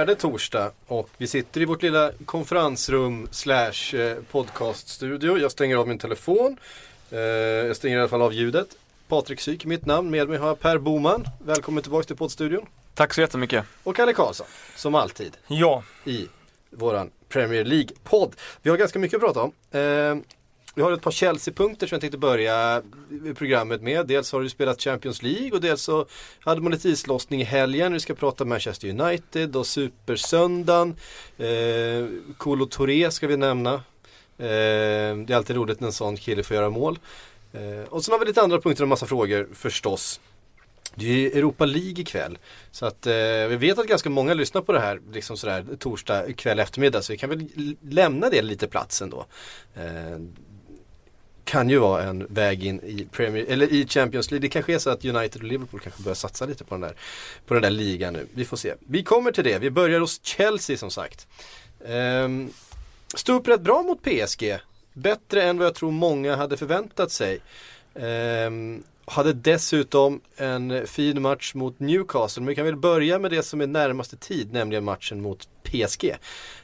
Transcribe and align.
Är 0.00 0.06
det 0.06 0.14
torsdag 0.14 0.72
och 0.86 1.10
vi 1.16 1.26
sitter 1.26 1.60
i 1.60 1.64
vårt 1.64 1.82
lilla 1.82 2.12
konferensrum 2.26 3.28
slash 3.30 3.94
eh, 3.96 4.16
podcaststudio. 4.30 5.38
Jag 5.38 5.50
stänger 5.52 5.76
av 5.76 5.88
min 5.88 5.98
telefon. 5.98 6.56
Eh, 7.10 7.18
Jag 7.18 7.76
stänger 7.76 7.96
i 7.96 8.00
alla 8.00 8.08
fall 8.08 8.22
av 8.22 8.32
ljudet. 8.32 8.68
Patrik 9.08 9.40
Syk 9.40 9.64
mitt 9.64 9.86
namn. 9.86 10.10
Med 10.10 10.28
mig 10.28 10.38
har 10.38 10.46
jag 10.48 10.60
Per 10.60 10.78
Boman. 10.78 11.24
Välkommen 11.44 11.82
tillbaka 11.82 12.06
till 12.06 12.16
poddstudion. 12.16 12.66
Tack 12.94 13.14
så 13.14 13.20
jättemycket. 13.20 13.64
Och 13.84 13.96
Kalle 13.96 14.12
Karlsson, 14.12 14.46
som 14.76 14.94
alltid, 14.94 15.36
Ja, 15.46 15.82
i 16.04 16.28
våran 16.70 17.10
Premier 17.28 17.64
League-podd. 17.64 18.32
Vi 18.62 18.70
har 18.70 18.76
ganska 18.76 18.98
mycket 18.98 19.16
att 19.16 19.22
prata 19.34 19.42
om. 19.42 19.52
Vi 20.78 20.82
har 20.82 20.92
ett 20.92 21.02
par 21.02 21.10
Chelsea-punkter 21.10 21.86
som 21.86 21.96
jag 21.96 22.00
tänkte 22.00 22.18
börja 22.18 22.82
programmet 23.34 23.82
med. 23.82 24.06
Dels 24.06 24.32
har 24.32 24.40
du 24.40 24.48
spelat 24.48 24.82
Champions 24.82 25.22
League 25.22 25.50
och 25.50 25.60
dels 25.60 25.82
så 25.82 26.06
hade 26.40 26.60
man 26.60 26.72
lite 26.72 26.88
islossning 26.88 27.40
i 27.40 27.44
helgen. 27.44 27.92
Vi 27.92 28.00
ska 28.00 28.14
prata 28.14 28.44
Manchester 28.44 28.88
United 28.88 29.56
och 29.56 29.66
Supersöndagen. 29.66 30.96
Eh, 31.38 32.06
Kolo 32.36 32.66
Touré 32.66 33.10
ska 33.10 33.26
vi 33.26 33.36
nämna. 33.36 33.74
Eh, 33.74 33.80
det 34.38 35.30
är 35.30 35.34
alltid 35.34 35.56
roligt 35.56 35.80
när 35.80 35.86
en 35.86 35.92
sån 35.92 36.16
kille 36.16 36.42
får 36.42 36.56
göra 36.56 36.70
mål. 36.70 36.98
Eh, 37.52 37.88
och 37.88 38.04
sen 38.04 38.12
har 38.12 38.18
vi 38.18 38.26
lite 38.26 38.42
andra 38.42 38.60
punkter 38.60 38.84
och 38.84 38.88
massa 38.88 39.06
frågor 39.06 39.48
förstås. 39.54 40.20
Det 40.94 41.04
är 41.04 41.12
ju 41.12 41.26
Europa 41.26 41.64
League 41.64 42.00
ikväll. 42.00 42.38
Så 42.70 42.86
att 42.86 43.06
eh, 43.06 43.12
vi 43.48 43.56
vet 43.56 43.78
att 43.78 43.86
ganska 43.86 44.10
många 44.10 44.34
lyssnar 44.34 44.62
på 44.62 44.72
det 44.72 44.80
här 44.80 45.00
liksom 45.12 45.36
sådär 45.36 45.64
torsdag 45.78 46.32
kväll 46.32 46.58
eftermiddag. 46.58 47.02
Så 47.02 47.12
vi 47.12 47.18
kan 47.18 47.30
väl 47.30 47.46
lämna 47.80 48.30
det 48.30 48.42
lite 48.42 48.66
platsen 48.66 49.10
då. 49.10 49.26
Eh, 49.74 50.18
kan 51.48 51.70
ju 51.70 51.78
vara 51.78 52.02
en 52.02 52.26
väg 52.30 52.64
in 52.64 52.80
i, 52.80 53.06
Premier, 53.12 53.44
eller 53.48 53.72
i 53.72 53.86
Champions 53.88 54.30
League. 54.30 54.42
Det 54.42 54.48
kanske 54.48 54.74
är 54.74 54.78
så 54.78 54.90
att 54.90 55.04
United 55.04 55.42
och 55.42 55.48
Liverpool 55.48 55.80
kanske 55.80 56.02
börjar 56.02 56.14
satsa 56.14 56.46
lite 56.46 56.64
på 56.64 56.74
den 56.74 56.80
där, 56.80 56.94
på 57.46 57.54
den 57.54 57.62
där 57.62 57.70
ligan 57.70 58.12
nu. 58.12 58.26
Vi 58.34 58.44
får 58.44 58.56
se. 58.56 58.74
Vi 58.78 59.02
kommer 59.02 59.32
till 59.32 59.44
det. 59.44 59.58
Vi 59.58 59.70
börjar 59.70 60.00
hos 60.00 60.20
Chelsea 60.24 60.76
som 60.76 60.90
sagt. 60.90 61.26
Um, 61.78 62.50
Stod 63.14 63.36
upp 63.36 63.48
rätt 63.48 63.60
bra 63.60 63.82
mot 63.82 64.02
PSG. 64.02 64.58
Bättre 64.92 65.42
än 65.42 65.58
vad 65.58 65.66
jag 65.66 65.74
tror 65.74 65.90
många 65.90 66.36
hade 66.36 66.56
förväntat 66.56 67.12
sig. 67.12 67.38
Ehm, 67.94 68.82
hade 69.04 69.32
dessutom 69.32 70.20
en 70.36 70.86
fin 70.86 71.22
match 71.22 71.54
mot 71.54 71.80
Newcastle. 71.80 72.40
Men 72.40 72.48
vi 72.48 72.54
kan 72.54 72.64
väl 72.64 72.76
börja 72.76 73.18
med 73.18 73.30
det 73.30 73.42
som 73.42 73.60
är 73.60 73.66
närmaste 73.66 74.16
tid, 74.16 74.52
nämligen 74.52 74.84
matchen 74.84 75.22
mot 75.22 75.48
PSG. 75.62 76.16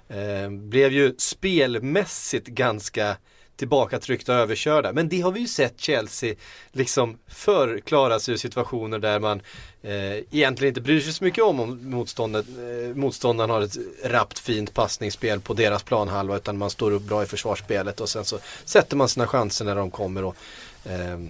Ehm, 0.08 0.70
blev 0.70 0.92
ju 0.92 1.14
spelmässigt 1.18 2.46
ganska 2.46 3.16
tillbakatryckta 3.56 4.34
och 4.34 4.38
överkörda. 4.38 4.92
Men 4.92 5.08
det 5.08 5.20
har 5.20 5.32
vi 5.32 5.40
ju 5.40 5.46
sett 5.46 5.80
Chelsea 5.80 6.34
liksom 6.72 7.18
förr 7.26 7.80
klara 7.84 8.20
sig 8.20 8.34
ur 8.34 8.38
situationer 8.38 8.98
där 8.98 9.20
man 9.20 9.40
eh, 9.82 10.16
egentligen 10.16 10.70
inte 10.70 10.80
bryr 10.80 11.00
sig 11.00 11.12
så 11.12 11.24
mycket 11.24 11.44
om 11.44 11.60
om 11.60 11.90
motståndet, 11.90 12.46
eh, 12.48 12.96
motståndaren 12.96 13.50
har 13.50 13.62
ett 13.62 13.76
rappt 14.04 14.38
fint 14.38 14.74
passningsspel 14.74 15.40
på 15.40 15.54
deras 15.54 15.82
planhalva 15.82 16.36
utan 16.36 16.58
man 16.58 16.70
står 16.70 16.90
upp 16.90 17.02
bra 17.02 17.22
i 17.22 17.26
försvarsspelet 17.26 18.00
och 18.00 18.08
sen 18.08 18.24
så 18.24 18.38
sätter 18.64 18.96
man 18.96 19.08
sina 19.08 19.26
chanser 19.26 19.64
när 19.64 19.76
de 19.76 19.90
kommer. 19.90 20.24
Och, 20.24 20.36
eh, 20.84 21.20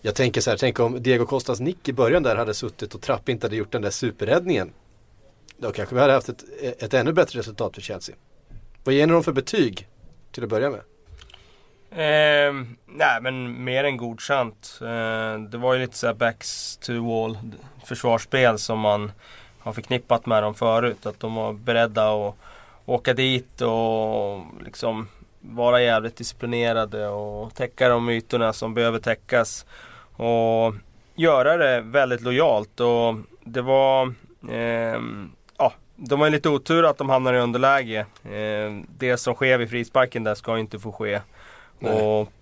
jag 0.00 0.14
tänker 0.14 0.40
så 0.40 0.50
här, 0.50 0.56
tänk 0.56 0.80
om 0.80 1.02
Diego 1.02 1.26
Costas 1.26 1.60
nick 1.60 1.88
i 1.88 1.92
början 1.92 2.22
där 2.22 2.36
hade 2.36 2.54
suttit 2.54 2.94
och 2.94 3.00
Trapp 3.00 3.28
inte 3.28 3.46
hade 3.46 3.56
gjort 3.56 3.72
den 3.72 3.82
där 3.82 3.90
superräddningen. 3.90 4.72
Då 5.56 5.72
kanske 5.72 5.94
vi 5.94 6.00
hade 6.00 6.12
haft 6.12 6.28
ett, 6.28 6.44
ett 6.78 6.94
ännu 6.94 7.12
bättre 7.12 7.38
resultat 7.38 7.74
för 7.74 7.82
Chelsea. 7.82 8.16
Vad 8.84 8.94
ger 8.94 9.06
ni 9.06 9.12
dem 9.12 9.24
för 9.24 9.32
betyg 9.32 9.88
till 10.32 10.42
att 10.42 10.48
börja 10.48 10.70
med? 10.70 10.80
Eh, 11.92 12.54
nej 12.86 13.20
men 13.20 13.64
mer 13.64 13.84
än 13.84 13.96
godkänt. 13.96 14.78
Eh, 14.80 15.40
det 15.40 15.58
var 15.58 15.74
ju 15.74 15.80
lite 15.80 15.96
såhär 15.96 16.14
backs 16.14 16.76
to 16.76 16.92
wall 16.92 17.38
försvarsspel 17.84 18.58
som 18.58 18.78
man 18.78 19.12
har 19.58 19.72
förknippat 19.72 20.26
med 20.26 20.42
dem 20.42 20.54
förut. 20.54 21.06
Att 21.06 21.20
de 21.20 21.34
var 21.34 21.52
beredda 21.52 22.10
att 22.10 22.34
åka 22.86 23.14
dit 23.14 23.60
och 23.60 24.40
liksom 24.64 25.08
vara 25.40 25.82
jävligt 25.82 26.16
disciplinerade 26.16 27.08
och 27.08 27.54
täcka 27.54 27.88
de 27.88 28.10
ytorna 28.10 28.52
som 28.52 28.74
behöver 28.74 28.98
täckas. 28.98 29.66
Och 30.16 30.74
göra 31.14 31.56
det 31.56 31.80
väldigt 31.80 32.20
lojalt. 32.20 32.80
Och 32.80 33.14
det 33.44 33.62
var 33.62 34.14
Eh, 34.48 35.00
ja, 35.58 35.72
de 35.96 36.20
har 36.20 36.26
ju 36.26 36.32
lite 36.32 36.48
otur 36.48 36.84
att 36.84 36.98
de 36.98 37.10
hamnar 37.10 37.34
i 37.34 37.38
underläge. 37.38 38.06
Ehm, 38.32 38.86
det 38.98 39.16
som 39.16 39.34
sker 39.34 39.58
vid 39.58 39.70
frisparken 39.70 40.24
där 40.24 40.34
ska 40.34 40.54
ju 40.54 40.60
inte 40.60 40.78
få 40.78 40.92
ske. 40.92 41.20
Och 41.88 42.32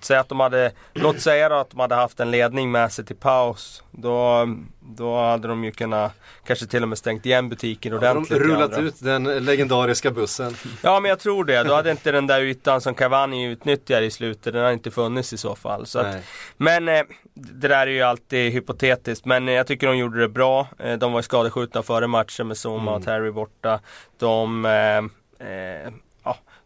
säg 0.00 0.16
att 0.16 0.28
de 0.28 0.40
hade, 0.40 0.72
låt 0.92 1.20
säga 1.20 1.48
då 1.48 1.54
att 1.54 1.70
de 1.70 1.80
hade 1.80 1.94
haft 1.94 2.20
en 2.20 2.30
ledning 2.30 2.70
med 2.70 2.92
sig 2.92 3.04
till 3.04 3.16
paus. 3.16 3.82
Då, 3.90 4.48
då 4.80 5.20
hade 5.20 5.48
de 5.48 5.64
ju 5.64 5.70
kunnat 5.70 6.12
kanske 6.46 6.66
till 6.66 6.82
och 6.82 6.88
med 6.88 6.98
stängt 6.98 7.26
igen 7.26 7.48
butiken 7.48 7.92
de 7.92 7.96
ordentligt. 7.96 8.38
i 8.38 8.44
rullat 8.44 8.72
andra. 8.72 8.80
ut 8.80 8.94
den 9.00 9.24
legendariska 9.24 10.10
bussen? 10.10 10.56
Ja 10.82 11.00
men 11.00 11.08
jag 11.08 11.18
tror 11.18 11.44
det. 11.44 11.62
Då 11.62 11.74
hade 11.74 11.90
inte 11.90 12.12
den 12.12 12.26
där 12.26 12.40
ytan 12.40 12.80
som 12.80 12.94
Cavani 12.94 13.44
utnyttjar 13.44 14.02
i 14.02 14.10
slutet, 14.10 14.52
den 14.52 14.62
hade 14.62 14.74
inte 14.74 14.90
funnits 14.90 15.32
i 15.32 15.36
så 15.36 15.54
fall. 15.56 15.86
Så 15.86 15.98
att, 15.98 16.16
men 16.56 16.88
eh, 16.88 17.02
det 17.34 17.68
där 17.68 17.86
är 17.86 17.90
ju 17.90 18.02
alltid 18.02 18.52
hypotetiskt. 18.52 19.24
Men 19.24 19.48
eh, 19.48 19.54
jag 19.54 19.66
tycker 19.66 19.86
de 19.86 19.96
gjorde 19.96 20.20
det 20.20 20.28
bra. 20.28 20.68
Eh, 20.78 20.98
de 20.98 21.12
var 21.12 21.18
ju 21.18 21.22
skadeskjutna 21.22 21.82
före 21.82 22.06
matchen 22.06 22.48
med 22.48 22.56
Zuma 22.56 22.94
och 22.94 23.04
Terry 23.04 23.30
borta. 23.30 23.80
De, 24.18 24.64
eh, 24.64 25.02
ja, 25.48 25.90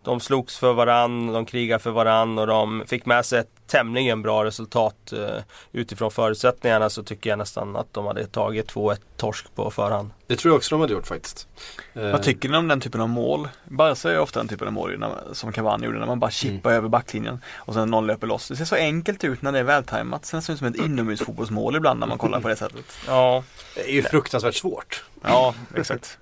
de 0.04 0.20
slogs 0.20 0.58
för 0.58 0.72
varann, 0.72 1.32
de 1.32 1.46
krigade 1.46 1.78
för 1.82 1.90
varann 1.90 2.38
och 2.38 2.46
de 2.46 2.82
fick 2.86 3.06
med 3.06 3.26
sig 3.26 3.38
ett 3.38 3.48
tämligen 3.66 4.22
bra 4.22 4.44
resultat. 4.44 5.12
Eh, 5.12 5.42
utifrån 5.72 6.10
förutsättningarna 6.10 6.90
så 6.90 7.02
tycker 7.02 7.30
jag 7.30 7.38
nästan 7.38 7.76
att 7.76 7.86
de 7.94 8.06
hade 8.06 8.26
tagit 8.26 8.72
2-1 8.74 8.96
torsk 9.16 9.54
på 9.54 9.70
förhand. 9.70 10.10
Det 10.26 10.36
tror 10.36 10.50
jag 10.52 10.56
också 10.56 10.74
de 10.74 10.80
hade 10.80 10.92
gjort 10.92 11.06
faktiskt. 11.06 11.48
Eh, 11.94 12.02
Vad 12.02 12.22
tycker 12.22 12.48
ni 12.48 12.56
om 12.56 12.68
den 12.68 12.80
typen 12.80 13.00
av 13.00 13.08
mål? 13.08 13.48
Barca 13.68 14.10
är 14.12 14.18
ofta 14.18 14.40
den 14.40 14.48
typen 14.48 14.66
av 14.66 14.72
mål 14.72 15.04
som 15.32 15.52
Cavani 15.52 15.86
gjorde 15.86 15.98
när 15.98 16.06
man 16.06 16.20
bara 16.20 16.30
chippar 16.30 16.70
Mm. 16.70 16.78
över 16.78 16.88
backlinjen 16.88 17.40
och 17.54 17.74
sen 17.74 17.90
någon 17.90 18.06
löper 18.06 18.26
loss. 18.26 18.48
Det 18.48 18.56
ser 18.56 18.64
så 18.64 18.74
enkelt 18.76 19.24
ut 19.24 19.42
när 19.42 19.52
det 19.52 19.58
är 19.58 19.62
vältajmat. 19.62 20.26
Sen 20.26 20.42
ser 20.42 20.52
det 20.52 20.54
ut 20.54 20.58
som 20.58 20.68
ett 20.68 20.76
inomhusfotbollsmål 20.76 21.76
ibland 21.76 22.00
när 22.00 22.06
man 22.06 22.18
kollar 22.18 22.40
på 22.40 22.48
det 22.48 22.56
sättet. 22.56 22.84
Ja, 23.06 23.44
Det 23.74 23.80
är 23.90 23.92
ju 23.94 24.02
fruktansvärt 24.02 24.54
svårt. 24.54 25.04
Ja, 25.22 25.54
exakt. 25.76 26.18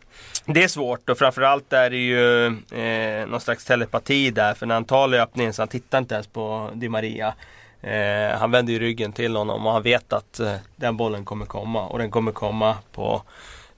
Det 0.47 0.63
är 0.63 0.69
svårt 0.69 1.11
och 1.11 1.19
framförallt 1.19 1.73
är 1.73 1.91
det 1.91 1.97
ju 1.97 2.47
eh, 2.47 3.27
någon 3.27 3.41
slags 3.41 3.65
telepati 3.65 4.31
där 4.31 4.55
för 4.55 4.67
när 4.67 4.75
han 4.75 4.85
tar 4.85 5.09
löpningen 5.09 5.53
så 5.53 5.63
han 5.63 5.69
tittar 5.69 5.99
inte 5.99 6.15
ens 6.15 6.27
på 6.27 6.71
Di 6.75 6.89
Maria. 6.89 7.35
Eh, 7.83 8.39
han 8.39 8.51
vänder 8.51 8.73
ju 8.73 8.79
ryggen 8.79 9.13
till 9.13 9.37
honom 9.37 9.67
och 9.67 9.73
han 9.73 9.83
vet 9.83 10.13
att 10.13 10.41
eh, 10.41 10.55
den 10.77 10.97
bollen 10.97 11.25
kommer 11.25 11.47
komma 11.47 11.87
och 11.87 11.99
den 11.99 12.11
kommer 12.11 12.33
komma 12.33 12.77
på 12.93 13.23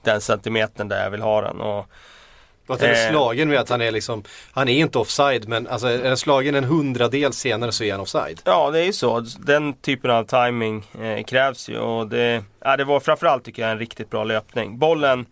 den 0.03 0.21
centimetern 0.21 0.87
där 0.87 1.03
jag 1.03 1.11
vill 1.11 1.21
ha 1.21 1.41
den. 1.41 1.61
Och, 1.61 1.85
Och 2.67 2.75
att 2.75 2.81
han 2.81 2.89
är 2.89 3.05
Eh. 3.05 3.09
slagen 3.09 3.49
med 3.49 3.59
att 3.59 3.69
han 3.69 3.81
är 3.81 3.91
liksom, 3.91 4.23
han 4.51 4.69
är 4.69 4.73
inte 4.73 4.97
offside 4.99 5.47
men 5.47 5.67
alltså 5.67 5.87
är 5.87 6.07
han 6.07 6.17
slagen 6.17 6.55
en 6.55 6.63
hundradel 6.63 7.33
senare 7.33 7.71
så 7.71 7.83
är 7.83 7.91
han 7.91 8.01
offside. 8.01 8.41
ja 8.45 8.71
det 8.71 8.79
är 8.79 8.85
ju 8.85 8.93
så. 8.93 9.19
Den 9.39 9.73
typen 9.73 10.11
av 10.11 10.23
timing 10.23 10.85
eh, 11.01 11.23
krävs 11.23 11.69
ju 11.69 11.77
och 11.77 12.07
det, 12.07 12.43
ja, 12.59 12.77
det 12.77 12.83
var 12.83 12.99
framförallt 12.99 13.43
tycker 13.43 13.61
jag 13.61 13.71
en 13.71 13.79
riktigt 13.79 14.09
bra 14.09 14.23
löpning. 14.23 14.77
Bollen 14.77 15.25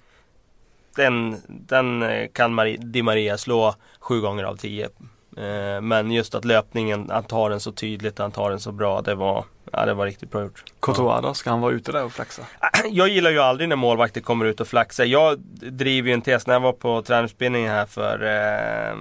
den, 0.96 1.42
den 1.48 2.04
eh, 2.04 2.28
kan 2.34 2.54
Marie, 2.54 2.78
Di 2.78 3.02
Maria 3.02 3.38
slå 3.38 3.76
sju 4.00 4.22
gånger 4.22 4.44
av 4.44 4.56
tio. 4.56 4.90
Eh, 5.38 5.82
Men 5.82 6.12
just 6.12 6.36
att 6.36 6.46
löpningen, 6.46 7.10
han 7.10 7.24
tar 7.24 7.50
den 7.50 7.60
så 7.60 7.72
tydligt, 7.72 8.20
han 8.20 8.32
tar 8.32 8.50
den 8.50 8.60
så 8.60 8.72
bra. 8.72 9.02
Det 9.02 9.16
var, 9.16 9.46
ja, 9.72 9.86
det 9.86 9.94
var 9.94 10.06
riktigt 10.06 10.32
bra 10.32 10.42
gjort. 10.42 10.64
Courtois 10.82 11.22
då? 11.22 11.34
Ska 11.34 11.50
han 11.50 11.62
vara 11.62 11.72
ute 11.74 11.92
där 11.92 12.04
och 12.04 12.12
flaxa? 12.12 12.42
Jag 12.90 13.10
gillar 13.10 13.32
ju 13.32 13.40
aldrig 13.40 13.70
när 13.70 13.76
målvakter 13.76 14.22
kommer 14.22 14.46
ut 14.46 14.62
och 14.62 14.68
flaxar. 14.68 15.06
Jag 15.06 15.40
driver 15.72 16.08
ju 16.10 16.14
en 16.14 16.22
tes, 16.22 16.48
när 16.48 16.54
jag 16.54 16.62
var 16.62 16.74
på 16.74 17.02
tränarutbildningen 17.02 17.72
här 17.72 17.86
för 17.86 18.24
eh, 18.24 18.98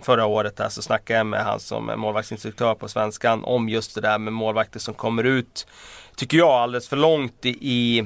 förra 0.00 0.26
året 0.26 0.56
där, 0.56 0.68
så 0.68 0.82
snackade 0.82 1.18
jag 1.18 1.26
med 1.26 1.44
han 1.44 1.60
som 1.60 1.88
är 1.88 1.96
målvaktsinstruktör 1.96 2.74
på 2.74 2.88
Svenskan 2.88 3.44
om 3.44 3.68
just 3.68 3.94
det 3.94 4.00
där 4.00 4.18
med 4.18 4.32
målvakter 4.32 4.78
som 4.80 4.94
kommer 4.94 5.24
ut, 5.24 5.66
tycker 6.16 6.38
jag, 6.38 6.48
alldeles 6.50 6.88
för 6.88 6.96
långt 6.96 7.46
i 7.46 8.04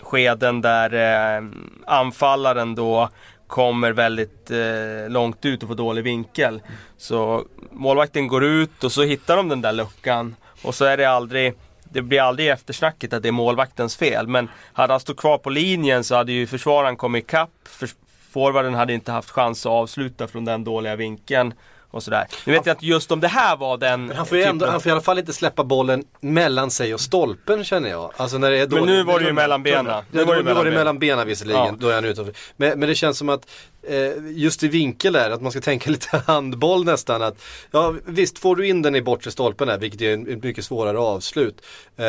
skeden 0.00 0.60
där 0.60 0.94
eh, 0.94 1.44
anfallaren 1.86 2.74
då 2.74 3.08
kommer 3.46 3.92
väldigt 3.92 4.50
eh, 4.50 5.08
långt 5.08 5.44
ut 5.44 5.62
och 5.62 5.68
får 5.68 5.76
dålig 5.76 6.04
vinkel. 6.04 6.62
Så 6.96 7.44
målvakten 7.70 8.28
går 8.28 8.44
ut 8.44 8.84
och 8.84 8.92
så 8.92 9.02
hittar 9.02 9.36
de 9.36 9.48
den 9.48 9.60
där 9.60 9.72
luckan 9.72 10.36
och 10.62 10.74
så 10.74 10.84
är 10.84 10.96
det 10.96 11.04
aldrig 11.04 11.54
det 11.92 12.02
blir 12.02 12.20
aldrig 12.20 12.48
eftersnacket 12.48 13.12
att 13.12 13.22
det 13.22 13.28
är 13.28 13.32
målvaktens 13.32 13.96
fel. 13.96 14.28
Men 14.28 14.48
hade 14.72 14.92
han 14.92 15.00
stått 15.00 15.16
kvar 15.16 15.38
på 15.38 15.50
linjen 15.50 16.04
så 16.04 16.14
hade 16.14 16.32
ju 16.32 16.46
försvararen 16.46 16.96
kommit 16.96 17.24
ikapp. 17.24 17.50
För, 17.64 17.88
forwarden 18.30 18.74
hade 18.74 18.92
inte 18.92 19.12
haft 19.12 19.30
chans 19.30 19.66
att 19.66 19.72
avsluta 19.72 20.28
från 20.28 20.44
den 20.44 20.64
dåliga 20.64 20.96
vinkeln. 20.96 21.54
Och 21.90 22.02
sådär. 22.02 22.26
Nu 22.44 22.52
vet 22.52 22.66
jag 22.66 22.76
att 22.76 22.82
just 22.82 23.12
om 23.12 23.20
det 23.20 23.28
här 23.28 23.56
var 23.56 23.76
den 23.76 24.06
Men 24.06 24.16
han 24.16 24.26
får, 24.26 24.38
ju 24.38 24.44
ändå, 24.44 24.66
han 24.66 24.80
får 24.80 24.90
i 24.90 24.92
alla 24.92 25.00
fall 25.00 25.18
inte 25.18 25.32
släppa 25.32 25.64
bollen 25.64 26.04
mellan 26.20 26.70
sig 26.70 26.94
och 26.94 27.00
stolpen 27.00 27.64
känner 27.64 27.90
jag. 27.90 28.12
Alltså 28.16 28.38
när 28.38 28.50
det 28.50 28.58
är 28.58 28.66
dåligt. 28.66 28.86
nu 28.86 29.02
var 29.02 29.20
det 29.20 29.26
ju 29.26 29.32
mellan 29.32 29.62
benen. 29.62 30.04
Nu 30.10 30.24
var 30.24 30.36
det 30.36 30.42
nu 30.42 30.52
var 30.54 30.64
det 30.64 30.70
mellan 30.70 30.98
benen 30.98 31.26
visserligen. 31.26 31.64
Ja. 31.64 31.74
Då 31.78 31.88
är 31.88 31.94
han 31.94 32.04
utanför. 32.04 32.34
Men, 32.56 32.78
men 32.78 32.88
det 32.88 32.94
känns 32.94 33.18
som 33.18 33.28
att 33.28 33.50
eh, 33.88 34.12
just 34.30 34.62
i 34.62 34.68
vinkel 34.68 35.12
där, 35.12 35.30
att 35.30 35.42
man 35.42 35.52
ska 35.52 35.60
tänka 35.60 35.90
lite 35.96 36.22
handboll 36.26 36.84
nästan. 36.84 37.22
Att, 37.22 37.42
ja 37.70 37.94
visst, 38.04 38.38
får 38.38 38.56
du 38.56 38.68
in 38.68 38.82
den 38.82 38.94
i 38.94 39.02
bortre 39.02 39.30
stolpen 39.30 39.68
här, 39.68 39.78
vilket 39.78 40.00
är 40.00 40.32
ett 40.32 40.42
mycket 40.42 40.64
svårare 40.64 40.98
avslut. 40.98 41.62
Eh, 41.96 42.06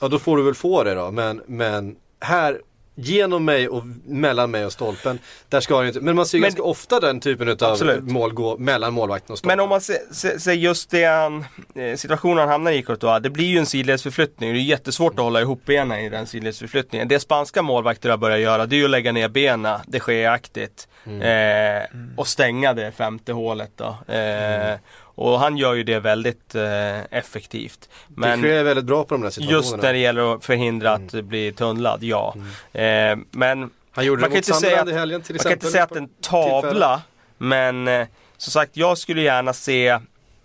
ja 0.00 0.08
då 0.10 0.18
får 0.18 0.36
du 0.36 0.42
väl 0.42 0.54
få 0.54 0.84
det 0.84 0.94
då. 0.94 1.10
Men, 1.10 1.42
men 1.46 1.96
här 2.20 2.60
Genom 3.00 3.44
mig 3.44 3.68
och 3.68 3.82
mellan 4.06 4.50
mig 4.50 4.64
och 4.64 4.72
stolpen. 4.72 5.18
Där 5.48 5.60
ska 5.60 5.86
inte. 5.86 6.00
Men 6.00 6.16
man 6.16 6.26
ser 6.26 6.38
Men- 6.38 6.42
ganska 6.42 6.62
ofta 6.62 7.00
den 7.00 7.20
typen 7.20 7.48
av 7.48 7.56
Absolut. 7.60 8.04
mål 8.04 8.32
gå 8.32 8.58
mellan 8.58 8.92
målvakten 8.92 9.32
och 9.32 9.38
stolpen. 9.38 9.56
Men 9.56 9.62
om 9.64 9.68
man 9.68 9.80
ser, 9.80 9.96
ser, 10.14 10.38
ser 10.38 10.52
just 10.52 10.90
det 10.90 11.04
han, 11.04 11.44
eh, 11.74 11.96
situationen 11.96 12.38
han 12.38 12.48
hamnar 12.48 12.72
i 12.72 12.82
Courtois, 12.82 13.22
det 13.22 13.30
blir 13.30 13.44
ju 13.46 13.58
en 13.58 13.66
sidledsförflyttning. 13.66 14.52
Det 14.52 14.58
är 14.58 14.62
jättesvårt 14.62 15.12
att 15.12 15.18
hålla 15.24 15.40
ihop 15.40 15.64
benen 15.64 15.98
i 16.00 16.08
den 16.08 16.26
sidledsförflyttningen. 16.26 17.08
Det 17.08 17.20
spanska 17.20 17.62
målvakter 17.62 18.10
har 18.10 18.16
börjat 18.16 18.40
göra, 18.40 18.66
det 18.66 18.76
är 18.76 18.78
ju 18.78 18.84
att 18.84 18.90
lägga 18.90 19.12
ner 19.12 19.28
benen, 19.28 19.80
det 19.86 20.00
sker-aktigt. 20.00 20.88
Eh, 21.04 21.98
och 22.16 22.26
stänga 22.28 22.72
det 22.74 22.92
femte 22.92 23.32
hålet 23.32 23.70
då. 23.76 24.12
Eh, 24.14 24.74
Och 25.18 25.40
han 25.40 25.56
gör 25.56 25.74
ju 25.74 25.82
det 25.82 26.00
väldigt 26.00 26.54
eh, 26.54 27.00
effektivt. 27.10 27.88
Men, 28.08 28.40
Men 28.40 28.50
är 28.50 28.62
väldigt 28.64 28.84
bra 28.84 29.04
på 29.04 29.14
de 29.14 29.20
där 29.22 29.30
situationerna. 29.30 29.58
just 29.58 29.82
när 29.82 29.92
det 29.92 29.98
gäller 29.98 30.34
att 30.34 30.44
förhindra 30.44 30.92
att 30.92 31.12
bli 31.12 31.52
tunnlad, 31.52 32.02
ja. 32.02 32.34
Eh, 32.72 33.16
men 33.30 33.70
Han 33.90 34.04
gjorde 34.04 34.20
man 34.20 34.30
det 34.30 34.34
kan 34.34 34.36
inte 34.36 34.52
säga 34.52 34.82
att- 34.82 34.88
i 34.88 34.92
helgen 34.92 35.22
till 35.22 35.34
man 35.34 35.42
kan 35.42 35.52
inte 35.52 35.66
säga 35.66 35.84
att 35.84 35.96
en 35.96 36.08
tavla, 36.20 37.02
men 37.38 37.88
eh, 37.88 38.06
som 38.36 38.50
sagt 38.50 38.76
jag 38.76 38.98
skulle 38.98 39.22
gärna 39.22 39.52
se 39.52 39.98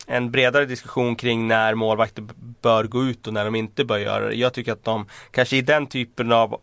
en 0.08 0.32
bredare 0.32 0.66
diskussion 0.66 1.16
kring 1.16 1.48
när 1.48 1.76
målvakter 1.76 2.24
bör 2.62 2.84
gå 2.84 3.04
ut 3.04 3.28
och 3.28 3.34
när 3.34 3.46
de 3.46 3.56
inte 3.56 3.86
bör 3.86 3.98
göra 3.98 4.28
det. 4.28 4.36
Jag 4.36 4.54
tycker 4.54 4.72
att 4.72 4.84
de 4.84 5.06
kanske 5.32 5.58
i 5.58 5.62
den 5.62 5.88
typen 5.88 6.32
av 6.32 6.54
eh, 6.54 6.58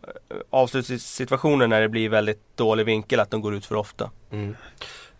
avslutningssituationer 0.49 1.67
när 1.67 1.81
det 1.81 1.89
blir 1.89 2.09
väldigt 2.09 2.41
dålig 2.57 2.85
vinkel 2.85 3.19
att 3.19 3.31
de 3.31 3.41
går 3.41 3.55
ut 3.55 3.65
för 3.65 3.75
ofta. 3.75 4.09
Mm. 4.31 4.55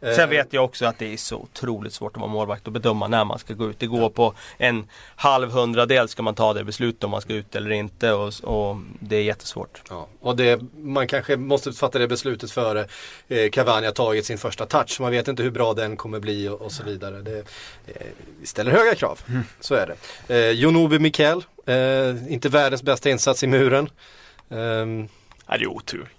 Sen 0.01 0.19
Eh, 0.19 0.27
vet 0.27 0.53
jag 0.53 0.65
också 0.65 0.85
att 0.85 0.99
det 0.99 1.13
är 1.13 1.17
så 1.17 1.35
otroligt 1.35 1.93
svårt 1.93 2.15
att 2.15 2.21
vara 2.21 2.31
målvakt 2.31 2.67
och 2.67 2.73
bedöma 2.73 3.07
när 3.07 3.25
man 3.25 3.39
ska 3.39 3.53
gå 3.53 3.69
ut. 3.69 3.79
Det 3.79 3.87
går 3.87 4.09
på 4.09 4.33
en 4.57 4.87
halv 5.15 5.51
hundradel 5.51 6.07
ska 6.07 6.23
man 6.23 6.35
ta 6.35 6.53
det 6.53 6.63
beslutet 6.63 7.03
om 7.03 7.11
man 7.11 7.21
ska 7.21 7.33
ut 7.33 7.55
eller 7.55 7.71
inte 7.71 8.11
och, 8.11 8.33
och 8.43 8.77
det 8.99 9.15
är 9.15 9.21
jättesvårt. 9.21 9.81
Ja, 9.89 10.07
och 10.19 10.35
det, 10.35 10.61
man 10.77 11.07
kanske 11.07 11.37
måste 11.37 11.73
fatta 11.73 11.99
det 11.99 12.07
beslutet 12.07 12.51
före 12.51 12.87
eh, 13.27 13.49
Cavani 13.49 13.85
har 13.85 13.93
tagit 13.93 14.25
sin 14.25 14.37
första 14.37 14.65
touch. 14.65 15.01
Man 15.01 15.11
vet 15.11 15.27
inte 15.27 15.43
hur 15.43 15.51
bra 15.51 15.73
den 15.73 15.97
kommer 15.97 16.19
bli 16.19 16.47
och, 16.47 16.61
och 16.61 16.71
så 16.71 16.83
vidare. 16.83 17.21
Det 17.21 17.37
eh, 17.87 18.07
ställer 18.43 18.71
höga 18.71 18.95
krav, 18.95 19.19
så 19.59 19.75
är 19.75 19.95
det. 20.27 20.35
Eh, 20.35 20.51
Jonobi 20.51 20.99
Mikel, 20.99 21.43
eh, 21.65 22.33
inte 22.33 22.49
världens 22.49 22.83
bästa 22.83 23.09
insats 23.09 23.43
i 23.43 23.47
muren. 23.47 23.89
Ja, 25.47 25.57
det 25.57 25.63
är 25.63 25.67
otur. 25.67 26.09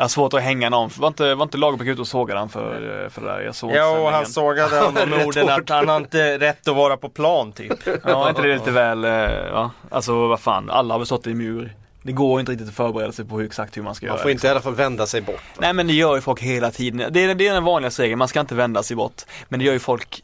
Jag 0.00 0.04
har 0.04 0.08
svårt 0.08 0.34
att 0.34 0.42
hänga 0.42 0.70
någon. 0.70 0.90
Var 0.98 1.08
inte, 1.08 1.34
var 1.34 1.42
inte 1.42 1.58
Lagerbäck 1.58 1.88
ute 1.88 2.00
och 2.00 2.06
sågade 2.08 2.40
han 2.40 2.48
för, 2.48 3.08
för 3.12 3.20
det 3.20 3.26
där? 3.26 3.40
Jag 3.40 3.54
såg 3.54 3.72
Ja, 3.72 3.98
och 3.98 4.10
han 4.10 4.26
sågade 4.26 4.78
honom 4.80 5.10
med 5.10 5.26
orden 5.26 5.48
att 5.48 5.68
han 5.68 5.88
har 5.88 5.96
inte 5.96 6.38
rätt 6.38 6.68
att 6.68 6.76
vara 6.76 6.96
på 6.96 7.08
plan 7.08 7.52
typ. 7.52 7.72
Ja, 8.04 8.24
är 8.24 8.28
inte 8.28 8.42
det 8.42 8.54
lite 8.54 8.70
väl, 8.70 9.04
eh, 9.04 9.10
ja. 9.10 9.70
Alltså 9.90 10.28
vad 10.28 10.40
fan, 10.40 10.70
alla 10.70 10.94
har 10.94 10.98
väl 10.98 11.06
stått 11.06 11.26
i 11.26 11.34
mur. 11.34 11.76
Det 12.02 12.12
går 12.12 12.40
inte 12.40 12.52
riktigt 12.52 12.68
att 12.68 12.74
förbereda 12.74 13.12
sig 13.12 13.24
på 13.24 13.38
hur, 13.38 13.46
exakt 13.46 13.76
hur 13.76 13.82
man 13.82 13.94
ska 13.94 14.06
man 14.06 14.14
göra. 14.14 14.22
får 14.22 14.30
inte 14.30 14.46
i 14.46 14.50
alla 14.50 14.60
fall 14.60 14.74
vända 14.74 15.06
sig 15.06 15.20
bort. 15.20 15.42
Nej 15.58 15.72
men 15.72 15.86
det 15.86 15.92
gör 15.92 16.14
ju 16.14 16.20
folk 16.20 16.40
hela 16.42 16.70
tiden. 16.70 17.12
Det 17.12 17.24
är, 17.24 17.34
det 17.34 17.48
är 17.48 17.54
den 17.54 17.64
vanligaste 17.64 18.02
regeln, 18.02 18.18
man 18.18 18.28
ska 18.28 18.40
inte 18.40 18.54
vända 18.54 18.82
sig 18.82 18.96
bort. 18.96 19.22
Men 19.48 19.58
det 19.60 19.66
gör 19.66 19.72
ju 19.72 19.78
folk 19.78 20.22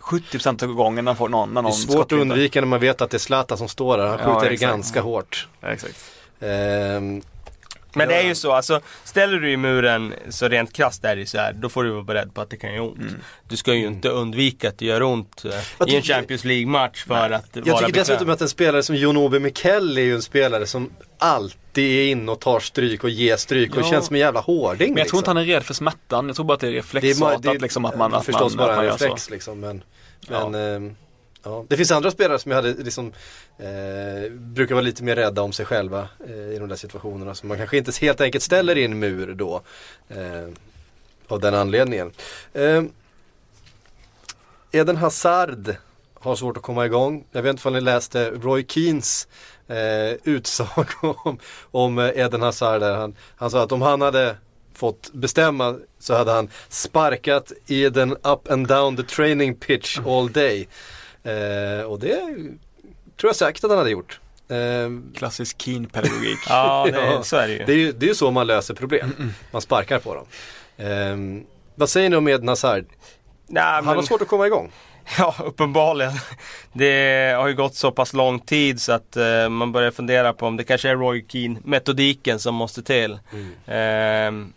70% 0.00 0.64
av 0.64 0.72
gången 0.72 1.04
när 1.04 1.14
får 1.14 1.28
någon, 1.28 1.48
när 1.48 1.54
Det 1.54 1.62
någon 1.62 1.72
är 1.72 1.76
svårt 1.76 2.12
att 2.12 2.18
undvika 2.18 2.60
när 2.60 2.66
man 2.68 2.80
vet 2.80 3.00
att 3.00 3.10
det 3.10 3.16
är 3.16 3.18
Zlatan 3.18 3.58
som 3.58 3.68
står 3.68 3.98
där. 3.98 4.06
Han 4.06 4.18
Ja, 4.18 4.24
skjuter 4.34 4.48
det 4.48 4.54
exakt. 4.54 4.70
ganska 4.72 5.00
hårt. 5.00 5.48
Ja, 5.60 5.68
exakt. 5.68 6.04
Ehm, 6.40 7.22
Men 7.98 8.08
det 8.08 8.14
är 8.14 8.22
Ja. 8.22 8.28
ju 8.28 8.34
så, 8.34 8.52
alltså 8.52 8.80
ställer 9.04 9.36
du 9.38 9.50
i 9.52 9.56
muren 9.56 10.14
så 10.28 10.48
rent 10.48 10.72
krasst 10.72 11.04
är 11.04 11.16
det 11.16 11.26
så 11.26 11.38
här, 11.38 11.52
då 11.52 11.68
får 11.68 11.84
du 11.84 11.90
vara 11.90 12.02
beredd 12.02 12.34
på 12.34 12.40
att 12.40 12.50
det 12.50 12.56
kan 12.56 12.72
göra 12.74 12.82
ont. 12.84 12.98
Du 13.48 13.56
ska 13.56 13.74
ju 13.74 13.86
inte 13.86 14.08
undvika 14.08 14.68
att 14.68 14.78
det 14.78 14.86
gör 14.86 15.02
ont 15.02 15.44
eh, 15.44 15.50
Jag 15.78 15.88
i 15.88 15.96
en 15.96 16.02
Champions 16.02 16.44
League-match 16.44 17.04
för 17.06 17.30
att 17.30 17.44
Jag 17.52 17.64
vara 17.66 17.86
tycker 17.86 18.00
dessutom 18.00 18.30
att 18.30 18.40
en 18.40 18.48
spelare 18.48 18.82
som 18.82 18.96
Jonobi 18.96 19.38
Mikel 19.38 19.98
är 19.98 20.02
ju 20.02 20.14
en 20.14 20.22
spelare 20.22 20.66
som 20.66 20.90
alltid 21.18 21.98
är 21.98 22.10
inne 22.12 22.32
och 22.32 22.40
tar 22.40 22.60
stryk 22.60 23.04
och 23.04 23.10
ger 23.10 23.36
stryk 23.36 23.76
och 23.76 23.82
Ja. 23.82 23.90
känns 23.90 24.06
som 24.06 24.14
en 24.14 24.20
jävla 24.20 24.40
hårding. 24.40 24.88
Men 24.94 24.98
jag 24.98 25.08
tror 25.08 25.18
inte 25.18 25.30
han 25.30 25.36
är 25.36 25.44
rädd 25.44 25.62
för 25.62 25.74
smärtan, 25.74 26.26
jag 26.26 26.36
tror 26.36 26.46
bara 26.46 26.54
att 26.54 26.60
det 26.60 26.66
är 26.66 26.70
det 26.70 26.76
är, 26.78 26.82
reflexartat 26.82 27.60
liksom 27.60 27.84
att 27.84 27.96
man, 27.96 28.14
att 28.14 28.24
förstås 28.24 28.54
man, 28.56 28.66
bara 28.66 28.70
att 28.70 28.76
man 28.76 28.84
en 28.84 28.90
gör 28.90 28.98
reflex 28.98 29.24
så. 29.24 29.30
liksom. 29.30 29.60
Men, 29.60 29.82
men 30.28 30.54
ehm, 30.54 30.96
ja. 31.42 31.64
Det 31.68 31.76
finns 31.76 31.90
andra 31.90 32.10
spelare 32.10 32.38
som 32.38 32.52
jag 32.52 32.56
hade 32.56 32.74
liksom 32.74 33.12
eh, 33.58 34.32
brukar 34.32 34.74
vara 34.74 34.84
lite 34.84 35.04
mer 35.04 35.16
rädda 35.16 35.42
om 35.42 35.52
sig 35.52 35.66
själva 35.66 36.08
eh, 36.28 36.54
i 36.54 36.58
de 36.58 36.68
där 36.68 36.76
situationerna. 36.76 37.34
Så 37.34 37.46
man 37.46 37.56
kanske 37.56 37.78
inte 37.78 37.92
helt 38.00 38.20
enkelt 38.20 38.44
ställer 38.44 38.78
in 38.78 38.98
mur 38.98 39.34
då. 39.34 39.62
Eh, 40.08 40.48
av 41.28 41.40
den 41.40 41.54
anledningen. 41.54 42.12
Eh, 42.52 42.82
Eden 44.72 44.96
Hazard 44.96 45.76
har 46.14 46.36
svårt 46.36 46.56
att 46.56 46.62
komma 46.62 46.86
igång. 46.86 47.24
Jag 47.32 47.42
vet 47.42 47.50
inte 47.50 47.68
om 47.68 47.74
ni 47.74 47.80
läste 47.80 48.30
Roy 48.30 48.66
Keens 48.68 49.28
eh, 49.68 50.18
utsaga 50.24 50.88
om, 51.24 51.38
om 51.70 51.98
Eden 51.98 52.42
Hazard. 52.42 52.80
Där 52.80 52.94
han, 52.96 53.16
han 53.36 53.50
sa 53.50 53.62
att 53.62 53.72
om 53.72 53.82
han 53.82 54.00
hade 54.00 54.36
fått 54.74 55.12
bestämma 55.12 55.76
så 55.98 56.14
hade 56.14 56.32
han 56.32 56.48
sparkat 56.68 57.52
Eden 57.66 58.12
up 58.12 58.50
and 58.50 58.68
down 58.68 58.96
the 58.96 59.02
training 59.02 59.54
pitch 59.54 59.98
all 59.98 60.32
day. 60.32 60.68
Eh, 61.28 61.82
och 61.84 61.98
det 62.00 62.16
tror 63.20 63.28
jag 63.28 63.36
säkert 63.36 63.64
att 63.64 63.70
han 63.70 63.78
hade 63.78 63.90
gjort. 63.90 64.20
Eh, 64.48 65.16
Klassisk 65.18 65.58
Keen-pedagogik. 65.62 66.38
Ja, 66.48 66.86
det, 66.92 67.00
Ja. 67.00 67.22
så 67.22 67.36
är 67.36 67.48
det 67.48 67.52
ju. 67.54 67.64
det 67.64 67.72
är 67.72 67.76
ju 67.76 67.92
det 67.92 68.06
är 68.06 68.08
ju 68.08 68.14
så 68.14 68.30
man 68.30 68.46
löser 68.46 68.74
problem. 68.74 69.12
Man 69.50 69.62
sparkar 69.62 69.98
på 69.98 70.14
dem. 70.14 70.26
Eh, 70.76 71.44
vad 71.74 71.88
säger 71.88 72.10
ni 72.10 72.16
om 72.16 72.28
Eden 72.28 72.48
Hazard? 72.48 72.84
Nej, 73.46 73.62
Han 73.64 73.84
men, 73.84 73.94
har 73.96 74.02
svårt 74.02 74.22
att 74.22 74.28
komma 74.28 74.46
igång. 74.46 74.70
Ja, 75.18 75.34
uppenbarligen. 75.44 76.12
Det 76.72 77.34
har 77.38 77.48
ju 77.48 77.54
gått 77.54 77.74
så 77.74 77.92
pass 77.92 78.12
lång 78.12 78.40
tid 78.40 78.80
så 78.80 78.92
att 78.92 79.16
eh, 79.16 79.48
man 79.48 79.72
börjar 79.72 79.90
fundera 79.90 80.32
på 80.32 80.46
om 80.46 80.56
det 80.56 80.64
kanske 80.64 80.88
är 80.90 80.96
Roy 80.96 81.24
Keane-metodiken 81.28 82.38
som 82.38 82.54
måste 82.54 82.82
till. 82.82 83.18
Ehm, 83.66 84.52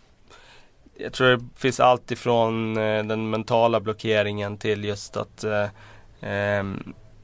jag 0.98 1.12
tror 1.12 1.26
det 1.36 1.44
finns 1.56 1.80
allt 1.80 2.10
ifrån 2.10 2.76
eh, 2.76 3.04
den 3.04 3.30
mentala 3.30 3.80
blockeringen 3.80 4.58
till 4.58 4.84
just 4.84 5.16
att 5.16 5.44
eh, 5.44 5.66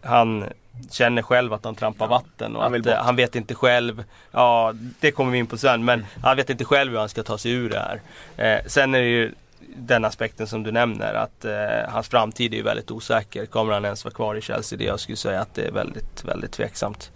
han 0.03 0.45
känner 0.91 1.23
själv 1.23 1.53
att 1.53 1.65
han 1.65 1.75
trampar 1.75 2.07
vatten 2.09 2.57
och 2.57 2.63
han 2.63 2.75
att 2.75 2.87
eh, 2.87 2.95
han 2.95 3.17
vet 3.17 3.37
inte 3.37 3.55
själv, 3.55 4.05
ja 4.31 4.75
det 5.01 5.11
kommer 5.11 5.33
vi 5.33 5.39
in 5.39 5.47
på 5.47 5.57
sen, 5.59 5.85
men 5.85 6.07
han 6.23 6.37
vet 6.37 6.51
inte 6.51 6.65
själv 6.65 6.93
hur 6.93 6.99
han 6.99 7.09
ska 7.09 7.23
ta 7.23 7.39
sig 7.39 7.53
ur 7.53 7.71
det 7.71 7.79
här. 7.79 8.01
Eh, 8.37 8.65
sen 8.67 8.95
är 8.95 8.99
det 8.99 9.09
ju 9.09 9.33
den 9.77 10.05
aspekten 10.05 10.47
som 10.47 10.63
du 10.63 10.73
nämner 10.73 11.15
att 11.15 11.45
eh, 11.45 11.53
hans 11.89 12.09
framtid 12.09 12.53
är 12.53 12.57
ju 12.57 12.63
väldigt 12.63 12.91
osäker. 12.91 13.47
Kommer 13.47 13.73
han 13.73 13.85
ens 13.85 14.05
vara 14.05 14.15
kvar 14.15 14.35
i 14.35 14.41
Chelsea? 14.41 14.79
Det 14.79 14.85
jag 14.85 15.01
skulle 15.01 15.17
säga 15.17 15.41
att 15.41 15.55
det 15.55 15.63
är 15.63 15.73
väldigt, 15.73 16.25
väldigt 16.25 16.53
tveksamt. 16.53 17.11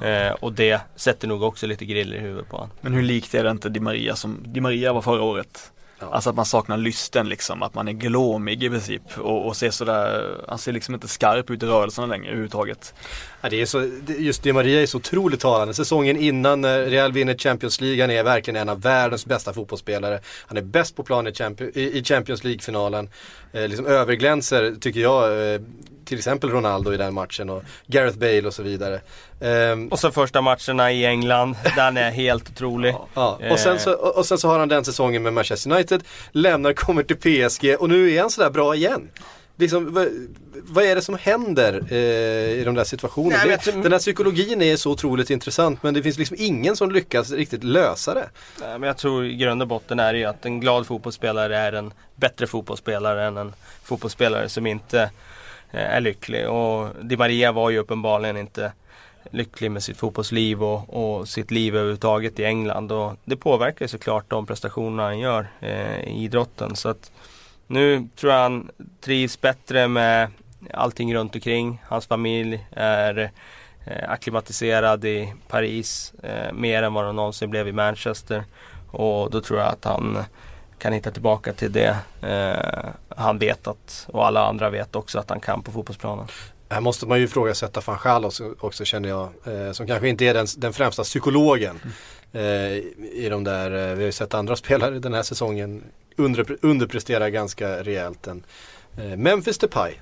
Eh, 0.00 0.32
och 0.32 0.52
det 0.52 0.80
sätter 0.96 1.28
nog 1.28 1.42
också 1.42 1.66
lite 1.66 1.84
griller 1.84 2.16
i 2.16 2.20
huvudet 2.20 2.48
på 2.48 2.56
honom. 2.56 2.70
Men 2.80 2.92
hur 2.94 3.02
likt 3.02 3.34
är 3.34 3.44
det 3.44 3.50
inte 3.50 3.68
Di 3.68 3.80
Maria 3.80 4.16
som 4.16 4.42
Di 4.46 4.60
Maria 4.60 4.92
var 4.92 5.02
förra 5.02 5.22
året? 5.22 5.72
Ja. 6.00 6.06
Alltså 6.12 6.30
att 6.30 6.36
man 6.36 6.46
saknar 6.46 6.76
lysten 6.76 7.28
liksom, 7.28 7.62
att 7.62 7.74
man 7.74 7.88
är 7.88 7.92
glåmig 7.92 8.62
i 8.62 8.70
princip 8.70 9.18
och, 9.18 9.46
och 9.46 9.56
ser 9.56 9.70
sådär, 9.70 10.36
han 10.48 10.58
ser 10.58 10.72
liksom 10.72 10.94
inte 10.94 11.08
skarp 11.08 11.50
ut 11.50 11.62
i 11.62 11.66
rörelserna 11.66 12.06
längre 12.06 12.26
överhuvudtaget. 12.26 12.94
Ja, 13.40 13.48
det 13.48 13.60
är 13.60 13.66
så, 13.66 13.90
just 14.18 14.42
Di 14.42 14.52
Maria 14.52 14.82
är 14.82 14.86
så 14.86 14.98
otroligt 14.98 15.40
talande. 15.40 15.74
Säsongen 15.74 16.16
innan 16.16 16.60
när 16.60 16.84
Real 16.84 17.12
vinner 17.12 17.34
Champions 17.34 17.80
League, 17.80 18.02
han 18.02 18.10
är 18.10 18.22
verkligen 18.22 18.56
en 18.56 18.68
av 18.68 18.80
världens 18.80 19.26
bästa 19.26 19.52
fotbollsspelare. 19.52 20.20
Han 20.46 20.56
är 20.56 20.62
bäst 20.62 20.96
på 20.96 21.02
plan 21.04 21.26
i, 21.26 22.02
Champions, 22.04 22.44
League-finalen. 22.44 23.08
Eh, 23.52 23.68
liksom 23.68 23.86
överglänser, 23.86 24.74
tycker 24.80 25.00
jag, 25.00 25.52
eh, 25.54 25.60
till 26.04 26.18
exempel 26.18 26.50
Ronaldo 26.50 26.92
i 26.92 26.96
den 26.96 27.14
matchen 27.14 27.50
och 27.50 27.62
Gareth 27.86 28.18
Bale 28.18 28.42
och 28.46 28.54
så 28.54 28.62
vidare. 28.62 29.00
Ehm, 29.40 29.88
Och 29.88 29.98
så 29.98 30.10
första 30.10 30.40
matcherna 30.40 30.92
i 30.92 31.04
England, 31.06 31.56
den 31.76 31.96
är 31.96 32.10
helt 32.10 32.50
otrolig. 32.50 32.94
Ja, 33.14 33.38
och 33.50 33.58
sen, 33.58 33.78
så, 33.78 33.92
och 33.92 34.16
och 34.18 34.26
sen 34.26 34.38
så 34.38 34.48
har 34.48 34.58
han 34.58 34.68
den 34.68 34.84
säsongen 34.84 35.22
med 35.22 35.32
Manchester 35.32 35.72
United, 35.72 36.02
lämnar, 36.32 36.72
kommer 36.72 37.02
till 37.02 37.16
PSG 37.16 37.76
och 37.78 37.88
nu 37.88 38.14
är 38.14 38.20
han 38.20 38.30
sådär 38.30 38.50
bra 38.50 38.74
igen. 38.74 39.08
Liksom, 39.60 39.94
vad, 39.94 40.08
vad 40.54 40.84
är 40.84 40.94
det 40.94 41.02
som 41.02 41.18
händer 41.18 41.82
eh, 41.90 42.60
i 42.60 42.62
de 42.64 42.74
där 42.74 42.84
situationerna? 42.84 43.42
Nej, 43.46 43.58
det, 43.64 43.70
den 43.82 43.92
här 43.92 43.98
psykologin 43.98 44.62
är 44.62 44.76
så 44.76 44.90
otroligt 44.90 45.30
intressant 45.30 45.82
men 45.82 45.94
det 45.94 46.02
finns 46.02 46.18
liksom 46.18 46.36
ingen 46.40 46.76
som 46.76 46.90
lyckas 46.90 47.30
riktigt 47.30 47.64
lösa 47.64 48.14
det. 48.14 48.28
Nej, 48.60 48.78
men 48.78 48.86
jag 48.86 48.96
tror 48.96 49.26
i 49.26 49.36
grund 49.36 49.62
och 49.62 49.68
botten 49.68 50.00
är 50.00 50.12
det 50.12 50.18
ju 50.18 50.24
att 50.24 50.46
en 50.46 50.60
glad 50.60 50.86
fotbollsspelare 50.86 51.56
är 51.56 51.72
en 51.72 51.92
bättre 52.16 52.46
fotbollsspelare 52.46 53.26
än 53.26 53.36
en 53.36 53.52
fotbollsspelare 53.82 54.48
som 54.48 54.66
inte 54.66 55.00
eh, 55.70 55.94
är 55.94 56.00
lycklig. 56.00 56.48
Och 56.48 56.88
Di 57.02 57.16
Maria 57.16 57.52
var 57.52 57.70
ju 57.70 57.78
uppenbarligen 57.78 58.36
inte 58.36 58.72
lycklig 59.30 59.70
med 59.70 59.82
sitt 59.82 59.96
fotbollsliv 59.96 60.62
och, 60.62 61.18
och 61.18 61.28
sitt 61.28 61.50
liv 61.50 61.76
överhuvudtaget 61.76 62.38
i 62.38 62.44
England. 62.44 62.92
Och 62.92 63.16
det 63.24 63.36
påverkar 63.36 63.84
ju 63.84 63.88
såklart 63.88 64.30
de 64.30 64.46
prestationerna 64.46 65.02
han 65.02 65.18
gör 65.18 65.48
eh, 65.60 66.00
i 66.00 66.24
idrotten. 66.24 66.76
Så 66.76 66.88
att 66.88 67.12
nu 67.68 68.08
tror 68.16 68.32
jag 68.32 68.40
han 68.40 68.70
trivs 69.00 69.40
bättre 69.40 69.88
med 69.88 70.30
allting 70.74 71.14
runt 71.14 71.34
omkring. 71.34 71.82
Hans 71.86 72.06
familj 72.06 72.66
är 72.70 73.30
eh, 73.84 74.10
akklimatiserad 74.10 75.04
i 75.04 75.34
Paris 75.48 76.12
eh, 76.22 76.52
mer 76.52 76.82
än 76.82 76.94
vad 76.94 77.04
de 77.04 77.16
någonsin 77.16 77.50
blev 77.50 77.68
i 77.68 77.72
Manchester. 77.72 78.44
Och 78.90 79.30
då 79.30 79.40
tror 79.40 79.60
jag 79.60 79.68
att 79.68 79.84
han 79.84 80.18
kan 80.78 80.92
hitta 80.92 81.10
tillbaka 81.10 81.52
till 81.52 81.72
det 81.72 81.96
eh, 82.22 82.90
han 83.16 83.38
vet 83.38 83.66
att, 83.66 84.06
och 84.12 84.26
alla 84.26 84.46
andra 84.46 84.70
vet 84.70 84.96
också 84.96 85.18
att 85.18 85.30
han 85.30 85.40
kan 85.40 85.62
på 85.62 85.72
fotbollsplanen. 85.72 86.26
Här 86.68 86.80
måste 86.80 87.06
man 87.06 87.18
ju 87.18 87.24
ifrågasätta 87.24 87.80
van 87.86 87.98
Gaal 88.04 88.24
också, 88.24 88.54
också 88.60 88.84
känner 88.84 89.08
jag. 89.08 89.28
Eh, 89.46 89.72
som 89.72 89.86
kanske 89.86 90.08
inte 90.08 90.24
är 90.24 90.34
den, 90.34 90.46
den 90.56 90.72
främsta 90.72 91.02
psykologen. 91.02 91.80
Eh, 92.32 92.42
I 93.12 93.28
de 93.30 93.44
där, 93.44 93.70
eh, 93.70 93.94
vi 93.94 94.02
har 94.02 94.06
ju 94.06 94.12
sett 94.12 94.34
andra 94.34 94.56
spelare 94.64 94.98
den 94.98 95.14
här 95.14 95.22
säsongen 95.22 95.84
under, 96.18 96.56
underprestera 96.62 97.30
ganska 97.30 97.82
rejält. 97.82 98.26
En, 98.26 98.44
eh, 98.98 99.16
Memphis 99.16 99.58
Depay 99.58 99.94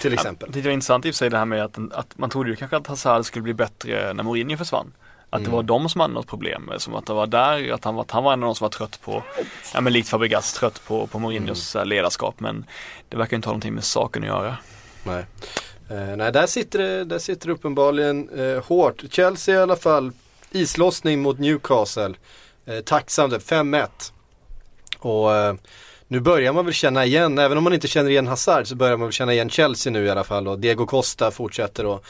till 0.00 0.12
exempel. 0.12 0.48
Ja, 0.52 0.60
det 0.60 0.68
var 0.68 0.72
intressant 0.72 1.06
i 1.06 1.10
och 1.10 1.14
för 1.14 1.18
sig 1.18 1.30
det 1.30 1.38
här 1.38 1.44
med 1.44 1.64
att, 1.64 1.78
att 1.92 2.18
man 2.18 2.30
trodde 2.30 2.50
ju 2.50 2.56
kanske 2.56 2.76
att 2.76 2.86
Hazard 2.86 3.24
skulle 3.26 3.42
bli 3.42 3.54
bättre 3.54 4.12
när 4.12 4.22
Mourinho 4.24 4.56
försvann. 4.56 4.92
Att 5.32 5.38
Mm. 5.40 5.50
det 5.50 5.56
var 5.56 5.62
de 5.62 5.88
som 5.88 6.00
hade 6.00 6.14
något 6.14 6.26
problem, 6.26 6.72
som 6.78 6.94
att 6.94 7.06
det 7.06 7.12
var 7.12 7.26
där, 7.26 7.72
att 7.72 7.84
han 7.84 7.94
var, 7.94 8.02
att 8.02 8.10
han 8.10 8.24
var 8.24 8.32
en 8.32 8.42
av 8.42 8.46
de 8.46 8.54
som 8.54 8.64
var 8.64 8.70
trött 8.70 9.00
på, 9.04 9.22
ja 9.74 9.80
men 9.80 9.92
likt 9.92 10.08
Fabregas, 10.08 10.52
trött 10.52 10.82
på, 10.86 11.06
på 11.06 11.18
Mourinhos 11.18 11.74
Mm. 11.76 11.82
eh, 11.82 11.86
ledarskap. 11.88 12.40
Men 12.40 12.64
det 13.08 13.16
verkar 13.16 13.36
inte 13.36 13.48
ha 13.48 13.52
någonting 13.52 13.74
med 13.74 13.84
saken 13.84 14.22
att 14.22 14.28
göra. 14.28 14.56
Nej, 15.04 15.24
eh, 15.90 16.16
nej 16.16 16.32
där, 16.32 16.46
sitter 16.46 16.78
det, 16.78 17.04
där 17.04 17.18
sitter 17.18 17.46
det 17.46 17.52
uppenbarligen 17.52 18.28
eh, 18.28 18.64
hårt. 18.64 19.02
Chelsea 19.10 19.54
i 19.54 19.58
alla 19.62 19.76
fall, 19.76 20.12
islossning 20.50 21.22
mot 21.22 21.38
Newcastle. 21.38 22.14
Eh, 22.66 22.80
tacksamt, 22.80 23.32
5-1. 23.34 23.86
Och 25.04 25.36
eh, 25.36 25.54
nu 26.08 26.20
börjar 26.20 26.52
man 26.52 26.64
väl 26.64 26.74
känna 26.74 27.04
igen, 27.04 27.38
även 27.38 27.58
om 27.58 27.64
man 27.64 27.72
inte 27.72 27.88
känner 27.88 28.10
igen 28.10 28.26
Hazard 28.26 28.66
så 28.66 28.74
börjar 28.76 28.96
man 28.96 29.06
väl 29.06 29.12
känna 29.12 29.32
igen 29.32 29.50
Chelsea 29.50 29.92
nu 29.92 30.04
i 30.04 30.10
alla 30.10 30.24
fall. 30.24 30.48
Och 30.48 30.58
Diego 30.58 30.86
Costa 30.86 31.30
fortsätter 31.30 31.94
att 31.94 32.02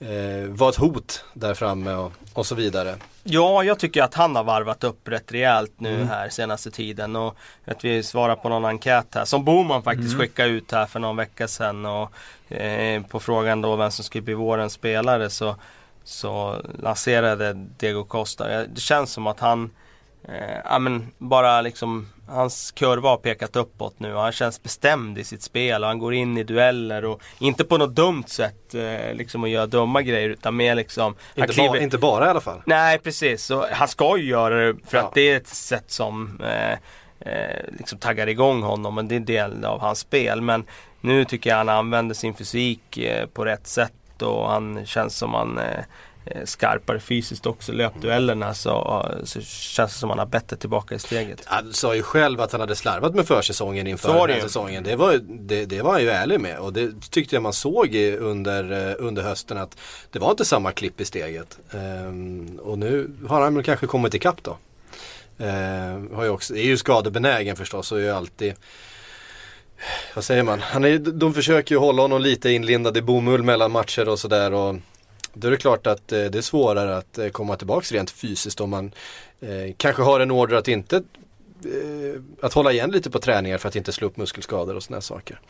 eh, 0.00 0.48
vara 0.48 0.70
ett 0.70 0.76
hot 0.76 1.24
där 1.34 1.54
framme 1.54 1.94
och, 1.94 2.12
och 2.32 2.46
så 2.46 2.54
vidare. 2.54 2.94
Ja, 3.24 3.64
jag 3.64 3.78
tycker 3.78 4.02
att 4.02 4.14
han 4.14 4.36
har 4.36 4.44
varvat 4.44 4.84
upp 4.84 5.08
rätt 5.08 5.32
rejält 5.32 5.72
nu 5.78 5.94
Mm. 5.94 6.08
här 6.08 6.28
senaste 6.28 6.70
tiden. 6.70 7.16
Och 7.16 7.36
att 7.64 7.84
vi 7.84 8.02
svarar 8.02 8.36
på 8.36 8.48
någon 8.48 8.64
enkät 8.64 9.06
här 9.14 9.24
som 9.24 9.44
Boman 9.44 9.82
faktiskt 9.82 10.16
skickade 10.18 10.48
ut 10.48 10.72
här 10.72 10.86
för 10.86 11.00
någon 11.00 11.16
vecka 11.16 11.48
sedan. 11.48 11.86
Och, 11.86 12.52
eh, 12.52 13.02
på 13.02 13.20
frågan 13.20 13.60
då 13.60 13.76
vem 13.76 13.90
som 13.90 14.04
skulle 14.04 14.22
bli 14.22 14.34
vårens 14.34 14.72
spelare 14.72 15.30
så, 15.30 15.56
så 16.04 16.56
lanserade 16.78 17.52
Diego 17.78 18.04
Costa. 18.04 18.48
Det 18.48 18.80
känns 18.80 19.12
som 19.12 19.26
att 19.26 19.40
han 19.40 19.70
eh, 20.28 20.58
ja, 20.64 20.78
men 20.78 21.06
bara 21.18 21.60
liksom 21.60 22.08
Hans 22.28 22.70
kurva 22.70 23.08
har 23.08 23.16
pekat 23.16 23.56
uppåt 23.56 24.00
nu 24.00 24.14
och 24.14 24.20
han 24.20 24.32
känns 24.32 24.62
bestämd 24.62 25.18
i 25.18 25.24
sitt 25.24 25.42
spel 25.42 25.82
och 25.82 25.88
han 25.88 25.98
går 25.98 26.14
in 26.14 26.38
i 26.38 26.42
dueller 26.42 27.04
och 27.04 27.20
inte 27.38 27.64
på 27.64 27.78
något 27.78 27.94
dumt 27.94 28.24
sätt 28.26 28.74
eh, 28.74 29.14
liksom 29.14 29.44
att 29.44 29.50
göra 29.50 29.66
dumma 29.66 30.02
grejer 30.02 30.28
utan 30.28 30.56
mer 30.56 30.74
liksom 30.74 31.14
Inte, 31.34 31.52
kliver- 31.52 31.68
ba, 31.68 31.76
inte 31.78 31.98
bara 31.98 32.26
i 32.26 32.28
alla 32.28 32.40
fall. 32.40 32.62
Nej 32.66 32.98
precis, 32.98 33.50
och 33.50 33.64
han 33.72 33.88
ska 33.88 34.16
ju 34.18 34.24
göra 34.24 34.54
det 34.66 34.74
för 34.86 34.98
Ja. 34.98 35.04
att 35.04 35.14
det 35.14 35.20
är 35.32 35.36
ett 35.36 35.46
sätt 35.48 35.84
som 35.90 36.40
eh, 36.44 36.72
eh, 37.32 37.64
liksom 37.78 37.98
taggar 37.98 38.26
igång 38.28 38.62
honom 38.62 38.94
men 38.94 39.08
det 39.08 39.14
är 39.14 39.16
en 39.16 39.24
del 39.24 39.64
av 39.64 39.80
hans 39.80 39.98
spel. 39.98 40.40
Men 40.40 40.64
nu 41.00 41.24
tycker 41.24 41.50
jag 41.50 41.56
han 41.56 41.68
använder 41.68 42.14
sin 42.14 42.34
fysik 42.34 42.98
eh, 42.98 43.26
på 43.26 43.44
rätt 43.44 43.66
sätt 43.66 44.22
och 44.22 44.48
han 44.50 44.86
känns 44.86 45.16
som 45.18 45.34
han 45.34 45.58
eh, 45.58 45.64
skarpare 46.44 47.00
fysiskt 47.00 47.46
också. 47.46 47.72
Löpduellerna 47.72 48.54
så, 48.54 49.06
så 49.24 49.40
känns 49.40 49.92
det 49.92 49.98
som 49.98 50.10
han 50.10 50.18
har 50.18 50.26
bättre 50.26 50.56
tillbaka 50.56 50.94
i 50.94 50.98
steget. 50.98 51.42
Han 51.44 51.72
sa 51.72 51.94
ju 51.94 52.02
själv 52.02 52.40
att 52.40 52.52
han 52.52 52.60
hade 52.60 52.76
slarvat 52.76 53.14
med 53.14 53.26
försäsongen 53.26 53.86
inför 53.86 54.26
den 54.26 54.36
här 54.36 54.42
säsongen. 54.42 54.84
Det 54.84 54.96
var, 54.96 55.20
det, 55.28 55.64
det 55.64 55.82
var 55.82 55.92
han 55.92 56.02
ju 56.02 56.08
ärlig 56.08 56.40
med 56.40 56.58
och 56.58 56.72
det 56.72 56.90
tyckte 57.10 57.36
jag 57.36 57.42
man 57.42 57.52
såg 57.52 57.94
under, 58.20 58.88
eh, 58.88 58.94
under 58.98 59.22
hösten 59.22 59.58
att 59.58 59.78
det 60.10 60.18
var 60.18 60.30
inte 60.30 60.44
samma 60.44 60.72
klipp 60.72 61.00
i 61.00 61.04
steget. 61.04 61.58
Ehm, 61.70 62.60
och 62.62 62.78
nu 62.78 63.10
har 63.28 63.40
han 63.40 63.54
väl 63.54 63.64
kanske 63.64 63.86
kommit 63.86 64.14
ikapp 64.14 64.42
då. 64.42 64.56
Ehm, 65.38 66.14
har 66.14 66.24
ju 66.24 66.30
också, 66.30 66.56
är 66.56 66.64
ju 66.64 66.76
skadebenägen 66.76 67.56
förstås 67.56 67.92
och 67.92 67.98
är 67.98 68.02
ju 68.02 68.10
alltid 68.10 68.54
vad 70.14 70.24
säger 70.24 70.42
man? 70.42 70.60
Han 70.60 70.84
är, 70.84 70.98
de 70.98 71.34
försöker 71.34 71.74
ju 71.74 71.78
hålla 71.78 72.02
honom 72.02 72.22
lite 72.22 72.50
inlindad 72.50 72.96
i 72.96 73.02
bomull 73.02 73.42
mellan 73.42 73.72
matcher 73.72 74.08
och 74.08 74.18
sådär. 74.18 74.80
Då 75.38 75.46
är 75.48 75.50
det 75.50 75.56
klart 75.56 75.86
att 75.86 76.12
eh, 76.12 76.24
det 76.24 76.38
är 76.38 76.42
svårare 76.42 76.96
att 76.96 77.18
eh, 77.18 77.28
komma 77.28 77.56
tillbaks 77.56 77.92
rent 77.92 78.10
fysiskt 78.10 78.60
om 78.60 78.70
man 78.70 78.92
eh, 79.40 79.74
kanske 79.76 80.02
har 80.02 80.20
en 80.20 80.30
order 80.30 80.56
att 80.56 80.68
inte 80.68 80.96
eh, 80.96 82.20
att 82.42 82.52
hålla 82.52 82.72
igen 82.72 82.90
lite 82.90 83.10
på 83.10 83.18
träningar 83.18 83.58
för 83.58 83.68
att 83.68 83.76
inte 83.76 83.92
slå 83.92 84.06
upp 84.06 84.16
muskelskador 84.16 84.74
och 84.74 84.82
sådana 84.82 85.00
saker. 85.00 85.40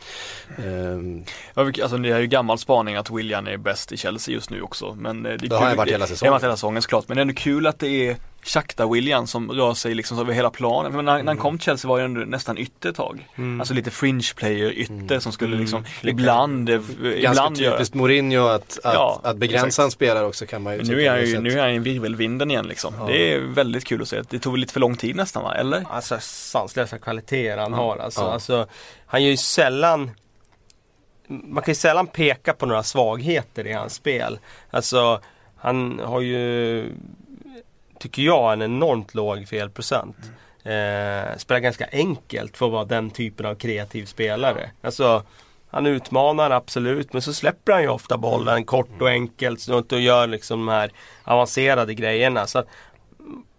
Vi- 0.57 1.81
Alltså 1.81 1.97
det 1.97 2.09
är 2.09 2.19
ju 2.19 2.27
gammal 2.27 2.57
spaning 2.57 2.95
att 2.95 3.11
William 3.11 3.47
är 3.47 3.57
bäst 3.57 3.91
i 3.91 3.97
Chelsea 3.97 4.33
just 4.33 4.49
nu 4.49 4.61
också. 4.61 4.95
Men 4.99 5.23
det, 5.23 5.29
är 5.33 5.37
Det 5.37 5.55
har 5.55 5.65
han 5.65 5.77
varit 5.77 5.91
hela 5.93 6.05
Det 6.05 6.09
säsongen. 6.09 6.31
har 6.33 6.35
varit 6.39 6.43
hela 6.43 6.55
säsongen 6.55 6.81
såklart. 6.81 7.07
Men 7.07 7.15
det 7.17 7.19
är 7.19 7.21
ändå 7.21 7.33
kul 7.33 7.67
att 7.67 7.79
det 7.79 7.87
är 8.09 8.17
Shakhtar 8.47 8.87
William 8.93 9.27
som 9.27 9.51
rör 9.51 9.73
sig 9.73 9.95
liksom 9.95 10.19
över 10.19 10.33
hela 10.33 10.49
planen. 10.49 10.91
För 10.93 11.01
när, 11.01 11.17
när 11.17 11.25
han 11.27 11.37
kom 11.37 11.57
till 11.57 11.65
Chelsea 11.65 11.89
var 11.89 11.97
det 11.99 12.05
ändå 12.05 12.21
nästan 12.21 12.57
ytter 12.57 12.89
ett 12.89 12.95
tag. 12.95 13.27
Mm. 13.35 13.61
Alltså 13.61 13.73
lite 13.73 13.91
fringe 13.91 14.33
player 14.35 14.71
ytter 14.71 15.19
som 15.19 15.31
skulle 15.31 15.49
Mm. 15.51 15.61
liksom 15.61 15.83
Lycka. 16.01 16.09
ibland, 16.21 16.69
eh, 16.69 16.75
ganska 16.77 17.17
ibland 17.17 17.57
göra. 17.57 17.73
typiskt 17.77 17.95
Mourinho 17.95 18.47
att, 18.47 18.79
att, 18.83 18.93
Ja, 18.93 19.21
att 19.23 19.37
begränsa 19.37 19.67
exakt. 19.67 19.83
en 19.85 19.91
spelare 19.91 20.25
också 20.25 20.45
kan 20.45 20.61
man 20.63 20.73
ju 20.73 20.77
Men 20.79 20.87
nu 20.87 21.01
är 21.03 21.09
han 21.09 21.25
ju, 21.25 21.39
nu 21.41 21.51
är 21.51 21.61
han 21.61 21.71
i 21.71 21.79
virvelvinden 21.79 22.51
igen 22.51 22.67
liksom. 22.67 22.93
Ja. 22.99 23.05
Det 23.07 23.33
är 23.33 23.39
väldigt 23.39 23.85
kul 23.85 24.01
att 24.01 24.07
se. 24.07 24.21
Det 24.29 24.39
tog 24.39 24.57
lite 24.57 24.73
för 24.73 24.79
lång 24.79 24.95
tid 24.97 25.15
nästan 25.15 25.43
va? 25.43 25.55
Eller? 25.55 25.83
Alltså 25.89 26.17
sanslösa 26.21 26.97
kvaliteter 26.97 27.57
han 27.57 27.73
har. 27.73 27.97
Alltså, 27.97 28.21
Ja. 28.21 28.31
alltså, 28.33 28.67
han 29.05 29.23
gör 29.23 29.29
ju 29.31 29.37
sällan 29.37 30.11
Man 31.29 31.63
kan 31.63 31.71
ju 31.71 31.75
sällan 31.75 32.07
peka 32.07 32.53
på 32.53 32.65
några 32.65 32.83
svagheter 32.83 33.67
i 33.67 33.73
hans 33.73 33.93
spel. 33.93 34.39
Alltså 34.71 35.21
han 35.57 35.99
har 36.03 36.21
ju 36.21 36.85
Tycker 37.99 38.21
jag 38.21 38.53
en 38.53 38.61
enormt 38.61 39.15
låg 39.15 39.47
felprocent. 39.47 40.17
Eh, 40.63 41.37
spelar 41.37 41.59
ganska 41.59 41.87
enkelt 41.91 42.57
för 42.57 42.65
att 42.65 42.71
vara 42.71 42.85
den 42.85 43.09
typen 43.09 43.45
av 43.45 43.55
kreativ 43.55 44.05
spelare. 44.05 44.69
Alltså 44.81 45.23
han 45.69 45.85
utmanar 45.85 46.51
absolut 46.51 47.13
men 47.13 47.21
så 47.21 47.33
släpper 47.33 47.73
han 47.73 47.81
ju 47.81 47.87
ofta 47.89 48.17
bollen 48.17 48.65
kort 48.65 49.01
och 49.01 49.09
enkelt 49.09 49.61
så 49.61 49.77
och 49.77 49.99
gör 49.99 50.27
liksom 50.27 50.59
de 50.65 50.67
här 50.71 50.91
avancerade 51.23 51.93
grejerna. 51.93 52.47
Så 52.47 52.63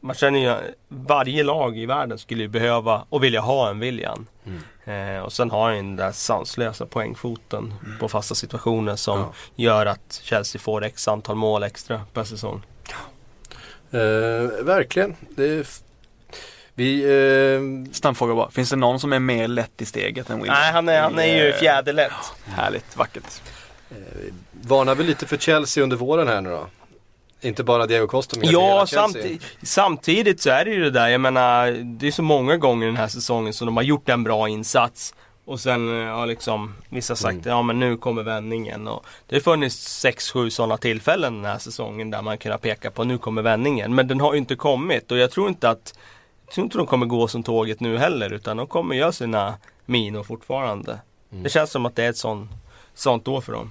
man 0.01 0.15
känner 0.17 0.39
ju 0.41 0.73
varje 0.89 1.43
lag 1.43 1.79
i 1.79 1.87
världen 1.87 2.19
skulle 2.19 2.43
ju 2.43 2.49
behöva 2.49 3.05
och 3.09 3.25
vilja 3.25 3.41
ha 3.41 3.71
en 3.71 3.79
William. 3.81 4.27
Eh, 4.85 5.21
och 5.23 5.33
sen 5.33 5.51
har 5.51 5.67
han 5.69 5.75
den 5.77 5.97
där 5.97 6.13
sanslösa 6.13 6.87
poängfoten 6.87 7.75
på 8.01 8.09
fasta 8.09 8.35
situationer 8.35 8.97
som 8.97 9.19
Ja. 9.19 9.33
gör 9.55 9.87
att 9.87 10.21
Chelsea 10.23 10.61
får 10.61 10.85
x 10.85 11.09
antal 11.09 11.37
mål 11.37 11.63
extra 11.63 12.01
per 12.13 12.25
säsong. 12.25 12.63
Eh, 13.91 14.65
verkligen. 14.65 15.17
Det 15.37 15.67
vi, 16.75 17.03
eh, 17.05 17.93
Snabb 17.93 18.17
fråga 18.17 18.35
bara. 18.35 18.51
Finns 18.51 18.71
det 18.71 18.77
någon 18.77 19.01
som 19.01 19.13
är 19.13 19.19
mer 19.19 19.49
lätt 19.49 19.83
i 19.83 19.85
steget 19.85 20.31
än 20.31 20.39
William? 20.39 20.57
Nej 20.61 20.73
han 20.73 20.89
är, 20.89 21.01
han 21.01 21.19
är 21.19 21.25
ju 21.37 21.49
Eh, 21.49 21.55
fjäderlätt. 21.57 22.13
Härligt, 22.45 22.97
vackert. 22.97 23.41
varnar 24.53 24.95
vi 24.95 25.05
lite 25.05 25.27
för 25.27 25.37
Chelsea 25.37 25.83
under 25.85 25.97
våren 25.97 26.29
här 26.29 26.41
nu 26.41 26.51
då? 26.51 26.67
Inte 27.41 27.65
bara 27.65 27.87
Diego 27.87 28.07
Costa 28.07 28.37
men 28.39 28.51
Ja, 28.51 28.87
Chelsea. 28.87 29.03
samti 29.09 29.39
samtidigt 29.63 30.41
så 30.43 30.51
är 30.51 30.65
det 30.65 30.71
ju 30.71 30.85
det 30.85 30.91
där. 30.91 31.09
Jag 31.09 31.21
menar, 31.21 31.71
det 31.99 32.07
är 32.07 32.11
så 32.11 32.23
många 32.23 32.57
gånger 32.57 32.87
den 32.87 32.97
här 32.97 33.09
säsongen 33.09 33.53
som 33.53 33.67
de 33.67 33.77
har 33.77 33.85
gjort 33.85 34.09
en 34.09 34.25
bra 34.25 34.49
insats. 34.49 35.15
Och 35.49 35.61
sen 35.61 36.01
eh, 36.03 36.15
har 36.15 36.27
liksom 36.27 36.75
vissa 36.89 37.17
sagt, 37.17 37.35
Mm. 37.35 37.49
ja 37.49 37.63
men 37.63 37.81
nu 37.81 37.97
kommer 37.97 38.23
vändningen. 38.23 38.89
Och 38.89 39.05
det 39.27 39.37
har 39.37 39.41
funnits 39.41 40.05
6-7 40.05 40.51
sådana 40.51 40.77
tillfällen 40.77 41.35
den 41.35 41.45
här 41.45 41.59
säsongen 41.59 42.11
där 42.11 42.23
man 42.23 42.39
kunnat 42.39 42.63
peka 42.63 42.91
på, 42.91 43.05
nu 43.05 43.19
kommer 43.19 43.43
vändningen. 43.43 43.95
Men 43.95 44.09
den 44.09 44.21
har 44.21 44.33
ju 44.33 44.39
inte 44.39 44.55
kommit 44.57 45.11
och 45.13 45.19
jag 45.19 45.31
tror 45.31 45.49
inte 45.49 45.71
att, 45.71 45.95
jag 46.47 46.55
tror 46.55 46.65
inte 46.65 46.79
de 46.79 46.87
kommer 46.87 47.07
gå 47.07 47.29
som 47.29 47.43
tåget 47.43 47.81
nu 47.81 47.99
heller. 47.99 48.33
Utan 48.33 48.57
de 48.57 48.67
kommer 48.67 48.97
göra 48.97 49.13
sina 49.13 49.55
minor 49.87 50.23
fortfarande. 50.23 50.99
Mm. 51.33 51.43
Det 51.43 51.51
känns 51.51 51.71
som 51.71 51.87
att 51.87 51.97
det 51.97 52.05
är 52.05 52.11
ett 52.11 52.17
sånt, 52.17 52.51
sånt 52.95 53.29
år 53.29 53.41
för 53.41 53.53
dem. 53.53 53.71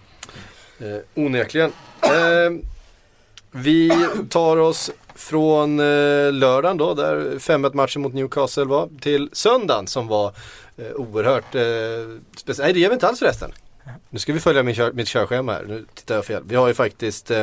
Eh, 0.80 1.24
onekligen. 1.24 1.72
Eh, 2.02 2.68
vi 3.52 3.92
tar 4.30 4.58
oss 4.58 4.92
från 5.16 5.80
eh, 5.80 6.32
lördagen 6.32 6.78
då, 6.78 6.94
där 6.94 7.40
5-1 7.40 7.74
matchen 7.74 8.02
mot 8.02 8.14
Newcastle 8.14 8.64
var, 8.66 8.90
till 9.02 9.30
söndagen 9.34 9.88
som 9.88 10.08
var 10.08 10.34
eh, 10.78 10.92
oerhört 10.96 11.56
eh, 11.56 11.62
speciellt. 12.38 12.66
Nej 12.66 12.74
det 12.74 12.80
gör 12.80 12.90
vi 12.90 12.94
inte 12.94 13.08
alls 13.08 13.20
förresten. 13.20 13.52
Nu 14.10 14.20
ska 14.20 14.34
vi 14.34 14.40
följa 14.40 14.64
min 14.64 14.76
kör, 14.76 14.92
mitt 14.92 15.08
körschema 15.08 15.54
här, 15.54 15.64
nu 15.64 15.86
tittar 15.94 16.16
jag 16.16 16.26
fel. 16.26 16.44
Vi 16.46 16.56
har 16.56 16.68
ju 16.68 16.74
faktiskt 16.74 17.32
eh, 17.32 17.40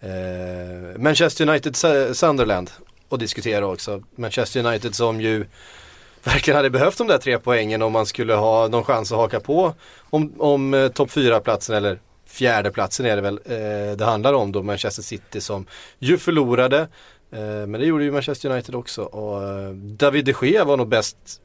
eh 0.00 0.98
Manchester 0.98 1.48
United 1.48 1.76
Sunderland 2.16 2.70
att 3.08 3.20
diskutera 3.20 3.66
också. 3.66 4.02
Manchester 4.16 4.66
United 4.66 4.94
som 4.94 5.20
ju 5.20 5.46
verkligen 6.24 6.56
hade 6.56 6.70
behövt 6.70 6.98
de 6.98 7.06
där 7.06 7.18
tre 7.18 7.38
poängen 7.38 7.82
om 7.82 7.92
man 7.92 8.06
skulle 8.06 8.34
ha 8.34 8.68
någon 8.68 8.84
chans 8.84 9.12
att 9.12 9.18
haka 9.18 9.40
på 9.40 9.74
om, 10.10 10.32
om 10.38 10.74
eh, 10.74 10.88
topp 10.88 11.10
fyra 11.10 11.40
platsen 11.40 11.76
eller 11.76 11.98
fjärdeplatsen 12.26 13.06
är 13.06 13.16
det 13.16 13.22
väl 13.22 13.40
eh, 13.44 13.96
det 13.96 14.04
handlar 14.04 14.32
om 14.32 14.52
då 14.52 14.62
Manchester 14.62 15.02
City 15.02 15.40
som 15.40 15.66
ju 15.98 16.18
förlorade. 16.18 16.88
Eh, 17.30 17.40
men 17.40 17.72
det 17.72 17.86
gjorde 17.86 18.04
ju 18.04 18.10
Manchester 18.10 18.50
United 18.50 18.74
också 18.74 19.02
och 19.02 19.42
eh, 19.42 19.70
David 19.74 20.24
de 20.24 20.34
Gea 20.46 20.64
var 20.64 20.76
nog 20.76 20.88
bäst 20.88 21.40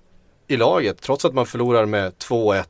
i 0.49 0.57
laget 0.57 1.01
trots 1.01 1.25
att 1.25 1.33
man 1.33 1.45
förlorar 1.45 1.85
med 1.85 2.13
2-1 2.13 2.65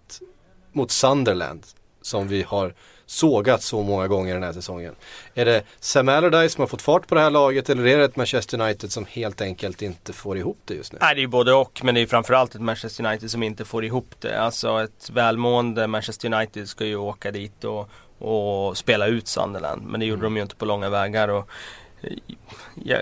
mot 0.71 0.91
Sunderland 0.91 1.63
som 2.01 2.27
vi 2.27 2.43
har 2.43 2.73
sågat 3.05 3.63
så 3.63 3.83
många 3.83 4.07
gånger 4.07 4.33
den 4.33 4.43
här 4.43 4.53
säsongen. 4.53 4.95
Är 5.33 5.45
det 5.45 5.63
Sam 5.79 6.09
Allardyce 6.09 6.53
som 6.53 6.61
har 6.61 6.67
fått 6.67 6.81
fart 6.81 7.07
på 7.07 7.15
det 7.15 7.21
här 7.21 7.29
laget 7.29 7.69
eller 7.69 7.87
är 7.87 7.97
det 7.97 8.03
ett 8.03 8.15
Manchester 8.15 8.61
United 8.61 8.91
som 8.91 9.05
helt 9.05 9.41
enkelt 9.41 9.81
inte 9.81 10.13
får 10.13 10.37
ihop 10.37 10.57
det 10.65 10.73
just 10.73 10.93
nu? 10.93 10.99
Nej, 11.01 11.15
det 11.15 11.19
är 11.19 11.21
ju 11.21 11.27
både 11.27 11.53
och, 11.53 11.81
men 11.83 11.95
det 11.95 12.01
är 12.01 12.07
framförallt 12.07 12.55
ett 12.55 12.61
Manchester 12.61 13.05
United 13.05 13.31
som 13.31 13.43
inte 13.43 13.65
får 13.65 13.85
ihop 13.85 14.15
det. 14.19 14.41
Alltså 14.41 14.83
ett 14.83 15.09
välmående 15.13 15.87
Manchester 15.87 16.33
United 16.33 16.69
ska 16.69 16.85
ju 16.85 16.95
åka 16.95 17.31
dit 17.31 17.63
och, 17.63 17.89
och 18.17 18.77
spela 18.77 19.07
ut 19.07 19.27
Sunderland. 19.27 19.81
Men 19.85 19.99
det 19.99 20.05
gjorde 20.05 20.21
de 20.21 20.35
ju 20.35 20.41
inte 20.41 20.55
på 20.55 20.65
långa 20.65 20.89
vägar. 20.89 21.27
Och, 21.27 21.49
ja, 22.83 22.97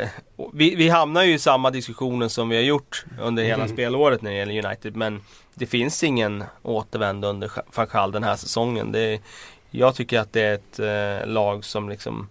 vi, 0.53 0.75
vi 0.75 0.89
hamnar 0.89 1.23
ju 1.23 1.33
i 1.33 1.39
samma 1.39 1.69
diskussioner 1.71 2.27
som 2.27 2.49
vi 2.49 2.55
har 2.55 2.63
gjort 2.63 3.05
under 3.21 3.43
hela 3.43 3.63
Mm. 3.63 3.75
spelåret 3.75 4.21
när 4.21 4.31
det 4.31 4.37
gäller 4.37 4.65
United. 4.65 4.95
Men 4.95 5.21
det 5.53 5.65
finns 5.65 6.03
ingen 6.03 6.43
återvändo 6.63 7.27
under 7.27 7.51
Gaal 7.85 8.11
den 8.11 8.23
här 8.23 8.35
säsongen. 8.35 8.91
Det, 8.91 9.19
jag 9.71 9.95
tycker 9.95 10.19
att 10.19 10.33
det 10.33 10.41
är 10.41 10.53
ett 10.53 10.79
eh, 10.79 11.27
lag 11.27 11.65
som 11.65 11.89
liksom 11.89 12.29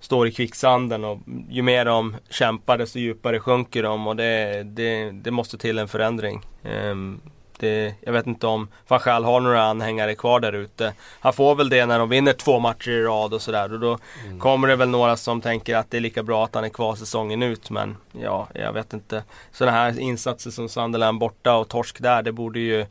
står 0.00 0.26
i 0.28 0.32
kvicksanden 0.32 1.04
och 1.04 1.18
ju 1.50 1.62
mer 1.62 1.84
de 1.84 2.16
kämpar 2.30 2.78
desto 2.78 2.98
djupare 2.98 3.40
sjunker 3.40 3.82
de 3.82 4.06
och 4.06 4.16
det, 4.16 4.62
det, 4.62 5.10
det 5.10 5.30
måste 5.30 5.58
till 5.58 5.78
en 5.78 5.88
förändring. 5.88 6.40
Ehm, 6.64 7.20
det, 7.60 7.94
jag 8.00 8.12
vet 8.12 8.26
inte 8.26 8.46
om 8.46 8.68
van 8.88 9.00
Gaal 9.04 9.24
har 9.24 9.40
några 9.40 9.62
anhängare 9.62 10.14
kvar 10.14 10.40
där 10.40 10.52
ute. 10.52 10.94
Han 11.20 11.32
får 11.32 11.54
väl 11.54 11.68
det 11.68 11.86
när 11.86 11.98
de 11.98 12.08
vinner 12.08 12.32
två 12.32 12.58
matcher 12.58 12.90
i 12.90 13.02
rad 13.02 13.34
och 13.34 13.42
sådär. 13.42 13.72
Och 13.72 13.80
då 13.80 13.98
kommer 14.38 14.68
det 14.68 14.76
väl 14.76 14.88
några 14.88 15.16
som 15.16 15.40
tänker 15.40 15.76
att 15.76 15.90
det 15.90 15.96
är 15.96 16.00
lika 16.00 16.22
bra 16.22 16.44
att 16.44 16.54
han 16.54 16.64
är 16.64 16.68
kvar 16.68 16.94
säsongen 16.94 17.42
ut. 17.42 17.70
Men 17.70 17.96
ja, 18.12 18.48
jag 18.54 18.72
vet 18.72 18.92
inte. 18.92 19.24
Sådana 19.52 19.76
här 19.76 20.00
insatser 20.00 20.50
som 20.50 20.68
Sunderland 20.68 21.18
borta 21.18 21.56
och 21.56 21.68
torsk 21.68 22.02
där, 22.02 22.22
det 22.22 22.32
borde 22.32 22.60
ju 22.60 22.86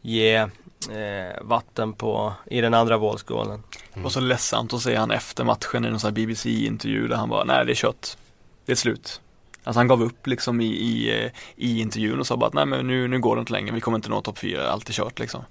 ge 0.00 0.36
eh, 0.36 0.48
vatten 1.40 1.92
på, 1.92 2.32
i 2.46 2.60
den 2.60 2.74
andra 2.74 2.96
vågskålen. 2.96 3.62
Det 3.94 4.00
var 4.00 4.10
så 4.10 4.20
ledsamt 4.20 4.74
att 4.74 4.82
se 4.82 4.96
han 4.96 5.10
efter 5.10 5.44
matchen 5.44 5.84
i 5.84 5.90
någon 5.90 6.00
sån 6.00 6.08
här 6.08 6.14
BBC-intervju 6.14 7.08
där 7.08 7.16
han 7.16 7.28
bara, 7.28 7.44
nej 7.44 7.66
det 7.66 7.72
är 7.72 7.74
kött. 7.74 8.18
Det 8.66 8.72
är 8.72 8.76
slut. 8.76 9.20
Alltså 9.64 9.78
han 9.78 9.88
gav 9.88 10.02
upp 10.02 10.26
liksom 10.26 10.60
i, 10.60 10.64
i, 10.66 11.30
i 11.56 11.80
intervjun 11.80 12.20
och 12.20 12.26
sa 12.26 12.36
bara 12.36 12.46
att 12.46 12.54
nej 12.54 12.66
men 12.66 12.86
nu, 12.86 13.08
nu 13.08 13.18
går 13.18 13.36
det 13.36 13.40
inte 13.40 13.52
längre, 13.52 13.74
vi 13.74 13.80
kommer 13.80 13.98
inte 13.98 14.08
nå 14.10 14.20
topp 14.20 14.38
4, 14.38 14.68
allt 14.70 14.88
är 14.88 14.92
kört 14.92 15.18
liksom. 15.18 15.44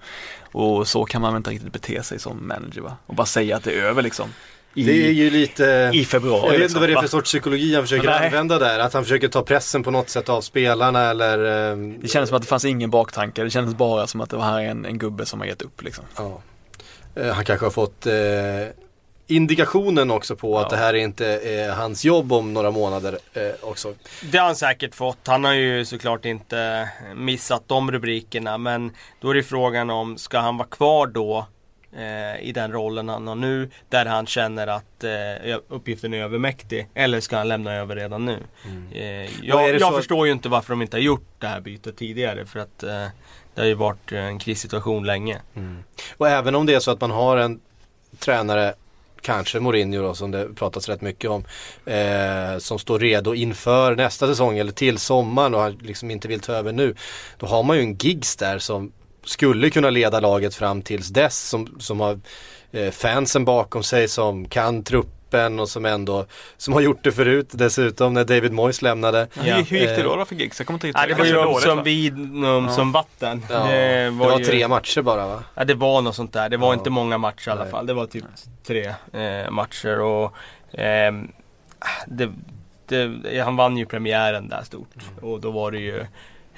Och 0.51 0.88
så 0.88 1.06
kan 1.06 1.22
man 1.22 1.34
väl 1.34 1.38
inte 1.39 1.50
riktigt 1.50 1.74
bete 1.74 2.03
sig 2.03 2.20
som 2.20 2.48
manager 2.48 2.82
va? 2.82 2.98
Och 3.06 3.15
bara 3.15 3.25
säga 3.25 3.58
att 3.58 3.63
det 3.63 3.72
är 3.72 3.84
över 3.84 4.01
liksom. 4.01 4.30
I, 4.74 4.84
Det 4.84 5.08
är 5.08 5.12
ju 5.12 5.30
lite 5.30 5.91
i 5.94 6.06
februari. 6.06 6.41
Jag 6.41 6.46
vet 6.46 6.53
inte 6.53 6.62
liksom, 6.63 6.80
vad 6.80 6.89
det 6.89 6.94
är 6.94 7.01
för 7.01 7.08
sorts 7.08 7.32
psykologi 7.32 7.75
han 7.75 7.84
försöker 7.84 8.06
Nej. 8.08 8.25
använda 8.25 8.60
där. 8.60 8.80
Att 8.80 8.94
han 8.94 9.03
försöker 9.03 9.27
ta 9.27 9.41
pressen 9.44 9.84
på 9.84 9.91
något 9.91 10.10
sätt 10.10 10.30
av 10.30 10.41
spelarna 10.41 11.10
eller 11.10 11.70
eh, 11.72 11.77
Det 12.01 12.08
kändes 12.08 12.30
som 12.30 12.36
att 12.36 12.41
det 12.41 12.48
fanns 12.48 12.65
ingen 12.65 12.89
baktanke, 12.89 13.44
det 13.44 13.50
kändes 13.50 13.75
bara 13.75 14.08
som 14.08 14.22
att 14.22 14.30
det 14.30 14.36
var 14.38 14.44
här 14.44 14.62
en, 14.62 14.86
en 14.86 14.98
gubbe 14.98 15.25
som 15.25 15.39
har 15.39 15.48
gett 15.48 15.62
upp 15.62 15.84
liksom. 15.84 16.06
Ja. 16.18 16.41
Eh, 17.15 17.34
Han 17.34 17.46
kanske 17.46 17.65
har 17.65 17.72
fått 17.72 18.06
eh, 18.06 18.13
indikationen 19.35 20.11
också 20.11 20.35
på 20.35 20.57
att 20.59 20.67
Ja. 20.71 20.77
det 20.77 20.83
här 20.83 20.93
inte 20.93 21.25
är 21.27 21.69
hans 21.71 22.05
jobb 22.05 22.33
om 22.33 22.53
några 22.53 22.71
månader 22.71 23.17
eh, 23.33 23.41
också. 23.61 23.93
Det 24.31 24.38
har 24.38 24.45
han 24.45 24.55
säkert 24.55 24.95
fått. 24.95 25.27
Han 25.27 25.43
har 25.43 25.53
ju 25.53 25.85
såklart 25.85 26.25
inte 26.25 26.89
missat 27.15 27.63
de 27.67 27.91
rubrikerna. 27.91 28.57
Men 28.57 28.91
då 29.21 29.29
är 29.29 29.33
det 29.33 29.43
frågan 29.43 29.89
om, 29.89 30.17
ska 30.17 30.39
han 30.39 30.57
vara 30.57 30.67
kvar 30.67 31.07
då? 31.07 31.45
Eh, 31.97 32.41
I 32.47 32.51
den 32.55 32.71
rollen 32.71 33.09
han 33.09 33.27
har 33.27 33.35
nu. 33.35 33.69
Där 33.89 34.05
han 34.05 34.25
känner 34.27 34.67
att 34.67 35.03
eh, 35.03 35.57
uppgiften 35.67 36.13
är 36.13 36.23
övermäktig. 36.23 36.88
Eller 36.93 37.19
ska 37.19 37.38
han 37.38 37.47
lämna 37.47 37.73
över 37.73 37.95
redan 37.95 38.25
nu? 38.25 38.31
Eh, 38.33 39.53
Och 39.53 39.61
är 39.61 39.69
jag 39.73 39.79
jag 39.81 39.95
förstår 39.95 40.25
ju 40.27 40.31
inte 40.33 40.50
varför 40.50 40.69
de 40.73 40.81
inte 40.81 40.97
har 40.97 41.01
gjort 41.01 41.25
det 41.39 41.47
här 41.47 41.61
bytet 41.61 41.97
tidigare. 41.97 42.45
För 42.45 42.59
att 42.59 42.83
eh, 42.83 43.05
det 43.55 43.61
har 43.61 43.65
ju 43.67 43.74
varit 43.74 44.11
en 44.11 44.39
krissituation 44.39 45.05
länge. 45.05 45.41
Och 46.17 46.27
även 46.29 46.55
om 46.55 46.65
det 46.65 46.74
är 46.74 46.79
så 46.79 46.91
att 46.91 47.01
man 47.01 47.11
har 47.11 47.37
en 47.37 47.59
tränare 48.20 48.74
Kanske 49.22 49.60
Mourinho 49.60 50.01
då, 50.01 50.16
som 50.16 50.31
det 50.31 50.55
pratas 50.55 50.90
rätt 50.90 51.01
mycket 51.01 51.29
om. 51.29 51.44
Eh, 51.86 52.57
som 52.57 52.79
står 52.79 53.00
redo 53.00 53.34
inför 53.34 53.96
nästa 53.96 54.27
säsong 54.27 54.57
eller 54.57 54.72
till 54.72 54.98
sommaren 54.98 55.55
och 55.55 55.62
han 55.62 55.72
liksom 55.81 56.12
inte 56.12 56.27
vill 56.27 56.40
ta 56.40 56.53
över 56.53 56.72
nu. 56.72 56.96
Då 57.38 57.48
har 57.48 57.64
man 57.64 57.77
ju 57.77 57.84
en 57.84 57.96
gigs 57.96 58.36
där 58.36 58.60
som 58.60 58.92
skulle 59.25 59.70
kunna 59.70 59.90
leda 59.90 60.20
laget 60.20 60.55
fram 60.55 60.81
tills 60.81 61.07
dess. 61.07 61.50
Som, 61.50 61.75
som 61.79 62.00
har 62.00 62.20
eh, 62.72 62.92
fansen 62.92 63.46
bakom 63.46 63.84
sig 63.84 64.07
som 64.07 64.48
kan 64.48 64.84
truppen 65.31 65.59
och 65.59 65.70
som 65.70 65.85
ändå 65.85 66.25
som 66.57 66.74
har 66.74 66.81
gjort 66.81 67.03
det 67.03 67.11
förut 67.11 67.50
dessutom 67.51 68.13
när 68.13 68.24
David 68.25 68.51
Moyes 68.51 68.81
lämnade. 68.81 69.27
Ja. 69.33 69.41
Hur, 69.55 69.63
hur 69.63 69.77
gick 69.77 69.89
det 69.89 69.98
Eh, 69.98 70.03
då, 70.03 70.15
då 70.15 70.25
för 70.25 70.35
gigs? 70.35 70.59
Jag 70.59 70.67
kommer 70.67 70.85
inte 70.85 71.00
Ja, 71.00 71.07
det 71.07 71.13
var 71.13 71.25
ju 71.55 71.59
som 71.61 71.77
va? 71.77 71.83
vid 71.83 72.13
um, 72.13 72.44
Ja. 72.44 72.70
som 72.70 72.91
vatten. 72.91 73.41
Ja, 73.50 73.63
det 73.67 74.09
var, 74.09 74.39
ju- 74.39 74.46
tre 74.46 74.67
matcher 74.67 75.01
bara 75.01 75.27
va? 75.27 75.44
Ja 75.55 75.63
det 75.65 75.74
var 75.74 76.01
något 76.01 76.15
sånt 76.15 76.33
där. 76.33 76.50
Det 76.50 76.57
var 76.57 76.67
Ja. 76.67 76.74
inte 76.74 76.89
många 76.89 77.17
matcher 77.17 77.48
i 77.50 77.51
alla 77.51 77.65
fall. 77.65 77.85
Det 77.85 77.94
var 77.94 78.05
typ 78.05 78.25
tre 78.67 78.94
eh, 79.13 79.51
matcher 79.51 80.00
och 80.01 80.33
ehm, 80.74 81.31
det, 82.07 82.29
det, 82.87 83.39
han 83.39 83.55
vann 83.55 83.77
ju 83.77 83.85
premiären 83.85 84.50
där 84.50 84.61
stort. 84.63 84.89
Mm. 84.96 85.31
Och 85.31 85.41
då 85.41 85.51
var 85.51 85.72
det 85.72 85.79
ju 85.79 86.05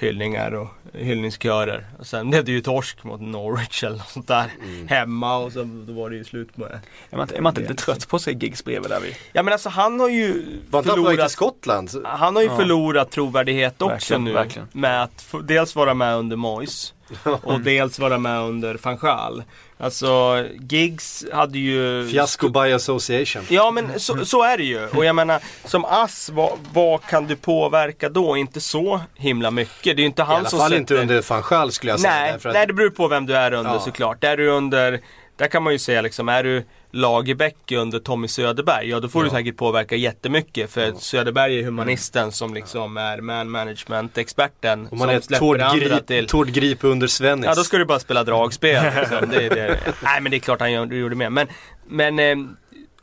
hyllningar 0.04 0.54
och 0.54 0.68
hyllningskörer. 0.92 1.86
Och 1.98 2.06
sen 2.06 2.30
blev 2.30 2.44
det 2.44 2.52
ju 2.52 2.60
torsk 2.60 3.04
mot 3.04 3.20
Norwich 3.20 3.84
eller 3.84 3.96
något 3.96 4.08
sånt 4.08 4.28
där. 4.28 4.50
Mm. 4.64 4.88
Hemma 4.88 5.36
och 5.36 5.52
så 5.52 5.62
då 5.86 5.92
var 5.92 6.10
det 6.10 6.16
ju 6.16 6.24
slut 6.24 6.56
med 6.56 6.68
det. 6.70 6.80
Är 7.10 7.16
man, 7.16 7.20
inte- 7.22 7.36
är 7.36 7.40
man 7.40 7.50
inte 7.50 7.60
lite 7.60 7.74
trött 7.74 8.08
på 8.08 8.16
att 8.16 8.22
se 8.22 8.32
gigs 8.32 8.64
bredvid 8.64 8.90
där 8.90 9.00
vi? 9.00 9.16
Ja 9.32 9.42
men 9.42 9.52
alltså 9.52 9.68
han 9.68 10.00
har 10.00 10.08
ju 10.08 10.32
Var 10.70 10.82
på 10.82 10.88
väg 10.88 10.94
till 10.96 11.04
förlorat 11.04 11.30
Skottland? 11.30 11.90
han 12.04 12.34
har 12.36 12.42
ju 12.42 12.48
Ja. 12.48 12.56
förlorat 12.56 13.10
trovärdighet 13.10 13.82
också 13.82 13.88
Verkligen, 13.94 14.24
nu. 14.24 14.32
verkligen. 14.32 14.68
Med 14.72 15.02
att 15.02 15.34
dels 15.42 15.76
vara 15.76 15.94
med 15.94 16.16
under 16.16 16.36
Moyes 16.36 16.93
och 17.42 17.60
dels 17.60 17.98
vara 17.98 18.18
med 18.18 18.40
under 18.40 18.78
van 18.82 18.96
Gaal. 18.96 19.42
Alltså 19.78 20.44
Giggs 20.70 21.24
hade 21.32 21.58
ju... 21.58 22.08
Fiasko 22.10 22.48
by 22.48 22.72
association. 22.72 23.42
Ja 23.48 23.70
men 23.70 24.00
så, 24.00 24.24
så 24.26 24.42
är 24.42 24.56
det 24.58 24.64
ju. 24.64 24.86
Och 24.86 25.04
jag 25.04 25.14
menar 25.16 25.40
som 25.64 25.84
ass, 25.84 26.30
vad, 26.32 26.52
vad 26.72 27.02
kan 27.06 27.26
du 27.26 27.36
påverka 27.36 28.08
då? 28.08 28.36
Inte 28.36 28.60
så 28.60 29.00
himla 29.14 29.50
mycket. 29.50 29.82
Det 29.84 29.90
är 29.90 29.96
ju 29.96 30.06
inte 30.06 30.22
I 30.22 30.24
han 30.24 30.36
alla 30.36 30.48
som 30.48 30.58
fall 30.58 30.68
sätter... 30.68 30.80
inte 30.80 30.94
under 31.00 31.24
van 31.28 31.42
Gaal 31.50 31.72
skulle 31.72 31.92
jag 31.92 32.00
säga. 32.00 32.12
Nej, 32.12 32.30
att- 32.32 32.44
nej, 32.44 32.66
det 32.66 32.72
beror 32.72 32.90
på 32.90 33.08
vem 33.08 33.26
du 33.26 33.36
är 33.36 33.52
under 33.52 33.72
Ja. 33.72 33.80
såklart. 33.80 34.24
Är 34.24 34.36
du 34.36 34.48
under, 34.48 35.00
där 35.36 35.46
kan 35.46 35.62
man 35.62 35.72
ju 35.72 35.78
säga 35.78 36.02
liksom, 36.02 36.28
är 36.28 36.42
du 36.44 36.64
Lagerbäck 36.94 37.72
under 37.72 37.98
Tommy 37.98 38.28
Söderberg, 38.28 38.88
ja 38.88 39.00
då 39.00 39.08
får 39.08 39.20
du 39.22 39.26
Ja. 39.28 39.32
säkert 39.32 39.56
påverka 39.56 39.96
jättemycket. 39.96 40.70
För 40.70 40.92
Söderberg 40.98 41.58
är 41.58 41.64
humanisten 41.64 42.32
som 42.32 42.54
liksom 42.54 42.96
är 42.96 43.20
man 43.20 43.50
management-experten. 43.50 44.88
Om 44.90 44.98
man 44.98 45.22
som 45.22 45.34
är 45.34 45.38
Tord, 45.38 45.60
Grip, 45.78 46.06
till. 46.06 46.26
Tord 46.26 46.48
Grip 46.48 46.84
under 46.84 47.06
Svennis. 47.06 47.46
Ja 47.46 47.54
då 47.54 47.64
ska 47.64 47.78
du 47.78 47.84
bara 47.84 47.98
spela 47.98 48.24
dragspel. 48.24 48.84
Liksom. 48.96 49.30
det, 49.30 49.48
det. 49.48 49.78
Nej 50.02 50.20
men 50.20 50.30
det 50.30 50.36
är 50.36 50.38
klart 50.40 50.60
han 50.60 50.72
gjorde 50.72 51.16
med. 51.16 51.32
Men, 51.32 51.48
men 51.88 52.18
eh, 52.18 52.36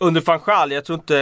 under 0.01 0.21
van 0.21 0.71
jag 0.71 0.85
tror 0.85 0.99
inte 0.99 1.15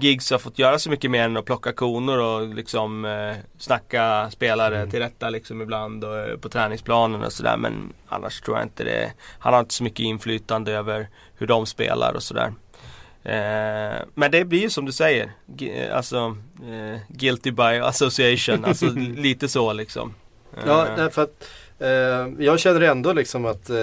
Giggs 0.00 0.30
har 0.30 0.38
fått 0.38 0.58
göra 0.58 0.78
så 0.78 0.90
mycket 0.90 1.10
mer 1.10 1.22
än 1.24 1.36
att 1.36 1.44
plocka 1.44 1.72
koner 1.72 2.18
och 2.18 2.54
liksom 2.54 3.04
eh, 3.04 3.34
snacka 3.58 4.30
spelare 4.30 4.76
Mm. 4.76 4.90
till 4.90 4.98
rätta 5.00 5.30
liksom 5.30 5.62
ibland 5.62 6.04
och, 6.04 6.18
eh, 6.18 6.36
på 6.36 6.48
träningsplanen 6.48 7.22
och 7.24 7.32
sådär. 7.32 7.56
Men 7.56 7.92
annars 8.08 8.40
tror 8.40 8.56
jag 8.56 8.64
inte 8.66 8.84
det. 8.84 9.12
Han 9.38 9.52
har 9.52 9.60
inte 9.60 9.74
så 9.74 9.84
mycket 9.84 10.00
inflytande 10.00 10.72
över 10.72 11.08
hur 11.38 11.46
de 11.46 11.66
spelar 11.66 12.14
och 12.14 12.22
sådär. 12.22 12.52
Eh, 13.24 14.02
men 14.14 14.30
det 14.30 14.44
blir 14.44 14.60
ju 14.62 14.70
som 14.70 14.84
du 14.84 14.92
säger, 14.92 15.32
G- 15.46 15.88
alltså 15.90 16.36
eh, 16.68 17.00
guilty 17.08 17.50
by 17.50 17.62
association, 17.62 18.64
alltså 18.68 18.86
lite 19.16 19.48
så 19.48 19.72
liksom. 19.72 20.14
Ja, 20.66 20.86
Eh, 20.86 20.96
därför 20.96 21.22
att 21.22 21.48
eh, 21.78 22.44
jag 22.44 22.60
känner 22.60 22.80
ändå 22.80 23.12
liksom 23.12 23.46
att 23.46 23.70
eh, 23.70 23.76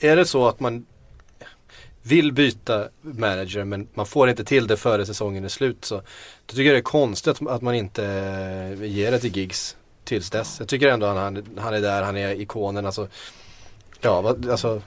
är 0.00 0.16
det 0.16 0.24
så 0.24 0.48
att 0.48 0.60
man 0.60 0.86
vill 2.02 2.32
byta 2.32 2.88
manager 3.00 3.64
men 3.64 3.88
man 3.94 4.06
får 4.06 4.30
inte 4.30 4.44
till 4.44 4.66
det 4.66 4.76
före 4.76 5.06
säsongen 5.06 5.44
är 5.44 5.48
slut 5.48 5.84
så 5.84 5.94
då 6.46 6.54
tycker 6.54 6.64
jag 6.64 6.74
det 6.74 6.78
är 6.78 6.82
konstigt 6.82 7.42
att- 7.48 7.62
man 7.62 7.74
inte 7.74 8.04
eh, 8.04 8.84
ger 8.84 9.10
det 9.10 9.18
till 9.18 9.36
Giggs 9.36 9.76
tills 10.04 10.30
dess. 10.30 10.56
Jag 10.58 10.68
tycker 10.68 10.88
ändå 10.88 11.06
att 11.06 11.16
han, 11.16 11.44
han 11.58 11.74
är 11.74 11.80
där, 11.80 12.02
han 12.02 12.16
är 12.16 12.40
ikonen. 12.40 12.86
Alltså, 12.86 13.08
ja, 14.00 14.36
alltså 14.50 14.82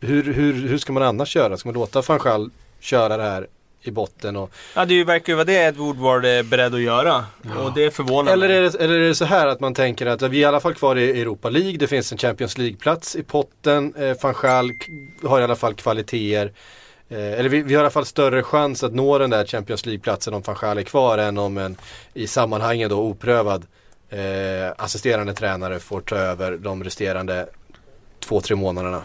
hur, 0.00 0.22
hur, 0.32 0.52
hur 0.68 0.78
ska 0.78 0.92
man 0.92 1.02
annars 1.02 1.36
göra? 1.36 1.56
Ska 1.56 1.68
man 1.68 1.74
låta 1.74 2.02
Fanchal 2.02 2.50
köra 2.80 3.16
det 3.16 3.22
här 3.22 3.46
i 3.88 3.90
botten 3.92 4.36
och 4.36 4.50
Ja 4.74 4.84
det 4.84 5.04
verkar 5.04 5.32
ju 5.32 5.34
vara 5.34 5.44
det 5.44 5.52
Ed 5.64 5.76
Woodward 5.76 6.24
är 6.24 6.42
beredd 6.42 6.74
att 6.74 6.80
göra. 6.80 7.24
Och 7.64 7.72
det 7.74 7.90
förvånar 7.90 8.32
Eller 8.32 8.48
är, 8.48 8.62
det, 8.62 8.74
eller 8.74 8.94
är 8.94 9.08
det 9.08 9.14
så 9.14 9.24
här 9.24 9.46
att 9.46 9.60
man 9.60 9.74
tänker 9.74 10.06
att 10.06 10.22
vi 10.22 10.36
är 10.38 10.40
i 10.40 10.44
alla 10.44 10.60
fall 10.60 10.74
kvar 10.74 10.96
i 10.96 11.20
Europa 11.20 11.50
League, 11.50 11.76
det 11.78 11.86
finns 11.86 12.12
en 12.12 12.18
Champions 12.18 12.58
League-plats 12.58 13.16
i 13.16 13.22
potten, 13.22 13.94
eh, 13.98 14.16
van 14.22 14.34
k- 14.34 15.28
har 15.28 15.40
i 15.40 15.44
alla 15.44 15.56
fall 15.56 15.74
kvaliteter. 15.74 16.52
Eh, 17.08 17.18
eller 17.32 17.48
vi, 17.48 17.62
vi 17.62 17.74
har 17.74 17.80
i 17.80 17.84
alla 17.84 17.90
fall 17.90 18.06
större 18.06 18.42
chans 18.42 18.84
att 18.84 18.94
nå 18.94 19.18
den 19.18 19.30
där 19.30 19.44
Champions 19.46 19.86
League-platsen 19.86 20.34
om 20.34 20.42
van 20.42 20.56
Gaal 20.60 20.78
är 20.78 20.82
kvar 20.82 21.18
än 21.18 21.38
om 21.38 21.58
en 21.58 21.76
i 22.14 22.26
sammanhanget 22.26 22.90
då 22.90 22.98
oprövad 22.98 23.66
eh, 24.10 24.18
assisterande 24.78 25.34
tränare 25.34 25.78
får 25.78 26.00
ta 26.00 26.16
över 26.16 26.56
de 26.56 26.84
resterande 26.84 27.46
två, 28.20 28.40
tre 28.40 28.56
månaderna. 28.56 29.02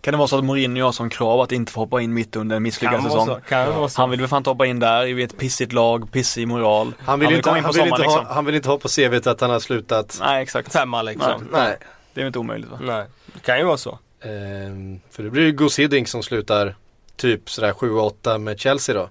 Kan 0.00 0.12
det 0.12 0.18
vara 0.18 0.28
så 0.28 0.38
att 0.38 0.44
Mourinho 0.44 0.84
har 0.84 0.92
som 0.92 1.10
krav 1.10 1.40
att 1.40 1.52
inte 1.52 1.72
få 1.72 1.80
hoppa 1.80 2.00
in 2.00 2.14
mitt 2.14 2.36
under 2.36 2.56
en 2.56 2.62
misslyckad 2.62 3.02
säsong? 3.02 3.26
så. 3.26 4.00
Han 4.00 4.10
vill 4.10 4.20
väl 4.20 4.28
fan 4.28 4.36
inte 4.36 4.50
hoppa 4.50 4.66
in 4.66 4.78
där 4.78 5.06
i 5.06 5.22
ett 5.22 5.38
pissigt 5.38 5.72
lag, 5.72 6.12
pissig 6.12 6.48
moral. 6.48 6.94
Han 7.04 7.20
vill, 7.20 7.28
inte, 7.28 7.42
komma 7.42 7.58
in 7.58 7.64
på 7.64 7.72
sommaren 7.72 7.90
ha, 7.90 7.98
liksom. 7.98 8.26
han 8.26 8.44
vill 8.44 8.54
inte 8.54 8.68
ha 8.68 8.78
på 8.78 8.88
CVt 8.88 9.26
att 9.26 9.40
han 9.40 9.50
har 9.50 9.60
slutat. 9.60 10.18
Nej 10.20 10.42
exakt. 10.42 10.72
Femma 10.72 11.02
liksom. 11.02 11.48
Nej. 11.52 11.76
Det 12.14 12.20
är 12.20 12.22
väl 12.22 12.26
inte 12.26 12.38
omöjligt 12.38 12.70
va? 12.70 12.78
Nej. 12.82 13.04
Det 13.34 13.40
kan 13.40 13.58
ju 13.58 13.64
vara 13.64 13.76
så. 13.76 13.98
Ehm, 14.22 15.00
för 15.10 15.22
det 15.22 15.30
blir 15.30 15.42
ju 15.42 15.52
Gus 15.52 15.78
Hiddink 15.78 16.08
som 16.08 16.22
slutar 16.22 16.74
typ 17.16 17.50
sådär 17.50 17.72
7-8 17.72 18.38
med 18.38 18.60
Chelsea 18.60 18.94
då. 18.94 19.08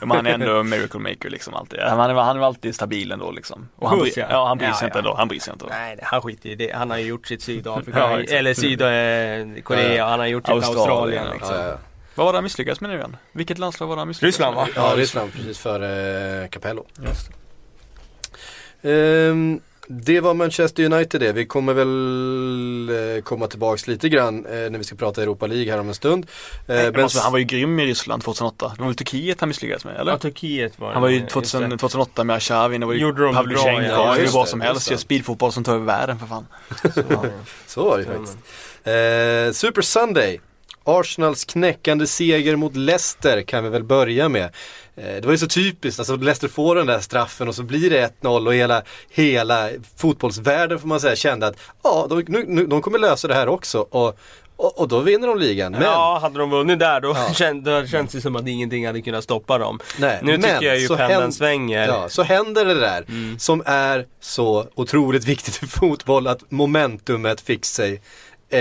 Men 0.00 0.10
han 0.10 0.26
är 0.26 0.30
ändå 0.30 0.62
miracle 0.62 1.00
maker 1.00 1.30
liksom 1.30 1.54
alltid. 1.54 1.80
Han 1.80 2.10
är, 2.10 2.14
han 2.14 2.36
är 2.38 2.46
alltid 2.46 2.74
stabil 2.74 3.12
ändå 3.12 3.30
liksom. 3.30 3.68
Och 3.76 3.88
han, 3.88 4.00
Hus, 4.00 4.16
ja. 4.16 4.26
ja, 4.30 4.46
han 4.46 4.58
bryr 4.58 4.72
sig 4.72 4.76
Ja, 4.80 4.86
inte 4.86 4.98
ja. 4.98 5.04
ändå. 5.04 5.14
Han 5.14 5.28
bryr 5.28 5.40
sig 5.40 5.52
inte. 5.52 5.66
Nej, 5.70 5.98
han 6.02 6.22
skiter 6.22 6.48
i 6.48 6.54
det. 6.54 6.72
Han 6.74 6.90
har 6.90 6.98
ju 6.98 7.04
gjort 7.06 7.26
sitt 7.26 7.42
Sydafrika, 7.42 8.20
eller 8.28 8.54
Sydkorea, 8.54 10.06
han 10.06 10.18
har 10.18 10.26
gjort 10.26 10.46
sitt 10.46 10.54
Australien, 10.54 10.88
Australien. 10.88 11.30
liksom. 11.32 11.54
Ja, 11.56 11.66
ja. 11.66 11.76
Vad 12.14 12.24
var 12.26 12.32
det 12.32 12.36
han 12.36 12.44
misslyckades 12.44 12.80
med 12.80 12.90
nu 12.90 12.96
igen? 12.96 13.16
Vilket 13.32 13.58
landslag 13.58 13.86
var 13.86 13.96
det 13.96 14.00
han 14.00 14.08
misslyckades 14.08 14.34
Ryssland, 14.38 14.56
med? 14.56 14.64
va? 14.66 14.70
ja 14.76 14.96
Ryssland 14.96 15.32
precis 15.32 15.58
före 15.58 16.42
eh, 16.42 16.48
Capello. 16.48 16.86
Just. 17.06 17.30
Ehm, 18.82 19.60
det 19.88 20.20
var 20.20 20.34
Manchester 20.34 20.84
United 20.84 21.20
det. 21.20 21.32
Vi 21.32 21.46
kommer 21.46 21.74
väl 21.74 23.16
eh, 23.16 23.22
komma 23.22 23.46
tillbaks 23.46 23.86
lite 23.86 24.08
grann 24.08 24.46
eh, 24.46 24.52
när 24.52 24.78
vi 24.78 24.84
ska 24.84 24.96
prata 24.96 25.22
Europa 25.22 25.46
League 25.46 25.72
här 25.72 25.80
om 25.80 25.88
en 25.88 25.94
stund. 25.94 26.26
Eh, 26.66 26.74
Men 26.74 26.92
men 26.92 27.02
alltså, 27.02 27.20
han 27.20 27.32
var 27.32 27.38
ju 27.38 27.44
grym 27.44 27.80
i 27.80 27.86
Ryssland 27.86 28.22
2008. 28.22 28.72
Det 28.76 28.80
var 28.80 28.86
väl 28.86 28.96
Turkiet 28.96 29.40
han 29.40 29.48
misslyckades 29.48 29.84
med 29.84 29.96
eller? 29.96 30.12
Ja, 30.12 30.18
Turkiet 30.18 30.80
var 30.80 30.88
det. 30.88 30.92
Han 30.92 31.02
var 31.02 31.08
ju 31.08 31.18
Just 31.18 31.28
2000, 31.30 31.70
det. 31.70 31.78
2008 31.78 32.24
med 32.24 32.36
Arshavin, 32.36 32.80
det 32.80 32.86
var 32.86 32.94
ju 32.94 33.12
Pavlyuchenko, 33.12 33.82
ja. 33.82 34.18
ja, 34.18 34.30
vad 34.32 34.48
som 34.48 34.60
helst. 34.60 34.90
Gör 34.90 34.98
speedfotboll 34.98 35.52
som 35.52 35.64
tar 35.64 35.74
över 35.74 35.86
världen 35.86 36.18
för 36.18 36.26
fan. 36.26 36.46
Så 37.66 37.84
var 37.84 37.98
det 37.98 38.04
ju 38.04 38.10
faktiskt. 38.10 38.38
Eh, 38.84 39.52
Super 39.52 39.82
Sunday. 39.82 40.40
Arsenals 40.86 41.44
knäckande 41.44 42.06
seger 42.06 42.56
mot 42.56 42.76
Leicester 42.76 43.42
kan 43.42 43.64
vi 43.64 43.70
väl 43.70 43.84
börja 43.84 44.28
med. 44.28 44.50
Eh, 44.96 45.04
det 45.04 45.24
var 45.24 45.32
ju 45.32 45.38
så 45.38 45.46
typiskt, 45.46 45.98
alltså 46.00 46.16
Leicester 46.16 46.48
får 46.48 46.76
den 46.76 46.86
där 46.86 47.00
straffen 47.00 47.48
och 47.48 47.54
så 47.54 47.62
blir 47.62 47.90
det 47.90 48.10
1-0 48.22 48.46
och 48.46 48.54
hela, 48.54 48.82
hela 49.10 49.68
fotbollsvärlden 49.96 50.78
får 50.78 50.88
man 50.88 51.00
säga 51.00 51.16
kände 51.16 51.46
att 51.46 51.56
ja, 51.82 52.06
de, 52.10 52.24
nu, 52.28 52.44
nu, 52.48 52.66
de 52.66 52.82
kommer 52.82 52.98
lösa 52.98 53.28
det 53.28 53.34
här 53.34 53.48
också 53.48 53.78
och, 53.90 54.18
och, 54.56 54.78
och 54.80 54.88
då 54.88 55.00
vinner 55.00 55.28
de 55.28 55.38
ligan. 55.38 55.72
Men, 55.72 55.82
Ja, 55.82 56.18
hade 56.22 56.38
de 56.38 56.50
vunnit 56.50 56.78
där 56.78 57.00
då 57.00 57.08
Ja. 57.08 57.32
känd, 57.34 57.64
då 57.64 57.86
känns 57.86 58.12
det 58.12 58.20
som 58.20 58.36
att 58.36 58.48
ingenting 58.48 58.86
hade 58.86 59.02
kunnat 59.02 59.24
stoppa 59.24 59.58
dem. 59.58 59.78
nej, 59.98 60.18
Nu 60.22 60.36
tycker 60.36 60.62
jag 60.62 60.78
ju 60.78 60.88
pendeln 60.88 61.10
händer- 61.10 61.30
svänger. 61.30 61.88
Ja, 61.88 62.08
så 62.08 62.22
händer 62.22 62.64
det 62.64 62.74
där 62.80 63.04
Mm. 63.08 63.38
som 63.38 63.62
är 63.66 64.06
så 64.20 64.66
otroligt 64.74 65.24
viktigt 65.28 65.62
i 65.62 65.66
fotboll 65.66 66.26
att 66.26 66.50
momentumet 66.50 67.40
fick 67.40 67.64
sig 67.64 68.00
eh, 68.50 68.60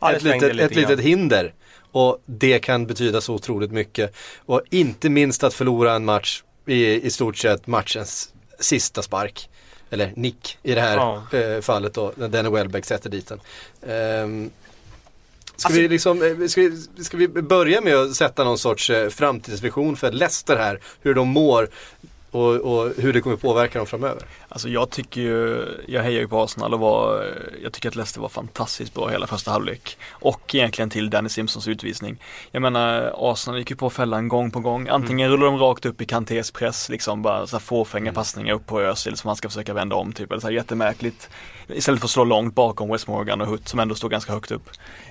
Ja, 0.00 0.12
ett, 0.12 0.22
litet, 0.22 0.54
lite 0.56 0.64
ett 0.64 0.76
litet 0.76 1.00
hinder. 1.00 1.52
Och 1.94 2.22
det 2.26 2.58
kan 2.58 2.86
betyda 2.86 3.20
så 3.20 3.34
otroligt 3.34 3.70
mycket. 3.72 4.14
Och 4.46 4.62
inte 4.70 5.08
minst 5.08 5.44
att 5.44 5.54
förlora 5.54 5.92
en 5.92 6.04
match 6.04 6.42
i, 6.66 7.06
i 7.06 7.10
stort 7.10 7.36
sett 7.36 7.66
matchens 7.66 8.32
sista 8.58 9.02
spark. 9.02 9.48
Eller 9.90 10.12
nick 10.16 10.58
i 10.62 10.74
det 10.74 10.80
här 10.80 10.96
Ja. 10.96 11.38
eh, 11.38 11.60
fallet 11.60 11.94
då, 11.94 12.12
när 12.16 12.28
Danny 12.28 12.48
Welbeck 12.50 12.84
sätter 12.84 13.10
dit 13.10 13.26
den. 13.28 13.40
Ehm, 13.86 14.50
ska, 15.56 15.66
Alltså- 15.68 15.80
vi 15.80 15.88
liksom, 15.88 16.22
eh, 16.22 16.46
ska, 16.48 16.60
vi, 16.60 17.04
ska 17.04 17.16
vi 17.16 17.28
börja 17.28 17.80
med 17.80 17.96
att 17.96 18.14
sätta 18.14 18.44
någon 18.44 18.58
sorts 18.58 18.90
eh, 18.90 19.08
framtidsvision 19.08 19.96
för 19.96 20.12
Leicester 20.12 20.56
här? 20.56 20.80
Hur 21.02 21.14
de 21.14 21.28
mår 21.28 21.68
och, 22.34 22.54
och 22.54 22.92
hur 22.96 23.12
det 23.12 23.20
kommer 23.20 23.36
påverka 23.36 23.78
dem 23.78 23.86
framöver. 23.86 24.22
Alltså 24.48 24.68
jag 24.68 24.90
tycker 24.90 25.20
ju, 25.20 25.66
jag 25.86 26.02
hejar 26.02 26.20
ju 26.20 26.28
på 26.28 26.42
Arsenal 26.42 26.74
och 26.74 26.80
var, 26.80 27.26
jag 27.62 27.72
tycker 27.72 27.88
att 27.88 27.96
Leicester 27.96 28.20
var 28.20 28.28
fantastiskt 28.28 28.94
bra 28.94 29.08
hela 29.08 29.26
första 29.26 29.50
halvlek. 29.50 29.98
Och 30.10 30.54
egentligen 30.54 30.90
till 30.90 31.10
Danny 31.10 31.28
Simpsons 31.28 31.68
utvisning. 31.68 32.16
Jag 32.50 32.62
menar, 32.62 33.12
Arsenal 33.32 33.58
gick 33.58 33.70
ju 33.70 33.76
på 33.76 33.90
fällan 33.90 34.28
gång 34.28 34.50
på 34.50 34.60
gång. 34.60 34.88
Antingen 34.88 35.30
rullar 35.30 35.46
de 35.46 35.58
rakt 35.58 35.86
upp 35.86 36.00
i 36.00 36.04
Kantés 36.04 36.50
press, 36.50 36.88
liksom 36.88 37.22
bara 37.22 37.46
så 37.46 37.56
här 37.56 37.60
fåfänga 37.60 38.12
passningar 38.12 38.54
upp 38.54 38.66
på 38.66 38.80
Özil 38.80 39.16
som 39.16 39.28
han 39.28 39.36
ska 39.36 39.48
försöka 39.48 39.74
vända 39.74 39.96
om 39.96 40.12
typ. 40.12 40.30
Eller 40.30 40.40
så 40.40 40.46
här 40.46 40.54
jättemärkligt. 40.54 41.30
Istället 41.68 42.00
för 42.00 42.06
att 42.06 42.10
slå 42.10 42.24
långt 42.24 42.54
bakom 42.54 42.88
West 42.88 43.08
Morgan 43.08 43.40
och 43.40 43.46
Hutt 43.46 43.68
som 43.68 43.80
ändå 43.80 43.94
står 43.94 44.08
ganska 44.08 44.32
högt 44.32 44.50
upp. 44.50 44.70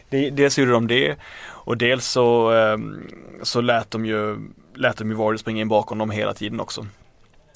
Dels 0.10 0.58
gjorde 0.58 0.72
de 0.72 0.88
det 0.88 1.16
och 1.46 1.78
dels 1.78 2.08
så, 2.08 2.52
ehm, 2.52 3.08
så 3.42 3.62
lät 3.62 3.92
de 3.92 4.06
ju, 4.06 4.38
lät 4.76 4.98
de 4.98 5.10
ju 5.10 5.16
Vardy 5.16 5.38
springa 5.38 5.62
in 5.62 5.68
bakom 5.68 5.98
dem 5.98 6.12
hela 6.12 6.34
tiden 6.34 6.60
också. 6.60 6.86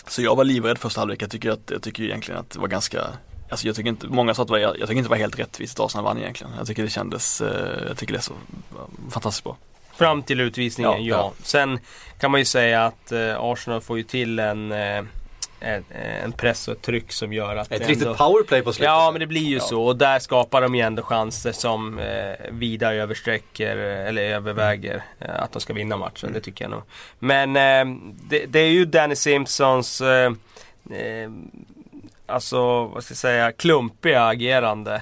Så 0.08 0.22
jag 0.22 0.36
var 0.36 0.44
livrädd 0.44 0.78
första 0.78 1.02
halvlek. 1.02 1.22
Jag 1.22 1.32
tycker, 1.32 1.52
att, 1.52 1.72
jag 1.72 1.82
tycker 1.82 2.04
egentligen 2.04 2.40
att 2.42 2.50
det 2.50 2.60
var 2.60 2.68
ganska 2.68 3.08
Alltså 3.50 3.68
jag 3.68 3.76
tycker 3.76 3.90
inte, 3.90 4.08
många 4.08 4.34
sa 4.34 4.42
att 4.42 4.48
det 4.48 4.52
var, 4.52 4.60
jag 4.60 4.74
tycker 4.74 4.92
inte 4.92 5.04
det 5.04 5.10
var 5.10 5.18
helt 5.18 5.40
rättvist 5.40 5.80
att 5.80 5.86
Arsenal 5.86 6.06
vann 6.06 6.18
egentligen. 6.18 6.54
Jag 6.58 6.68
tycker 6.68 6.84
det 6.84 6.90
kändes, 6.90 7.42
eh, 7.42 7.88
jag 7.88 7.98
tycker 7.98 8.14
det 8.14 8.20
är 8.20 8.22
så 8.22 8.34
fantastiskt 9.10 9.44
bra. 9.44 9.58
Fram 9.96 10.24
till 10.24 10.40
utvisningen, 10.40 10.92
Ja, 10.92 10.98
ja. 10.98 11.16
ja. 11.16 11.34
Sen 11.44 11.80
kan 12.20 12.32
man 12.32 12.40
ju 12.42 12.46
säga 12.46 12.86
att 12.86 13.12
eh, 13.12 13.40
Arsenal 13.40 13.82
får 13.82 13.98
ju 13.98 14.04
till 14.04 14.40
en, 14.40 14.72
eh, 14.72 15.04
en, 15.60 15.84
en 16.24 16.32
press 16.32 16.68
och 16.68 16.74
ett 16.74 16.82
tryck 16.82 17.12
som 17.12 17.34
gör 17.34 17.56
att 17.56 17.72
Ett 17.72 17.80
riktigt 17.88 18.02
ändå... 18.08 18.16
powerplay 18.18 18.62
på 18.62 18.74
slutet. 18.74 18.86
Ja 18.94 19.12
men 19.12 19.20
det 19.20 19.28
blir 19.28 19.42
ju 19.46 19.56
Ja. 19.58 19.62
så 19.64 19.84
och 19.86 19.96
där 19.96 20.20
skapar 20.20 20.62
de 20.62 20.76
ju 20.76 20.82
ändå 20.82 21.04
chanser 21.04 21.52
som 21.52 22.00
eh, 22.00 22.06
vida 22.52 22.94
översträcker 22.94 23.78
eh, 23.78 24.08
eller 24.08 24.22
överväger 24.22 25.04
eh, 25.20 25.30
att 25.44 25.52
de 25.52 25.60
ska 25.62 25.74
vinna 25.74 25.98
matchen. 25.98 26.34
Det 26.34 26.40
tycker 26.40 26.66
jag 26.66 26.72
nog. 26.72 26.82
Men 27.20 27.56
eh, 27.56 27.98
det, 28.30 28.46
det 28.46 28.60
är 28.60 28.70
ju 28.70 28.86
Danny 28.86 29.16
Simpsons 29.16 30.02
eh, 30.02 30.32
eh, 30.92 31.30
Alltså 32.30 32.86
vad 32.86 33.04
ska 33.04 33.12
jag 33.12 33.18
säga 33.18 33.52
klumpiga 33.52 34.24
agerande. 34.26 35.02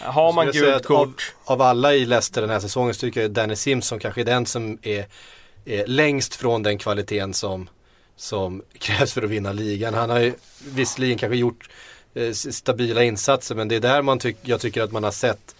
Har 0.00 0.32
man 0.32 0.46
gult 0.50 0.74
att 0.74 0.86
av- 0.90 1.04
kort 1.04 1.34
Av 1.44 1.62
alla 1.62 1.94
i 1.94 2.04
Leicester 2.04 2.40
den 2.40 2.50
här 2.50 2.60
säsongen 2.60 2.94
så 2.94 3.00
tycker 3.00 3.20
jag 3.22 3.30
Danny 3.30 3.56
Simpson 3.56 3.98
kanske 3.98 4.20
är 4.20 4.24
den 4.24 4.46
som 4.46 4.78
är, 4.82 5.06
är 5.64 5.86
längst 5.86 6.34
från 6.34 6.62
den 6.62 6.78
kvaliteten 6.78 7.34
som, 7.34 7.68
som 8.16 8.62
krävs 8.78 9.12
för 9.12 9.22
att 9.22 9.30
vinna 9.30 9.52
ligan. 9.52 9.94
Han 9.94 10.10
har 10.10 10.18
ju 10.20 10.34
visserligen 10.74 11.18
kanske 11.18 11.36
gjort 11.36 11.68
eh, 12.14 12.32
stabila 12.32 13.02
insatser 13.02 13.54
men 13.54 13.68
det 13.68 13.76
är 13.76 13.80
där 13.80 14.02
man 14.02 14.18
tyck, 14.18 14.36
jag 14.42 14.60
tycker 14.60 14.82
att 14.82 14.92
man 14.92 15.04
har 15.04 15.10
sett 15.10 15.54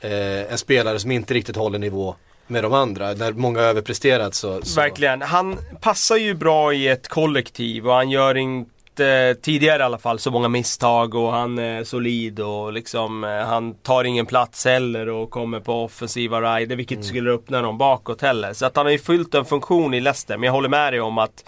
eh, 0.00 0.52
en 0.52 0.58
spelare 0.58 0.98
som 0.98 1.10
inte 1.10 1.34
riktigt 1.34 1.56
håller 1.56 1.78
nivå 1.78 2.14
med 2.46 2.64
de 2.64 2.72
andra. 2.72 3.12
När 3.12 3.32
många 3.32 3.60
har 3.60 3.66
överpresterat 3.66 4.34
så, 4.34 4.62
så 4.62 4.80
Verkligen. 4.80 5.22
Han 5.22 5.58
passar 5.80 6.16
ju 6.16 6.34
bra 6.34 6.74
i 6.74 6.88
ett 6.88 7.08
kollektiv 7.08 7.88
och 7.88 7.94
han 7.94 8.10
gör 8.10 8.36
inte, 8.36 9.36
tidigare 9.42 9.78
i 9.82 9.84
alla 9.84 9.98
fall, 9.98 10.18
så 10.18 10.30
många 10.30 10.48
misstag 10.48 11.14
och 11.14 11.32
han 11.32 11.58
är 11.58 11.84
solid 11.84 12.40
och 12.40 12.72
liksom 12.72 13.24
eh, 13.24 13.30
han 13.30 13.74
tar 13.74 14.04
ingen 14.04 14.26
plats 14.26 14.64
heller 14.64 15.08
och 15.08 15.30
kommer 15.30 15.60
på 15.60 15.84
offensiva 15.84 16.40
rider 16.58 16.76
vilket 16.76 16.96
Mm. 16.96 17.04
skulle 17.08 17.30
öppna 17.30 17.62
dem 17.62 17.78
bakåt 17.78 18.22
heller. 18.22 18.52
Så 18.52 18.66
att 18.66 18.76
han 18.76 18.86
har 18.86 18.90
ju 18.92 18.98
fyllt 18.98 19.34
en 19.34 19.44
funktion 19.44 19.94
i 19.94 20.00
Leicester 20.00 20.36
men 20.36 20.46
jag 20.46 20.52
håller 20.52 20.68
med 20.68 20.92
dig 20.92 21.00
om 21.00 21.18
att 21.18 21.44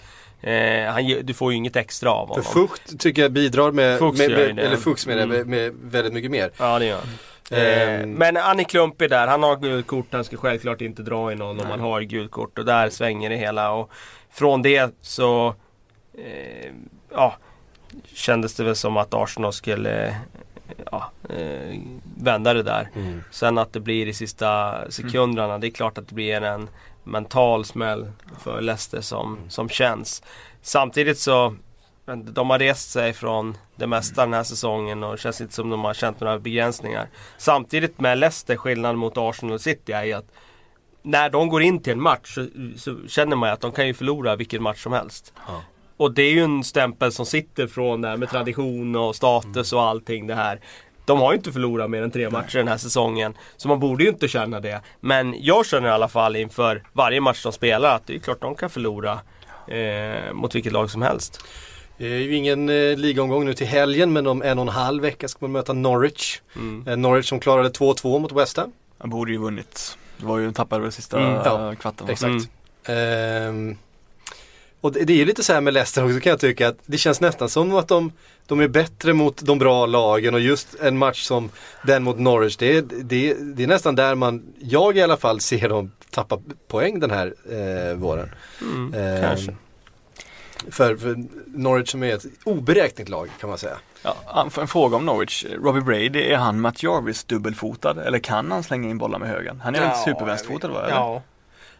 eh, 0.51 0.91
han, 0.93 1.25
du 1.25 1.33
får 1.33 1.51
ju 1.51 1.57
inget 1.57 1.75
extra 1.75 2.11
av 2.11 2.27
För 2.27 2.33
honom. 2.33 2.67
Fukt 2.67 2.99
tycker 2.99 3.21
jag 3.21 3.31
bidrar 3.31 3.71
med, 3.71 3.99
Fuchs 3.99 4.19
med, 4.19 4.29
med 4.31 4.59
eller 4.59 4.77
Fuchs 4.77 5.07
med, 5.07 5.17
Mm. 5.17 5.29
med, 5.29 5.47
med 5.47 5.73
väldigt 5.81 6.13
mycket 6.13 6.31
mer. 6.31 6.51
Ja 6.57 6.79
det 6.79 6.85
gör 6.85 6.97
han. 6.97 7.07
Eh, 7.51 7.99
Ehm, 8.01 8.11
men 8.11 8.35
han 8.35 8.59
är 8.59 8.63
klumpig 8.63 9.09
där, 9.09 9.27
han 9.27 9.43
har 9.43 9.55
gult 9.55 9.87
kort, 9.87 10.05
han 10.11 10.23
ska 10.23 10.37
självklart 10.37 10.81
inte 10.81 11.01
dra 11.03 11.31
i 11.31 11.35
någon 11.35 11.59
om 11.59 11.67
man 11.67 11.79
har 11.79 12.01
gult 12.01 12.31
kort 12.31 12.59
och 12.59 12.65
där 12.65 12.89
svänger 12.89 13.29
det 13.29 13.35
hela 13.37 13.71
och 13.71 13.91
från 14.31 14.61
det 14.61 14.95
så 15.01 15.55
eh, 16.17 16.71
ja, 17.11 17.35
kändes 18.05 18.55
det 18.55 18.63
väl 18.63 18.75
som 18.75 18.97
att 18.97 19.13
Arsenal 19.13 19.53
skulle 19.53 20.07
eh, 20.07 20.13
ja, 20.91 21.11
eh, 21.29 21.79
vända 22.17 22.53
det 22.53 22.63
där. 22.63 22.89
mm. 22.95 23.23
Sen 23.31 23.57
att 23.57 23.73
det 23.73 23.79
blir 23.79 24.07
i 24.07 24.13
sista 24.13 24.75
sekunderna, 24.91 25.57
det 25.57 25.67
är 25.67 25.71
klart 25.71 25.97
att 25.97 26.07
det 26.07 26.15
blir 26.15 26.41
en 26.41 26.69
mental 27.05 27.65
smäll 27.65 28.11
för 28.39 28.61
Leicester 28.61 29.01
som, 29.01 29.39
som 29.49 29.69
känns. 29.69 30.23
Samtidigt 30.61 31.19
så 31.19 31.55
de 32.23 32.49
har 32.49 32.59
rest 32.59 32.91
sig 32.91 33.13
från 33.13 33.57
det 33.75 33.87
mesta 33.87 34.21
den 34.21 34.33
här 34.33 34.43
säsongen 34.43 35.03
och 35.03 35.11
det 35.11 35.17
känns 35.17 35.41
inte 35.41 35.53
som 35.53 35.69
de 35.69 35.83
har 35.83 35.93
känt 35.93 36.19
några 36.19 36.39
begränsningar. 36.39 37.09
Samtidigt 37.37 37.99
med 37.99 38.17
Leicester, 38.17 38.57
skillnaden 38.57 38.97
mot 38.97 39.17
Arsenal 39.17 39.59
City 39.59 39.91
är 39.91 40.15
att 40.15 40.31
när 41.01 41.29
de 41.29 41.49
går 41.49 41.61
in 41.61 41.81
till 41.81 41.93
en 41.93 42.01
match 42.01 42.35
så, 42.35 42.47
så 42.77 43.07
känner 43.07 43.35
man 43.35 43.49
att 43.49 43.61
de 43.61 43.71
kan 43.71 43.87
ju 43.87 43.93
förlora 43.93 44.35
vilken 44.35 44.63
match 44.63 44.83
som 44.83 44.93
helst. 44.93 45.33
Ja. 45.47 45.61
Och 45.97 46.11
det 46.11 46.21
är 46.21 46.31
ju 46.31 46.43
en 46.43 46.63
stämpel 46.63 47.11
som 47.11 47.25
sitter 47.25 47.67
från 47.67 48.01
det 48.01 48.07
här 48.07 48.17
med 48.17 48.29
tradition 48.29 48.95
och 48.95 49.15
status 49.15 49.73
och 49.73 49.81
allting 49.81 50.27
det 50.27 50.35
här. 50.35 50.59
De 51.05 51.19
har 51.19 51.31
ju 51.31 51.37
inte 51.37 51.51
förlorat 51.51 51.89
mer 51.89 52.01
än 52.01 52.11
tre 52.11 52.29
matcher 52.29 52.57
den 52.57 52.67
här 52.67 52.77
säsongen. 52.77 53.33
Så 53.57 53.67
man 53.67 53.79
borde 53.79 54.03
ju 54.03 54.09
inte 54.09 54.27
känna 54.27 54.59
det. 54.59 54.81
Men 54.99 55.35
jag 55.39 55.65
känner 55.65 55.87
i 55.89 55.91
alla 55.91 56.07
fall 56.07 56.35
inför 56.35 56.83
varje 56.93 57.21
match 57.21 57.43
de 57.43 57.51
spelar 57.51 57.95
att 57.95 58.07
det 58.07 58.15
är 58.15 58.19
klart 58.19 58.41
de 58.41 58.55
kan 58.55 58.69
förlora 58.69 59.19
eh, 59.67 60.33
mot 60.33 60.55
vilket 60.55 60.73
lag 60.73 60.91
som 60.91 61.01
helst. 61.01 61.43
Det 61.97 62.05
är 62.05 62.19
ju 62.19 62.35
ingen 62.35 62.69
eh, 62.69 62.97
ligaomgång 62.97 63.45
nu 63.45 63.53
till 63.53 63.67
helgen 63.67 64.13
men 64.13 64.27
om 64.27 64.41
en 64.41 64.59
och 64.59 64.61
en 64.65 64.69
halv 64.69 65.01
vecka 65.01 65.27
ska 65.27 65.37
man 65.41 65.51
möta 65.51 65.73
Norwich. 65.73 66.41
Mm. 66.55 66.87
Eh, 66.87 66.97
Norwich 66.97 67.29
som 67.29 67.39
klarade 67.39 67.69
2-2 67.69 68.19
mot 68.19 68.31
West 68.31 68.57
Ham. 68.57 68.71
Han 68.97 69.09
borde 69.09 69.31
ju 69.31 69.37
vunnit. 69.37 69.97
Det 70.17 70.25
var 70.25 70.37
ju, 70.37 70.51
tappade 70.51 70.81
väl 70.81 70.91
sista 70.91 71.19
Mm, 71.19 71.31
ja, 71.33 71.75
kvarten. 71.75 72.07
va? 72.07 72.11
Exakt. 72.13 72.49
Mm. 72.87 73.69
Ehm, 73.69 73.77
och 74.85 74.91
det, 74.91 75.03
det 75.03 75.13
är 75.13 75.17
ju 75.17 75.25
lite 75.25 75.43
så 75.43 75.53
här 75.53 75.61
med 75.61 75.73
Leicester 75.73 76.05
också 76.05 76.19
kan 76.19 76.29
jag 76.29 76.39
tycka 76.39 76.67
att 76.67 76.77
det 76.85 76.97
känns 76.97 77.21
nästan 77.21 77.49
som 77.49 77.75
att 77.75 77.87
de, 77.87 78.11
de 78.47 78.59
är 78.59 78.67
bättre 78.67 79.13
mot 79.13 79.41
de 79.41 79.59
bra 79.59 79.85
lagen 79.85 80.33
och 80.33 80.39
just 80.39 80.75
en 80.81 80.97
match 80.97 81.23
som 81.23 81.49
den 81.83 82.03
mot 82.03 82.19
Norwich, 82.19 82.57
det 82.57 82.77
är, 82.77 82.81
det, 82.81 83.33
det 83.33 83.63
är 83.63 83.67
nästan 83.67 83.95
där 83.95 84.15
man, 84.15 84.43
jag 84.59 84.97
i 84.97 85.01
alla 85.01 85.17
fall 85.17 85.39
ser 85.39 85.69
dem 85.69 85.91
tappa 86.11 86.39
poäng 86.67 86.99
den 86.99 87.11
här 87.11 87.33
eh, 87.51 87.97
våren. 87.97 88.31
Mm, 88.61 88.93
Eh, 88.93 89.21
kanske. 89.21 89.55
För, 90.69 90.95
för 90.95 91.15
Norwich 91.45 91.91
som 91.91 92.03
är 92.03 92.15
ett 92.15 92.25
oberäkneligt 92.43 93.09
lag 93.09 93.29
kan 93.39 93.49
man 93.49 93.57
säga. 93.57 93.77
Ja, 94.01 94.47
en 94.61 94.67
fråga 94.67 94.97
om 94.97 95.05
Norwich. 95.05 95.45
Robbie 95.63 95.81
Brady, 95.81 96.19
är 96.19 96.37
han 96.37 96.61
Matt 96.61 96.83
Jarvis 96.83 97.23
dubbelfotad? 97.23 97.99
Eller 98.05 98.19
kan 98.19 98.51
han 98.51 98.63
slänga 98.63 98.89
in 98.89 98.97
bollar 98.97 99.19
med 99.19 99.29
högen? 99.29 99.61
Han 99.63 99.75
är 99.75 99.79
väl 99.79 99.97
supervänsterfotad 99.97 100.67
va? 100.67 100.83
Eller? 100.83 100.95
Ja. 100.95 101.21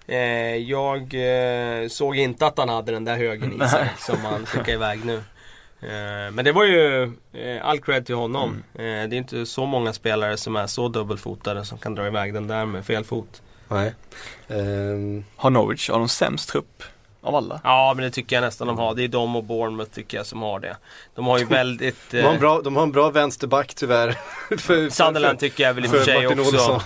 Eh, 0.08 0.18
jag 0.56 1.02
eh, 1.14 1.88
såg 1.88 2.18
inte 2.18 2.46
att 2.48 2.58
han 2.58 2.70
hade 2.70 2.92
den 2.92 3.06
där 3.06 3.18
högen 3.18 3.62
i 3.62 3.68
sig 3.68 3.90
som 3.98 4.18
han 4.26 4.46
skickade 4.46 4.72
iväg 4.72 5.06
nu. 5.06 5.16
Eh, 5.82 6.32
men 6.32 6.46
det 6.46 6.52
var 6.52 6.64
ju 6.64 7.04
eh, 7.34 7.66
all 7.66 7.80
cred 7.80 8.06
till 8.06 8.16
honom. 8.16 8.64
Mm. 8.76 9.04
Eh, 9.04 9.10
det 9.10 9.16
är 9.16 9.18
inte 9.18 9.46
så 9.46 9.66
många 9.66 9.94
spelare 9.94 10.38
som 10.38 10.56
är 10.56 10.68
så 10.68 10.88
dubbelfotade 10.88 11.66
som 11.66 11.78
kan 11.78 11.96
dra 11.96 12.08
iväg 12.08 12.34
den 12.34 12.48
där 12.48 12.66
med 12.66 12.86
fel 12.86 13.04
fot. 13.04 13.42
Nej. 13.68 13.94
Ehm, 14.48 15.26
Har 15.36 15.50
Norwich, 15.50 15.90
har 15.90 16.00
de 16.00 16.10
sämst 16.10 16.50
trupp 16.50 16.84
av 17.22 17.36
alla? 17.36 17.62
Ja 17.64 17.94
men 17.96 18.04
det 18.04 18.12
tycker 18.12 18.36
jag 18.36 18.42
nästan 18.44 18.68
de 18.68 18.78
har. 18.78 18.96
Det 18.96 19.04
är 19.04 19.08
de 19.08 19.36
och 19.36 19.44
Bournemouth 19.44 19.92
tycker 19.92 20.18
jag 20.18 20.26
som 20.26 20.42
har 20.42 20.60
det. 20.60 20.78
De 21.16 21.26
har 21.26 21.40
ju 21.40 21.46
väldigt... 21.50 22.12
de, 22.12 22.22
har 22.22 22.30
en 22.30 22.36
Eh, 22.36 22.40
bra, 22.40 22.62
de 22.62 22.76
har 22.76 22.84
en 22.84 22.92
bra 22.92 23.10
vänsterback 23.10 23.74
tyvärr. 23.76 24.18
för, 24.58 24.90
Sunderland 24.90 25.40
tycker 25.40 25.64
jag 25.64 25.74
väl 25.74 25.86
i 25.86 25.88
och 25.88 25.92
för 25.92 26.04
sig 26.04 26.28
också. 26.28 26.82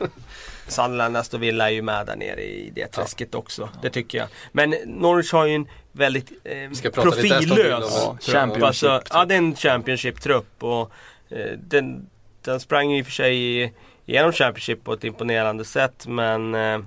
Sunderland, 0.70 1.16
Aston 1.16 1.40
Villa 1.40 1.70
är 1.70 1.74
ju 1.74 1.82
med 1.82 2.06
där 2.06 2.16
nere 2.16 2.42
i 2.42 2.72
det 2.74 2.86
träsket 2.86 3.34
också. 3.34 3.68
Det 3.82 3.90
tycker 3.90 4.18
jag. 4.18 4.28
Men 4.52 4.74
Norwich 4.86 5.32
har 5.32 5.46
ju 5.46 5.54
en 5.54 5.66
väldigt 5.92 6.32
eh, 6.44 6.90
profillös 6.90 7.92
Ja. 7.94 8.18
Championship. 8.20 8.64
Alltså, 8.64 9.02
ja, 9.10 9.24
det 9.24 9.34
är 9.34 9.38
en 9.38 9.54
Championship-trupp. 9.54 10.62
Och, 10.62 10.92
eh, 11.28 11.58
den, 11.58 12.06
den 12.44 12.60
sprang 12.60 12.90
ju 12.90 12.98
i 12.98 13.02
och 13.02 13.06
för 13.06 13.12
sig 13.12 13.62
igenom 14.06 14.32
Championship 14.32 14.84
på 14.84 14.92
ett 14.92 15.04
imponerande 15.04 15.64
sätt 15.64 16.06
men 16.06 16.54
eh, 16.54 16.78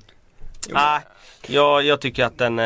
ah, 0.74 1.00
jag, 1.48 1.84
jag 1.84 2.02
tycker 2.02 2.24
att 2.26 2.38
den, 2.38 2.60
eh, 2.60 2.66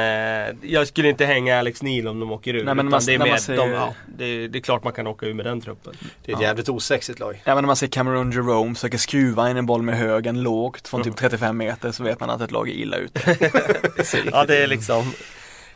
jag 0.71 0.87
skulle 0.87 1.09
inte 1.09 1.25
hänga 1.25 1.59
Alex 1.59 1.81
Neil 1.81 2.07
om 2.07 2.19
de 2.19 2.31
åker 2.31 2.53
ur. 2.53 2.63
Nej, 2.63 2.75
men 2.75 2.87
utan 2.87 2.91
man- 2.91 3.01
det, 3.05 3.13
är 3.53 3.57
de, 3.57 3.71
ja, 3.71 3.93
det, 4.17 4.47
det 4.47 4.61
klart 4.61 4.83
man 4.83 4.93
kan 4.93 5.07
åka 5.07 5.25
ur 5.25 5.33
med 5.33 5.45
den 5.45 5.61
truppen. 5.61 5.93
Det 6.25 6.31
är 6.31 6.35
ett 6.35 6.41
jävligt 6.41 6.69
osexigt 6.69 7.19
lag. 7.19 7.41
Ja 7.45 7.55
men 7.55 7.63
när 7.63 7.67
man 7.67 7.75
ser 7.75 7.87
Cameron 7.87 8.31
Jerome 8.31 8.75
försöker 8.75 8.97
skruva 8.97 9.49
in 9.51 9.57
en 9.57 9.65
boll 9.65 9.81
med 9.81 9.97
högen 9.97 10.43
lågt 10.43 10.87
från 10.87 11.03
typ 11.03 11.15
35 11.15 11.57
meter 11.57 11.91
så 11.91 12.03
vet 12.03 12.19
man 12.19 12.29
att 12.29 12.41
ett 12.41 12.51
lag 12.51 12.69
är 12.69 12.73
illa 12.73 12.97
ute. 12.97 13.37
Ja 14.31 14.45
det 14.45 14.57
är 14.57 14.67
liksom 14.67 15.13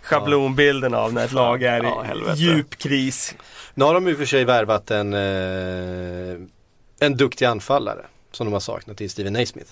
schablonbilden 0.01 0.93
av 0.93 1.13
när 1.13 1.25
ett 1.25 1.31
lag 1.31 1.63
är 1.63 1.83
Ja, 1.83 2.05
i 2.35 2.37
djup 2.37 2.77
kris. 2.77 3.35
Nu 3.73 3.85
har 3.85 3.93
de 3.93 4.07
i 4.07 4.13
och 4.13 4.17
för 4.17 4.25
sig 4.25 4.45
värvat 4.45 4.91
en, 4.91 5.13
eh, 5.13 6.39
en 6.99 7.17
duktig 7.17 7.45
anfallare. 7.45 8.05
Som 8.31 8.47
de 8.47 8.53
har 8.53 8.59
saknat 8.59 9.01
i 9.01 9.09
Steven 9.09 9.33
Naismith. 9.33 9.69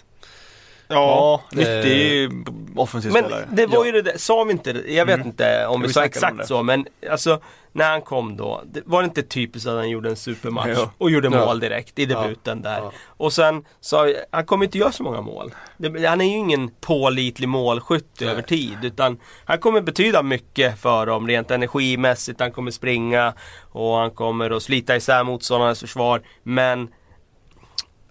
Ja, 0.92 1.42
nyttig 1.52 2.30
offensiv 2.76 3.12
Men 3.12 3.24
spelare. 3.24 3.46
det 3.52 3.66
var 3.66 3.78
Ja. 3.78 3.86
ju 3.86 3.92
det 3.92 4.02
där, 4.02 4.18
sa 4.18 4.44
vi 4.44 4.52
inte? 4.52 4.84
Jag 4.88 5.06
vet 5.06 5.16
Mm. 5.16 5.28
inte 5.28 5.66
om 5.68 5.82
vi, 5.82 5.88
Vi 5.88 5.94
sa 5.94 6.04
exakt 6.06 6.48
så 6.48 6.64
men 6.64 6.86
alltså 7.12 7.40
när 7.72 7.90
han 7.90 8.02
kom 8.02 8.38
då, 8.38 8.62
det, 8.66 8.82
var 8.86 9.02
det 9.02 9.06
inte 9.06 9.24
typiskt 9.24 9.68
att 9.68 9.76
han 9.76 9.90
gjorde 9.90 10.10
en 10.10 10.16
supermatch 10.16 10.70
Ja. 10.78 10.92
och 10.98 11.12
gjorde 11.12 11.30
Ja. 11.34 11.46
mål 11.46 11.60
direkt 11.60 12.00
i 12.00 12.06
debuten 12.06 12.62
där. 12.62 12.78
Ja. 12.78 12.92
Och 13.08 13.34
sen 13.34 13.66
sa 13.80 14.08
han 14.32 14.46
kommer 14.46 14.66
inte 14.66 14.78
göra 14.78 14.92
så 14.92 15.04
många 15.04 15.22
mål. 15.22 15.54
Det, 15.78 16.08
han 16.08 16.22
är 16.22 16.26
ju 16.26 16.38
ingen 16.38 16.70
pålitlig 16.82 17.50
målskytt 17.50 18.22
över 18.22 18.42
tid 18.42 18.78
utan 18.84 19.18
han 19.46 19.58
kommer 19.58 19.82
betyda 19.82 20.24
mycket 20.24 20.80
för 20.80 21.06
dem 21.06 21.28
rent 21.28 21.52
energimässigt. 21.52 22.40
Han 22.40 22.52
kommer 22.52 22.72
springa 22.72 23.34
och 23.72 23.96
han 23.96 24.12
kommer 24.12 24.52
att 24.52 24.64
slita 24.64 24.96
isär 24.96 25.24
motståndarnas 25.24 25.80
försvar. 25.80 26.22
Men 26.44 26.88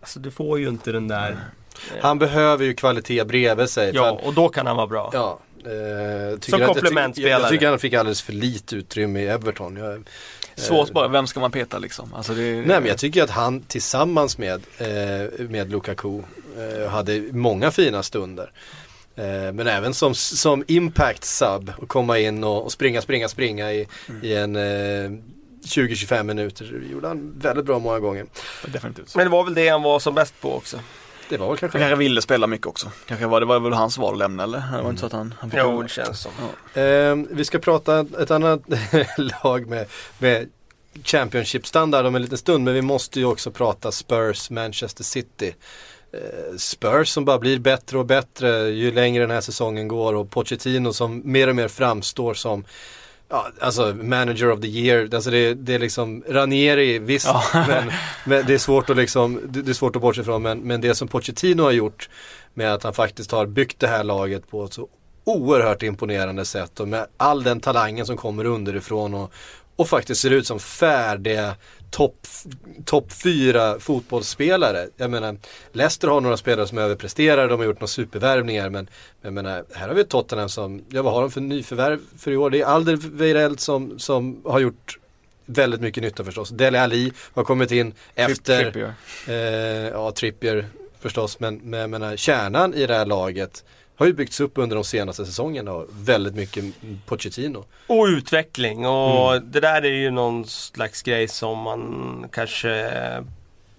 Alltså 0.01 0.21
du 0.21 0.31
får 0.31 0.59
ju 0.59 0.69
inte 0.69 0.93
den 0.93 1.09
där 1.09 1.37
Han 2.01 2.19
behöver 2.19 2.65
ju 2.65 2.75
kvalitet 2.75 3.25
bredvid 3.25 3.71
sig. 3.71 3.91
Ja, 3.95 4.21
och 4.23 4.35
då 4.35 4.49
kan 4.49 4.67
han 4.67 4.77
vara 4.77 4.87
bra. 4.87 5.11
ja 5.13 5.39
eh, 5.65 6.41
Som 6.41 6.67
komplementspelare. 6.67 7.33
Jag, 7.33 7.43
jag 7.43 7.49
tycker 7.49 7.69
han 7.69 7.79
fick 7.79 7.95
alldeles 7.95 8.23
för 8.23 8.33
lite 8.33 8.77
utrymme 8.77 9.21
i 9.21 9.27
Everton. 9.27 9.77
Jag, 9.77 10.05
Svårt 10.59 10.93
bara, 10.93 11.09
vem 11.09 11.27
ska 11.27 11.41
man 11.41 11.51
peta 11.51 11.79
liksom? 11.79 12.15
Alltså 12.15 12.35
det, 12.35 12.43
Nej 12.43 12.67
men 12.67 12.87
jag 12.87 12.99
tycker 12.99 13.23
att 13.23 13.31
han 13.31 13.61
tillsammans 13.61 14.39
med, 14.39 14.63
eh, 14.79 15.49
med 15.49 15.71
Lukaku 15.71 16.23
eh, 16.59 16.91
hade 16.91 17.21
många 17.33 17.71
fina 17.71 18.03
stunder. 18.03 18.51
Eh, 19.17 19.53
men 19.53 19.67
även 19.67 19.95
som, 19.95 20.15
som 20.15 20.65
impact 20.69 21.25
sub 21.25 21.73
och 21.79 21.89
komma 21.89 22.19
in 22.19 22.45
och, 22.45 22.65
och 22.65 22.73
springa, 22.73 23.03
springa, 23.03 23.29
springa 23.29 23.73
i, 23.73 23.89
i 24.23 24.35
en 24.35 24.57
eh, 24.57 25.11
20-25 25.65 26.23
minuter. 26.23 26.81
Det 26.87 26.93
gjorde 26.93 27.09
han 27.09 27.35
väldigt 27.39 27.65
bra 27.67 27.79
många 27.79 27.99
gånger. 27.99 28.27
Definitivt. 28.67 29.15
Men 29.17 29.25
det 29.25 29.31
var 29.31 29.45
väl 29.45 29.55
det 29.55 29.69
han 29.69 29.83
var 29.83 29.99
som 29.99 30.15
bäst 30.15 30.41
på 30.41 30.55
också. 30.55 30.79
Det 31.29 31.37
var 31.37 31.47
väl 31.47 31.51
Han 31.51 31.59
kanske 31.59 31.79
kanske 31.79 31.97
ville 31.97 32.23
spela 32.23 32.47
mycket 32.47 32.67
också. 32.67 32.91
Kanske 33.07 33.27
var, 33.27 33.41
det 33.41 33.47
var 33.47 33.61
väl 33.61 33.73
hans 33.73 33.99
val 33.99 34.13
att 34.13 34.19
lämna 34.19 34.43
eller? 34.43 34.63
Det 34.77 34.83
var 34.83 34.91
inte 34.91 35.01
så 35.01 35.07
att 35.07 35.13
han, 35.13 35.35
han 35.39 35.51
fick 35.51 35.61
Jo, 35.63 35.83
det 35.83 35.89
känns 35.89 36.21
som. 36.21 36.33
Eh, 36.83 37.37
vi 37.37 37.45
ska 37.45 37.59
prata 37.59 38.07
ett 38.21 38.31
annat 38.31 38.61
lag 39.43 39.67
med, 39.67 39.87
med 40.19 40.49
Championship-standard 41.05 42.07
om 42.07 42.15
en 42.15 42.23
liten 42.23 42.39
stund 42.39 42.65
men 42.65 42.75
vi 42.75 42.83
måste 42.83 43.21
ju 43.21 43.27
också 43.27 43.51
prata 43.51 43.93
Spurs, 43.93 44.51
Manchester 44.51 45.05
City. 45.05 45.55
Eh, 46.13 46.57
Spurs 46.57 47.09
som 47.09 47.25
bara 47.25 47.39
blir 47.39 47.59
bättre 47.59 47.99
och 47.99 48.07
bättre 48.07 48.69
ju 48.69 48.93
längre 48.93 49.23
den 49.23 49.31
här 49.31 49.41
säsongen 49.41 49.89
går 49.89 50.15
och 50.15 50.31
Pochettino 50.31 50.93
som 50.93 51.23
mer 51.25 51.49
och 51.49 51.57
mer 51.57 51.69
framstår 51.69 52.35
som 52.35 52.65
Ja, 53.31 53.49
alltså 53.61 53.95
manager 53.95 54.51
of 54.51 54.61
the 54.61 54.67
year, 54.67 55.15
alltså 55.15 55.31
det, 55.31 55.55
det 55.55 55.75
är 55.75 55.79
liksom 55.79 56.25
Ranieri, 56.29 56.99
visst, 56.99 57.27
Ja. 57.27 57.43
men, 57.53 57.93
men 58.25 58.45
det 58.47 58.55
är 58.55 58.59
svårt 58.59 58.91
att 58.91 58.97
liksom, 58.97 59.41
det 59.49 59.71
är 59.71 59.75
svårt 59.75 59.97
att 59.97 60.03
bortse 60.03 60.21
ifrån 60.21 60.43
men, 60.43 60.59
men 60.59 60.81
det 60.81 60.95
som 60.95 61.09
Pochettino 61.09 61.63
har 61.63 61.71
gjort 61.71 62.09
med 62.55 62.75
att 62.75 62.83
han 62.83 62.95
faktiskt 62.95 63.33
har 63.33 63.47
byggt 63.47 63.81
det 63.81 63.89
här 63.89 64.05
laget 64.05 64.51
på 64.51 64.65
ett 64.65 64.73
så 64.73 64.89
oerhört 65.25 65.83
imponerande 65.83 66.45
sätt 66.45 66.81
och 66.81 66.89
med 66.89 67.07
all 67.17 67.43
den 67.43 67.61
talangen 67.61 68.07
som 68.07 68.17
kommer 68.17 68.45
underifrån 68.45 69.15
och, 69.15 69.33
och 69.77 69.89
faktiskt 69.89 70.21
ser 70.21 70.31
ut 70.31 70.47
som 70.47 70.61
färdiga 70.61 71.55
topp 71.91 72.27
top 72.85 73.13
fyra 73.13 73.81
fotbollsspelare. 73.81 74.89
Jag 74.97 75.11
menar, 75.11 75.37
Leicester 75.73 76.09
har 76.09 76.21
några 76.21 76.37
spelare 76.37 76.67
som 76.67 76.79
överpresterar, 76.79 77.49
de 77.49 77.59
har 77.59 77.67
gjort 77.67 77.81
några 77.81 77.87
supervärvningar 77.87 78.71
men 78.71 78.89
jag 79.23 79.33
menar, 79.33 79.65
här 79.75 79.89
har 79.89 79.95
vi 79.95 80.05
Tottenham 80.05 80.49
som, 80.49 80.85
ja 80.89 81.03
vad 81.03 81.13
har 81.13 81.21
de 81.21 81.31
för 81.31 81.41
nyförvärv 81.41 82.01
för 82.19 82.31
i 82.31 82.37
år? 82.37 82.51
Det 82.51 82.61
är 82.61 82.67
Alderweireld 82.67 83.61
som, 83.61 83.99
som 83.99 84.43
har 84.45 84.61
gjort 84.61 84.99
väldigt 85.47 85.81
mycket 85.81 86.03
nytta 86.03 86.25
förstås. 86.25 86.49
Dele 86.51 86.83
Ali 86.83 87.13
har 87.35 87.45
kommit 87.45 87.71
in 87.71 87.95
efter 88.15 88.63
Trippier. 88.63 88.95
Eh, 89.29 89.35
ja, 89.89 90.13
Trippier 90.13 90.67
förstås, 91.01 91.41
men, 91.41 91.57
men 91.57 91.81
jag 91.81 91.91
menar, 91.91 92.17
kärnan 92.17 92.75
i 92.75 92.87
det 92.87 92.95
här 92.95 93.07
laget 93.07 93.65
har 93.99 94.07
ju 94.07 94.13
byggts 94.13 94.41
upp 94.41 94.53
under 94.59 94.77
de 94.77 94.85
senaste 94.85 95.27
säsongerna 95.27 95.85
väldigt 95.91 96.35
mycket 96.35 96.65
Pochettino. 97.07 97.65
Och 97.87 98.05
utveckling 98.05 98.87
och 98.87 99.33
Mm. 99.33 99.51
det 99.51 99.61
där 99.61 99.83
är 99.85 99.89
ju 99.95 100.11
någon 100.11 100.47
slags 100.47 101.03
grej 101.03 101.29
som 101.29 101.59
man 101.59 102.27
kanske 102.33 102.91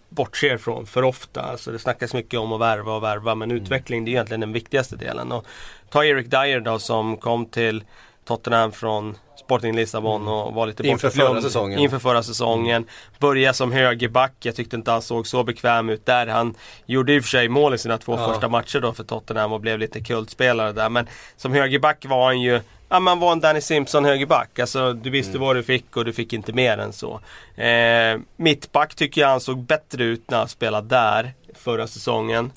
bortser 0.10 0.58
från 0.58 0.86
för 0.86 1.03
ofta. 1.03 1.41
Alltså 1.41 1.71
det 1.71 1.79
snackas 1.79 2.13
mycket 2.13 2.39
om 2.39 2.53
att 2.53 2.62
värva 2.62 2.95
och 2.95 3.03
värva 3.03 3.36
men 3.36 3.51
Mm. 3.51 3.63
utveckling 3.63 4.05
det 4.05 4.10
är 4.12 4.13
egentligen 4.13 4.39
den 4.41 4.53
viktigaste 4.53 4.95
delen. 4.95 5.32
Och 5.32 5.45
ta 5.89 6.05
Eric 6.05 6.27
Dyer 6.27 6.60
då 6.60 6.79
som 6.79 7.17
kom 7.17 7.45
till 7.45 7.84
Tottenham 8.30 8.72
från 8.72 9.18
Sporting 9.39 9.76
Lissabon 9.76 10.28
och 10.28 10.54
var 10.54 10.68
lite 10.68 10.84
Mm. 10.84 10.92
Inför 10.92 11.10
förra 11.10 11.42
säsongen. 11.42 11.80
Inför 11.80 12.00
förra 12.00 12.24
säsongen. 12.24 12.86
Börja 13.20 13.54
som 13.54 13.72
högerback. 13.72 14.32
Jag 14.39 14.56
tyckte 14.56 14.76
inte 14.76 14.92
han 14.92 15.02
såg 15.02 15.28
så 15.28 15.44
bekväm 15.44 15.89
ut 15.89 16.06
där. 16.06 16.28
Han 16.28 16.56
gjorde 16.86 17.13
i 17.13 17.20
och 17.20 17.24
för 17.24 17.30
sig 17.30 17.50
mål 17.50 17.74
i 17.74 17.78
sina 17.78 17.98
två 17.98 18.15
Ja. 18.18 18.28
första 18.34 18.48
matcher 18.50 18.80
då 18.80 18.94
för 18.94 19.04
Tottenham 19.04 19.54
och 19.54 19.62
blev 19.62 19.80
lite 19.80 20.00
kultspelare 20.00 20.72
där. 20.72 20.89
Men 20.89 21.08
som 21.38 21.54
högerback 21.54 22.06
var 22.06 22.26
han 22.26 22.42
ju 22.42 22.62
Ja 22.89 23.00
man 23.00 23.20
var 23.20 23.32
en 23.32 23.39
Danny 23.39 23.62
Simpson 23.62 24.06
högerback. 24.06 24.60
Alltså 24.60 24.94
du 24.94 25.10
visste 25.10 25.32
Mm. 25.32 25.42
vad 25.48 25.56
du 25.56 25.63
fick 25.63 25.98
och 25.98 26.06
du 26.06 26.13
fick 26.13 26.34
inte 26.34 26.54
mer 26.54 26.78
än 26.78 26.94
så. 26.94 27.20
Eh, 27.62 28.20
mittback 28.36 28.96
tycker 28.96 29.22
jag 29.22 29.28
han 29.28 29.42
såg 29.42 29.58
bättre 29.63 30.04
ut 30.04 30.30
när 30.30 30.38
han 30.38 30.48
spelade 30.48 30.88
där 30.88 31.34
förra 31.56 31.88
säsongen. 31.88 32.52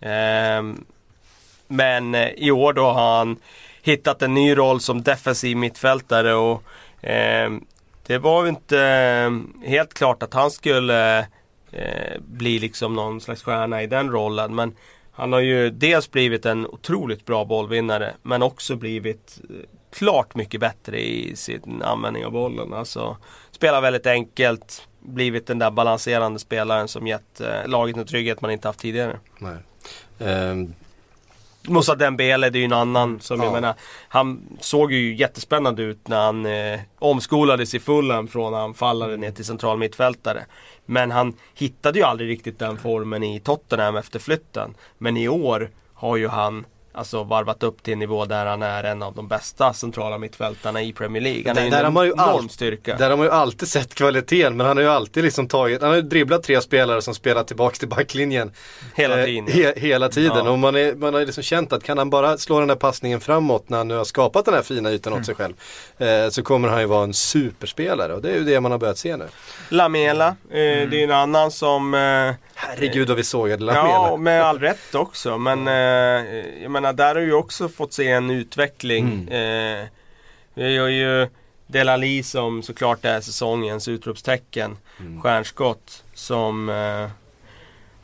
Eh, 0.00 0.62
men 1.68 2.14
eh, 2.14 2.28
i 2.28 2.50
år 2.50 2.72
då 2.72 2.82
har 2.84 3.18
han 3.18 3.36
hittat 3.84 4.22
en 4.22 4.34
ny 4.34 4.56
roll 4.56 4.80
som 4.80 5.02
defensiv 5.02 5.56
mittfältare 5.56 6.34
och 6.34 6.62
eh, 7.04 7.50
det 8.06 8.18
var 8.18 8.42
ju 8.42 8.48
inte 8.48 8.80
eh, 8.80 9.68
helt 9.68 9.94
klart 9.94 10.22
att 10.22 10.34
han 10.34 10.50
skulle 10.50 11.18
eh, 11.70 12.20
bli 12.20 12.58
liksom 12.58 12.94
någon 12.94 13.20
slags 13.20 13.42
stjärna 13.42 13.82
i 13.82 13.86
den 13.86 14.10
rollen. 14.10 14.54
Men 14.54 14.74
han 15.12 15.32
har 15.32 15.40
ju 15.40 15.70
dels 15.70 16.10
blivit 16.10 16.46
en 16.46 16.66
otroligt 16.66 17.24
bra 17.24 17.44
bollvinnare 17.44 18.14
men 18.22 18.42
också 18.42 18.76
blivit 18.76 19.40
eh, 19.50 19.56
klart 19.92 20.34
mycket 20.34 20.60
bättre 20.60 21.00
i 21.00 21.36
sin 21.36 21.82
användning 21.82 22.26
av 22.26 22.32
bollen. 22.32 22.72
Alltså 22.72 23.16
spelar 23.50 23.80
väldigt 23.80 24.06
enkelt, 24.06 24.88
blivit 25.00 25.46
den 25.46 25.58
där 25.58 25.70
balanserande 25.70 26.38
spelaren 26.38 26.88
som 26.88 27.06
gett 27.06 27.40
eh, 27.40 27.66
laget 27.66 27.96
en 27.96 28.06
trygghet 28.06 28.40
man 28.40 28.50
inte 28.50 28.68
haft 28.68 28.80
tidigare. 28.80 29.18
Nej. 29.38 29.56
Ehm, 30.18 30.74
Moussa 31.68 31.94
Dembele, 31.94 32.50
det 32.50 32.58
är 32.58 32.60
ju 32.60 32.64
en 32.64 32.72
annan 32.72 33.20
som 33.20 33.38
Ja. 33.38 33.44
jag 33.44 33.52
menar, 33.52 33.74
han 34.08 34.42
såg 34.60 34.92
ju 34.92 35.14
jättespännande 35.16 35.82
ut 35.82 36.08
när 36.08 36.20
han 36.24 36.46
eh, 36.46 36.80
omskolades 36.98 37.74
i 37.74 37.80
Fulham 37.80 38.28
från 38.28 38.54
anfallare 38.54 39.16
ner 39.16 39.30
till 39.30 39.44
central 39.44 39.78
mittfältare. 39.78 40.46
Men 40.86 41.10
han 41.10 41.36
hittade 41.54 41.98
ju 41.98 42.04
aldrig 42.04 42.28
riktigt 42.30 42.58
den 42.58 42.76
formen 42.78 43.22
i 43.22 43.40
Tottenham 43.40 43.96
efter 43.96 44.18
flytten. 44.18 44.74
Men 44.98 45.16
i 45.16 45.28
år 45.28 45.70
har 45.94 46.16
ju 46.16 46.28
han 46.28 46.64
Alltså 46.96 47.24
varvat 47.24 47.62
upp 47.62 47.82
till 47.82 47.92
en 47.92 47.98
nivå 47.98 48.24
där 48.24 48.46
han 48.46 48.62
är 48.62 48.84
en 48.84 49.02
av 49.02 49.14
de 49.14 49.28
bästa 49.28 49.72
centrala 49.72 50.18
mittfältarna 50.18 50.82
i 50.82 50.92
Premier 50.92 51.22
League. 51.22 51.42
Han 51.46 51.54
Där- 51.56 51.62
är 51.66 51.70
där 51.70 51.84
en 51.84 51.96
har 51.96 52.04
enorm 52.06 52.48
styrka. 52.48 52.96
Där 52.96 53.10
har 53.10 53.16
man 53.16 53.26
ju 53.26 53.32
alltid 53.32 53.68
sett 53.68 53.94
kvaliteten 53.94 54.56
men 54.56 54.66
han 54.66 54.76
har 54.76 54.84
ju 54.84 54.90
alltid 54.90 55.24
liksom 55.24 55.48
tagit, 55.48 55.80
han 55.80 55.90
har 55.90 55.96
ju 55.96 56.02
dribblat 56.02 56.42
tre 56.42 56.60
spelare 56.60 57.02
som 57.02 57.14
spelat 57.14 57.46
tillbaks 57.46 57.78
till 57.78 57.88
backlinjen. 57.88 58.52
Hela 58.94 59.18
Eh, 59.20 59.24
tiden. 59.26 59.46
he, 59.48 59.72
hela 59.76 60.08
tiden 60.08 60.44
Ja. 60.44 60.50
och 60.50 60.58
man, 60.58 60.76
är, 60.76 60.94
man 60.94 61.12
har 61.14 61.20
ju 61.20 61.26
liksom 61.26 61.42
känt 61.42 61.72
att 61.72 61.82
kan 61.84 61.98
han 61.98 62.10
bara 62.10 62.38
slå 62.38 62.58
den 62.58 62.68
där 62.68 62.74
passningen 62.76 63.20
framåt 63.20 63.68
när 63.68 63.78
han 63.78 63.88
nu 63.88 63.96
har 63.96 64.04
skapat 64.04 64.44
den 64.44 64.54
här 64.54 64.62
fina 64.62 64.90
ytan 64.92 65.12
åt 65.12 65.26
sig 65.26 65.34
själv. 65.34 65.54
Eh, 65.98 66.28
så 66.30 66.42
kommer 66.42 66.68
han 66.68 66.80
ju 66.80 66.86
vara 66.86 67.04
en 67.04 67.14
superspelare 67.14 68.12
och 68.14 68.22
det 68.22 68.30
är 68.30 68.34
ju 68.34 68.44
det 68.44 68.60
man 68.60 68.70
har 68.72 68.78
börjat 68.78 68.98
se 68.98 69.16
nu. 69.16 69.26
Lamela, 69.68 70.26
eh, 70.28 70.34
det 70.50 70.58
är 70.60 70.92
ju 70.94 71.02
en 71.04 71.10
annan 71.10 71.50
som 71.50 71.94
eh, 71.94 72.34
Herregud 72.54 73.08
vad 73.08 73.16
vi 73.16 73.24
sågade 73.24 73.64
Lamela. 73.64 73.88
Ja, 73.88 74.16
med 74.16 74.42
all 74.44 74.58
rätt 74.58 74.94
också. 74.94 75.38
Men 75.38 75.68
eh, 75.68 76.62
jag 76.62 76.70
menar, 76.70 76.92
där 76.92 77.14
har 77.14 77.20
vi 77.20 77.26
ju 77.26 77.34
också 77.34 77.68
fått 77.68 77.92
se 77.92 78.08
en 78.10 78.30
utveckling. 78.30 79.28
Eh, 79.28 79.86
vi 80.54 80.78
har 80.78 80.88
ju 80.88 81.28
Delali 81.66 82.22
som 82.22 82.62
såklart 82.62 83.04
är 83.04 83.20
säsongens 83.20 83.88
utropstecken. 83.88 84.76
Stjärnskott 85.22 86.04
som 86.14 86.68
eh, 86.68 87.08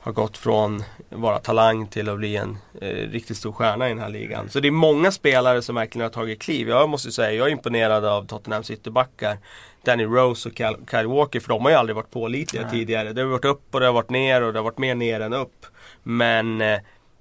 har 0.00 0.12
gått 0.12 0.38
från 0.38 0.84
vara 1.08 1.38
talang 1.38 1.86
till 1.86 2.08
att 2.08 2.18
bli 2.18 2.36
en 2.36 2.58
eh, 2.80 2.88
riktigt 2.88 3.36
stor 3.36 3.52
stjärna 3.52 3.86
i 3.86 3.88
den 3.88 3.98
här 3.98 4.08
ligan. 4.08 4.50
Så 4.50 4.60
det 4.60 4.68
är 4.68 4.72
många 4.72 5.10
spelare 5.12 5.62
som 5.62 5.74
verkligen 5.74 6.02
har 6.02 6.10
tagit 6.10 6.42
kliv. 6.42 6.68
Jag 6.68 6.88
måste 6.88 7.12
säga, 7.12 7.32
jag 7.32 7.46
är 7.46 7.52
imponerad 7.52 8.04
av 8.04 8.26
Tottenhams 8.26 8.70
ytterbackar. 8.70 9.38
Danny 9.84 10.04
Rose 10.04 10.48
och 10.48 10.56
Kyle, 10.56 10.76
Kyle 10.90 11.06
Walker, 11.06 11.40
för 11.40 11.48
de 11.48 11.62
har 11.62 11.70
ju 11.70 11.76
aldrig 11.76 11.96
varit 11.96 12.10
pålitliga 12.10 12.70
tidigare. 12.70 13.12
Det 13.12 13.20
har 13.20 13.28
varit 13.28 13.44
upp 13.44 13.74
och 13.74 13.80
det 13.80 13.86
har 13.86 13.92
varit 13.92 14.10
ner 14.10 14.42
och 14.42 14.52
det 14.52 14.58
har 14.58 14.64
varit 14.64 14.78
mer 14.78 14.94
ner 14.94 15.20
än 15.20 15.32
upp. 15.32 15.66
Men 16.02 16.60
eh, 16.60 16.78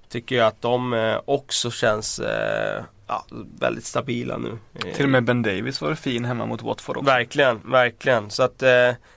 tycker 0.08 0.36
jag 0.36 0.46
att 0.46 0.62
de 0.62 0.92
eh, 0.92 1.20
också 1.24 1.70
känns 1.70 2.18
eh, 2.18 2.82
ja, 3.06 3.24
väldigt 3.60 3.84
stabila 3.84 4.36
nu. 4.38 4.58
Eh, 4.74 4.94
Till 4.94 5.04
och 5.04 5.10
med 5.10 5.24
Ben 5.24 5.42
Davis 5.42 5.80
var 5.80 5.94
fin 5.94 6.24
hemma 6.24 6.46
mot 6.46 6.62
Watford 6.62 6.96
också. 6.96 7.10
Verkligen, 7.10 7.60
verkligen. 7.64 8.30
Så 8.30 8.42
att, 8.42 8.62
eh, 8.62 8.70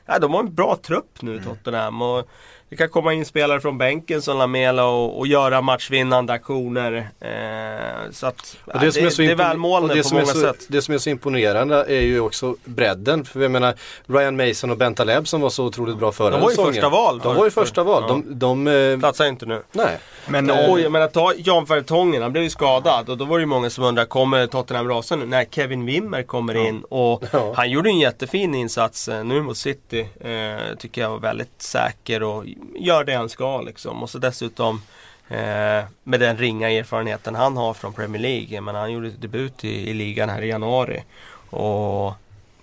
ja, 0.05 0.19
de 0.21 0.33
har 0.33 0.39
en 0.39 0.55
bra 0.55 0.77
trupp 0.83 1.21
nu 1.21 1.31
Mm. 1.31 1.43
Tottenham. 1.43 2.01
Och 2.01 2.27
det 2.73 2.77
kan 2.77 2.89
komma 2.89 3.13
in 3.13 3.25
spelare 3.25 3.59
från 3.61 3.77
bänken 3.77 4.21
som 4.21 4.37
Lamela 4.37 4.85
och, 4.85 5.19
och 5.19 5.27
göra 5.27 5.61
matchvinnande 5.61 6.33
aktioner. 6.33 7.09
Eh, 7.19 8.11
så 8.11 8.27
att, 8.27 8.57
ja, 8.65 8.73
Och 8.73 8.79
det, 8.79 8.91
som 8.91 9.05
är 9.05 9.09
så 9.09 9.21
det 9.21 9.31
är 9.31 9.35
välmålande 9.35 9.95
det 9.95 10.09
på 10.09 10.15
många 10.15 10.25
så, 10.25 10.39
sätt. 10.39 10.65
Det 10.67 10.81
som 10.81 10.93
är 10.93 10.97
så 10.97 11.09
imponerande 11.09 11.75
är 11.75 12.01
ju 12.01 12.19
också 12.19 12.55
bredden. 12.65 13.25
För 13.25 13.41
jag 13.41 13.51
menar 13.51 13.73
Ryan 14.07 14.35
Mason 14.35 14.71
och 14.71 14.77
Bentaleb 14.77 15.27
som 15.27 15.41
var 15.41 15.49
så 15.49 15.65
otroligt 15.65 15.97
bra 15.97 16.11
förra 16.11 16.29
De 16.29 16.41
var 16.41 16.49
ju 16.49 16.55
säsongen. 16.55 16.73
första 16.73 16.89
val 16.89 17.19
De 17.23 17.35
var 17.35 17.45
ju 17.45 17.51
första 17.51 17.83
val. 17.83 18.03
ja. 18.07 18.13
De, 18.39 18.39
de, 18.39 18.67
eh, 18.67 18.99
Platsar 18.99 19.25
inte 19.25 19.45
nu. 19.45 19.61
nej. 19.71 19.97
Men 20.27 20.49
Eh, 20.49 20.69
Och 20.71 20.79
jag 20.79 20.91
menar 20.91 21.07
ta 21.07 21.33
Jan 21.37 21.65
Vertongen, 21.65 22.21
han 22.21 22.31
blev 22.31 22.43
ju 22.43 22.49
skadad 22.49 23.09
och 23.09 23.17
då 23.17 23.25
var 23.25 23.37
det 23.37 23.41
ju 23.41 23.45
många 23.45 23.69
som 23.69 23.83
undrade, 23.83 24.07
kommer 24.07 24.47
Tottenham 24.47 24.87
rasa 24.87 25.15
nu? 25.15 25.25
När 25.25 25.45
Kevin 25.45 25.85
Wimmer 25.85 26.23
kommer 26.23 26.67
in 26.67 26.83
och 26.89 27.23
Ja. 27.31 27.53
han 27.55 27.69
gjorde 27.69 27.89
en 27.89 27.99
jättefin 27.99 28.55
insats 28.55 29.07
eh, 29.07 29.23
nu 29.23 29.41
mot 29.41 29.57
City. 29.57 30.07
Eh, 30.19 30.75
tycker 30.77 31.01
jag 31.01 31.09
var 31.09 31.19
väldigt 31.19 31.61
säker 31.61 32.23
och 32.23 32.45
gör 32.75 33.03
det 33.03 33.13
han 33.15 33.29
ska 33.29 33.61
liksom. 33.61 34.03
Och 34.03 34.09
så 34.09 34.17
dessutom 34.17 34.81
eh, 35.29 35.83
med 36.03 36.19
den 36.19 36.37
ringa 36.37 36.69
erfarenheten 36.71 37.35
han 37.35 37.57
har 37.57 37.73
från 37.73 37.93
Premier 37.93 38.21
League. 38.21 38.61
Men 38.61 38.75
han 38.75 38.91
gjorde 38.91 39.09
debut 39.09 39.63
i, 39.65 39.89
i 39.89 39.93
ligan 39.93 40.29
här 40.29 40.41
i 40.41 40.47
januari. 40.47 41.03
Och 41.49 42.13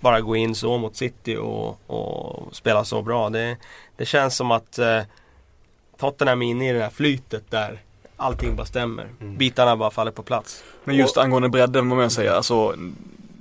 bara 0.01 0.21
gå 0.21 0.37
in 0.37 0.55
så 0.55 0.79
mot 0.79 0.97
City 0.97 1.37
och, 1.37 1.81
och 1.87 2.57
spela 2.57 2.85
så 2.85 3.03
bra. 3.03 3.31
Det, 3.31 3.57
det 3.97 4.05
känns 4.07 4.37
som 4.37 4.51
att 4.51 4.79
eh, 4.79 5.01
Tottenham 6.01 6.43
är 6.43 6.47
inne 6.47 6.71
i 6.71 6.73
det 6.73 6.83
här 6.83 6.91
flytet 6.91 7.51
där 7.51 7.79
allting 8.17 8.57
bara 8.57 8.67
stämmer. 8.67 9.07
Bitarna 9.39 9.77
bara 9.77 9.91
faller 9.91 10.11
på 10.11 10.23
plats. 10.23 10.63
Men 10.85 10.97
just 10.97 11.17
angående 11.17 11.49
bredden 11.49 11.87
må 11.87 11.95
man 11.95 12.11
säga, 12.11 12.35
alltså 12.35 12.75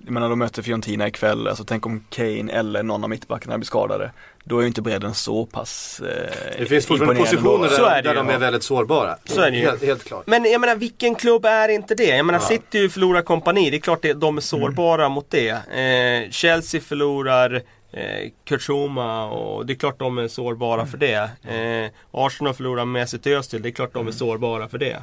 jag 0.06 0.14
menar 0.14 0.30
de 0.30 0.40
möter 0.40 0.62
Fiorentina 0.62 1.08
ikväll, 1.08 1.48
alltså 1.48 1.64
tänk 1.64 1.86
om 1.86 2.04
Kane 2.10 2.52
eller 2.52 2.84
någon 2.84 3.04
av 3.04 3.10
mittbackarna 3.10 3.58
blir 3.58 3.66
skadade. 3.66 4.12
Då 4.44 4.58
är 4.58 4.62
ju 4.62 4.68
inte 4.68 4.82
bredden 4.82 5.14
så 5.14 5.46
pass 5.46 6.02
eh, 6.02 6.32
Det 6.60 6.66
finns 6.66 6.86
fortfarande 6.86 7.16
positioner 7.20 7.70
där, 7.70 7.84
är 7.90 8.02
det 8.02 8.10
där 8.10 8.16
de 8.16 8.30
är 8.30 8.38
väldigt 8.38 8.64
sårbara. 8.64 9.18
Så 9.26 9.42
är 9.42 9.52
det 9.52 9.58
ju. 9.58 9.66
Helt, 9.66 9.84
helt 9.84 10.04
klart. 10.04 10.28
Men 10.28 10.46
jag 10.52 10.62
menar 10.62 10.76
vilken 10.76 11.16
klubb 11.16 11.46
är 11.46 11.70
inte 11.70 11.96
det? 11.96 12.04
Jag 12.18 12.26
menar 12.26 12.40
Ja. 12.40 12.48
City 12.48 12.90
förlorar 12.90 13.22
kompani, 13.22 13.70
det 13.70 13.78
är 13.78 13.82
klart 13.82 14.02
det, 14.02 14.14
de 14.14 14.38
är 14.38 14.42
sårbara 14.42 15.10
mot 15.10 15.30
det. 15.30 15.50
Eh, 15.50 16.32
Chelsea 16.32 16.82
förlorar 16.82 17.62
eh, 17.92 18.30
Kurt 18.46 18.62
Zouma 18.62 19.26
och 19.30 19.66
det 19.66 19.74
är 19.74 19.76
klart 19.76 20.00
de 20.00 20.18
är 20.18 20.28
sårbara 20.28 20.86
för 20.86 20.98
det. 20.98 21.30
Eh, 21.44 21.92
Arsenal 22.12 22.54
förlorar 22.54 22.86
Mesut 22.86 23.28
Özil, 23.28 23.62
det 23.62 23.70
är 23.70 23.72
klart 23.72 23.94
de 23.94 24.08
är 24.08 24.12
sårbara 24.12 24.68
för 24.68 24.78
det. 24.78 24.98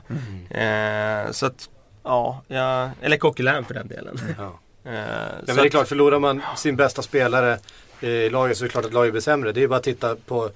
Eh, 0.51 1.31
så 1.33 1.47
att, 1.47 1.69
ja, 2.05 2.43
ja 2.49 2.91
eller 3.03 3.17
Coquelin 3.17 3.65
för 3.65 3.75
den 3.75 3.89
delen. 3.89 4.19
Ja. 4.39 4.61
Eh, 4.91 4.93
Ja, 4.93 4.93
men 5.47 5.57
det 5.57 5.63
är 5.63 5.65
att- 5.65 5.71
klart, 5.71 5.89
förlorar 5.89 6.19
man 6.19 6.43
sin 6.57 6.77
bästa 6.77 7.03
spelare 7.03 7.59
i 8.01 8.29
laget 8.31 8.57
så 8.59 8.65
är 8.65 8.69
det 8.69 8.73
klart 8.73 8.85
att 8.85 8.93
laget 8.93 9.13
blir 9.13 9.23
sämre. 9.23 9.53
Det 9.53 9.63
är 9.63 9.69
bara 9.69 9.77
att 9.77 9.83
titta 9.83 10.17
på 10.27 10.51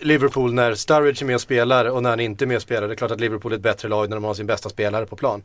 Liverpool 0.00 0.54
när 0.54 0.74
Sturridge 0.74 1.22
är 1.24 1.26
med 1.26 1.34
och 1.34 1.40
spelar 1.40 1.84
och 1.84 2.02
när 2.02 2.10
han 2.10 2.20
inte 2.20 2.44
är 2.44 2.46
med 2.46 2.56
och 2.56 2.62
spelar. 2.62 2.88
Det 2.88 2.94
är 2.94 2.96
klart 2.96 3.10
att 3.10 3.20
Liverpool 3.20 3.52
är 3.52 3.56
ett 3.56 3.62
bättre 3.62 3.88
lag 3.88 4.08
när 4.08 4.16
de 4.16 4.24
har 4.24 4.34
sin 4.34 4.46
bästa 4.46 4.68
spelare 4.68 5.06
på 5.06 5.16
plan. 5.16 5.42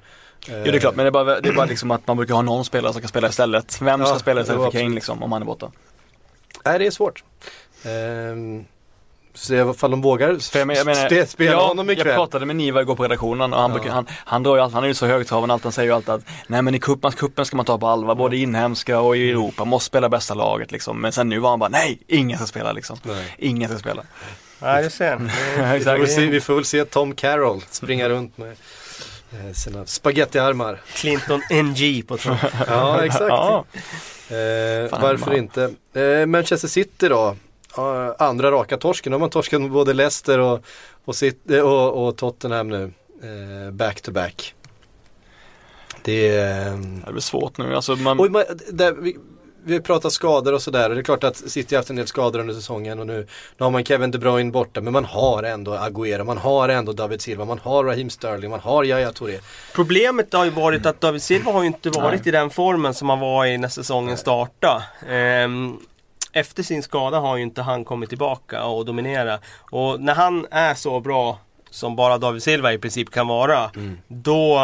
Jo 0.48 0.54
det 0.64 0.70
är 0.70 0.80
klart, 0.80 0.96
men 0.96 1.04
det 1.06 1.10
är, 1.10 1.12
bara, 1.12 1.40
det 1.40 1.50
är 1.50 1.54
bara 1.54 1.66
liksom 1.66 1.92
att 1.92 2.08
man 2.08 2.18
brukar 2.18 2.34
ha 2.36 2.42
någon 2.42 2.66
spelare 2.66 2.94
som 2.94 3.02
kan 3.02 3.10
spela 3.10 3.28
istället. 3.30 3.82
Vem 3.82 4.00
Ja, 4.02 4.08
ska 4.08 4.20
spela 4.20 4.42
istället 4.42 4.64
för 4.64 4.72
Kane 4.80 4.96
liksom, 4.96 5.24
om 5.24 5.32
han 5.32 5.42
är 5.42 5.46
borta? 5.46 5.72
Nej, 6.64 6.80
det 6.80 6.88
är 6.88 6.92
svårt. 6.92 7.24
Ehm, 7.86 8.66
se 9.36 9.56
ifall 9.56 9.92
de 9.92 10.02
vågar 10.02 10.36
För 10.52 10.60
jag 10.60 10.68
men- 10.68 10.76
jag 10.76 10.86
menar, 10.86 11.06
spe, 11.10 11.26
spela 11.28 11.52
ja, 11.52 11.68
honom 11.68 11.88
Jag 11.90 11.98
ikväll. 11.98 12.16
pratade 12.16 12.46
med 12.46 12.56
Niva 12.56 12.82
igår 12.82 12.96
på 12.96 13.04
redaktionen 13.04 13.54
och 13.54 13.60
han, 13.62 13.72
Ja. 13.72 13.78
brukar, 13.78 13.92
han, 13.94 14.06
han 14.26 14.44
drar 14.44 14.56
ju 14.56 14.62
allt, 14.62 14.74
han 14.74 14.84
är 14.84 14.88
ju 14.88 14.94
så 14.94 15.06
högtravande 15.06 15.54
allt, 15.54 15.64
han 15.64 15.72
säger 15.72 15.90
ju 15.90 15.96
alltid 15.96 16.10
att 16.10 16.22
Nej 16.48 16.62
men 16.62 16.76
i 16.76 16.80
cupen, 16.80 17.12
kuppen 17.12 17.46
ska 17.46 17.56
man 17.58 17.66
ta 17.66 17.78
på 17.78 17.88
allvar, 17.88 18.16
både 18.16 18.38
inhemska 18.38 19.00
och 19.00 19.18
i 19.18 19.30
Europa, 19.32 19.66
måste 19.66 19.86
spela 19.88 20.10
bästa 20.10 20.34
laget 20.34 20.72
liksom. 20.72 21.02
Men 21.02 21.12
sen 21.12 21.30
nu 21.30 21.40
var 21.40 21.50
han 21.50 21.60
bara, 21.60 21.70
nej, 21.70 22.00
ingen 22.08 22.38
ska 22.38 22.48
spela 22.48 22.72
liksom. 22.72 22.98
Nej. 23.04 23.36
Ingen 23.38 23.70
ska 23.70 23.80
spela. 23.80 24.04
Nej, 24.60 24.84
det 24.84 24.90
ser 24.90 25.16
Vi 25.74 25.84
får, 25.84 25.98
väl 25.98 26.08
se, 26.08 26.26
vi 26.26 26.42
får 26.42 26.56
väl 26.56 26.66
se 26.66 26.86
Tom 26.86 27.16
Carroll 27.16 27.62
springa 27.70 28.10
runt 28.10 28.38
med 28.38 28.52
eh, 29.32 29.54
sina 29.54 29.86
spagettiarmar. 29.86 30.82
Clinton 30.94 31.42
NG 31.52 32.04
på 32.08 32.18
topp. 32.18 32.38
Ja, 32.68 33.06
exakt. 33.06 33.22
Ja. 33.30 33.66
Eh, 34.34 34.90
Fan, 34.90 35.02
varför 35.02 35.32
man. 35.32 35.36
inte? 35.36 35.74
Eh, 35.94 36.26
Manchester 36.26 36.68
City 36.68 37.08
då? 37.08 37.36
Andra 38.18 38.52
raka 38.52 38.78
torsken. 38.78 39.12
De 39.12 39.22
har 39.22 39.30
torskat 39.30 39.62
mot 39.62 39.72
både 39.72 39.94
Leicester 39.94 40.40
och, 40.40 40.66
och, 41.06 41.16
City, 41.16 41.60
och, 41.60 42.08
och 42.08 42.18
Tottenham 42.18 42.70
nu. 42.70 42.92
Eh, 43.24 43.72
back 43.72 44.02
to 44.02 44.12
back. 44.12 44.56
Det 46.02 46.38
är... 46.38 46.72
Det 47.06 47.12
blir 47.12 47.22
svårt 47.22 47.58
nu, 47.58 47.76
alltså 47.76 47.96
man, 47.96 48.22
Oj, 48.22 48.30
man, 48.30 48.44
där, 48.72 49.14
vi, 49.66 49.80
pratar 49.80 50.10
skador 50.10 50.54
och 50.54 50.62
sådär 50.62 50.90
och 50.90 50.96
det 50.96 51.02
är 51.02 51.04
klart 51.04 51.24
att 51.24 51.36
City 51.38 51.76
har 51.76 51.80
haft 51.80 51.90
en 51.90 51.96
del 51.96 52.08
skador 52.08 52.40
under 52.40 52.54
säsongen 52.54 53.00
och 53.00 53.08
nu, 53.08 53.28
nu 53.58 53.64
har 53.64 53.72
man 53.72 53.86
Kevin 53.86 54.12
De 54.12 54.18
Bruyne 54.18 54.52
borta 54.52 54.82
men 54.82 54.94
man 54.94 55.06
har 55.06 55.44
ändå 55.44 55.76
Agüero, 55.76 56.24
man 56.24 56.38
har 56.38 56.70
ändå 56.70 56.94
David 56.94 57.22
Silva, 57.22 57.46
man 57.46 57.60
har 57.60 57.84
Raheem 57.84 58.10
Sterling, 58.10 58.50
man 58.50 58.60
har 58.60 58.84
Yahya 58.84 59.12
Touré. 59.12 59.40
Problemet 59.76 60.34
har 60.34 60.46
ju 60.46 60.52
varit 60.52 60.86
att 60.86 61.02
David 61.02 61.22
Silva 61.22 61.52
har 61.52 61.62
ju 61.62 61.68
inte 61.68 61.90
varit 61.90 62.28
i 62.28 62.32
den 62.32 62.50
formen 62.50 62.94
som 62.94 63.10
han 63.10 63.20
var 63.20 63.46
i 63.46 63.58
när 63.58 63.70
säsongen 63.70 64.18
startade. 64.18 64.84
Ehm, 65.10 65.78
efter 66.32 66.64
sin 66.64 66.84
skada 66.84 67.20
har 67.20 67.38
ju 67.38 67.44
inte 67.44 67.62
han 67.62 67.86
kommit 67.86 68.10
tillbaka 68.10 68.64
och 68.64 68.86
dominera. 68.86 69.40
Och 69.72 70.02
när 70.02 70.14
han 70.16 70.48
är 70.52 70.74
så 70.74 71.00
bra 71.00 71.40
som 71.70 71.96
bara 71.96 72.18
David 72.18 72.44
Silva 72.44 72.74
i 72.74 72.78
princip 72.78 73.10
kan 73.10 73.28
vara. 73.28 73.72
Då 74.08 74.60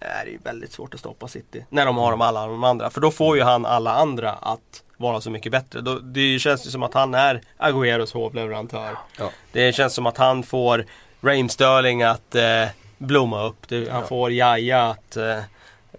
är 0.00 0.24
det 0.24 0.38
väldigt 0.44 0.72
svårt 0.72 0.94
att 0.94 1.00
stoppa 1.00 1.28
City. 1.28 1.64
När 1.68 1.86
de 1.86 1.96
har 1.96 2.10
de 2.10 2.20
alla 2.20 2.46
de 2.46 2.64
andra. 2.64 2.90
För 2.90 3.00
då 3.00 3.10
får 3.10 3.36
ju 3.36 3.42
han 3.42 3.66
alla 3.66 3.94
andra 3.94 4.32
att 4.32 4.82
vara 4.96 5.20
så 5.20 5.30
mycket 5.30 5.52
bättre. 5.52 5.80
Då, 5.80 5.98
det 5.98 6.38
känns 6.38 6.66
ju 6.66 6.70
som 6.70 6.82
att 6.82 6.94
han 6.94 7.14
är 7.14 7.40
Agüeros 7.58 8.14
hovleverantör. 8.14 8.98
Ja. 9.18 9.30
Det 9.52 9.72
känns 9.72 9.94
som 9.94 10.06
att 10.06 10.16
han 10.16 10.42
får 10.42 10.84
Raheem 11.20 11.48
Sterling 11.48 12.02
att 12.02 12.34
eh, 12.34 12.64
blomma 12.98 13.42
upp. 13.46 13.68
Det, 13.68 13.90
han 13.90 14.06
får 14.06 14.32
Jaja 14.32 14.90
att 14.90 15.16
eh, 15.16 15.38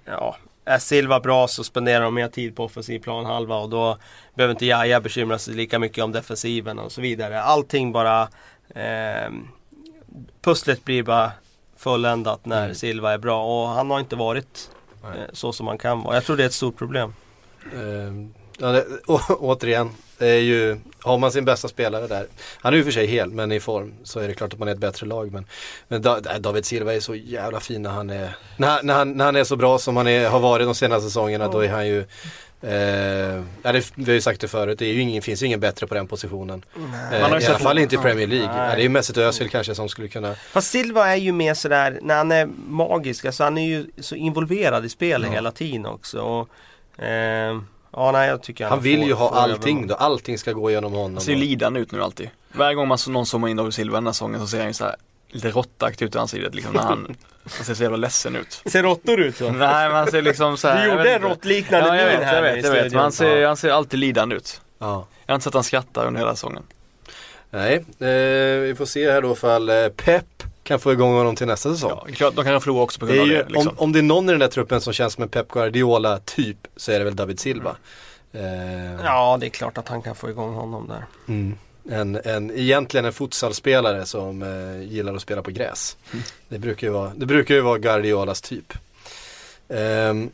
ja, 0.05 0.35
är 0.65 0.77
Silva 0.77 1.19
bra 1.19 1.47
så 1.47 1.63
spenderar 1.63 2.03
de 2.03 2.13
mer 2.13 2.27
tid 2.27 2.55
på 2.55 2.63
offensiv 2.63 2.99
planhalva 2.99 3.55
och 3.55 3.69
då 3.69 3.97
behöver 4.33 4.51
inte 4.51 4.65
Jaja 4.65 5.01
bekymra 5.01 5.37
sig 5.37 5.53
lika 5.53 5.79
mycket 5.79 6.03
om 6.03 6.11
defensiven 6.11 6.79
och 6.79 6.91
så 6.91 7.01
vidare. 7.01 7.41
Allting 7.41 7.91
bara 7.91 8.21
eh, 8.75 9.31
Pusslet 10.41 10.85
blir 10.85 11.03
bara 11.03 11.31
fulländat 11.81 12.45
när 12.45 12.63
Mm. 12.63 12.75
Silva 12.75 13.13
är 13.13 13.17
bra 13.17 13.43
och 13.43 13.67
han 13.69 13.89
har 13.91 13.99
inte 13.99 14.15
varit 14.15 14.69
eh, 15.03 15.09
så 15.33 15.53
som 15.53 15.67
han 15.67 15.77
kan 15.77 16.03
vara. 16.03 16.15
Jag 16.15 16.23
tror 16.25 16.37
det 16.37 16.43
är 16.43 16.47
ett 16.47 16.53
stort 16.53 16.77
problem. 16.77 17.13
Eh, 17.73 18.13
ja, 18.57 18.67
det, 18.71 18.85
å, 19.07 19.19
återigen, 19.39 19.89
Det 20.17 20.27
är 20.27 20.39
ju, 20.39 20.79
har 21.01 21.17
man 21.17 21.31
sin 21.31 21.45
bästa 21.45 21.67
spelare 21.67 22.07
där, 22.07 22.25
han 22.61 22.73
är 22.73 22.77
ju 22.77 22.83
för 22.83 22.91
sig 22.91 23.05
hel 23.07 23.29
men 23.29 23.51
i 23.51 23.59
form 23.59 23.93
så 24.03 24.19
är 24.19 24.27
det 24.27 24.33
klart 24.33 24.53
att 24.53 24.59
man 24.59 24.67
är 24.67 24.71
ett 24.71 24.77
bättre 24.77 25.07
lag. 25.07 25.31
Men, 25.31 25.45
men 25.87 26.01
Da- 26.01 26.39
David 26.39 26.65
Silva 26.65 26.93
är 26.93 26.99
så 26.99 27.15
jävla 27.15 27.59
fin 27.59 27.81
när 27.81 27.89
han 27.89 28.09
är, 28.09 28.35
när, 28.57 28.83
när, 28.83 28.93
han, 28.93 29.11
när 29.11 29.25
han 29.25 29.35
är 29.35 29.43
så 29.43 29.55
bra 29.55 29.77
som 29.79 29.97
han 29.97 30.07
är, 30.07 30.29
har 30.29 30.39
varit 30.39 30.67
de 30.67 30.75
senaste 30.75 31.09
säsongerna 31.09 31.47
då 31.47 31.59
är 31.59 31.69
han 31.69 31.87
ju 31.87 32.05
Eh, 32.63 32.71
ja, 33.63 33.71
det, 33.71 33.91
vi 33.95 34.03
har 34.05 34.13
ju 34.13 34.21
sagt 34.21 34.41
det 34.41 34.47
förut, 34.47 34.79
det 34.79 34.85
är 34.85 34.93
ju 34.93 35.01
ingen, 35.01 35.21
finns 35.21 35.41
ju 35.43 35.45
ingen 35.45 35.59
bättre 35.59 35.87
på 35.87 35.93
den 35.95 36.07
positionen. 36.07 36.63
Eh, 36.75 37.21
Man 37.21 37.31
har 37.31 37.39
ju 37.39 37.45
I 37.45 37.49
alla 37.49 37.59
fall 37.59 37.77
inte 37.77 37.95
i 37.95 37.97
Premier 37.97 38.27
League. 38.27 38.47
Nej. 38.47 38.69
Ja, 38.69 38.75
det 38.75 38.81
är 38.81 38.83
ju 38.83 38.89
Mesut 38.89 39.17
Özil 39.17 39.49
kanske 39.49 39.75
som 39.75 39.89
skulle 39.89 40.07
kunna 40.07 40.35
Fast 40.35 40.71
Silva 40.71 41.07
är 41.09 41.15
ju 41.15 41.31
mer 41.31 41.53
sådär, 41.53 41.99
när 42.01 42.15
han 42.17 42.31
är 42.31 42.49
magisk, 42.67 43.25
alltså 43.25 43.43
han 43.43 43.57
är 43.57 43.65
ju 43.67 43.85
så 43.99 44.15
involverad 44.15 44.85
i 44.85 44.89
spelet 44.89 45.27
Ja. 45.29 45.33
hela 45.35 45.51
tiden 45.51 45.85
också. 45.85 46.19
Och, 46.21 47.03
eh, 47.03 47.61
ja, 47.93 48.11
nej, 48.11 48.29
jag 48.29 48.43
tycker 48.43 48.65
Han 48.65 48.81
vill 48.81 48.99
får- 48.99 49.07
ju 49.07 49.13
ha 49.13 49.29
allting 49.29 49.87
då, 49.87 49.95
allting 49.95 50.37
ska 50.37 50.51
gå 50.51 50.71
genom 50.71 50.93
honom. 50.93 51.13
Han 51.13 51.21
ser 51.21 51.31
ju 51.31 51.37
lidande 51.37 51.79
ut 51.79 51.91
nu 51.91 52.03
alltid. 52.03 52.29
Varje 52.53 52.75
gång 52.75 52.87
man 52.87 52.97
någon 53.07 53.25
zoomar 53.25 53.47
in 53.47 53.57
David 53.57 53.73
Silva 53.73 53.97
den 53.97 54.05
här 54.05 54.13
säsongen 54.13 54.39
så 54.39 54.47
ser 54.47 54.57
han 54.57 54.67
ju 54.67 54.73
så 54.73 54.83
här 54.85 54.95
lite 55.31 55.51
råttaktig 55.51 56.05
ut 56.05 56.15
i 56.15 56.17
ansiktet 56.17 56.55
liksom 56.55 56.73
när 56.73 56.81
han, 56.81 57.15
han 57.57 57.65
ser 57.65 57.73
så 57.73 57.83
jävla 57.83 57.97
ledsen 57.97 58.35
ut. 58.35 58.61
Ser 58.65 58.83
råttor 58.83 59.19
ut 59.19 59.37
så? 59.37 59.43
Nej 59.51 59.87
men 59.87 59.91
han 59.97 60.11
ser 60.11 60.21
liksom 60.21 60.57
så 60.57 60.67
här, 60.67 60.83
Du 60.87 60.91
gjorde 60.91 61.13
en 61.15 61.21
råttliknande 61.21 61.87
Ja 61.87 61.95
jag 61.95 62.05
vet, 62.05 62.23
här 62.23 62.35
jag 62.43 62.55
vet, 62.55 62.65
jag 62.65 62.71
vet. 62.71 62.91
Men 62.91 63.01
han 63.01 63.11
ser, 63.11 63.45
han 63.47 63.57
ser 63.57 63.69
alltid 63.69 63.99
lidande 63.99 64.35
ut. 64.35 64.61
Ja. 64.79 65.07
Jag 65.25 65.33
har 65.33 65.35
inte 65.35 65.43
sett 65.43 65.53
han 65.53 65.63
skratta 65.63 66.03
under 66.03 66.19
hela 66.19 66.35
säsongen. 66.35 66.63
Nej, 67.49 67.75
eh, 67.99 68.59
vi 68.61 68.75
får 68.77 68.85
se 68.85 69.11
här 69.11 69.21
då 69.21 69.31
ifall 69.31 69.69
eh, 69.69 69.87
Pep 69.87 70.43
kan 70.63 70.79
få 70.79 70.91
igång 70.93 71.13
honom 71.13 71.35
till 71.35 71.47
nästa 71.47 71.73
säsong. 71.73 71.91
Ja, 72.07 72.13
klart, 72.15 72.35
de 72.35 72.45
kan 72.45 72.61
förlora 72.61 72.83
också 72.83 72.99
på 72.99 73.05
Det 73.05 73.13
grund 73.15 73.31
är 73.31 73.35
av 73.35 73.37
ju, 73.37 73.43
det. 73.43 73.49
Liksom. 73.53 73.67
om, 73.67 73.75
om 73.83 73.91
det 73.93 73.99
är 73.99 74.03
någon 74.03 74.29
i 74.29 74.31
den 74.31 74.39
där 74.39 74.47
truppen 74.47 74.81
som 74.81 74.93
känns 74.93 75.13
som 75.13 75.23
en 75.23 75.29
Pep 75.29 75.47
Guardiola 75.47 76.17
typ 76.19 76.57
så 76.75 76.91
är 76.91 76.99
det 76.99 77.05
väl 77.05 77.15
David 77.15 77.39
Silva. 77.39 77.75
Eh, 78.33 78.41
Ja, 79.03 79.37
det 79.39 79.45
är 79.45 79.49
klart 79.49 79.77
att 79.77 79.87
han 79.87 80.01
kan 80.01 80.15
få 80.15 80.29
igång 80.29 80.53
honom 80.53 80.87
där. 80.87 81.05
mm. 81.27 81.57
En, 81.89 82.15
en, 82.23 82.51
egentligen 82.51 83.05
en 83.05 83.13
futsalspelare 83.13 84.05
som 84.05 84.41
eh, 84.41 84.91
gillar 84.91 85.15
att 85.15 85.21
spela 85.21 85.41
på 85.41 85.51
gräs. 85.51 85.97
Mm. 86.11 86.23
Det, 86.49 86.59
brukar 86.59 86.87
ju 86.87 86.93
vara, 86.93 87.11
det 87.15 87.25
brukar 87.25 87.55
ju 87.55 87.61
vara 87.61 87.77
Guardiolas 87.77 88.41
typ. 88.41 88.73
Ehm, 89.69 90.29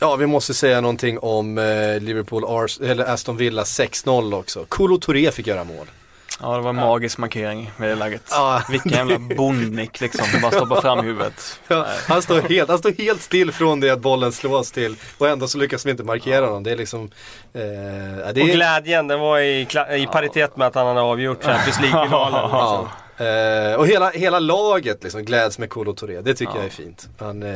ja, 0.00 0.16
vi 0.16 0.26
måste 0.26 0.54
säga 0.54 0.80
någonting 0.80 1.18
om 1.18 1.58
eh, 1.58 2.00
Liverpool, 2.00 2.44
Ars, 2.44 2.80
eller 2.80 3.04
Aston 3.04 3.36
Villa 3.36 3.62
6-0 3.62 4.34
också. 4.34 4.64
Kolo 4.68 4.98
Touré 4.98 5.30
fick 5.30 5.46
göra 5.46 5.64
mål. 5.64 5.86
Ja 6.42 6.56
det 6.56 6.62
var 6.62 6.70
en 6.70 6.76
magisk 6.76 7.18
markering 7.18 7.70
med 7.76 7.88
det 7.88 7.94
läget. 7.94 8.22
Ja, 8.30 8.62
Vilken 8.70 8.92
jävla 8.92 9.18
bondnick 9.36 10.00
liksom, 10.00 10.26
som 10.26 10.40
bara 10.40 10.52
stoppar 10.52 10.80
fram 10.80 11.00
huvudet. 11.04 11.60
Ja, 11.68 11.86
han, 12.08 12.22
står 12.22 12.40
helt, 12.40 12.68
han 12.68 12.78
står 12.78 12.92
helt 12.92 13.22
still 13.22 13.52
från 13.52 13.80
det 13.80 13.90
att 13.90 14.00
bollen 14.00 14.32
slås 14.32 14.72
till 14.72 14.96
och 15.18 15.28
ändå 15.28 15.48
så 15.48 15.58
lyckas 15.58 15.86
vi 15.86 15.90
inte 15.90 16.02
markera 16.04 16.46
honom. 16.46 16.62
Det 16.62 16.70
är 16.72 16.76
liksom... 16.76 17.10
Eh, 17.54 17.62
ja, 18.26 18.32
det 18.32 18.42
Och 18.42 18.48
är, 18.48 18.52
glädjen, 18.54 19.08
den 19.08 19.20
var 19.20 19.38
i, 19.38 19.60
i 19.96 20.06
paritet 20.12 20.56
med 20.56 20.66
att 20.66 20.74
han 20.74 20.86
hade 20.86 21.00
avgjort 21.00 21.44
Champions 21.44 21.80
League-finalen. 21.80 22.50
ja, 22.52 22.88
eh, 23.26 23.74
och 23.74 23.86
hela, 23.86 24.10
hela 24.10 24.38
laget 24.38 25.02
liksom 25.02 25.24
gläds 25.24 25.58
med 25.58 25.70
Kolo 25.70 25.92
Touré. 25.92 26.20
Det 26.20 26.34
tycker 26.34 26.52
Ja. 26.52 26.56
jag 26.58 26.66
är 26.66 26.70
fint. 26.70 27.08
Han, 27.18 27.42
eh, 27.42 27.48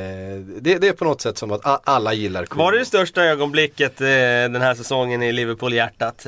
det, 0.61 0.79
det 0.79 0.89
är 0.89 0.93
på 0.93 1.05
något 1.05 1.21
sätt 1.21 1.39
som 1.39 1.53
att 1.53 1.89
alla 1.89 2.13
gillar 2.13 2.45
Kolo. 2.47 2.65
Var 2.65 2.73
det 2.73 2.79
det 2.79 2.85
största 2.85 3.25
ögonblicket 3.25 4.01
eh, 4.01 4.07
den 4.07 4.63
här 4.63 4.75
säsongen 4.75 5.23
i 5.23 5.33
Liverpool-hjärtat? 5.33 6.27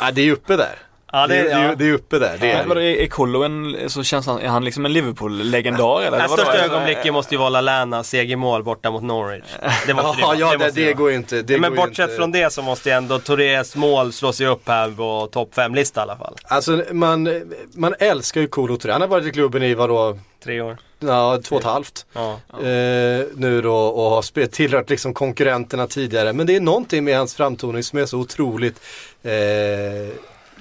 Ja, 0.00 0.10
det 0.10 0.22
är 0.22 0.32
uppe 0.32 0.56
där 0.56 0.78
ja, 1.12 1.26
det, 1.26 1.36
är- 1.36 1.44
det, 1.44 1.50
är- 1.50 1.76
det 1.76 1.88
är 1.88 1.92
uppe 1.92 2.18
där. 2.18 2.36
Det 2.40 2.46
Ja, 2.48 2.54
är, 2.58 2.66
vadå, 2.66 2.80
är, 2.80 2.84
är 2.96 3.06
Kolo 3.06 3.42
en, 3.42 3.76
så 3.90 4.02
känns 4.02 4.26
han, 4.26 4.38
är 4.40 4.48
han 4.48 4.64
liksom 4.64 4.84
en 4.86 4.92
Liverpool-legendar 4.92 6.02
eller? 6.02 6.18
Det 6.22 6.28
största 6.28 6.64
ögonblicket 6.64 7.12
måste 7.12 7.34
ju 7.34 7.38
vara 7.38 7.50
Lallana 7.50 8.04
segermål 8.04 8.62
borta 8.62 8.90
mot 8.90 9.02
Norwich. 9.02 9.44
Det 9.86 9.94
måste 9.94 10.20
ja, 10.20 10.26
vara. 10.26 10.36
ja, 10.36 10.56
det, 10.58 10.70
det 10.74 10.84
vara. 10.84 10.94
går 10.94 11.10
ju 11.10 11.16
inte. 11.16 11.42
Det 11.42 11.58
Men 11.58 11.74
bortsett 11.74 12.04
inte. 12.04 12.16
från 12.16 12.32
det 12.32 12.52
så 12.52 12.62
måste 12.62 12.88
ju 12.88 12.94
ändå 12.96 13.18
Tourés 13.18 13.76
mål 13.76 14.12
slå 14.12 14.32
sig 14.32 14.46
upp 14.46 14.68
här 14.68 14.90
på 14.90 15.28
topp 15.32 15.50
5-lista 15.54 16.00
i 16.00 16.02
alla 16.02 16.16
fall. 16.16 16.34
Alltså 16.44 16.84
man, 16.92 17.42
man 17.74 17.94
älskar 17.98 18.40
ju 18.40 18.46
Kolo 18.48 18.76
Touré. 18.76 18.92
Han 18.92 19.00
har 19.00 19.08
varit 19.08 19.26
i 19.26 19.30
klubben 19.30 19.62
i 19.62 19.74
vadå, 19.74 20.18
Tre 20.44 20.60
år. 20.60 20.76
ja, 21.00 21.38
två 21.44 21.54
och 21.56 21.60
ett 21.60 21.66
halvt. 21.66 22.06
Ja. 22.12 22.32
eh, 22.52 23.26
nu 23.34 23.60
då 23.62 23.74
och 23.76 24.10
har 24.10 24.46
tillhört 24.46 24.90
liksom 24.90 25.14
konkurrenterna 25.14 25.86
tidigare. 25.86 26.32
Men 26.32 26.46
det 26.46 26.56
är 26.56 26.60
någonting 26.60 27.04
med 27.04 27.16
hans 27.18 27.34
framtoning 27.34 27.82
som 27.82 27.98
är 27.98 28.06
så 28.06 28.18
otroligt 28.18 28.80
eh, 29.22 29.32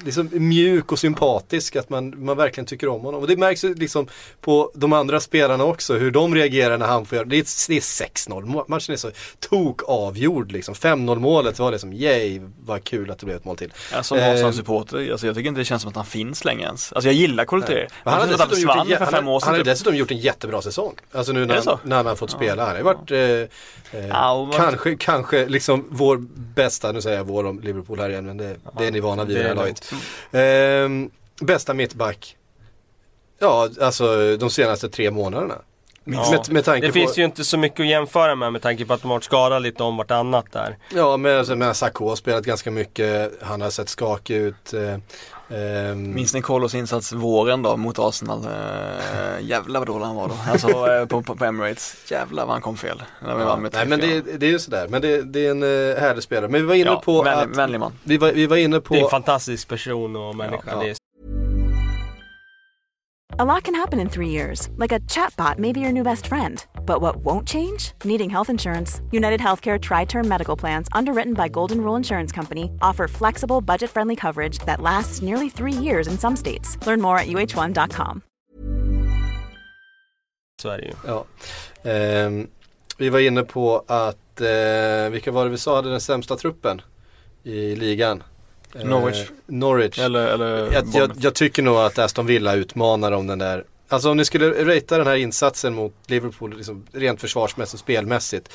liksom 0.06 0.30
mjuk 0.32 0.91
och 0.91 0.99
sympatisk 0.99 1.76
att 1.76 1.89
man, 1.89 2.26
man 2.26 2.38
verkligen 2.38 2.66
tycker 2.66 2.88
om 2.88 3.02
honom. 3.02 3.22
Och 3.22 3.28
det 3.28 3.38
märks 3.38 3.64
ju 3.64 3.74
liksom 3.76 4.08
på 4.41 4.72
de 4.76 4.93
andra 4.93 5.20
spelarna 5.20 5.64
också 5.64 5.93
hur 5.93 6.12
de 6.12 6.36
reagerar 6.36 6.78
när 6.78 6.86
han 6.88 7.06
får 7.06 7.16
göra 7.16 7.26
det. 7.28 7.36
är- 7.36 7.68
Det 7.68 7.78
är 7.78 7.82
6-0, 7.82 8.45
Må- 8.45 8.66
matchen 8.68 8.93
är 8.93 8.97
så 8.97 9.12
tok 9.39 9.82
avgjord 9.88 10.52
liksom. 10.52 10.76
5-0 10.76 11.20
målet 11.20 11.60
var 11.60 11.72
det 11.72 11.80
som 11.80 11.93
yay 11.93 12.41
vad 12.66 12.84
kul 12.84 13.12
att 13.12 13.20
det 13.20 13.26
blev 13.26 13.38
ett 13.38 13.45
mål 13.45 13.58
till. 13.58 13.74
Ja, 13.93 14.04
som 14.04 14.18
Eh, 14.18 14.32
Arsenal-supporter, 14.34 15.12
alltså 15.12 15.26
jag 15.28 15.36
tycker 15.36 15.47
inte 15.49 15.62
det 15.62 15.66
känns 15.66 15.82
som 15.82 15.89
att 15.89 15.95
han 15.95 16.06
finns 16.06 16.45
längre 16.45 16.64
ens. 16.64 16.93
Alltså 16.93 17.08
jag 17.08 17.16
gillar. 17.16 17.45
Men 18.04 18.14
han 18.14 18.14
han, 18.14 18.30
har- 18.30 18.38
sedan 19.08 19.24
han 19.43 19.54
har 19.54 19.58
typ. 19.58 19.66
dessutom 19.66 19.95
gjort 19.95 20.12
en 20.12 20.18
jättebra 20.18 20.62
säsong. 20.62 20.93
Alltså 21.12 21.32
nu 21.34 21.41
Är 21.41 21.45
när, 21.45 21.56
han, 21.66 21.78
när 21.84 21.95
han 21.95 22.06
har 22.06 22.16
fått 22.16 22.32
spela. 22.32 22.66
Han 22.66 22.76
har 22.76 22.84
varit 22.84 23.12
eh, 23.94 24.00
eh, 24.00 24.08
Ja, 24.08 24.44
vad- 24.52 24.56
kanske, 24.58 24.96
kanske 24.96 25.46
liksom 25.46 25.88
vår 25.89 26.18
bästa, 26.56 26.92
nu 26.92 27.02
säger 27.02 27.18
jag 27.18 27.24
vår 27.26 27.46
om 27.46 27.60
Liverpool 27.60 28.00
här 28.00 28.10
igen 28.10 28.26
men 28.26 28.38
det, 28.38 28.56
det 28.78 28.88
är 28.88 28.92
ni 28.92 29.00
vana 29.00 29.24
vid 29.24 29.38
det 29.38 29.44
här 29.44 29.50
är 29.50 29.56
laget. 29.56 29.92
Ehm, 30.32 31.10
bästa 31.42 31.74
mittback. 31.74 32.38
Ja, 33.39 33.70
alltså 33.82 34.38
de 34.38 34.50
senaste 34.50 34.89
tre 34.89 35.12
månaderna. 35.12 35.56
Ja. 36.04 36.32
Med, 36.32 36.52
med 36.54 36.66
tanke 36.66 36.82
Det 36.88 36.88
på, 36.88 36.94
finns 36.94 37.18
ju 37.18 37.26
inte 37.26 37.44
så 37.44 37.58
mycket 37.58 37.80
att 37.80 37.88
jämföra 37.88 38.36
med 38.36 38.54
med 38.54 38.62
tanke 38.62 38.86
på 38.86 38.94
att 38.94 39.02
de 39.02 39.08
har 39.08 39.16
varit 39.16 39.24
skadade 39.24 39.60
lite 39.60 39.84
om 39.84 39.98
vartannat 39.98 40.46
där. 40.52 40.78
Ja, 40.96 41.18
men 41.18 41.38
alltså, 41.38 41.56
men 41.56 41.76
Sakho 41.76 42.10
har 42.10 42.16
spelat 42.16 42.44
ganska 42.46 42.72
mycket. 42.72 43.32
Han 43.42 43.62
har 43.62 43.70
sett 43.70 43.89
skakig 43.89 44.36
ut. 44.36 44.74
Eh, 45.52 45.89
ehm, 45.91 46.14
Minns 46.14 46.34
ni 46.34 46.41
Kolos 46.41 46.76
insats 46.76 47.14
våren 47.14 47.62
då 47.62 47.78
mot 47.78 47.99
Arsenal? 47.99 48.45
Eh, 48.45 49.45
jävlar 49.45 49.80
vad 49.80 49.88
dålig 49.88 50.06
han 50.06 50.16
var 50.16 50.28
då. 50.28 50.36
Alltså 50.52 50.68
eh, 50.68 51.06
på, 51.06 51.22
på, 51.22 51.36
på 51.36 51.45
Emirates. 51.45 52.12
Jävlar 52.12 52.45
vad 52.45 52.54
han 52.54 52.62
kom 52.62 52.78
fel. 52.78 53.04
När 53.20 53.36
vi 53.36 53.43
vann 53.43 53.62
med 53.62 53.74
Nej 53.74 53.86
men 53.88 54.02
3-4. 54.02 54.22
det, 54.26 54.38
det 54.38 54.45
är 54.45 54.52
ju 54.52 54.60
sådär, 54.60 54.88
men 54.88 55.02
det, 55.02 55.22
det 55.22 55.45
är 55.45 55.52
en 55.52 55.64
uh, 55.64 55.97
härlig 55.97 56.24
spelare. 56.24 56.52
Men 56.52 56.62
vi 56.62 56.68
var 56.68 56.76
inne 56.76 56.89
ja, 56.89 57.02
på 57.06 57.24
vänlig, 57.24 57.52
att, 57.52 57.58
vänlig 57.58 57.80
man. 57.80 57.93
vi 58.04 58.18
var, 58.18 58.32
vi 58.32 58.47
var 58.47 58.58
inne 58.58 58.80
på 58.80 58.93
Det 58.93 58.99
är 58.99 59.04
en 59.04 59.10
fantastisk 59.10 59.68
person 59.68 60.16
och 60.16 60.36
människa. 60.36 60.84
Ja. 60.84 60.93
Det 63.42 63.46
är 63.46 63.48
A 63.48 63.56
lot 63.56 63.64
can 63.64 63.76
happen 63.76 64.00
in 64.00 64.10
three 64.10 64.30
years, 64.30 64.70
like 64.78 64.96
a 64.96 65.00
chatbot 65.08 65.58
may 65.58 65.74
be 65.74 65.80
your 65.80 65.92
new 65.92 66.04
best 66.04 66.28
friend. 66.28 66.64
But 66.86 67.02
what 67.02 67.16
won't 67.26 67.48
change? 67.48 67.94
Needing 68.04 68.30
health 68.30 68.50
insurance. 68.50 69.02
United 69.12 69.39
Healthcare 69.39 69.80
Tri 69.80 70.06
Term 70.06 70.28
Medical 70.28 70.60
Plans, 70.60 70.88
underwritten 70.92 71.34
by 71.34 71.50
Golden 71.50 71.78
Rule 71.78 71.98
Insurance 71.98 72.36
Company, 72.36 72.64
offer 72.82 73.08
flexible, 73.08 73.62
budget 73.62 73.89
friendly 73.89 74.16
coverage 74.16 74.60
that 74.66 74.80
lasts 74.82 75.22
nearly 75.22 75.50
three 75.50 75.84
years 75.84 76.08
in 76.08 76.18
some 76.18 76.36
states. 76.36 76.78
Learn 76.88 77.02
more 77.02 77.18
at 77.18 77.28
uh1.com. 77.28 78.22
så 80.62 80.70
är 80.70 80.78
det 80.78 80.86
ju. 80.86 80.94
Ja. 81.08 81.26
Ehm, 81.84 82.48
vi 82.98 83.10
var 83.10 83.20
inne 83.20 83.44
på 83.44 83.84
att, 83.88 84.42
eh, 84.42 85.10
vilka 85.12 85.32
var 85.32 85.46
det 85.46 85.52
vi 85.52 85.58
sa 85.58 85.76
hade 85.76 85.89
den 85.89 86.02
sämsta 86.02 86.36
truppen 86.36 86.82
i 87.44 87.76
ligan? 87.76 88.24
Eh, 88.76 88.86
Norwich. 88.86 89.30
Norwich. 89.45 89.99
Eller, 89.99 90.28
eller 90.28 90.74
jag, 90.74 90.86
jag, 90.93 91.11
jag 91.19 91.36
tycker 91.36 91.61
nog 91.63 91.78
att 91.78 91.99
Aston 91.99 92.26
Villa 92.26 92.53
utmanar 92.53 93.11
om 93.11 93.28
den 93.28 93.39
där. 93.39 93.65
Alltså 93.89 94.11
om 94.11 94.17
ni 94.17 94.26
skulle 94.26 94.49
ratea 94.76 94.97
den 94.97 95.07
här 95.07 95.15
insatsen 95.15 95.74
mot 95.74 95.93
Liverpool 96.07 96.57
liksom, 96.57 96.86
rent 96.91 97.22
försvarsmässigt 97.22 97.74
och 97.74 97.80
spelmässigt. 97.80 98.49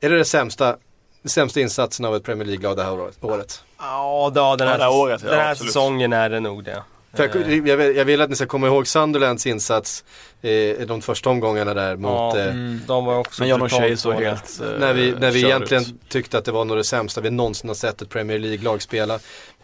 Är 0.00 0.10
det 0.10 0.18
det 0.18 0.24
sämsta, 0.24 0.76
den 1.22 1.30
sämsta 1.30 1.60
insatsen 1.60 2.04
av 2.04 2.16
ett 2.16 2.24
Premier 2.24 2.44
League-lag 2.46 2.76
det 2.76 2.82
här 2.82 2.92
året? 3.20 3.62
Ja, 3.78 4.32
då, 4.34 4.56
den 4.56 4.68
här, 4.68 4.74
Ja, 4.74 4.78
det 4.78 4.84
här 4.84 4.92
året, 4.92 5.22
ja, 5.24 5.30
den 5.30 5.40
här 5.40 5.54
säsongen 5.54 6.12
är 6.12 6.30
det 6.30 6.40
nog 6.40 6.64
det. 6.64 6.82
Jag, 7.16 7.36
Eh, 7.36 7.54
jag, 7.68 7.76
vill- 7.76 7.96
jag 7.96 8.04
vill 8.04 8.20
att 8.20 8.30
ni 8.30 8.36
ska 8.36 8.46
komma 8.46 8.66
ihåg 8.66 8.86
Sunderlands 8.86 9.46
insats 9.46 10.04
eh, 10.42 10.50
i 10.50 10.84
de 10.88 11.02
första 11.02 11.30
omgångarna 11.30 11.74
där 11.74 11.96
mot 11.96 12.10
Ja, 12.10 12.38
eh, 12.38 12.44
Mm. 12.46 12.80
de 12.86 13.04
var 13.04 13.18
också 13.18 13.42
Men 13.42 13.48
John 13.48 13.60
brutalt 13.60 13.82
O'Shea 13.82 13.96
så 13.96 14.12
helt 14.12 14.60
eh, 14.60 14.66
När 14.80 14.92
vi, 14.92 15.14
när 15.18 15.30
vi 15.30 15.44
egentligen 15.44 15.82
ut. 15.82 16.08
tyckte 16.08 16.38
att 16.38 16.44
det 16.44 16.52
var 16.52 16.64
nog 16.64 16.76
det 16.76 16.84
sämsta 16.84 17.20
vi 17.20 17.30
någonsin 17.30 17.68
har 17.70 17.74
sett 17.74 18.02
ett 18.02 18.08
Premier 18.10 18.38
League-lag 18.38 18.82
spela. 18.82 19.18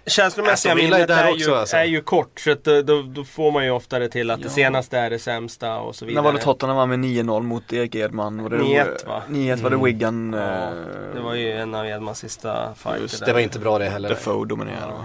Känslomässiga 0.07 0.73
är 0.73 0.77
minnet 0.77 1.09
där 1.09 1.25
är, 1.25 1.31
också, 1.33 1.51
ju, 1.51 1.57
alltså. 1.57 1.77
är 1.77 1.85
ju 1.85 2.01
kort 2.01 2.41
så 2.41 2.51
att, 2.51 2.67
eh, 2.67 2.77
då, 2.79 3.03
då 3.03 3.25
får 3.25 3.51
man 3.53 3.65
ju 3.65 3.71
oftare 3.71 4.09
till 4.09 4.31
att 4.31 4.39
Ja. 4.41 4.45
det 4.45 4.51
senaste 4.51 4.99
är 4.99 5.11
det 5.11 5.19
sämsta 5.19 5.77
och 5.79 5.97
så 5.97 6.05
vidare. 6.07 6.23
När 6.23 6.31
var 6.31 6.39
det 6.39 6.45
Tottenham 6.45 6.77
var 6.77 6.87
med 6.87 6.99
9-0 6.99 7.43
mot 7.43 7.73
Erik 7.73 7.95
Edman? 7.95 8.43
Var 8.43 8.51
det 8.51 8.57
9-1 8.57 9.07
va? 9.07 9.23
9-1 9.29 9.63
var 9.63 9.71
det 9.71 9.77
Mm. 9.77 9.85
Wigan. 9.87 10.33
Ja, 10.33 10.41
eh, 10.69 10.71
det 11.15 11.21
var 11.21 11.35
ju 11.35 11.53
en 11.53 11.75
av 11.75 11.87
Edmans 11.87 12.19
sista 12.19 12.75
fighter 12.77 13.01
Just. 13.03 13.27
Det 13.27 13.33
var 13.33 13.41
inte 13.41 13.59
bra 13.59 13.79
det 13.79 13.85
heller. 13.89 14.09
Defoe 14.09 14.47
dominerade 14.47 14.93
va? 14.93 15.05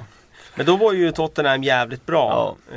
Men 0.59 0.65
då 0.65 0.77
var 0.77 0.93
ju 0.93 1.11
Tottenham 1.11 1.63
jävligt 1.63 2.05
bra. 2.05 2.57
Eh, 2.71 2.75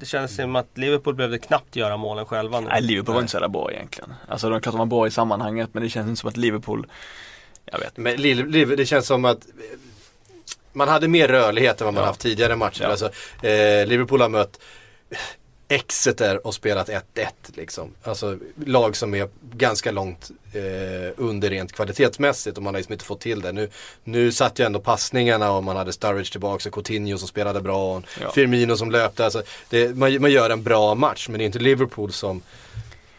det 0.00 0.06
kändes 0.06 0.36
som 0.36 0.56
att 0.56 0.66
Liverpool 0.74 1.14
behövde 1.14 1.38
knappt 1.38 1.76
göra 1.76 1.96
målen 1.96 2.26
själva 2.26 2.60
nu. 2.60 2.66
Nej, 2.68 2.82
Liverpool 2.82 3.14
var 3.14 3.20
inte 3.20 3.30
så 3.30 3.36
jävla 3.36 3.48
bra 3.48 3.72
egentligen. 3.72 4.14
Alltså 4.28 4.50
de 4.50 4.60
klart 4.60 4.72
de 4.72 4.78
var 4.78 4.86
bra 4.86 5.06
i 5.06 5.10
sammanhanget 5.10 5.68
men 5.72 5.82
det 5.82 5.88
känns 5.88 6.08
inte 6.08 6.20
som 6.20 6.28
att 6.28 6.36
Liverpool, 6.36 6.86
jag 7.64 7.78
vet 7.78 7.96
Men 7.96 8.16
det 8.76 8.86
känns 8.86 9.06
som 9.06 9.24
att 9.24 9.38
man 10.72 10.88
hade 10.88 11.08
mer 11.08 11.28
rörlighet 11.28 11.80
än 11.80 11.84
vad 11.84 11.94
man 11.94 12.02
Ja. 12.02 12.06
haft 12.06 12.20
tidigare 12.20 12.56
matcher. 12.56 12.82
Ja. 12.82 12.88
Alltså, 12.88 13.06
eh, 13.46 13.86
Liverpool 13.86 14.20
har 14.20 14.28
mött 14.28 14.60
Exeter 15.72 16.46
och 16.46 16.54
spelat 16.54 16.88
1-1 16.88 17.00
liksom. 17.54 17.94
Alltså 18.02 18.38
lag 18.64 18.96
som 18.96 19.14
är 19.14 19.28
ganska 19.52 19.90
långt 19.90 20.30
eh, 20.52 21.12
under 21.16 21.50
rent 21.50 21.72
kvalitetsmässigt 21.72 22.56
och 22.56 22.62
man 22.62 22.74
har 22.74 22.78
liksom 22.78 22.92
inte 22.92 23.04
fått 23.04 23.20
till 23.20 23.40
det. 23.40 23.52
Nu, 23.52 23.68
nu 24.04 24.32
satt 24.32 24.58
ju 24.58 24.66
ändå 24.66 24.80
passningarna 24.80 25.52
och 25.52 25.64
man 25.64 25.76
hade 25.76 25.92
Sturridge 25.92 26.30
tillbaka 26.30 26.68
och 26.68 26.74
Coutinho 26.74 27.18
som 27.18 27.28
spelade 27.28 27.60
bra 27.60 27.96
och 27.96 28.02
Ja. 28.20 28.30
Firmino 28.32 28.76
som 28.76 28.90
löpte. 28.90 29.24
Alltså, 29.24 29.42
det, 29.68 29.96
man, 29.96 30.20
man 30.20 30.30
gör 30.30 30.50
en 30.50 30.62
bra 30.62 30.94
match 30.94 31.28
men 31.28 31.38
det 31.38 31.44
är 31.44 31.46
inte 31.46 31.58
Liverpool 31.58 32.12
som, 32.12 32.42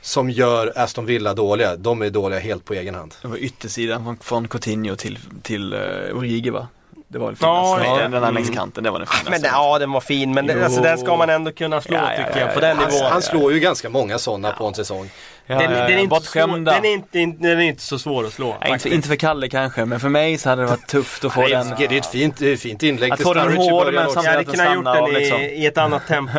som 0.02 0.30
gör 0.30 0.74
Aston 0.76 1.06
Villa 1.06 1.34
dåliga. 1.34 1.76
De 1.76 2.02
är 2.02 2.10
dåliga 2.10 2.40
helt 2.40 2.66
på 2.66 2.74
egen 2.74 2.96
hand. 2.96 3.16
Det 3.22 3.28
var 3.28 3.38
yttersidan 3.38 4.18
från, 4.22 4.48
Coutinho 4.48 4.96
till, 4.96 5.20
till 5.42 5.74
uh, 5.74 6.18
Origi 6.18 6.50
va? 6.50 6.68
Det 7.12 7.20
var 7.20 7.36
Ja, 7.40 7.76
finaste. 7.76 7.86
ja. 7.88 7.98
den, 8.02 8.12
den 8.12 8.22
där 8.22 8.32
längs 8.32 8.50
kanten, 8.50 8.84
det 8.84 8.92
var 8.92 9.00
den 9.00 9.08
finaste. 9.08 9.32
Men 9.32 9.42
ja, 9.44 9.80
den 9.80 9.92
var 9.92 10.02
fin. 10.02 10.34
Men 10.34 10.48
det, 10.48 10.64
alltså, 10.66 10.82
den 10.82 10.98
ska 10.98 11.16
man 11.16 11.30
ändå 11.30 11.52
kunna 11.52 11.82
slå 11.82 11.96
Ja, 11.96 12.02
ja, 12.18 12.26
tycker 12.26 12.40
ja, 12.40 12.46
jag. 12.46 12.54
På 12.54 12.60
ja. 12.62 12.68
den 12.68 12.78
Han, 12.78 12.90
nivån. 12.92 13.12
han 13.12 13.22
slår 13.22 13.54
ju 13.54 13.60
ganska 13.60 13.90
många 13.90 14.18
sådana 14.18 14.52
på 14.52 14.68
en 14.68 14.74
säsong. 14.74 15.10
Den, 15.48 15.58
den, 15.58 15.72
är 15.72 15.98
inte 15.98 16.20
den, 16.36 16.86
är 16.86 16.94
inte, 16.94 17.18
den 17.48 17.60
är 17.60 17.62
inte 17.62 17.82
så 17.82 18.00
svår 18.00 18.26
att 18.26 18.34
slå. 18.34 18.56
Inte, 18.68 18.90
inte 18.90 19.08
för 19.08 19.16
Kalle 19.16 19.50
kanske, 19.50 19.86
men 19.86 20.00
för 20.00 20.10
mig 20.10 20.38
så 20.38 20.50
hade 20.50 20.62
det 20.62 20.68
varit 20.68 20.88
tufft 20.88 21.26
att 21.26 21.34
få 21.34 21.42
Det 21.42 21.48
den. 21.48 21.68
är, 21.72 21.76
det 21.78 21.96
är 21.96 22.00
ett 22.00 22.06
fint, 22.06 22.38
det 22.38 22.50
är 22.50 22.54
ett 22.54 22.60
fint 22.60 22.84
inlägg 22.84 23.12
Att 23.12 23.20
till 23.20 23.28
den 23.28 23.44
Sturridge 23.44 23.66
i 23.68 23.72
början 23.72 23.94
men 23.96 24.06
också. 24.06 24.20
Jag 24.20 24.32
hade 24.32 24.44
den 24.44 24.54
kunnat 24.54 24.76
gjort 24.76 24.86
den 24.86 25.08
i, 25.08 25.12
liksom. 25.12 25.40
i 25.40 25.66
ett 25.66 25.78
annat 25.78 26.08
tempo. 26.08 26.38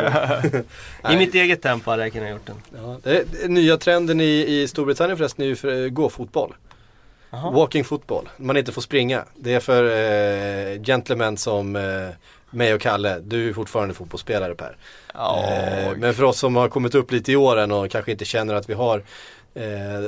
I 1.11 1.15
mitt 1.17 1.35
eget 1.35 1.61
tempo 1.61 1.91
hade 1.91 2.03
jag 2.03 2.13
kunnat 2.13 2.29
gjort 2.29 2.45
den. 2.45 2.55
Ja, 2.83 2.97
det 3.03 3.43
är, 3.43 3.47
nya 3.47 3.77
trenden 3.77 4.21
i, 4.21 4.45
i 4.47 4.67
Storbritannien 4.67 5.17
förresten 5.17 5.45
är 5.45 5.49
ju 5.49 5.55
för 5.55 5.83
eh, 5.83 5.89
gå-fotboll. 7.33 7.53
Walking 7.61 7.83
football, 7.83 8.29
man 8.37 8.57
inte 8.57 8.71
får 8.71 8.81
springa. 8.81 9.23
Det 9.35 9.53
är 9.53 9.59
för 9.59 9.83
eh, 9.83 10.81
gentlemen 10.81 11.37
som 11.37 11.75
eh, 11.75 11.81
mig 12.49 12.73
och 12.73 12.81
Kalle, 12.81 13.19
du 13.19 13.49
är 13.49 13.53
fortfarande 13.53 13.93
fotbollsspelare 13.93 14.55
Per. 14.55 14.77
Ja, 15.13 15.43
Eh, 15.47 15.97
men 15.97 16.13
för 16.13 16.23
oss 16.23 16.39
som 16.39 16.55
har 16.55 16.69
kommit 16.69 16.95
upp 16.95 17.11
lite 17.11 17.31
i 17.31 17.35
åren 17.35 17.71
och 17.71 17.91
kanske 17.91 18.11
inte 18.11 18.25
känner 18.25 18.53
att 18.53 18.69
vi 18.69 18.73
har 18.73 19.03
eh, 19.55 19.63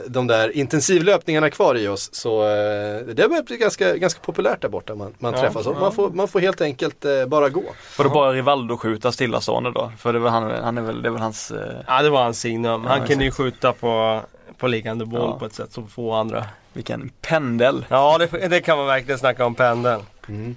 de 0.08 0.28
där 0.28 0.58
intensivlöpningarna 0.58 1.50
kvar 1.50 1.76
i 1.76 1.88
oss 1.88 2.10
så 2.14 2.44
eh, 2.44 2.98
det 3.14 3.22
har 3.22 3.30
börjat 3.30 3.46
bli 3.46 3.58
ganska, 3.58 3.96
ganska 3.98 4.20
populärt 4.20 4.62
där 4.62 4.70
borta. 4.70 4.96
Man, 4.96 5.14
man 5.20 5.34
Ja, 5.34 5.40
träffas 5.42 5.66
och 5.68 5.76
man 5.80 5.92
får, 5.92 6.10
man 6.10 6.28
får 6.28 6.40
helt 6.40 6.62
enkelt 6.62 7.06
eh, 7.06 7.26
bara 7.26 7.50
gå. 7.50 7.64
Får 7.84 8.04
då 8.04 8.10
bara 8.10 8.34
Rivaldo 8.34 8.78
skjuta 8.78 9.12
stillastående 9.12 9.72
då? 9.72 9.92
För 9.98 10.14
det 10.14 10.20
var 10.20 10.30
han, 10.30 10.52
han 10.64 10.78
är 10.78 10.82
väl, 10.82 11.02
det 11.02 11.10
är 11.10 11.12
väl 11.12 11.22
hans... 11.22 11.52
Eh, 11.52 11.76
Ja, 11.88 12.02
det 12.02 12.10
var 12.10 12.24
hans 12.24 12.40
signum. 12.40 12.86
Han 12.86 13.02
Ja, 13.02 13.08
kunde 13.08 13.26
ju 13.26 13.32
skjuta 13.32 13.74
på, 13.74 14.22
på 14.58 14.68
liggande 14.68 15.06
boll 15.06 15.22
Ja. 15.22 15.40
på 15.40 15.46
ett 15.46 15.54
sätt 15.54 15.72
som 15.74 15.88
få 15.88 16.14
andra. 16.14 16.46
Vilken 16.76 17.12
pendel. 17.22 17.86
Ja, 17.90 18.18
det, 18.18 18.48
det 18.48 18.62
kan 18.62 18.78
man 18.78 18.88
verkligen 18.88 19.20
snacka 19.20 19.46
om 19.46 19.56
pendeln. 19.56 20.02
Mm. 20.28 20.56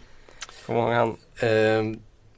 Kommer 0.67 0.81
ihåg 0.81 0.93
han 0.93 1.17
Eh, 1.41 1.83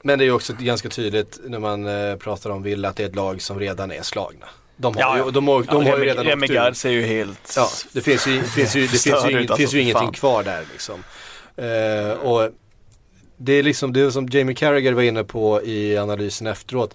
men 0.03 0.19
det 0.19 0.25
är 0.25 0.27
ju 0.27 0.33
också 0.33 0.53
ganska 0.59 0.89
tydligt 0.89 1.41
när 1.45 1.59
man 1.59 1.87
eh, 1.87 2.17
pratar 2.17 2.51
om 2.51 2.63
Villa 2.63 2.89
att 2.89 2.97
det 2.97 3.03
är 3.03 3.09
ett 3.09 3.15
lag 3.15 3.43
som 3.43 3.59
redan 3.59 3.91
är 3.93 4.03
slagna. 4.03 4.47
De 4.77 4.95
har, 4.95 5.03
Ja, 5.03 5.17
ju, 5.17 5.23
ja. 5.23 5.31
de 5.31 5.49
har, 5.49 5.63
de 5.63 5.87
har 5.87 5.99
ju 5.99 6.05
redan 6.05 6.25
Remi 6.25 6.45
åkt 6.45 6.51
ur. 6.51 6.55
Gard 6.55 6.77
ser 6.77 6.91
ju 6.91 7.03
helt... 7.03 7.55
Ja, 7.57 7.69
det 7.93 8.01
finns 8.01 8.27
ju, 8.27 8.41
det 8.41 8.47
finns 8.47 8.77
ju, 8.77 8.81
det 8.83 8.89
finns 8.89 9.07
ju, 9.07 9.31
ing, 9.31 9.39
finns 9.39 9.51
alltså, 9.51 9.77
ju 9.77 9.83
ingenting 9.83 10.07
fan. 10.07 10.13
kvar 10.13 10.43
där 10.43 10.65
liksom. 10.73 11.05
Eh, 11.57 12.11
och 12.11 12.51
det 13.37 13.53
är 13.53 13.63
liksom 13.63 13.93
det 13.93 14.13
som 14.13 14.29
Jamie 14.29 14.55
Carragher 14.55 14.93
var 14.93 15.03
inne 15.03 15.25
på 15.25 15.63
i 15.63 15.99
analysen 15.99 16.47
efteråt. 16.47 16.95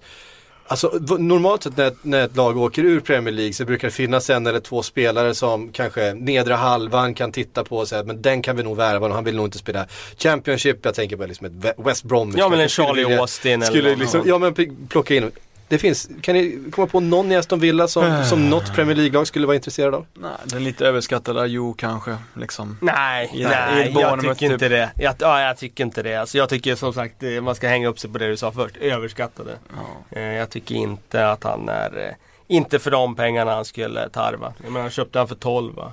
Alltså 0.68 0.88
normalt 1.18 1.62
sett 1.62 1.76
när, 1.76 1.92
när 2.02 2.24
ett 2.24 2.36
lag 2.36 2.56
åker 2.58 2.84
ur 2.84 3.00
Premier 3.00 3.34
League 3.34 3.52
så 3.52 3.64
brukar 3.64 3.88
det 3.88 3.92
finnas 3.94 4.30
en 4.30 4.46
eller 4.46 4.60
två 4.60 4.82
spelare 4.82 5.34
som 5.34 5.72
kanske 5.72 6.14
nedre 6.14 6.54
halvan 6.54 7.14
kan 7.14 7.32
titta 7.32 7.64
på 7.64 7.76
och 7.76 7.88
säga 7.88 8.04
men 8.04 8.22
den 8.22 8.42
kan 8.42 8.56
vi 8.56 8.62
nog 8.62 8.76
värva 8.76 9.06
och 9.06 9.14
han 9.14 9.24
vill 9.24 9.36
nog 9.36 9.46
inte 9.46 9.58
spela 9.58 9.86
Championship. 10.18 10.84
Jag 10.84 10.94
tänker 10.94 11.16
på 11.16 11.26
liksom 11.26 11.46
ett 11.46 11.74
West 11.76 12.04
Bromwich. 12.04 12.38
Ja 12.38 12.48
men 12.48 12.60
en 12.60 12.68
Charlie 12.68 13.18
Austin 13.18 13.52
eller 13.52 13.72
Skulle 13.72 13.96
liksom, 13.96 14.22
ja 14.24 14.38
men 14.38 14.54
plocka 14.88 15.14
in. 15.14 15.30
Det 15.68 15.78
finns, 15.78 16.08
kan 16.20 16.34
ni 16.34 16.58
komma 16.72 16.86
på 16.86 17.00
någon 17.00 17.32
i 17.32 17.36
Aston 17.36 17.58
Villa 17.60 17.88
som, 17.88 18.24
som 18.24 18.50
något 18.50 18.74
Premier 18.74 18.96
League-lag 18.96 19.26
skulle 19.26 19.46
vara 19.46 19.54
intresserad 19.56 19.94
av? 19.94 20.06
Nej, 20.14 20.30
den 20.44 20.64
lite 20.64 20.86
överskattade 20.86 21.46
Jo 21.46 21.74
kanske, 21.74 22.16
liksom. 22.34 22.78
Nej, 22.80 23.30
I- 23.34 23.44
nej 23.44 23.92
jag 24.00 24.20
tycker 24.20 24.46
inte 24.46 24.58
typ. 24.58 24.70
det. 24.70 24.90
Jag, 24.96 25.14
ja, 25.18 25.40
jag 25.40 25.56
tycker 25.56 25.84
inte 25.84 26.02
det. 26.02 26.16
Alltså, 26.16 26.38
jag 26.38 26.48
tycker 26.48 26.74
som 26.74 26.92
sagt 26.92 27.22
eh, 27.22 27.40
man 27.40 27.54
ska 27.54 27.68
hänga 27.68 27.88
upp 27.88 27.98
sig 27.98 28.10
på 28.10 28.18
det 28.18 28.28
du 28.28 28.36
sa 28.36 28.52
först. 28.52 28.76
Överskattade. 28.76 29.50
Ja. 29.76 30.16
Eh, 30.20 30.22
Jag 30.22 30.50
tycker 30.50 30.74
inte 30.74 31.28
att 31.30 31.44
han 31.44 31.68
är 31.68 31.98
eh, 32.08 32.14
inte 32.48 32.78
för 32.78 32.90
de 32.90 33.14
pengarna 33.16 33.54
han 33.54 33.64
skulle 33.64 34.08
tarva. 34.08 34.52
Jag 34.62 34.72
menar, 34.72 34.90
köpte 34.90 35.18
han 35.18 35.28
för 35.28 35.34
12 35.34 35.74
va? 35.74 35.92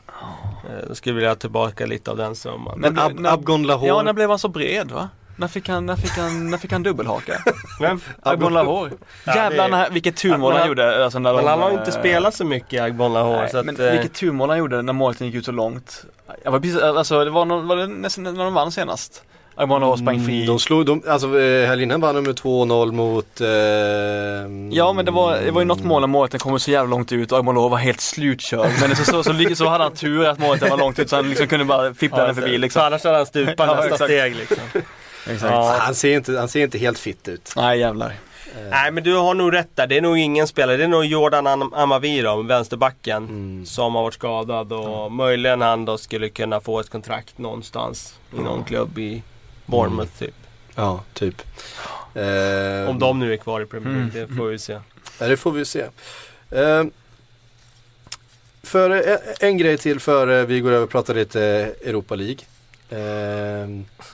Eh, 0.70 0.88
Då 0.88 0.96
skulle 0.96 1.12
jag 1.12 1.16
vilja 1.16 1.30
ha 1.30 1.36
tillbaka 1.36 1.86
lite 1.86 2.12
av 2.12 2.18
den 2.18 2.36
summan. 2.36 2.80
Men 2.80 2.98
Ab- 3.00 3.20
när- 3.20 3.34
Abgon 3.34 3.64
Lahore. 3.64 3.88
Ja, 3.88 4.02
när 4.04 4.14
blev 4.14 4.30
han 4.30 4.40
så 4.40 4.48
bred 4.48 4.92
va? 4.92 5.10
När 5.36 5.48
fick 5.48 5.70
han, 5.70 5.86
när 5.86 5.96
fick 5.96 6.12
han, 6.18 6.50
när 6.50 6.58
fick 6.58 6.72
han 6.72 6.84
dubbelhaka? 6.84 7.34
Men, 7.80 8.02
Agbon 8.22 8.54
Lahore. 8.54 8.92
Ja, 9.26 9.36
Jävlar, 9.36 9.70
det- 9.70 9.88
vilket 9.92 10.16
turmål 10.16 10.54
han 10.54 10.68
gjorde. 10.68 11.04
Alltså, 11.04 11.20
när 11.20 11.34
men 11.34 11.48
han 11.48 11.62
har 11.62 11.70
ju 11.72 11.78
inte 11.78 11.92
eh, 11.92 12.00
spelat 12.00 12.36
så 12.36 12.46
mycket 12.46 12.82
Agbon 12.84 13.14
Lahore. 13.14 13.38
Nej, 13.42 13.50
så 13.50 13.58
att, 13.58 13.66
men 13.66 13.80
eh, 13.82 13.92
vilket 13.92 14.14
turmål 14.14 14.50
han 14.50 14.58
gjorde 14.58 14.82
när 14.82 14.94
målet 14.94 15.22
gick 15.22 15.36
ut 15.36 15.46
så 15.46 15.52
långt. 15.52 16.06
Jag 16.44 16.52
var 16.52 16.60
precis, 16.60 16.82
alltså 16.82 17.24
det 17.26 17.32
var, 17.32 17.46
någon, 17.46 17.68
var 17.68 17.76
det 17.78 17.88
nästan 17.88 18.24
när 18.24 18.44
de 18.44 18.54
vann 18.54 18.72
senast. 18.72 19.24
Agbon 19.56 19.82
Lahore 19.82 19.98
sprang 19.98 20.26
fri. 20.26 20.36
Mm, 20.36 20.48
De 20.48 20.60
slog, 20.60 20.86
de, 20.86 21.04
alltså 21.08 21.40
eh, 21.40 21.68
helgen 21.68 21.90
innan 21.92 22.02
vann 22.02 22.16
de 22.16 22.22
med 22.22 22.36
2-0 22.40 22.92
mot... 22.92 23.42
Eh, 23.42 23.48
Ja 24.78 24.94
men 24.94 25.06
det 25.06 25.12
var, 25.12 25.38
det 25.46 25.52
var 25.52 25.62
ju 25.62 25.66
något 25.66 25.84
mål 25.84 26.02
när 26.02 26.08
målet 26.08 26.42
kom 26.42 26.60
så 26.60 26.72
jävla 26.72 26.90
långt 26.90 27.12
ut 27.12 27.32
och 27.32 27.38
Agbon 27.38 27.56
Lahore 27.56 27.70
var 27.70 27.78
helt 27.78 28.02
slutkörd. 28.02 28.70
Men 28.82 28.96
så, 28.96 29.04
så, 29.06 29.24
så, 29.24 29.34
så, 29.34 29.56
så 29.56 29.68
hade 29.70 29.84
han 29.84 29.94
tur 29.94 30.26
att 30.26 30.40
målet 30.40 30.70
var 30.70 30.78
långt 30.78 31.00
ut 31.00 31.10
så 31.10 31.16
han 31.16 31.30
liksom 31.30 31.48
kunde 31.48 31.66
bara 31.66 31.94
fippla 31.94 32.26
den 32.26 32.36
förbi 32.36 32.52
Så 32.52 32.58
liksom. 32.58 32.82
annars 32.82 33.04
hade 33.04 33.18
han 33.18 33.26
stupat 33.26 33.56
Ja, 33.68 33.76
nästa 33.76 33.86
exakt. 33.90 34.04
steg 34.04 34.36
liksom. 34.36 34.58
Exakt. 35.28 35.42
Ja. 35.54 35.76
Han, 35.80 35.96
ser 35.96 36.16
inte, 36.16 36.38
han 36.40 36.48
ser 36.50 36.64
inte 36.64 36.78
helt 36.78 37.00
fit 37.00 37.28
ut. 37.28 37.54
Nej 37.56 37.80
jävlar. 37.80 38.14
Nej 38.70 38.92
men 38.92 39.04
du 39.04 39.16
har 39.16 39.34
nog 39.34 39.54
rätt 39.54 39.76
där. 39.76 39.88
Det 39.88 39.98
är 39.98 40.02
nog 40.02 40.18
ingen 40.18 40.48
spelare. 40.48 40.78
Det 40.78 40.84
är 40.84 40.88
nog 40.88 41.06
Jordan 41.06 41.48
Am- 41.48 41.74
Amavi 41.76 42.22
då, 42.22 42.42
vänsterbacken. 42.42 43.24
Mm. 43.24 43.66
Som 43.66 43.96
har 43.96 44.04
varit 44.04 44.14
skadad 44.14 44.74
och 44.74 45.12
möjligen 45.12 45.62
han 45.62 45.86
då 45.86 45.98
skulle 45.98 46.30
kunna 46.30 46.62
få 46.62 46.80
ett 46.80 46.90
kontrakt 46.90 47.38
någonstans. 47.38 48.16
I 48.38 48.40
någon 48.40 48.64
klubb 48.64 49.00
i 49.00 49.24
Bournemouth 49.66 50.12
typ. 50.20 50.34
Ja, 50.76 51.04
typ. 51.14 51.42
Eh, 52.14 52.90
Om 52.90 53.00
de 53.00 53.20
nu 53.20 53.34
är 53.34 53.38
kvar 53.38 53.62
i 53.62 53.66
Premier 53.66 53.94
League, 53.94 54.20
Mm. 54.22 54.30
det 54.30 54.36
får 54.38 54.46
vi 54.48 54.60
se. 54.60 54.80
Ja, 55.20 55.28
det 55.28 55.38
får 55.38 55.52
vi 55.52 55.66
se. 55.66 55.82
Eh, 56.52 56.84
för 58.64 58.90
en, 58.90 59.18
en 59.40 59.58
grej 59.58 59.78
till 59.78 60.00
för 60.00 60.44
vi 60.46 60.60
går 60.60 60.72
över 60.72 60.84
och 60.84 60.90
pratar 60.90 61.14
lite 61.16 61.42
Europa 61.86 62.16
League. 62.16 62.38
Eh, 62.90 62.98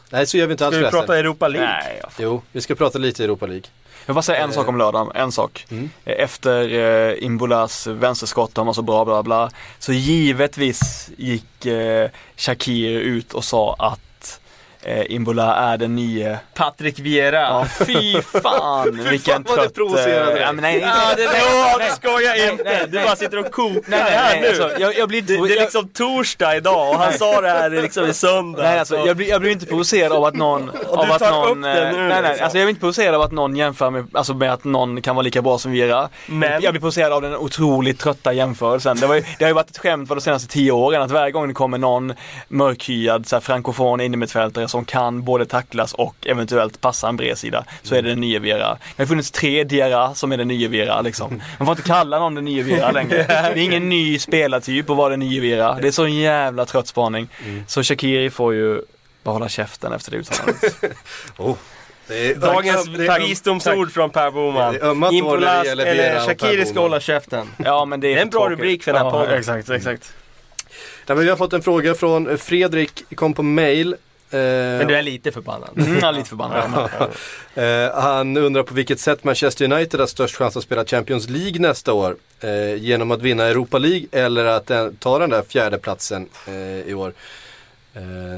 nej, 0.10 0.28
så 0.28 0.38
gör 0.38 0.48
vi 0.48 0.52
inte 0.52 0.66
alls 0.66 0.76
Ska 0.76 0.80
vi 0.86 0.92
förresten. 0.92 1.00
prata 1.08 1.20
Europa 1.20 1.48
League? 1.48 1.68
Nej, 1.70 2.00
jag, 2.02 2.12
Jo, 2.20 2.42
vi 2.52 2.62
ska 2.62 2.76
prata 2.76 2.98
lite 3.00 3.24
Europa 3.24 3.46
League. 3.46 3.64
jag 4.06 4.14
vill 4.14 4.16
bara 4.16 4.22
säga 4.22 4.38
en 4.44 4.54
sak 4.54 4.68
om 4.68 4.78
lördagen, 4.78 5.12
en 5.16 5.32
sak. 5.32 5.66
Mm. 5.72 5.90
Efter 6.06 6.74
eh, 7.10 7.24
Imbolas 7.24 7.88
vänsterskott, 7.88 8.58
han 8.58 8.66
var 8.66 8.74
så 8.74 8.82
bra 8.82 9.06
bla 9.06 9.24
bla. 9.24 9.52
Så 9.80 9.94
givetvis 9.94 11.10
gick 11.18 11.66
eh, 11.66 12.10
Shakir 12.36 13.00
ut 13.00 13.34
och 13.34 13.44
sa 13.44 13.76
att 13.80 14.00
eh, 14.84 15.12
Imbola 15.12 15.56
är 15.56 15.78
den 15.78 15.96
nye 15.96 16.40
Patrik 16.54 17.00
Vieira. 17.00 17.40
Ja 17.40 17.66
fy 17.86 18.22
fan 18.22 19.00
vilken 19.10 19.44
vad 19.48 19.58
det 19.58 19.62
trött... 19.64 19.74
provocerade 19.74 20.22
eh, 20.30 20.34
dig. 20.34 20.42
ja, 20.42 20.52
men 20.52 20.62
nej, 20.62 20.80
Ja, 20.80 21.14
det, 21.18 21.26
nej, 21.26 21.42
nej, 21.78 21.88
du 21.90 21.96
skojar 21.96 22.30
nej, 22.38 22.52
inte! 22.52 22.64
nej, 22.64 22.86
du 22.90 22.96
nej. 22.98 23.06
bara 23.06 23.16
sitter 23.16 23.40
och 23.40 23.52
kokar 23.52 23.74
Nej, 23.74 24.00
nej, 24.04 24.12
här 24.12 24.32
nej, 24.32 24.42
nu. 24.42 24.48
alltså, 24.64 24.80
jag, 24.82 24.98
jag 24.98 25.10
blir 25.10 25.20
inte... 25.20 25.34
det, 25.34 25.48
det 25.48 25.54
är 25.58 25.60
liksom 25.62 25.88
torsdag 25.90 26.56
idag 26.58 26.90
och 26.90 26.96
han 26.96 27.14
sa 27.14 27.42
det 27.42 27.50
här 27.50 27.70
liksom 27.70 28.06
i 28.06 28.14
söndag. 28.14 28.62
Nej 28.64 28.80
alltså, 28.80 28.98
jag 28.98 29.18
blir, 29.18 29.30
jag 29.30 29.42
blir 29.42 29.52
inte 29.52 29.66
provocerad 29.66 30.12
av 30.12 30.24
att 30.26 30.36
någon... 30.36 30.70
av 30.70 31.06
du 31.08 31.14
att 31.14 31.20
tar 31.20 31.32
någon 31.32 31.58
upp 31.58 31.64
det 31.64 31.88
eh, 31.88 31.92
nu, 31.94 31.98
nej, 32.00 32.08
nej, 32.10 32.22
liksom. 32.30 32.44
alltså 32.44 32.58
jag 32.58 32.66
blir 32.66 32.70
inte 32.70 32.80
provocerad 32.80 33.16
av 33.16 33.22
att 33.22 33.32
någon 33.32 33.56
jämför 33.56 33.90
med, 33.90 34.08
alltså 34.14 34.34
med 34.34 34.54
att 34.54 34.64
någon 34.64 35.02
kan 35.02 35.16
vara 35.16 35.24
lika 35.24 35.42
bra 35.42 35.58
som 35.58 35.72
Vera. 35.72 36.10
Men- 36.26 36.62
Jag 36.62 36.74
blir 36.74 36.82
provocerad 36.82 37.14
av 37.14 37.22
den 37.22 37.36
otroligt 37.36 38.00
trötta 38.00 38.34
jämförelsen. 38.34 38.98
Det, 39.00 39.08
var 39.08 39.16
ju, 39.16 39.22
det 39.38 39.44
har 39.46 39.50
ju 39.50 39.54
varit 39.56 39.70
ett 39.70 39.78
skämt 39.78 40.08
för 40.08 40.16
de 40.16 40.22
senaste 40.22 40.48
tio 40.48 40.72
åren 40.72 41.02
att 41.02 41.12
varje 41.12 41.32
gång 41.32 41.48
det 41.48 41.54
kommer 41.54 41.78
någon 41.78 42.14
mörkhyad, 42.48 43.28
frankofon 43.44 44.02
innermittfältare 44.02 44.68
som 44.70 44.86
kan 44.86 45.24
både 45.24 45.46
tacklas 45.46 45.94
och 45.94 46.16
eventuellt 46.26 46.82
passa 46.82 47.08
en 47.10 47.18
bredsida, 47.18 47.66
så 47.84 47.96
är 47.96 48.02
det 48.02 48.10
den 48.10 48.20
nya 48.20 48.40
Vera. 48.40 48.78
Det 48.96 49.04
har 49.04 49.08
funnits 49.08 49.32
tre 49.32 49.64
Diarra 49.64 50.16
som 50.16 50.32
är 50.32 50.38
den 50.38 50.48
nya 50.48 50.70
Vera 50.70 51.02
liksom. 51.02 51.42
Man 51.58 51.66
får 51.66 51.78
inte 51.78 51.88
kalla 51.88 52.20
någon 52.20 52.36
den 52.36 52.46
nya 52.46 52.64
Vera 52.64 52.92
längre. 52.92 53.24
Det 53.28 53.34
är 53.34 53.58
ingen 53.58 53.90
ny 53.90 54.20
spelartyp 54.20 54.90
att 54.90 54.98
vara 54.98 55.10
den 55.10 55.20
nya 55.20 55.42
Vera. 55.42 55.78
Det 55.82 55.88
är 55.88 55.92
så 55.92 56.04
en 56.04 56.16
jävla 56.16 56.66
trött 56.66 56.88
spaning. 56.88 57.28
Så 57.68 57.84
Shakiri 57.84 58.30
får 58.30 58.54
ju 58.54 58.82
bara 59.24 59.32
hålla 59.32 59.50
käften 59.50 59.94
efter 59.94 60.12
det 60.12 60.18
uttalandet. 60.18 60.76
Oh. 61.38 61.56
Det 62.08 62.32
är, 62.32 62.36
Dagens 62.36 62.88
visdomsord 63.20 63.92
från 63.92 64.10
Per 64.10 64.32
Boman. 64.32 65.14
Impolas 65.14 65.68
eller 65.68 66.20
Shakiri 66.28 66.66
ska 66.66 66.80
hålla 66.80 67.00
käften. 67.00 67.48
Ja 67.58 67.86
men 67.86 68.00
det 68.00 68.08
är, 68.08 68.14
Det 68.14 68.18
är 68.18 68.22
en 68.22 68.30
bra 68.30 68.40
tråkigt. 68.40 68.60
rubrik 68.60 68.84
för 68.84 68.94
den 68.94 69.02
här 69.02 69.08
ja, 69.08 69.12
podden. 69.12 69.40
Exakt, 69.40 69.70
exakt. 69.70 70.14
Nej, 71.08 71.16
men 71.16 71.20
vi 71.20 71.30
har 71.30 71.38
fått 71.38 71.54
en 71.54 71.62
fråga 71.62 71.96
från 71.96 72.38
Fredrik, 72.38 73.04
kom 73.16 73.34
på 73.34 73.44
mail. 73.44 73.96
Eh, 74.32 74.40
Men 74.40 74.88
du 74.88 74.96
är 74.96 75.02
lite 75.02 75.32
förbannad. 75.32 75.70
Mm, 75.78 76.04
är 76.04 76.12
lite 76.12 76.30
förbannad. 76.30 76.90
Eh, 77.56 77.94
han 78.02 78.38
undrar 78.38 78.64
på 78.64 78.74
vilket 78.74 79.00
sätt 79.00 79.24
Manchester 79.24 79.74
United 79.74 80.00
har 80.00 80.08
störst 80.08 80.36
chans 80.36 80.58
att 80.58 80.64
spela 80.64 80.86
Champions 80.86 81.30
League 81.30 81.60
nästa 81.60 81.94
år. 81.94 82.16
Eh, 82.40 82.76
genom 82.76 83.12
att 83.12 83.22
vinna 83.22 83.44
Europa 83.44 83.78
League 83.78 84.08
eller 84.12 84.46
att 84.46 84.72
ta 85.00 85.20
den 85.20 85.30
där 85.30 85.42
fjärde 85.42 85.78
platsen 85.78 86.30
i 86.86 86.94
år. 86.94 87.14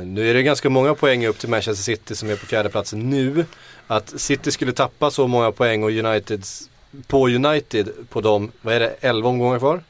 Nu 0.06 0.30
är 0.30 0.34
det 0.34 0.44
ganska 0.44 0.70
många 0.70 0.96
poäng 0.96 1.26
upp 1.28 1.40
till 1.40 1.50
Manchester 1.50 1.84
City 1.84 2.16
som 2.16 2.30
är 2.30 2.36
på 2.36 2.46
fjärde 2.46 2.70
platsen 2.70 3.10
nu. 3.10 3.46
Att 3.88 4.22
City 4.22 4.52
skulle 4.52 4.72
tappa 4.72 5.12
så 5.12 5.28
många 5.28 5.52
poäng 5.52 5.84
och 5.84 5.90
Uniteds 5.92 6.70
på 7.08 7.28
United 7.28 7.90
på 8.10 8.22
de, 8.22 8.52
vad 8.62 8.74
är 8.74 8.80
det, 8.80 8.96
11 9.02 9.30
omgångar 9.30 9.60
kvar? 9.60 9.84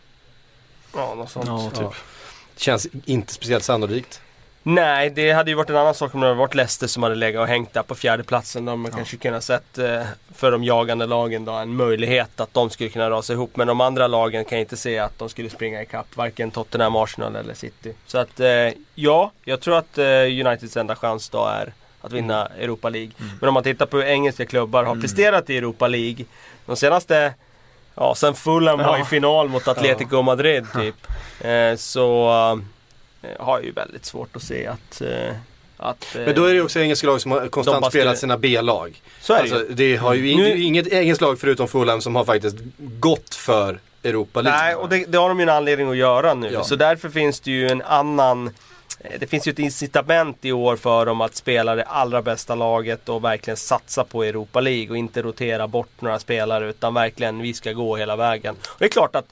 Ja, 0.96 1.16
något 1.16 1.32
sånt. 1.32 1.48
Ja, 1.48 1.70
typ. 1.70 1.82
Ja. 1.82 1.94
Känns 2.56 2.88
inte 3.06 3.34
speciellt 3.34 3.64
sannolikt. 3.64 4.22
Nej, 4.64 5.10
det 5.10 5.32
hade 5.32 5.52
ju 5.52 5.56
varit 5.56 5.70
en 5.70 5.76
annan 5.76 5.94
sak 5.94 6.16
om 6.16 6.22
det 6.22 6.28
hade 6.28 6.40
varit 6.40 6.56
Leicester 6.56 6.88
som 6.88 7.04
hade 7.04 7.16
legat 7.16 7.42
och 7.42 7.48
hängt 7.48 7.74
där 7.74 7.84
på 7.84 7.96
fjärde 7.96 8.24
platsen. 8.24 8.66
De 8.66 8.86
ja. 8.86 8.92
kanske 8.92 9.18
kunde 9.18 9.36
ha 9.36 9.42
sett 9.42 9.78
eh, 9.78 10.02
för 10.36 10.52
de 10.52 10.64
jagande 10.64 11.06
lagen 11.06 11.46
då 11.46 11.52
en 11.52 11.76
möjlighet 11.76 12.40
att 12.40 12.54
de 12.54 12.70
skulle 12.70 12.90
kunna 12.90 13.10
rasa 13.10 13.34
ihop. 13.34 13.56
Men 13.56 13.68
de 13.68 13.82
andra 13.82 14.08
lagen 14.08 14.46
kan 14.46 14.58
jag 14.58 14.64
inte 14.64 14.78
se 14.78 15.00
att 15.00 15.20
de 15.20 15.30
skulle 15.30 15.50
springa 15.50 15.82
ikapp. 15.82 16.18
Varken 16.18 16.52
Tottenham, 16.52 16.96
Arsenal 16.96 17.36
eller 17.36 17.54
City. 17.54 17.94
Så 18.06 18.18
att 18.18 18.40
eh, 18.40 18.48
ja, 18.96 19.32
jag 19.46 19.62
tror 19.62 19.78
att 19.78 19.98
eh, 19.98 20.06
Uniteds 20.06 20.78
enda 20.78 20.96
chans 20.96 21.30
då 21.30 21.46
är 21.46 21.74
att 22.02 22.12
vinna 22.12 22.48
Europa 22.48 22.90
League. 22.90 23.12
Mm. 23.20 23.32
Men 23.40 23.48
om 23.48 23.54
man 23.54 23.64
tittar 23.64 23.86
på 23.86 23.98
hur 23.98 24.06
engelska 24.06 24.46
klubbar 24.46 24.84
har 24.84 24.96
presterat 24.96 25.50
i 25.50 25.58
Europa 25.58 25.88
League. 25.88 26.26
De 26.66 26.76
senaste 26.76 27.34
Ja, 27.96 28.16
sen 28.16 28.34
Fulham 28.36 28.80
var 28.80 28.96
i 28.98 29.00
Ja. 29.00 29.06
final 29.06 29.50
mot 29.50 29.68
Atletico 29.68 30.22
Madrid 30.22 30.66
typ. 30.74 30.96
Eh, 31.42 31.76
så 31.76 32.30
har 33.40 33.58
jag 33.58 33.66
ju 33.66 33.72
väldigt 33.72 34.06
svårt 34.06 34.36
att 34.36 34.44
se 34.44 34.68
att... 34.68 35.02
Eh, 35.02 35.36
att 35.78 36.16
eh, 36.16 36.22
Men 36.26 36.36
då 36.36 36.46
är 36.46 36.54
det 36.54 36.62
också 36.62 36.80
engelska 36.80 37.08
lag 37.08 37.22
som 37.22 37.32
har 37.32 37.48
konstant 37.48 37.86
spelat 37.86 38.18
sina 38.18 38.38
B-lag. 38.38 39.02
Så 39.22 39.34
är 39.34 39.38
det 39.38 39.42
Alltså, 39.56 39.74
det 39.74 39.96
har 39.96 40.14
ju 40.14 40.36
Nu- 40.38 40.48
ing- 40.56 40.56
inget 40.64 40.88
engelskt 40.88 41.22
lag 41.22 41.40
förutom 41.40 41.68
Fulham 41.68 42.02
som 42.02 42.16
har 42.16 42.26
faktiskt 42.26 42.56
gått 42.78 43.36
för 43.36 43.80
Europa 44.04 44.42
League. 44.42 44.62
Nej, 44.62 44.76
och 44.76 44.90
det, 44.90 45.06
det 45.06 45.18
har 45.18 45.30
de 45.30 45.40
ju 45.40 45.44
en 45.44 45.50
anledning 45.50 45.90
att 45.90 45.98
göra 45.98 46.34
nu. 46.34 46.50
Ja. 46.54 46.64
Så 46.64 46.76
därför 46.76 47.10
finns 47.10 47.40
det 47.40 47.52
ju 47.52 47.70
en 47.70 47.82
annan... 47.82 48.48
eh, 49.00 49.12
Det 49.20 49.28
finns 49.28 49.48
ju 49.48 49.52
ett 49.52 49.60
incitament 49.60 50.38
i 50.46 50.52
år 50.52 50.76
för 50.76 51.06
dem 51.06 51.22
att 51.22 51.36
spela 51.36 51.76
det 51.76 51.84
allra 51.84 52.22
bästa 52.22 52.56
laget 52.56 53.10
och 53.10 53.24
verkligen 53.24 53.58
satsa 53.58 54.04
på 54.04 54.24
Europa 54.24 54.60
League 54.62 54.90
och 54.90 54.98
inte 54.98 55.22
rotera 55.22 55.68
bort 55.68 55.90
några 56.02 56.20
spelare 56.20 56.70
utan 56.70 56.94
verkligen 56.94 57.40
vi 57.42 57.54
ska 57.54 57.72
gå 57.74 57.98
hela 57.98 58.16
vägen. 58.16 58.56
Och 58.68 58.76
det 58.80 58.86
är 58.86 58.90
klart 58.90 59.16
att, 59.16 59.26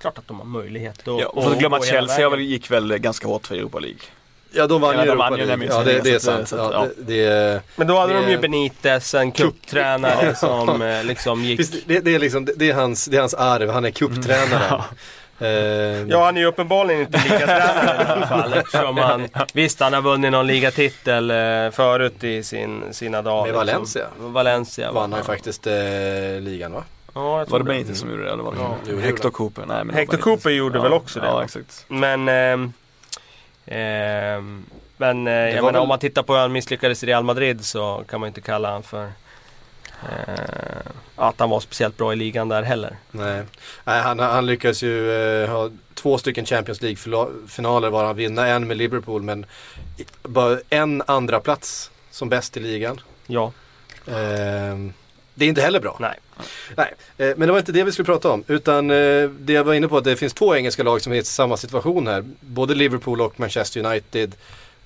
klart 0.00 0.18
att 0.18 0.28
de 0.28 0.38
har 0.38 0.46
möjlighet 0.46 0.98
att 0.98 1.06
Ja, 1.06 1.26
och 1.26 1.46
att 1.52 1.58
glömma 1.58 1.76
att 1.76 1.86
Chelsea 1.86 2.16
vägen. 2.16 2.30
väl, 2.30 2.40
gick 2.40 2.70
väl 2.70 2.98
ganska 2.98 3.28
hårt 3.28 3.46
för 3.46 3.54
Europa 3.54 3.78
League. 3.78 3.98
Ja, 4.52 4.66
de 4.66 4.80
vann 4.80 4.94
Ja, 4.94 5.00
ju 5.04 5.06
de 5.06 5.12
Europa 5.12 5.30
League. 5.36 5.66
Ja, 5.70 5.82
det, 5.84 6.00
det 6.00 6.10
är 6.14 6.18
sant. 6.18 6.52
Ja, 6.56 6.70
ja. 6.72 6.86
det, 6.98 7.26
det, 7.28 7.62
Men 7.76 7.86
då 7.86 7.98
hade 7.98 8.12
det- 8.14 8.20
de 8.20 8.30
ju 8.30 8.38
Benitez, 8.38 9.14
en 9.14 9.32
cuptränare 9.32 10.34
som 10.36 10.82
eh, 10.82 11.04
liksom 11.04 11.44
gick... 11.44 11.60
Visst, 11.60 11.74
det, 11.86 12.00
det, 12.00 12.14
är 12.14 12.18
liksom, 12.18 12.48
det, 12.56 12.70
är 12.70 12.74
hans, 12.74 13.04
det 13.06 13.16
är 13.16 13.20
hans 13.20 13.34
arv, 13.34 13.70
han 13.70 13.84
är 13.84 13.90
cuptränare. 13.90 14.82
Eh, 15.40 15.48
Ja, 16.08 16.24
han 16.24 16.36
är 16.36 16.40
ju 16.40 16.46
uppenbarligen 16.46 17.00
inte 17.00 17.18
ligatränare 17.24 18.02
i 18.02 18.12
alla 18.12 18.26
fall. 18.26 18.52
Eftersom 18.52 18.96
han, 18.98 19.28
visst, 19.52 19.80
han 19.80 19.92
har 19.92 20.02
vunnit 20.02 20.32
någon 20.32 20.46
ligatitel 20.46 21.30
eh, 21.30 21.70
förut 21.72 22.24
i 22.24 22.42
sin, 22.42 22.82
sina 22.90 23.22
dagar. 23.22 23.44
Med 23.46 23.54
Valencia. 23.54 24.06
Liksom. 24.14 24.32
Valencia 24.32 24.92
vann 24.92 25.12
han 25.12 25.20
ju 25.20 25.24
faktiskt 25.24 25.66
eh, 25.66 25.72
ligan 26.40 26.72
va? 26.72 26.84
Ja, 27.18 27.38
jag 27.38 27.48
tror 27.48 27.58
Var 27.58 27.58
det 27.58 27.64
Benitez 27.64 27.98
som 28.00 28.10
gjorde 28.10 28.24
det 28.24 28.30
eller 28.32 28.42
var 28.42 28.52
det 28.52 28.58
Ja, 28.60 28.76
det 28.94 29.00
Hector 29.00 29.30
Cooper? 29.30 29.66
Nej, 29.66 29.84
men 29.84 29.96
Hector. 29.96 30.18
Cooper 30.18 30.50
gjorde 30.50 30.78
ja. 30.78 30.82
väl 30.82 30.92
också 30.92 31.20
det, 31.20 31.26
Ja, 31.26 31.44
exakt. 31.44 31.84
Men, 31.88 32.28
ehm, 32.28 32.72
ehm, 33.66 34.64
men 34.96 35.26
eh, 35.26 35.32
jag 35.32 35.54
menar, 35.54 35.72
väl- 35.72 35.80
om 35.82 35.88
man 35.88 35.98
tittar 35.98 36.22
på 36.22 36.32
hur 36.34 36.40
han 36.40 36.52
misslyckades 36.52 37.02
i 37.04 37.06
Real 37.06 37.24
Madrid 37.24 37.64
så 37.64 38.04
kan 38.08 38.20
man 38.20 38.26
inte 38.26 38.40
kalla 38.40 38.70
han 38.70 38.82
för 38.82 39.04
eh, 40.02 40.90
att 41.16 41.40
han 41.40 41.50
var 41.50 41.60
speciellt 41.60 41.96
bra 41.96 42.12
i 42.12 42.16
ligan 42.16 42.48
där 42.48 42.62
heller. 42.62 42.96
Nej, 43.10 43.42
Nej 43.84 44.00
han, 44.02 44.18
han 44.18 44.46
lyckas 44.46 44.82
ju 44.82 45.12
eh, 45.42 45.50
ha 45.50 45.70
två 45.94 46.18
stycken 46.18 46.46
Champions 46.46 46.82
League-finaler 46.82 47.90
var 47.90 48.04
han 48.04 48.16
vinna. 48.16 48.46
En 48.46 48.66
med 48.66 48.76
Liverpool 48.76 49.22
men 49.22 49.46
bara 50.22 50.58
en 50.70 51.02
andra 51.06 51.40
plats 51.40 51.90
som 52.10 52.28
bäst 52.28 52.56
i 52.56 52.60
ligan. 52.60 53.00
Ja, 53.26 53.52
Ehm, 54.06 54.92
det 55.38 55.44
är 55.44 55.48
inte 55.48 55.60
heller 55.60 55.80
bra. 55.80 55.96
nej. 56.00 56.18
Nej, 56.76 56.94
eh, 57.18 57.36
men 57.36 57.46
det 57.46 57.52
var 57.52 57.58
inte 57.58 57.72
det 57.72 57.84
vi 57.84 57.92
skulle 57.92 58.06
prata 58.06 58.30
om. 58.30 58.44
Utan 58.46 58.90
eh, 58.90 59.30
det 59.30 59.52
jag 59.52 59.64
var 59.64 59.74
inne 59.74 59.88
på 59.88 59.96
att 59.96 60.04
det 60.04 60.16
finns 60.16 60.32
två 60.32 60.56
engelska 60.56 60.82
lag 60.82 61.02
som 61.02 61.12
är 61.12 61.16
i 61.16 61.24
samma 61.24 61.56
situation 61.56 62.06
här. 62.06 62.24
Både 62.40 62.74
Liverpool 62.74 63.20
och 63.20 63.40
Manchester 63.40 63.84
United 63.84 64.34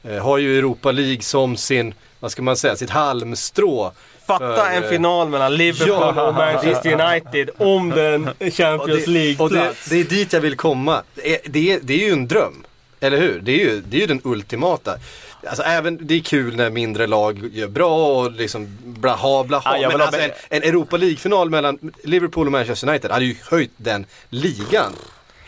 eh, 0.03 0.25
har 0.25 0.39
ju 0.39 0.59
Europa 0.59 0.93
League 0.93 1.23
som 1.23 1.57
sin, 1.57 1.95
vad 2.21 2.33
ska 2.33 2.43
man 2.43 2.57
säga, 2.57 2.77
sitt 2.77 2.91
halmstrå. 2.91 3.93
Fatta 4.27 4.57
För, 4.57 4.71
en 4.71 4.89
final 4.89 5.29
mellan 5.29 5.57
Liverpool 5.57 6.15
ja. 6.17 6.29
och 6.29 6.35
Manchester 6.35 6.93
United 6.93 7.51
om 7.59 7.91
den 7.91 8.25
Champions 8.51 8.81
och 8.81 8.89
det, 8.89 9.07
League-plats. 9.07 9.91
det 9.91 10.01
är 10.01 10.05
dit 10.05 10.33
jag 10.33 10.41
vill 10.41 10.57
komma. 10.57 11.03
Det 11.15 11.35
är, 11.35 11.41
det 11.45 11.73
är, 11.73 11.81
det 11.83 11.95
är 11.95 12.07
ju 12.07 12.13
en 12.13 12.29
dröm. 12.29 12.65
Eller 13.01 13.21
hur? 13.21 13.41
Det 13.41 13.53
är 13.53 13.59
ju, 13.59 13.83
det 13.89 13.97
är 13.97 14.01
ju 14.01 14.07
den 14.07 14.21
ultimata. 14.25 14.99
Alltså 15.47 15.63
även, 15.63 15.99
det 16.07 16.15
är 16.15 16.21
kul 16.21 16.57
när 16.57 16.71
mindre 16.71 17.07
lag 17.07 17.49
gör 17.53 17.69
bra 17.69 18.17
och 18.21 18.33
liksom 18.33 18.79
blaha 18.85 19.45
blaha. 19.45 19.77
Ja, 19.77 19.83
jag 19.83 19.93
men 19.93 20.01
alltså 20.01 20.21
en, 20.21 20.31
en 20.49 20.63
Europa 20.63 20.97
League-final 20.97 21.51
mellan 21.51 21.79
Liverpool 22.05 22.47
och 22.47 22.53
Manchester 22.53 22.89
United 22.89 23.11
hade 23.11 23.25
ju 23.25 23.37
höjt 23.51 23.71
den 23.77 24.07
ligan. 24.29 24.93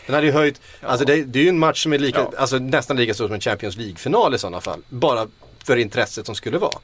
Den 0.05 0.15
hade 0.15 0.27
ju 0.27 0.33
höjt, 0.33 0.61
alltså 0.81 1.05
det, 1.05 1.23
det 1.23 1.39
är 1.39 1.43
ju 1.43 1.49
en 1.49 1.59
match 1.59 1.83
som 1.83 1.93
är 1.93 1.97
lika, 1.99 2.19
Ja. 2.19 2.31
alltså 2.37 2.57
nästan 2.57 2.97
lika 2.97 3.13
stor 3.13 3.25
som 3.27 3.33
en 3.33 3.41
Champions 3.41 3.77
League-final 3.77 4.35
i 4.35 4.37
sådana 4.37 4.61
fall. 4.61 4.79
Bara 4.89 5.27
för 5.63 5.77
intresset 5.77 6.25
som 6.25 6.35
skulle 6.35 6.57
vara. 6.57 6.77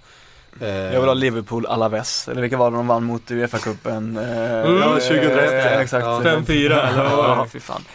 Eh, 0.62 0.68
Jag 0.70 1.00
vill 1.00 1.08
ha 1.10 1.14
Liverpool 1.14 1.66
Alaves, 1.66 2.28
eller 2.28 2.42
vilka 2.42 2.58
var 2.58 2.72
det 2.72 2.78
de 2.78 2.88
vann 2.88 3.04
mot 3.04 3.32
Uefa-cupen? 3.32 4.18
Eh, 4.18 4.72
Ja, 4.82 4.94
2001, 5.00 5.52
eh, 5.52 5.56
ja. 5.74 5.82
Exakt. 5.82 6.06
Ja. 6.06 6.22
5-4 6.24 6.88
eller 6.88 7.04
vad 7.16 7.30
Ja, 7.30 7.48
fy 7.52 7.60
fan. 7.60 7.86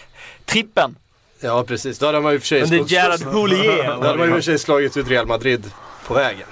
Trippen! 0.44 0.96
Ja 1.40 1.64
precis, 1.64 1.98
då 1.98 2.06
hade 2.06 2.20
man 2.20 2.32
ju 2.32 2.40
för 2.40 2.46
sig 2.46 2.62
Under 2.62 2.78
Gerard 2.78 3.22
Houllier. 3.22 3.84
Då 3.86 4.06
hade 4.06 4.18
man 4.18 4.28
ju 4.28 4.34
för 4.34 4.40
sig 4.40 4.58
slagit 4.58 4.96
ut 4.96 5.08
Real 5.08 5.26
Madrid 5.26 5.70
på 6.06 6.14
vägen. 6.14 6.46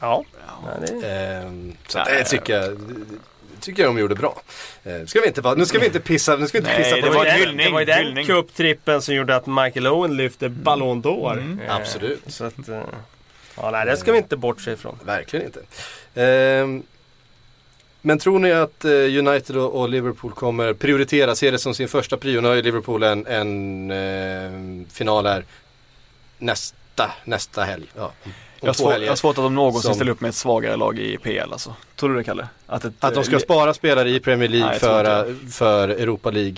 Ja. 0.00 0.24
Ja, 0.46 0.70
det. 0.86 1.08
Ehm, 1.08 1.76
så 1.88 1.98
det 1.98 2.24
tycker 2.24 2.60
jag, 2.60 2.78
det 2.78 3.60
tycker 3.60 3.82
jag 3.82 3.94
de 3.94 4.00
gjorde 4.00 4.14
bra. 4.14 4.42
Ehm, 4.84 5.06
ska 5.06 5.20
vi 5.20 5.26
inte, 5.26 5.54
nu 5.54 5.66
ska 5.66 5.78
vi 5.78 5.86
inte 5.86 6.00
pissa, 6.00 6.36
nu 6.36 6.48
ska 6.48 6.58
vi 6.58 6.62
inte 6.68 6.78
Nej, 6.78 6.84
pissa 6.84 6.96
det 6.96 7.02
på 7.02 7.12
var 7.12 7.24
ju 7.24 7.30
en 7.30 7.38
den, 7.38 7.48
hyllning, 7.48 7.66
det 7.66 7.72
var 7.72 7.80
ju 7.80 7.86
den 7.86 8.24
cuptrippen 8.24 9.02
som 9.02 9.14
gjorde 9.14 9.36
att 9.36 9.46
Michael 9.46 9.86
Owen 9.86 10.16
lyfte 10.16 10.48
Ballon 10.48 11.02
d'Or. 11.02 11.58
Eh, 11.66 11.76
Absolut. 11.76 12.22
Så 12.26 12.44
att, 12.44 12.68
eh, 12.68 12.80
ja, 13.56 13.70
nej, 13.70 13.86
det 13.86 13.96
ska 13.96 14.12
vi 14.12 14.18
inte 14.18 14.36
bortse 14.36 14.72
ifrån. 14.72 14.98
Verkligen 15.04 15.46
inte. 15.46 15.60
Ehm, 16.14 16.82
men 18.02 18.18
tror 18.18 18.38
ni 18.38 18.52
att 18.52 18.84
eh, 18.84 18.90
United 18.90 19.56
och, 19.56 19.88
Liverpool 19.88 20.32
kommer 20.32 20.72
prioritera, 20.72 21.34
se 21.34 21.50
det 21.50 21.58
som 21.58 21.74
sin 21.74 21.88
första 21.88 22.16
prio? 22.16 22.40
Nu 22.40 22.48
har 22.48 22.54
ju 22.54 22.62
Liverpool 22.62 23.02
en, 23.02 23.26
en 23.26 23.90
eh, 23.90 24.86
final 24.92 25.26
här 25.26 25.44
nästa, 26.38 27.10
nästa 27.24 27.62
helg. 27.64 27.86
Ja, 27.96 28.12
Jag 28.60 28.68
har, 28.68 28.72
svår, 28.74 28.96
jag 28.96 29.08
har 29.10 29.16
svårt 29.16 29.38
att 29.38 29.44
de 29.44 29.54
någonsin 29.54 29.82
Som- 29.82 29.94
ställer 29.94 30.12
upp 30.12 30.20
med 30.20 30.28
ett 30.28 30.34
svagare 30.34 30.76
lag 30.76 30.98
i 30.98 31.18
PL 31.18 31.52
alltså. 31.52 31.74
Tror 31.96 32.10
du 32.10 32.16
det 32.16 32.24
Kalle? 32.24 32.48
Att, 32.66 32.84
ett, 32.84 32.92
Att 33.00 33.14
de 33.14 33.24
ska 33.24 33.34
eh, 33.34 33.38
spara 33.40 33.74
spelare 33.74 34.10
i 34.10 34.20
Premier 34.20 34.48
League 34.48 34.70
Nej, 34.70 34.78
för, 34.78 35.34
för 35.50 35.88
Europa 35.88 36.30
League. 36.30 36.56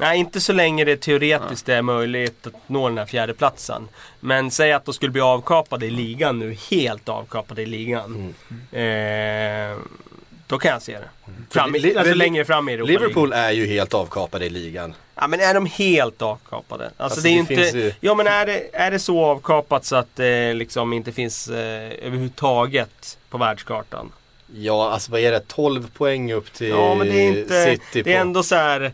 Nej, 0.00 0.18
inte 0.18 0.40
så 0.40 0.52
länge 0.52 0.84
det 0.84 0.96
teoretiskt 0.96 1.68
är 1.68 1.82
möjligt 1.82 2.46
att 2.46 2.52
nå 2.66 2.88
den 2.88 2.98
här 2.98 3.06
fjärde 3.06 3.34
platsen. 3.34 3.88
Men 4.20 4.50
säg 4.50 4.72
att 4.72 4.84
de 4.84 4.94
skulle 4.94 5.12
bli 5.12 5.20
avkapade 5.20 5.86
i 5.86 5.90
ligan 5.90 6.38
nu, 6.38 6.56
helt 6.70 7.08
avkapade 7.08 7.62
i 7.62 7.66
ligan. 7.66 8.34
Eh, 8.72 9.76
då 10.46 10.58
kan 10.58 10.70
jag 10.70 10.82
se 10.82 10.92
det. 10.92 11.08
Fram, 11.50 11.74
i- 11.76 11.96
alltså 11.96 12.14
längre 12.14 12.44
fram 12.44 12.68
i 12.68 12.72
Europa 12.72 12.86
Liverpool 12.92 13.32
är 13.32 13.50
ju 13.50 13.66
helt 13.66 13.94
avkapade 13.94 14.44
i 14.46 14.50
ligan. 14.50 14.94
Ja 15.14 15.26
men 15.26 15.40
är 15.40 15.54
de 15.54 15.66
helt 15.66 16.22
avkapade? 16.22 16.84
Alltså, 16.84 17.02
Alltså, 17.02 17.20
det 17.20 17.28
är 17.28 17.32
det 17.44 17.54
inte... 17.54 17.78
ju- 17.78 17.92
Ja 18.00 18.14
men 18.14 18.26
är 18.26 18.46
det, 18.46 18.62
är 18.72 18.90
det 18.90 18.98
så 18.98 19.24
avkapat 19.24 19.84
så 19.84 19.96
att 19.96 20.16
det 20.16 20.54
liksom 20.54 20.92
inte 20.92 21.12
finns 21.12 21.48
eh, 21.48 21.92
överhuvudtaget 22.06 23.18
på 23.30 23.38
världskartan? 23.38 24.12
Ja, 24.56 24.90
alltså 24.90 25.12
vad 25.12 25.20
är 25.20 25.32
det? 25.32 25.40
12 25.48 25.90
poäng 25.90 26.32
upp 26.32 26.52
till 26.52 26.68
Ja 26.68 26.94
men 26.94 27.06
det 27.06 27.14
är 27.14 27.28
inte... 27.38 27.64
City 27.64 27.82
Det 27.92 28.00
är 28.00 28.16
på. 28.16 28.20
ändå 28.20 28.42
så 28.42 28.54
här... 28.54 28.92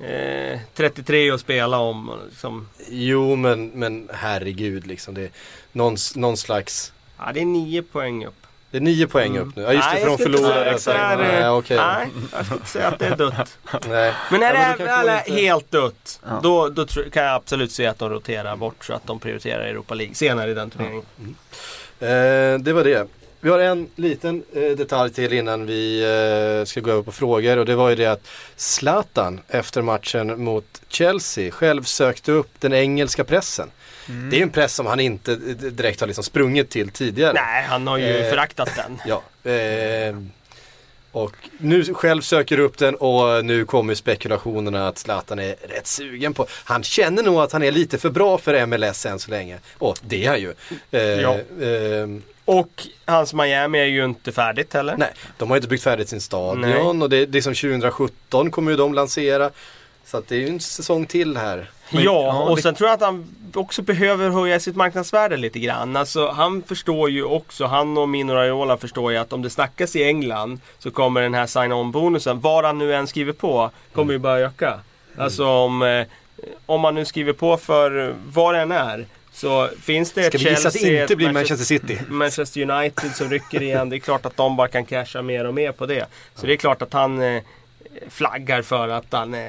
Eh, 0.00 0.58
33 0.74 1.30
att 1.30 1.40
spela 1.40 1.78
om. 1.78 2.18
Liksom. 2.30 2.68
Jo 2.88 3.36
men, 3.36 3.68
men 3.68 4.08
herregud 4.12 4.86
liksom. 4.86 5.14
Det 5.14 5.22
är 5.22 5.30
någon, 5.72 5.96
någon 6.14 6.36
slags... 6.36 6.92
Ja 7.18 7.30
det 7.34 7.40
är 7.40 7.44
9 7.44 7.82
poäng 7.82 8.26
upp. 8.26 8.34
Det 8.70 8.76
är 8.76 8.80
9 8.80 9.06
poäng 9.06 9.38
upp 9.38 9.56
nu. 9.56 9.62
Ja 9.62 9.72
just 9.72 9.88
det, 9.88 9.92
Nej, 9.94 10.00
för 10.02 10.06
de 10.06 10.12
inte 10.12 10.24
förlorade. 10.24 10.64
säga 10.64 10.78
så 10.78 10.90
här, 10.90 11.16
Nej, 11.16 11.26
eh, 11.36 11.40
jag 11.40 11.64
skulle 11.64 12.54
inte 12.54 12.66
säga 12.66 12.88
att 12.88 12.98
det 12.98 13.06
är 13.06 13.16
dött. 13.16 13.58
Nej. 13.88 14.14
Men 14.30 14.42
är 14.42 14.54
Ja, 14.54 14.74
det 14.78 14.84
väl 14.84 15.18
inte- 15.26 15.32
helt 15.42 15.70
dött, 15.70 16.20
Ja. 16.28 16.40
då, 16.42 16.68
då 16.68 16.86
kan 16.86 17.22
jag 17.24 17.34
absolut 17.34 17.72
se 17.72 17.86
att 17.86 17.98
de 17.98 18.10
roterar 18.10 18.56
bort 18.56 18.84
så 18.84 18.92
att 18.92 19.06
de 19.06 19.18
prioriterar 19.20 19.60
Europa 19.64 19.94
League 19.94 20.14
senare 20.14 20.50
i 20.50 20.54
den 20.54 20.70
turneringen. 20.70 21.04
Eh, 22.00 22.58
det 22.64 22.72
var 22.72 22.84
det. 22.84 23.08
Vi 23.40 23.50
har 23.50 23.58
en 23.58 23.88
liten 23.96 24.42
eh, 24.54 24.62
detalj 24.76 25.12
till 25.12 25.32
innan 25.32 25.66
vi 25.66 26.02
eh, 26.60 26.64
ska 26.66 26.80
gå 26.80 26.90
över 26.90 27.02
på 27.02 27.12
frågor 27.12 27.56
och 27.58 27.66
det 27.66 27.74
var 27.74 27.88
ju 27.90 27.96
det 27.96 28.06
att 28.06 28.26
Zlatan 28.56 29.40
efter 29.48 29.82
matchen 29.82 30.44
mot 30.44 30.82
Chelsea 30.88 31.50
själv 31.50 31.82
sökte 31.82 32.32
upp 32.32 32.50
den 32.58 32.72
engelska 32.72 33.24
pressen. 33.24 33.70
Det 34.30 34.36
är 34.36 34.38
ju 34.38 34.42
en 34.42 34.50
press 34.50 34.74
som 34.74 34.86
han 34.86 35.00
inte 35.00 35.34
direkt 35.36 36.00
har 36.00 36.06
liksom 36.06 36.24
sprungit 36.24 36.70
till 36.70 36.88
tidigare. 36.90 37.32
Nej, 37.32 37.64
han 37.68 37.86
har 37.86 37.98
ju 37.98 38.16
Eh. 38.18 38.30
föraktat 38.30 38.70
den. 38.76 39.00
Ja. 39.06 39.22
Eh, 39.50 40.16
Och 41.12 41.34
nu 41.58 41.84
själv 41.94 42.20
söker 42.22 42.58
upp 42.58 42.78
den 42.78 42.94
och 42.94 43.44
nu 43.44 43.64
kommer 43.64 43.94
spekulationerna 43.94 44.88
att 44.88 44.98
Zlatan 44.98 45.38
är 45.38 45.54
rätt 45.68 45.86
sugen 45.86 46.34
på. 46.34 46.46
Han 46.64 46.82
känner 46.82 47.22
nog 47.22 47.40
att 47.40 47.52
han 47.52 47.62
är 47.62 47.70
lite 47.70 47.98
för 47.98 48.10
bra 48.10 48.38
för 48.38 48.66
MLS 48.66 49.06
än 49.06 49.18
så 49.18 49.30
länge. 49.30 49.58
Och 49.78 49.98
det 50.02 50.24
är 50.24 50.28
han 50.28 50.40
ju. 50.40 50.54
Eh, 50.90 51.00
Ja. 51.02 51.38
ehm, 51.62 52.22
Och 52.44 52.86
hans 53.04 53.34
Miami 53.34 53.78
är 53.78 53.84
ju 53.84 54.04
inte 54.04 54.32
färdigt 54.32 54.74
heller. 54.74 54.94
nej, 54.98 55.12
de 55.38 55.50
har 55.50 55.56
inte 55.56 55.68
byggt 55.68 55.82
färdigt 55.82 56.08
sin 56.08 56.20
stadion 56.20 56.60
Nej. 56.60 56.80
och 56.80 57.10
det, 57.10 57.26
det 57.26 57.38
är 57.38 57.42
som 57.42 57.54
2017 57.54 58.50
kommer 58.50 58.70
ju 58.70 58.76
de 58.76 58.94
lansera. 58.94 59.50
Så 60.04 60.16
att 60.16 60.28
det 60.28 60.34
är 60.34 60.38
ju 60.38 60.48
en 60.48 60.60
säsong 60.60 61.06
till 61.06 61.36
här. 61.36 61.70
Men- 61.90 62.02
ja, 62.02 62.22
ja, 62.24 62.42
och 62.42 62.56
det- 62.56 62.62
sen 62.62 62.74
tror 62.74 62.88
jag 62.88 62.94
att 62.94 63.02
han 63.02 63.34
också 63.54 63.82
behöver 63.82 64.30
höja 64.30 64.60
sitt 64.60 64.76
marknadsvärde 64.76 65.36
lite 65.36 65.58
grann. 65.58 65.96
Alltså 65.96 66.28
han 66.28 66.62
förstår 66.62 67.10
ju 67.10 67.24
också, 67.24 67.64
han 67.66 67.98
och 67.98 68.08
Mino 68.08 68.32
Raiola 68.32 68.76
förstår 68.76 69.12
ju 69.12 69.18
att 69.18 69.32
om 69.32 69.42
det 69.42 69.50
snackas 69.50 69.96
i 69.96 70.02
England 70.04 70.60
så 70.78 70.90
kommer 70.90 71.20
den 71.22 71.34
här 71.34 71.46
sign-on 71.46 71.90
bonusen, 71.92 72.40
vad 72.40 72.64
han 72.64 72.78
nu 72.78 72.94
än 72.94 73.06
skriver 73.06 73.32
på, 73.32 73.70
kommer 73.94 74.12
ju 74.12 74.18
bara 74.18 74.38
öka. 74.38 74.80
Alltså 75.18 75.46
om, 75.46 75.82
eh, 75.82 76.06
om 76.66 76.80
man 76.80 76.94
nu 76.94 77.04
skriver 77.04 77.32
på 77.32 77.56
för 77.56 78.14
vad 78.32 78.54
det 78.54 78.60
än 78.60 78.72
är 78.72 79.06
så 79.32 79.68
finns 79.82 80.12
det 80.12 80.22
Ska 80.22 80.36
ett 80.38 80.44
vi 80.44 80.50
gissa 80.50 80.68
att 80.68 80.74
det 80.74 80.80
Chelsea, 80.80 81.02
inte 81.02 81.16
blir 81.16 81.32
Manchester 81.32 81.64
City? 81.66 81.98
Manchester 82.08 82.70
United 82.70 83.10
som 83.14 83.30
rycker 83.30 83.62
igen. 83.62 83.88
Det 83.90 83.96
är 83.96 84.00
klart 84.00 84.26
att 84.26 84.36
de 84.36 84.56
bara 84.56 84.68
kan 84.68 84.84
casha 84.84 85.22
mer 85.22 85.46
och 85.46 85.54
mer 85.54 85.72
på 85.72 85.86
det. 85.86 86.06
Så 86.34 86.46
det 86.46 86.52
är 86.52 86.56
klart 86.56 86.82
att 86.82 86.92
han 86.92 87.22
eh, 87.22 87.42
flaggar 88.08 88.62
för 88.62 88.88
att 88.88 89.06
han, 89.10 89.34
eh, 89.34 89.40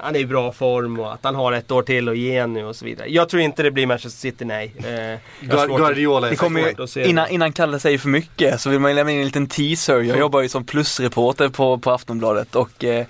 han 0.00 0.16
är 0.16 0.20
i 0.20 0.26
bra 0.26 0.52
form 0.52 1.00
och 1.00 1.12
att 1.12 1.20
han 1.22 1.34
har 1.34 1.52
ett 1.52 1.70
år 1.70 1.82
till 1.82 2.08
att 2.08 2.18
ge 2.18 2.46
nu 2.46 2.64
och 2.64 2.76
så 2.76 2.84
vidare. 2.84 3.08
Jag 3.08 3.28
tror 3.28 3.42
inte 3.42 3.62
det 3.62 3.70
blir 3.70 3.86
Manchester 3.86 4.20
City, 4.20 4.44
nej. 4.44 4.72
Eh, 4.78 5.46
Guardiola 5.76 6.28
Det 6.28 6.36
kommer 6.36 6.62
svårt 6.62 6.78
ju, 6.78 6.82
att 6.82 6.90
se 6.90 7.02
det. 7.02 7.08
innan, 7.08 7.28
innan 7.28 7.52
Kalle 7.52 7.78
säger 7.80 7.98
för 7.98 8.08
mycket 8.08 8.60
så 8.60 8.70
vill 8.70 8.78
man 8.80 8.90
ju 8.90 8.94
lämna 8.94 9.12
in 9.12 9.18
en 9.18 9.24
liten 9.24 9.46
teaser. 9.46 10.00
Jag 10.00 10.18
jobbar 10.18 10.40
ju 10.40 10.48
som 10.48 10.64
plusreporter 10.64 11.48
på, 11.48 11.78
på 11.78 11.90
Aftonbladet 11.90 12.56
och 12.56 12.84
eh, 12.84 13.06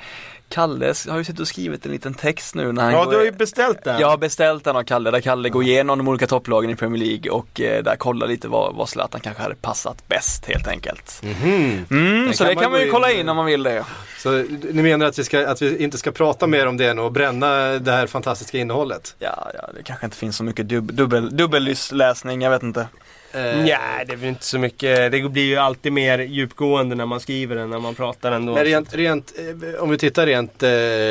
Kalle 0.53 0.95
har 1.09 1.19
ju 1.19 1.25
suttit 1.25 1.41
och 1.41 1.49
skrivit 1.49 1.87
en 1.87 1.93
liten 1.93 2.15
text 2.15 2.55
nu 2.55 2.73
när 2.73 2.83
han 2.83 2.93
Ja, 2.93 3.05
går- 3.05 3.11
du 3.11 3.17
har 3.17 3.25
ju 3.25 3.31
beställt 3.33 3.85
den. 3.85 4.01
Jag 4.01 4.09
har 4.09 4.17
beställt 4.17 4.65
den 4.65 4.77
av 4.77 4.83
Kalle, 4.83 5.11
där 5.11 5.21
Kalle 5.21 5.49
går 5.49 5.63
igenom 5.63 5.99
de 5.99 6.09
olika 6.09 6.27
topplagen 6.27 6.71
i 6.71 6.77
Premier 6.77 7.05
League 7.05 7.31
och 7.31 7.61
eh, 7.61 7.83
där 7.83 7.97
kollar 7.97 8.27
lite 8.27 8.49
vad, 8.49 8.75
vad 8.75 8.89
Zlatan 8.89 9.21
kanske 9.21 9.43
hade 9.43 9.55
passat 9.55 10.09
bäst 10.09 10.47
helt 10.47 10.69
enkelt. 10.69 11.21
Mhm. 11.23 11.85
Mm, 11.91 12.25
Den 12.25 12.35
så 12.35 12.45
kan 12.45 12.49
det 12.49 12.55
man 12.55 12.63
kan 12.63 12.71
man 12.73 12.81
ju 12.81 12.87
in- 12.87 12.93
kolla 12.93 13.11
in 13.13 13.29
om 13.29 13.37
man 13.37 13.47
vill 13.47 13.63
det. 13.63 13.85
Så 14.19 14.31
ni 14.73 14.83
menar 14.83 15.07
att 15.07 15.19
vi, 15.19 15.25
ska, 15.25 15.49
att 15.49 15.63
vi 15.63 15.77
inte 15.85 15.99
ska 15.99 16.11
prata 16.11 16.47
mer 16.47 16.67
om 16.67 16.77
det 16.77 16.95
nu 16.95 17.01
och 17.03 17.13
bränna 17.13 17.57
det 17.79 17.93
här 17.93 18.07
fantastiska 18.07 18.59
innehållet? 18.59 19.15
Ja, 19.19 19.51
ja 19.55 19.69
det 19.77 19.83
kanske 19.83 20.07
inte 20.07 20.17
finns 20.17 20.37
så 20.37 20.45
mycket 20.45 20.69
dub, 20.69 20.93
dubbel, 20.95 21.37
dubbelläsning, 21.37 22.43
jag 22.43 22.51
vet 22.51 22.63
inte. 22.63 22.87
Eh, 23.35 23.57
Nej, 23.57 24.05
det 24.07 24.17
väl 24.17 24.29
inte 24.29 24.45
så 24.45 24.59
mycket. 24.59 25.13
Det 25.13 25.29
blir 25.31 25.45
ju 25.45 25.57
alltid 25.57 25.93
mer 25.93 26.19
djupgående 26.19 26.95
när 26.95 27.07
man 27.07 27.21
skriver 27.21 27.57
än 27.57 27.71
när 27.71 27.79
man 27.79 27.95
pratar 27.95 28.33
ändå. 28.33 28.55
Men 28.55 28.65
rent, 28.65 28.95
rent, 28.95 29.33
eh, 29.39 29.83
om 29.83 29.91
vi 29.91 29.99
tittar 29.99 30.27
rent 30.27 30.63
eh, 30.63 30.71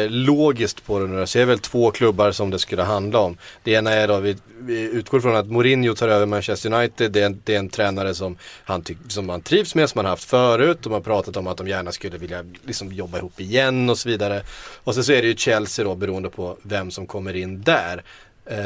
logiskt 0.10 0.86
på 0.86 1.00
det 1.00 1.08
nu 1.08 1.28
så 1.28 1.38
är 1.38 1.40
det 1.40 1.46
väl 1.46 1.60
två 1.60 1.92
klubbar 1.92 2.32
som 2.32 2.50
det 2.50 2.60
skulle 2.60 2.84
handla 2.84 3.20
om. 3.20 3.38
Det 3.64 3.72
ena 3.72 3.92
är 3.92 4.08
då, 4.08 4.20
vi, 4.20 4.38
vi 4.60 4.82
utgår 4.82 5.20
från 5.20 5.36
att 5.36 5.48
Mourinho 5.48 5.96
tar 5.96 6.08
över 6.08 6.26
Manchester 6.26 6.74
United. 6.74 7.12
Det 7.12 7.22
är 7.22 7.26
en, 7.26 7.42
det 7.44 7.56
är 7.56 7.60
en 7.60 7.70
tränare 7.70 8.16
som 8.16 8.38
han, 8.64 8.84
som 9.08 9.30
han 9.30 9.42
trivs 9.42 9.76
med, 9.76 9.90
som 9.90 10.00
han 10.00 10.06
haft 10.06 10.24
förut. 10.30 10.78
De 10.82 10.94
har 10.94 11.02
pratat 11.02 11.38
om 11.38 11.48
att 11.48 11.58
de 11.58 11.68
gärna 11.68 11.92
skulle 11.92 12.18
vilja 12.18 12.44
liksom, 12.66 12.92
jobba 12.92 13.18
ihop 13.18 13.40
igen 13.40 13.90
och 13.90 13.98
så 13.98 14.10
vidare. 14.10 14.42
Och 14.84 14.96
sen 14.96 15.04
så 15.04 15.12
är 15.12 15.22
det 15.22 15.28
ju 15.28 15.36
Chelsea 15.36 15.86
då 15.86 15.96
beroende 15.96 16.30
på 16.30 16.58
vem 16.62 16.92
som 16.92 17.08
kommer 17.08 17.36
in 17.36 17.62
där. 17.62 18.04
Eh, 18.46 18.58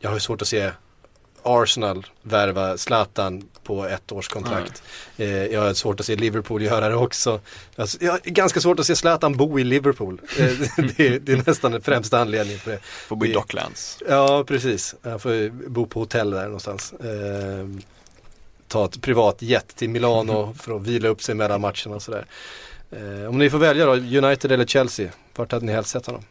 jag 0.00 0.10
har 0.10 0.14
ju 0.14 0.20
svårt 0.20 0.42
att 0.42 0.48
se 0.48 0.70
Arsenal 1.44 2.06
värva 2.22 2.76
Zlatan 2.76 3.48
på 3.64 3.86
ett 3.86 4.12
års 4.12 4.28
kontrakt. 4.28 4.82
Eh, 5.16 5.46
jag 5.46 5.60
har 5.60 5.74
svårt 5.74 6.00
att 6.00 6.06
se 6.06 6.16
Liverpool 6.16 6.62
göra 6.62 6.88
det 6.88 6.94
också. 6.94 7.40
Alltså, 7.76 7.98
jag 8.00 8.12
har 8.12 8.20
ganska 8.24 8.60
svårt 8.60 8.80
att 8.80 8.86
se 8.86 8.96
Zlatan 8.96 9.36
bo 9.36 9.58
i 9.58 9.64
Liverpool. 9.64 10.20
Eh, 10.38 10.46
det, 10.96 11.06
är, 11.06 11.18
det 11.18 11.32
är 11.32 11.42
nästan 11.46 11.72
den 11.72 11.82
främsta 11.82 12.18
anledningen 12.20 12.60
för 12.60 12.70
det. 12.70 12.78
Får 12.82 13.16
bo 13.16 13.26
i 13.26 13.32
Docklands. 13.32 13.98
Ja, 14.08 14.44
precis. 14.46 14.94
Jag 15.02 15.22
får 15.22 15.68
bo 15.68 15.86
på 15.86 16.00
hotell 16.00 16.30
där 16.30 16.44
någonstans. 16.44 16.92
Eh, 16.92 17.68
ta 18.68 18.84
ett 18.84 19.02
privat 19.02 19.42
jet 19.42 19.76
till 19.76 19.90
Milano 19.90 20.54
för 20.60 20.76
att 20.76 20.82
vila 20.82 21.08
upp 21.08 21.22
sig 21.22 21.34
mellan 21.34 21.60
matcherna 21.60 21.94
och 21.94 22.02
sådär. 22.02 22.26
Om 23.28 23.38
ni 23.38 23.50
får 23.50 23.58
välja 23.58 23.86
då, 23.86 23.92
United 23.92 24.52
eller 24.52 24.66
Chelsea, 24.66 25.10
vart 25.36 25.52
hade 25.52 25.66
ni 25.66 25.72
helst 25.72 25.90
sett 25.90 26.06
honom? 26.06 26.22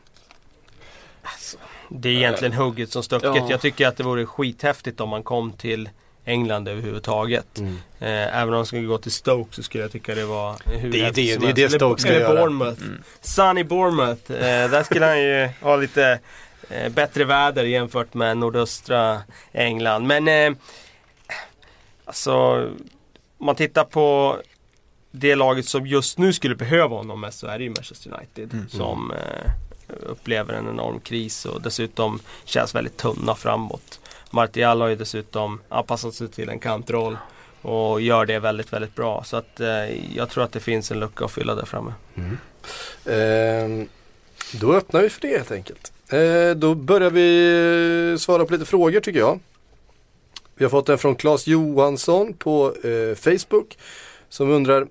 Det 1.89 2.09
är 2.09 2.13
egentligen 2.13 2.53
hugget 2.53 2.91
som 2.91 3.03
stucket. 3.03 3.29
Ja. 3.36 3.47
Jag 3.49 3.61
tycker 3.61 3.88
att 3.88 3.97
det 3.97 4.03
vore 4.03 4.25
skithäftigt 4.25 4.99
om 5.01 5.09
man 5.09 5.23
kom 5.23 5.51
till 5.51 5.89
England 6.25 6.67
överhuvudtaget. 6.67 7.59
Mm. 7.59 7.75
Eh, 7.99 8.38
även 8.38 8.47
om 8.49 8.51
de 8.53 8.65
skulle 8.65 8.88
gå 8.88 8.97
till 8.97 9.11
Stoke 9.11 9.55
så 9.55 9.63
skulle 9.63 9.84
jag 9.84 9.91
tycka 9.91 10.15
det 10.15 10.25
var 10.25 10.55
hur 10.65 10.91
Det 10.91 11.01
är 11.01 11.11
det- 11.11 11.38
det 11.39 11.49
är 11.49 11.53
det 11.53 11.69
Stoke 11.69 12.01
ska 12.01 12.09
eller 12.09 12.19
göra. 12.21 12.41
Bournemouth. 12.41 12.81
Mm. 12.81 13.03
Sunny 13.21 13.63
Bournemouth. 13.63 14.31
Eh, 14.31 14.69
där 14.69 14.84
skulle 14.84 15.05
han 15.05 15.21
ju 15.21 15.49
ha 15.61 15.75
lite 15.75 16.19
eh, 16.69 16.89
bättre 16.91 17.23
väder 17.23 17.63
jämfört 17.63 18.13
med 18.13 18.38
nordöstra 18.38 19.21
England. 19.51 20.07
Men 20.07 20.27
eh, 20.27 20.57
alltså 22.05 22.34
om 23.38 23.45
man 23.45 23.55
tittar 23.55 23.84
på 23.84 24.38
det 25.11 25.36
laget 25.36 25.65
som 25.65 25.88
just 25.88 26.17
nu 26.17 26.34
skulle 26.34 26.55
behöva 26.55 26.95
honom 26.95 27.21
mest 27.21 27.39
så 27.39 27.47
är 27.47 27.57
det 27.57 27.63
ju 27.63 27.69
Manchester 27.69 28.11
United. 28.17 28.53
Mm. 28.53 28.69
Som 28.69 29.11
eh, 29.11 29.51
upplever 29.88 30.53
en 30.53 30.69
enorm 30.69 30.99
kris 30.99 31.45
och 31.45 31.61
dessutom 31.61 32.19
känns 32.45 32.75
väldigt 32.75 32.97
tunna 32.97 33.36
framåt. 33.36 33.99
Martial 34.31 34.81
har 34.81 34.88
ju 34.88 34.95
dessutom 34.95 35.61
anpassat 35.69 36.13
sig 36.13 36.27
till 36.27 36.49
en 36.49 36.59
kantroll 36.59 37.17
och 37.61 38.01
gör 38.01 38.25
det 38.25 38.39
väldigt, 38.39 38.73
väldigt 38.73 38.95
bra. 38.95 39.23
Så 39.25 39.38
att 39.38 39.59
eh, 39.59 40.15
jag 40.15 40.29
tror 40.29 40.43
att 40.43 40.51
det 40.51 40.59
finns 40.59 40.91
en 40.91 40.99
lucka 40.99 41.25
att 41.25 41.31
fylla 41.31 41.55
där 41.55 41.65
framme. 41.65 41.93
Eh, 43.05 43.88
då 44.59 44.73
öppnar 44.73 45.01
vi 45.01 45.09
för 45.09 45.21
det 45.21 45.38
helt 45.38 45.51
enkelt. 45.51 45.93
Eh, 46.09 46.55
då 46.55 46.75
börjar 46.75 47.09
vi 47.09 48.11
eh, 48.11 48.17
svara 48.17 48.45
på 48.45 48.53
lite 48.53 48.65
frågor 48.65 48.99
tycker 48.99 49.19
jag. 49.19 49.39
Vi 50.55 50.65
har 50.65 50.69
fått 50.69 50.89
en 50.89 50.97
från 50.97 51.15
Claes 51.15 51.47
Johansson 51.47 52.34
på 52.34 52.73
eh, 52.84 53.15
Facebook 53.15 53.77
som 54.29 54.49
undrar 54.49 54.88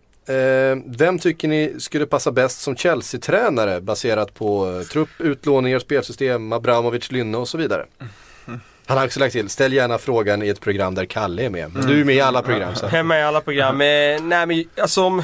vem 0.87 1.19
tycker 1.19 1.49
ni 1.49 1.75
skulle 1.79 2.07
passa 2.07 2.33
bäst 2.33 2.61
som 2.61 2.77
Chelsea-tränare 2.77 3.81
baserat 3.81 4.35
på 4.35 4.79
eh, 4.79 4.87
trupp, 4.87 5.09
utlåningar, 5.19 5.79
spelsystem, 5.79 6.53
Abramovic, 6.53 7.11
Lynne 7.11 7.39
och 7.39 7.49
så 7.49 7.59
vidare? 7.59 7.87
Han 8.87 8.99
har 8.99 9.05
också 9.05 9.21
lagt 9.21 9.33
till, 9.33 9.49
ställ 9.49 9.73
gärna 9.73 9.99
frågan 9.99 10.43
i 10.43 10.49
ett 10.49 10.61
program 10.61 10.95
där 10.95 11.05
Kalle 11.05 11.45
är 11.45 11.51
med. 11.51 11.73
Men 11.75 11.87
du 11.87 12.01
är 12.01 12.05
med 12.05 12.15
i 12.15 12.21
alla 12.21 12.43
program. 12.43 12.75
Så. 12.75 12.87
Hemma 12.87 13.19
i 13.19 13.23
alla 13.23 13.41
program. 13.41 13.81
Eh, 13.81 14.23
nej 14.23 14.47
men 14.47 14.65
alltså 14.81 15.03
om, 15.03 15.23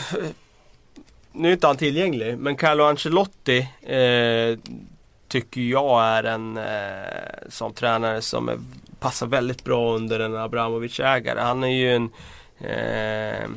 Nu 1.33 1.49
är 1.49 1.53
inte 1.53 1.67
han 1.67 1.77
tillgänglig 1.77 2.39
men 2.39 2.57
Carlo 2.57 2.85
Ancelotti 2.85 3.59
eh, 3.83 4.59
Tycker 5.29 5.61
jag 5.61 6.05
är 6.05 6.25
en 6.25 6.57
eh, 6.57 7.49
sån 7.49 7.75
tränare 7.75 8.23
som 8.23 8.49
är, 8.49 8.59
passar 9.01 9.27
väldigt 9.27 9.65
bra 9.65 9.95
under 9.95 10.21
en 10.21 10.37
Abramovic-ägare. 10.37 11.41
Han 11.41 11.65
är 11.65 11.69
ju 11.69 11.95
en 11.95 12.11
eh, 12.61 13.49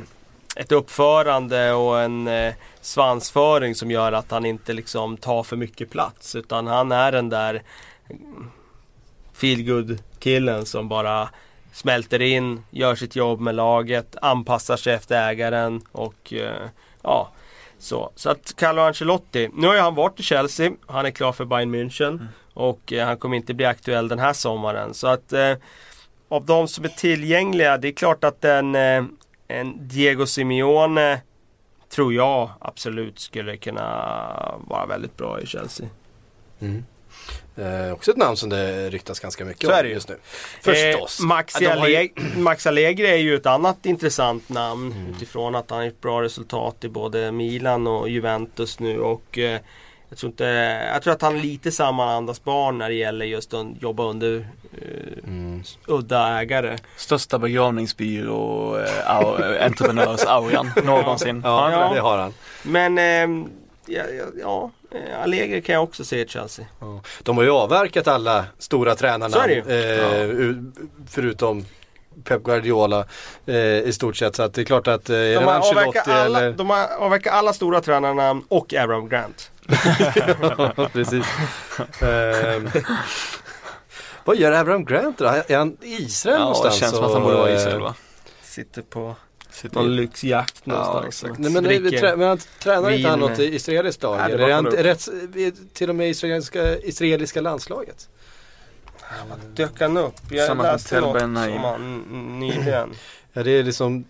ett 0.55 0.71
uppförande 0.71 1.73
och 1.73 2.01
en 2.01 2.27
eh, 2.27 2.53
svansföring 2.81 3.75
som 3.75 3.91
gör 3.91 4.11
att 4.11 4.31
han 4.31 4.45
inte 4.45 4.73
liksom 4.73 5.17
tar 5.17 5.43
för 5.43 5.55
mycket 5.55 5.89
plats. 5.89 6.35
Utan 6.35 6.67
han 6.67 6.91
är 6.91 7.11
den 7.11 7.29
där 7.29 7.61
feelgood 9.33 9.99
killen 10.19 10.65
som 10.65 10.89
bara 10.89 11.29
smälter 11.73 12.21
in, 12.21 12.63
gör 12.69 12.95
sitt 12.95 13.15
jobb 13.15 13.39
med 13.39 13.55
laget, 13.55 14.15
anpassar 14.21 14.77
sig 14.77 14.93
efter 14.93 15.29
ägaren 15.29 15.81
och 15.91 16.33
eh, 16.33 16.67
ja. 17.01 17.31
Så, 17.79 18.11
så 18.15 18.29
att 18.29 18.55
Carlo 18.55 18.81
Ancelotti, 18.81 19.49
nu 19.53 19.67
har 19.67 19.73
ju 19.73 19.79
han 19.79 19.95
varit 19.95 20.19
i 20.19 20.23
Chelsea, 20.23 20.71
han 20.87 21.05
är 21.05 21.11
klar 21.11 21.31
för 21.31 21.45
Bayern 21.45 21.75
München 21.75 22.27
och 22.53 22.93
eh, 22.93 23.05
han 23.05 23.17
kommer 23.17 23.37
inte 23.37 23.53
bli 23.53 23.65
aktuell 23.65 24.07
den 24.07 24.19
här 24.19 24.33
sommaren. 24.33 24.93
Så 24.93 25.07
att 25.07 25.33
eh, 25.33 25.53
av 26.29 26.45
de 26.45 26.67
som 26.67 26.85
är 26.85 26.89
tillgängliga, 26.89 27.77
det 27.77 27.87
är 27.87 27.91
klart 27.91 28.23
att 28.23 28.45
en, 28.45 28.75
eh, 28.75 29.03
en 29.59 29.87
Diego 29.87 30.25
Simeone 30.25 31.21
tror 31.89 32.13
jag 32.13 32.49
absolut 32.59 33.19
skulle 33.19 33.57
kunna 33.57 33.81
vara 34.67 34.85
väldigt 34.85 35.17
bra 35.17 35.41
i 35.41 35.45
Chelsea. 35.45 35.87
Mm. 36.59 36.83
Eh, 37.55 37.91
också 37.93 38.11
ett 38.11 38.17
namn 38.17 38.37
som 38.37 38.49
det 38.49 38.89
ryktas 38.89 39.19
ganska 39.19 39.45
mycket 39.45 39.69
om 39.69 39.89
just 39.89 40.09
nu. 40.09 40.17
Förstås. 40.61 41.19
Eh, 41.19 41.25
Maxi, 41.25 41.63
Ja, 41.63 41.87
ju- 41.87 42.09
Max 42.37 42.67
Allegri 42.67 43.07
är 43.07 43.15
ju 43.15 43.35
ett 43.35 43.45
annat 43.45 43.85
intressant 43.85 44.49
namn 44.49 44.91
Mm. 44.91 45.11
utifrån 45.11 45.55
att 45.55 45.69
han 45.69 45.79
har 45.79 45.85
ett 45.87 46.01
bra 46.01 46.21
resultat 46.21 46.83
i 46.83 46.89
både 46.89 47.31
Milan 47.31 47.87
och 47.87 48.09
Juventus 48.09 48.79
nu 48.79 48.99
och 48.99 49.37
eh, 49.37 49.59
jag 50.09 50.17
tror, 50.17 50.29
inte, 50.31 50.43
jag 50.93 51.01
tror 51.01 51.13
att 51.13 51.21
han 51.21 51.35
är 51.37 51.41
lite 51.41 51.71
samma 51.71 52.13
andas 52.13 52.43
barn 52.43 52.77
när 52.77 52.89
det 52.89 52.95
gäller 52.95 53.25
just 53.25 53.53
att 53.53 53.67
jobba 53.81 54.03
under 54.03 54.47
eh, 54.81 55.23
Mm. 55.27 55.50
Udda 55.87 56.39
ägare. 56.39 56.77
Största 56.97 57.39
begravningsbyrå, 57.39 58.77
eh, 58.79 59.19
au- 59.19 59.59
entreprenörs-auran 59.65 60.71
någonsin. 60.83 61.41
Ja, 61.45 61.83
inte 61.83 61.95
det 61.95 62.01
har 62.01 62.17
han. 62.17 62.33
Men 62.63 62.97
eh, 62.97 63.45
ja, 63.85 64.03
ja, 64.17 64.25
ja, 64.41 64.71
eh, 64.91 65.23
Allegri 65.23 65.61
kan 65.61 65.75
jag 65.75 65.83
också 65.83 66.05
se 66.05 66.21
i 66.21 66.27
Chelsea. 66.27 66.65
Ja. 66.79 67.01
De 67.23 67.37
har 67.37 67.43
ju 67.43 67.51
avverkat 67.51 68.07
alla 68.07 68.45
stora 68.57 68.95
tränarna. 68.95 69.45
Eh, 69.47 70.21
u- 70.29 70.71
Förutom 71.09 71.65
Pep 72.23 72.43
Guardiola 72.43 73.05
eh, 73.45 73.55
i 73.55 73.91
stort 73.93 74.15
sett. 74.15 74.35
Så 74.35 74.43
att 74.43 74.53
det 74.53 74.61
är 74.61 74.65
klart 74.65 74.87
att 74.87 75.09
eh, 75.09 75.15
De 75.17 75.35
har, 75.35 75.69
avverkat 75.71 76.07
alla, 76.07 76.39
eller... 76.39 76.51
de 76.51 76.69
har 76.69 76.87
avverkat 76.99 77.33
alla 77.33 77.53
stora 77.53 77.81
tränarna 77.81 78.41
och 78.47 78.73
Aaron 78.73 79.09
Grant. 79.09 79.51
Ja, 80.77 80.89
precis. 80.93 81.25
Ehm, 82.01 82.69
vad 84.25 84.37
gör 84.37 84.51
Abraham 84.51 84.85
Grant 84.85 85.17
då? 85.17 85.25
Är 85.25 85.57
han 85.57 85.77
i 85.81 85.87
Israel 86.03 86.33
Ja, 86.33 86.39
det 86.39 86.43
någonstans? 86.43 86.75
känns 86.75 86.95
som 86.95 87.05
att 87.05 87.13
han 87.13 87.21
borde 87.23 87.35
vara 87.35 87.51
i 87.51 87.55
Israel 87.55 87.79
va? 87.81 87.95
Sitter 88.43 88.81
på 88.81 89.15
Sitter 89.49 89.75
någon 89.75 89.85
i- 89.85 89.89
lyxjakt 89.95 90.65
någonstans. 90.65 91.05
exakt. 91.07 91.39
Nej 91.39 91.51
men, 91.51 91.63
det, 91.63 91.79
Dricker 91.79 91.99
trä, 91.99 92.15
men 92.15 92.27
han 92.27 92.37
tränar 92.59 92.89
inte 92.91 93.09
han 93.09 93.19
något 93.19 93.37
med- 93.37 93.53
israeliskt 93.53 94.03
lag? 94.03 94.17
Nej, 94.17 94.27
det 94.37 94.43
eller 94.43 94.53
han 94.53 94.65
rätt, 94.65 95.07
till 95.73 95.89
och 95.89 95.95
med 95.95 96.09
israeliska, 96.09 96.77
israeliska 96.77 97.41
landslaget? 97.41 98.09
Dök 99.53 99.79
han 99.81 99.97
upp? 99.97 100.13
Jag 100.31 100.47
Samma 100.47 100.63
som 100.63 100.71
läste 100.73 101.01
något 101.01 101.21
Ben-Haim. 101.21 101.65
om 101.75 102.39
nyligen. 102.39 102.89
Ja 103.33 103.43
det 103.43 103.51
är 103.51 103.63
liksom 103.63 104.03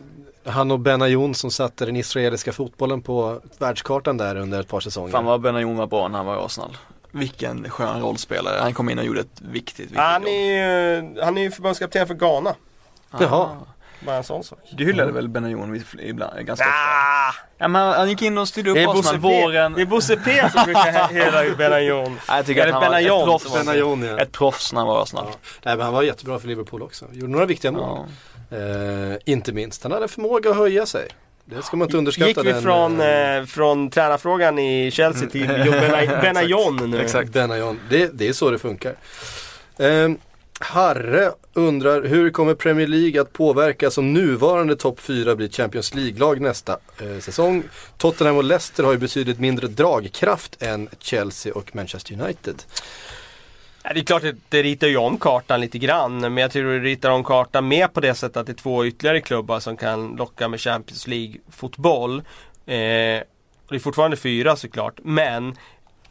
han 0.45 0.71
och 0.71 0.79
Benayoun 0.79 1.35
som 1.35 1.51
satte 1.51 1.85
den 1.85 1.95
israeliska 1.95 2.51
fotbollen 2.53 3.01
på 3.01 3.41
världskartan 3.57 4.17
där 4.17 4.35
under 4.35 4.59
ett 4.59 4.67
par 4.67 4.79
säsonger. 4.79 5.11
Fan 5.11 5.25
vad 5.25 5.41
Benayoun 5.41 5.77
var 5.77 5.87
bra 5.87 6.07
när 6.07 6.17
han 6.17 6.25
var 6.25 6.35
i 6.35 6.39
Arsenal. 6.45 6.77
Vilken 7.11 7.69
skön 7.69 8.01
rollspelare. 8.01 8.59
Han 8.61 8.73
kom 8.73 8.89
in 8.89 8.99
och 8.99 9.05
gjorde 9.05 9.19
ett 9.21 9.41
viktigt, 9.41 9.79
viktigt 9.79 9.97
Han 9.97 10.21
jobb. 10.21 10.29
är 10.31 11.01
ju 11.01 11.21
han 11.23 11.37
är 11.37 11.41
ju 11.41 11.51
förbundskapten 11.51 12.07
för 12.07 12.13
Ghana. 12.13 12.55
Jaha. 13.19 13.57
Bara 14.05 14.15
en 14.15 14.23
sån 14.23 14.43
sak. 14.43 14.59
Du 14.71 14.85
hyllade 14.85 15.11
väl 15.11 15.27
Benayoun 15.29 15.71
vid- 15.71 15.85
ibland, 15.99 16.45
ganska 16.45 16.65
ofta? 16.65 16.75
Ah, 16.77 17.33
Ja, 17.57 17.67
men 17.67 17.81
han 17.93 18.09
gick 18.09 18.21
in 18.21 18.37
och 18.37 18.47
styrde 18.47 18.69
upp 18.69 18.75
det, 18.75 18.81
är 18.83 18.85
Bosse 18.87 18.99
Arsenal 19.09 19.21
P, 19.31 19.41
våren. 19.43 19.73
det 19.73 19.81
är 19.81 19.85
Bosse 19.85 20.17
P 20.17 20.49
som 20.53 20.63
brukar 20.65 21.07
hylla 21.13 21.55
Benayoun. 21.57 22.11
Nej, 22.27 22.37
jag 22.37 22.45
tycker 22.45 22.67
att 22.67 22.73
han 22.73 22.91
var 22.91 22.99
ett 22.99 23.07
proffs. 23.25 23.65
ja. 24.07 24.19
Ett 24.19 24.31
proffs 24.31 24.73
när 24.73 24.79
han 24.81 24.87
var 24.87 25.03
Arsenal. 25.03 25.25
Ja. 25.31 25.37
Nej 25.63 25.75
men 25.77 25.85
han 25.85 25.93
var 25.93 26.03
jättebra 26.03 26.39
för 26.39 26.47
Liverpool 26.47 26.81
också. 26.81 27.05
Gjorde 27.11 27.31
några 27.31 27.45
viktiga 27.45 27.71
mål. 27.71 27.99
Ja. 28.49 28.57
Eh, 28.57 29.17
inte 29.25 29.51
minst, 29.53 29.83
han 29.83 29.91
hade 29.91 30.07
förmåga 30.07 30.49
att 30.49 30.55
höja 30.57 30.85
sig. 30.85 31.07
Det 31.55 31.61
ska 31.63 31.77
man 31.77 31.87
inte 31.87 31.97
underskatta. 31.97 32.27
Gick 32.27 32.37
vi 32.37 32.51
den, 32.51 32.61
från, 32.61 33.01
eh, 33.01 33.35
eh, 33.37 33.45
från 33.45 33.89
tränarfrågan 33.89 34.59
i 34.59 34.91
Chelsea 34.91 35.29
till 35.29 35.41
Joe 35.41 35.73
Bena- 35.73 36.21
Benayoun 36.21 36.91
nu. 36.91 37.01
Exakt, 37.01 37.31
Benayoun. 37.33 37.79
Det, 37.89 38.09
det 38.13 38.27
är 38.27 38.33
så 38.33 38.51
det 38.51 38.59
funkar. 38.59 38.95
Ehm, 39.79 40.17
Harre 40.59 41.31
undrar 41.53 42.03
hur 42.03 42.29
kommer 42.29 42.53
Premier 42.55 42.87
League 42.87 43.21
att 43.21 43.33
påverkas 43.33 43.97
om 43.97 44.13
nuvarande 44.13 44.75
topp 44.75 44.99
4 44.99 45.35
blir 45.35 45.49
Champions 45.49 45.93
League-lag 45.95 46.41
nästa 46.41 46.77
eh, 47.01 47.19
säsong? 47.19 47.63
Tottenham 47.97 48.37
och 48.37 48.43
Leicester 48.43 48.83
har 48.83 48.91
ju 48.91 48.97
betydligt 48.97 49.39
mindre 49.39 49.67
dragkraft 49.67 50.63
än 50.63 50.89
Chelsea 50.99 51.53
och 51.53 51.75
Manchester 51.75 52.13
United. 52.21 52.63
Ja, 53.83 53.93
det 53.93 53.99
är 53.99 54.03
klart 54.03 54.23
att 54.23 54.35
det 54.49 54.63
ritar 54.63 54.87
ju 54.87 54.97
om 54.97 55.17
kartan 55.17 55.61
lite 55.61 55.77
grann. 55.77 56.19
Men 56.19 56.37
jag 56.37 56.51
tror 56.51 56.73
det 56.73 56.79
ritar 56.79 57.09
om 57.09 57.23
kartan 57.23 57.67
mer 57.67 57.87
på 57.87 57.99
det 57.99 58.15
sättet 58.15 58.37
att 58.37 58.45
det 58.45 58.51
är 58.51 58.55
två 58.55 58.85
ytterligare 58.85 59.21
klubbar 59.21 59.59
som 59.59 59.77
kan 59.77 60.15
locka 60.15 60.47
med 60.47 60.59
Champions 60.61 61.07
League-fotboll. 61.07 62.17
Eh, 62.65 63.23
det 63.69 63.75
är 63.75 63.79
fortfarande 63.79 64.17
fyra 64.17 64.55
såklart. 64.55 64.99
Men 65.03 65.55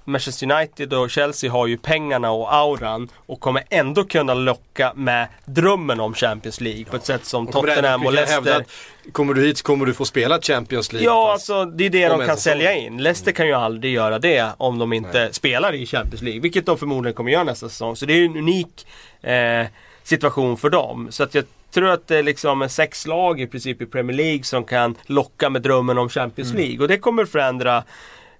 Manchester 0.04 0.52
United 0.52 0.92
och 0.92 1.10
Chelsea 1.10 1.52
har 1.52 1.66
ju 1.66 1.76
pengarna 1.76 2.30
och 2.30 2.54
auran 2.54 3.08
och 3.26 3.40
kommer 3.40 3.62
ändå 3.70 4.04
kunna 4.04 4.34
locka 4.34 4.92
med 4.96 5.28
drömmen 5.44 6.00
om 6.00 6.14
Champions 6.14 6.60
League 6.60 6.84
på 6.84 6.96
ett 6.96 7.06
sätt 7.06 7.24
som 7.24 7.46
Och 7.46 7.52
Tottenham 7.52 8.06
och 8.06 8.12
Leicester. 8.12 8.64
Kommer 9.12 9.34
du 9.34 9.42
hit 9.42 9.58
så 9.58 9.64
kommer 9.64 9.86
du 9.86 9.94
få 9.94 10.04
spela 10.04 10.40
Champions 10.40 10.92
League. 10.92 11.06
Ja, 11.06 11.32
alltså 11.32 11.64
det 11.64 11.86
är 11.86 11.90
det 11.90 12.08
de 12.08 12.26
kan 12.26 12.36
sälja 12.36 12.74
in. 12.74 13.02
Leicester 13.02 13.32
kan 13.32 13.46
ju 13.46 13.52
aldrig 13.52 13.92
göra 13.94 14.18
det 14.18 14.50
om 14.56 14.78
de 14.78 14.92
inte 14.92 15.28
spelar 15.32 15.74
i 15.74 15.86
Champions 15.86 16.22
League. 16.22 16.40
Vilket 16.40 16.66
de 16.66 16.78
förmodligen 16.78 17.14
kommer 17.14 17.32
göra 17.32 17.44
nästa 17.44 17.68
säsong. 17.68 17.96
Så 17.96 18.06
det 18.06 18.12
är 18.12 18.16
ju 18.16 18.24
en 18.24 18.36
unik 18.36 18.86
eh, 19.22 19.66
situation 20.02 20.56
för 20.56 20.70
dem. 20.70 21.08
Så 21.10 21.22
att 21.22 21.34
jag 21.34 21.44
tror 21.70 21.88
att 21.88 22.08
det 22.08 22.16
är 22.16 22.22
liksom 22.22 22.68
sex 22.68 23.06
lag 23.06 23.40
i 23.40 23.46
princip 23.46 23.82
i 23.82 23.86
Premier 23.86 24.16
League 24.16 24.42
som 24.44 24.64
kan 24.64 24.94
locka 25.06 25.50
med 25.50 25.62
drömmen 25.62 25.98
om 25.98 26.08
Champions 26.08 26.50
Mm. 26.50 26.62
League. 26.62 26.82
Och 26.82 26.88
det 26.88 26.98
kommer 26.98 27.24
förändra 27.24 27.84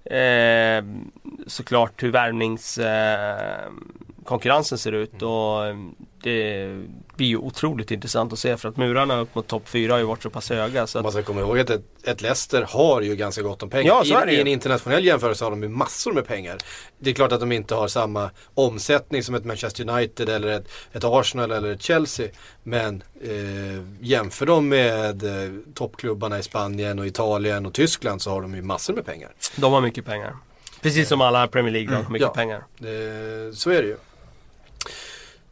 Eh, 0.05 0.83
såklart 1.47 2.03
hur 2.03 2.11
värvnings 2.11 2.77
eh, 2.77 3.71
konkurrensen 4.25 4.77
ser 4.77 4.91
ut. 4.91 5.21
Och 5.21 5.65
eh, 5.65 5.75
det 6.23 6.67
blir 7.15 7.27
ju 7.27 7.37
otroligt 7.37 7.91
intressant 7.91 8.33
att 8.33 8.39
se 8.39 8.57
för 8.57 8.69
att 8.69 8.77
murarna 8.77 9.19
upp 9.19 9.35
mot 9.35 9.47
topp 9.47 9.67
4 9.69 9.93
har 9.93 9.99
ju 9.99 10.05
varit 10.05 10.23
så 10.23 10.29
pass 10.29 10.49
höga. 10.49 10.87
Så 10.87 10.97
att, 10.99 11.03
Man 11.03 11.11
ska 11.11 11.23
komma 11.23 11.41
ihåg 11.41 11.59
att 11.59 11.69
ett, 11.69 11.83
ett 12.03 12.21
Leicester 12.21 12.61
har 12.69 13.01
ju 13.01 13.15
ganska 13.15 13.41
gott 13.41 13.63
om 13.63 13.69
pengar. 13.69 13.87
Ja, 13.87 14.03
så 14.05 14.17
är 14.17 14.25
det 14.25 14.31
I. 14.31 14.35
I 14.37 14.41
en 14.41 14.47
internationell 14.47 15.05
jämförelse 15.05 15.43
har 15.45 15.51
de 15.51 15.63
ju 15.63 15.69
massor 15.69 16.13
med 16.13 16.27
pengar. 16.27 16.57
Det 16.99 17.09
är 17.09 17.13
klart 17.13 17.31
att 17.31 17.39
de 17.39 17.51
inte 17.51 17.75
har 17.75 17.87
samma 17.87 18.31
omsättning 18.53 19.23
som 19.23 19.35
ett 19.35 19.45
Manchester 19.45 19.89
United 19.89 20.29
eller 20.29 20.47
ett, 20.47 20.67
ett 20.91 21.03
Arsenal 21.03 21.51
eller 21.51 21.71
ett 21.71 21.81
Chelsea. 21.81 22.27
Men 22.63 23.03
eh, 23.23 23.31
jämför 24.01 24.45
dem 24.45 24.69
med 24.69 25.23
eh, 25.23 25.51
toppklubbarna 25.73 26.39
i 26.39 26.43
Spanien 26.43 26.99
och 26.99 27.07
Italien 27.07 27.65
och 27.65 27.73
Tyskland 27.73 28.21
så 28.21 28.29
har 28.29 28.41
de 28.41 28.55
ju 28.55 28.61
massor 28.61 28.93
med 28.93 29.05
pengar. 29.05 29.29
De 29.55 29.73
har 29.73 29.81
mycket 29.81 30.05
pengar. 30.05 30.35
Precis 30.81 31.07
som 31.07 31.21
alla 31.21 31.47
Premier 31.47 31.71
League-lag 31.73 32.03
har 32.03 32.11
mycket 32.11 32.27
Ja. 32.27 32.33
pengar. 32.33 32.57
Eh, 32.79 33.53
så 33.53 33.69
är 33.69 33.81
det 33.81 33.87
ju. 33.87 33.97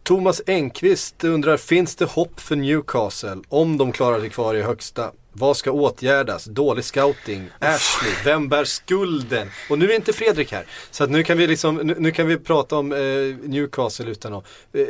Thomas 0.09 0.41
Engqvist 0.47 1.23
undrar, 1.23 1.57
finns 1.57 1.95
det 1.95 2.05
hopp 2.05 2.39
för 2.39 2.55
Newcastle 2.55 3.37
om 3.49 3.77
de 3.77 3.91
klarar 3.91 4.19
sig 4.19 4.29
kvar 4.29 4.55
i 4.55 4.61
högsta? 4.61 5.11
Vad 5.31 5.57
ska 5.57 5.71
åtgärdas? 5.71 6.45
Dålig 6.45 6.85
scouting? 6.85 7.49
Ashley? 7.59 8.11
Vem 8.25 8.49
bär 8.49 8.63
skulden? 8.63 9.47
Och 9.69 9.79
nu 9.79 9.91
är 9.91 9.95
inte 9.95 10.13
Fredrik 10.13 10.51
här. 10.51 10.65
Så 10.91 11.03
att 11.03 11.09
nu 11.09 11.23
kan 11.23 11.37
vi 11.37 11.47
liksom, 11.47 11.75
nu, 11.75 11.95
nu 11.99 12.11
kan 12.11 12.27
vi 12.27 12.37
prata 12.37 12.77
om 12.77 12.91
eh, 12.91 12.99
Newcastle 13.49 14.11
utan 14.11 14.33
att 14.33 14.45
eh, 14.73 14.85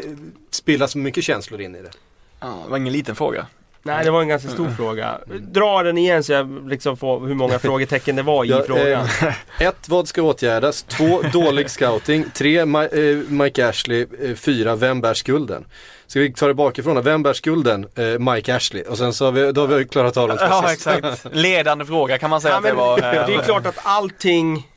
spilla 0.51 0.87
så 0.87 0.97
mycket 0.97 1.23
känslor 1.23 1.61
in 1.61 1.75
i 1.75 1.81
det. 1.81 1.91
Ja, 2.39 2.61
det 2.65 2.71
var 2.71 2.77
ingen 2.77 2.93
liten 2.93 3.15
fråga. 3.15 3.47
Nej, 3.83 4.03
det 4.05 4.11
var 4.11 4.21
en 4.21 4.27
ganska 4.27 4.49
stor 4.49 4.69
fråga. 4.69 5.19
Dra 5.41 5.83
den 5.83 5.97
igen 5.97 6.23
så 6.23 6.31
jag 6.31 6.69
liksom 6.69 6.97
får 6.97 7.27
hur 7.27 7.35
många 7.35 7.59
frågetecken 7.59 8.15
det 8.15 8.21
var 8.23 8.45
i 8.45 8.47
Ja, 8.47 8.63
frågan. 8.67 9.07
eh, 9.21 9.33
ett, 9.67 9.89
vad 9.89 10.07
ska 10.07 10.21
åtgärdas? 10.21 10.83
Två, 10.83 11.21
dålig 11.33 11.69
scouting. 11.69 12.25
Tre, 12.33 12.61
Ma- 12.63 13.11
eh, 13.11 13.29
Mike 13.29 13.67
Ashley. 13.69 14.05
Eh, 14.23 14.35
fyra, 14.35 14.75
vem 14.75 15.01
bär 15.01 15.13
skulden? 15.13 15.65
Ska 16.07 16.19
vi 16.19 16.33
ta 16.33 16.47
det 16.47 16.53
bakifrån 16.53 16.95
då? 16.95 17.01
Vem 17.01 17.23
bär 17.23 17.33
skulden? 17.33 17.87
Eh, 17.95 18.03
Mike 18.33 18.55
Ashley. 18.55 18.83
Och 18.83 18.97
sen 18.97 19.13
så 19.13 19.25
har 19.25 19.31
vi, 19.31 19.51
då 19.51 19.61
har 19.61 19.67
vi 19.67 19.85
klarat 19.85 20.17
av 20.17 20.27
de 20.27 20.37
två 20.37 20.45
Ja 20.49 20.65
sista. 20.69 20.97
exakt. 20.97 21.35
Ledande 21.35 21.85
fråga 21.85 22.17
kan 22.17 22.29
man 22.29 22.41
säga 22.41 22.51
Ja, 22.53 22.57
att 22.57 22.63
det 22.63 22.73
var. 22.73 23.01
det 23.01 23.33
eh, 23.33 23.39
är 23.39 23.43
klart 23.43 23.65
att 23.65 23.79
allting 23.83 24.67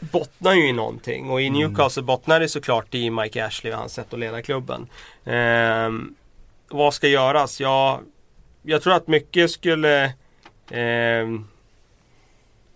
bottnar 0.00 0.54
ju 0.54 0.68
i 0.68 0.72
någonting 0.72 1.30
och 1.30 1.42
i 1.42 1.46
Mm. 1.46 1.58
Newcastle 1.60 2.02
bottnar 2.02 2.40
det 2.40 2.48
såklart 2.48 2.94
i 2.94 3.10
Mike 3.10 3.44
Ashley 3.44 3.72
och 3.72 3.78
hans 3.78 3.92
sätt 3.94 4.12
att 4.12 4.18
leda 4.18 4.42
klubben. 4.42 4.86
Ehm, 5.24 6.14
vad 6.70 6.94
ska 6.94 7.08
göras? 7.08 7.60
Ja, 7.60 8.00
jag 8.66 8.82
tror 8.82 8.94
att 8.94 9.08
mycket 9.08 9.50
skulle 9.50 10.12
ehm, 10.70 11.44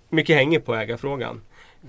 Mycket 0.08 0.36
hänger 0.36 0.58
på 0.58 0.74
ägarfrågan. 0.74 1.40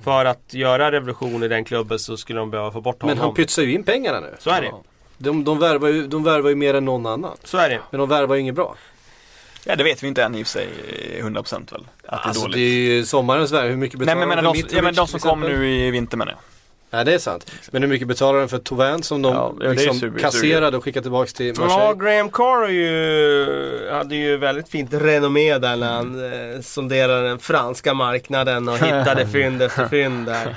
För 0.03 0.25
att 0.25 0.53
göra 0.53 0.91
revolution 0.91 1.43
i 1.43 1.47
den 1.47 1.63
klubben 1.63 1.99
så 1.99 2.17
skulle 2.17 2.39
de 2.39 2.51
behöva 2.51 2.71
få 2.71 2.81
bort 2.81 3.01
honom. 3.01 3.17
Men 3.17 3.25
han 3.25 3.33
pytsar 3.33 3.63
ju 3.63 3.73
in 3.73 3.83
pengarna 3.83 4.19
nu. 4.19 4.35
Så 4.39 4.49
är 4.49 4.61
det. 4.61 4.67
Ja. 4.67 4.83
De, 5.17 5.43
de, 5.43 5.59
värvar 5.59 5.87
ju, 5.87 6.07
de 6.07 6.23
värvar 6.23 6.49
ju 6.49 6.55
mer 6.55 6.73
än 6.73 6.85
någon 6.85 7.05
annan. 7.05 7.37
Så 7.43 7.57
är 7.57 7.69
det. 7.69 7.79
Men 7.91 7.99
de 7.99 8.09
värvar 8.09 8.35
ju 8.35 8.41
inget 8.41 8.55
bra. 8.55 8.75
Ja 9.65 9.75
det 9.75 9.83
vet 9.83 10.03
vi 10.03 10.07
inte 10.07 10.23
än 10.23 10.35
i 10.35 10.43
och 10.43 10.47
för 10.47 10.51
sig, 10.51 10.67
eh, 11.17 11.25
100% 11.25 11.71
väl. 11.71 11.81
Att 11.81 11.87
det 11.97 12.07
är 12.07 12.17
Alltså 12.17 12.41
dåligt. 12.41 12.55
det 12.55 12.61
är 12.61 12.95
ju 12.95 13.05
sommarens 13.05 13.51
värv. 13.51 13.69
Hur 13.69 13.77
mycket 13.77 13.99
Nej 13.99 14.05
betalar 14.05 14.19
men 14.19 14.29
menar 14.29 14.53
de 14.53 14.61
de, 14.61 14.75
ja, 14.75 14.81
men 14.81 14.95
de 14.95 15.07
som 15.07 15.19
kom 15.19 15.39
nu 15.39 15.69
i 15.69 15.91
vinter 15.91 16.17
menar 16.17 16.31
jag. 16.31 16.39
Nej 16.93 17.05
det 17.05 17.13
är 17.13 17.17
sant. 17.19 17.51
Men 17.71 17.81
hur 17.83 17.89
mycket 17.89 18.07
betalar 18.07 18.39
de 18.39 18.47
för 18.49 18.57
Tovan 18.57 19.03
som 19.03 19.21
de 19.21 19.33
Ja, 19.61 19.71
liksom 19.71 19.95
super- 19.99 20.19
kasserade 20.19 20.77
och 20.77 20.83
skickade 20.83 21.03
tillbaks 21.03 21.33
till 21.33 21.53
Ja, 21.57 21.61
Marseille? 21.65 21.95
Graham 22.05 22.29
Carr 22.29 22.67
ju, 22.69 23.89
hade 23.91 24.15
ju 24.15 24.37
väldigt 24.37 24.69
fint 24.69 24.93
renommé 24.93 25.57
där 25.57 25.75
när 25.77 25.93
han 25.93 26.33
eh, 26.55 26.61
sonderade 26.61 27.27
den 27.27 27.39
franska 27.39 27.93
marknaden 27.93 28.69
och 28.69 28.77
hittade 28.77 29.27
fynd 29.31 29.61
efter 29.61 29.87
fynd 29.87 30.25
där. 30.25 30.47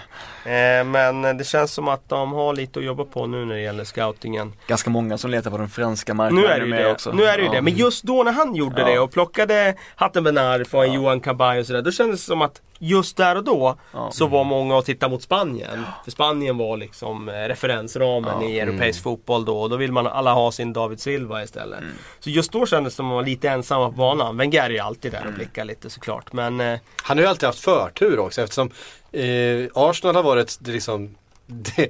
Eh, 0.47 0.85
men 0.85 1.23
det 1.39 1.45
känns 1.45 1.73
som 1.75 1.89
att 1.89 2.09
de 2.09 2.33
har 2.33 2.55
lite 2.55 2.79
att 2.79 2.85
jobba 2.85 3.05
på 3.05 3.27
nu 3.27 3.45
när 3.45 3.55
det 3.55 3.61
gäller 3.61 3.85
scoutingen. 3.85 4.53
Ganska 4.67 4.91
många 4.91 5.19
som 5.19 5.31
letar 5.31 5.51
på 5.51 5.59
den 5.59 5.69
franska 5.69 6.15
marknaden 6.15 6.45
Nu 6.49 6.55
är 6.55 6.59
det 6.61 6.65
ju 6.67 6.71
med 6.71 6.85
det. 6.85 6.91
också. 6.93 7.13
Nu 7.13 7.25
är 7.25 7.37
det 7.37 7.43
ju 7.43 7.47
Ja. 7.49 7.53
det. 7.53 7.63
Men 7.63 7.75
just 7.77 8.03
då 8.03 8.23
när 8.23 8.33
han 8.33 8.55
gjorde 8.55 8.81
Ja. 8.81 8.87
det 8.89 8.99
och 8.99 9.13
plockade 9.13 9.75
Hatten 9.97 10.25
Benar 10.25 10.65
från 10.65 10.93
Johan 10.93 11.21
Cabay 11.21 11.61
och 11.61 11.67
sådär. 11.67 11.83
Då 11.83 11.91
kändes 11.93 12.21
det 12.21 12.27
som 12.27 12.43
att 12.43 12.61
just 12.89 13.17
där 13.17 13.37
och 13.37 13.45
då 13.45 13.77
Ja. 13.93 14.11
så 14.13 14.27
var 14.27 14.45
många 14.45 14.79
att 14.79 14.85
titta 14.87 15.09
mot 15.09 15.23
Spanien. 15.23 15.85
För 16.05 16.11
Spanien 16.11 16.59
var 16.59 16.77
liksom 16.77 17.29
eh, 17.29 17.33
referensramen 17.33 18.43
Ja. 18.43 18.49
i 18.49 18.61
europeisk 18.61 19.03
fotboll 19.03 19.45
då. 19.45 19.59
Och 19.61 19.71
då 19.71 19.77
vill 19.77 19.93
man 19.93 20.07
alla 20.07 20.33
ha 20.33 20.53
sin 20.53 20.73
David 20.73 21.01
Silva 21.01 21.43
istället. 21.43 21.81
Mm. 21.81 21.93
Så 22.21 22.31
just 22.31 22.53
då 22.53 22.67
kändes 22.67 22.93
det 22.93 22.97
som 22.97 23.07
att 23.07 23.09
man 23.09 23.17
var 23.17 23.23
lite 23.25 23.49
ensamma 23.49 23.87
på 23.91 23.97
banan. 23.97 24.37
Wenger 24.37 24.63
är 24.65 24.71
ju 24.71 24.79
alltid 24.79 25.13
där 25.13 25.19
och 25.21 25.25
Mm. 25.25 25.37
blickar 25.37 25.65
lite 25.65 25.91
såklart. 25.91 26.33
Men 26.33 26.61
eh, 26.61 26.79
Han 27.03 27.17
har 27.17 27.23
ju 27.25 27.29
alltid 27.29 27.47
haft 27.47 27.61
förtur 27.61 28.19
också 28.19 28.43
eftersom 28.43 28.71
eh, 29.13 29.67
Arsenal 29.75 30.15
har 30.17 30.23
varit 30.23 30.57
det 30.61 30.71
liksom 30.73 31.15
det, 31.47 31.89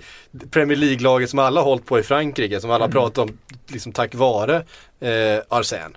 Premier 0.51 0.77
League-laget 0.79 1.31
som 1.31 1.39
alla 1.39 1.61
har 1.61 1.65
hållit 1.69 1.87
på 1.87 1.99
i 1.99 2.03
Frankrike, 2.03 2.61
som 2.61 2.71
alla 2.71 2.89
pratat 2.89 3.19
om 3.19 3.39
liksom 3.67 3.93
tack 3.93 4.15
vare 4.15 4.57
eh, 5.01 5.41
Arsène. 5.49 5.95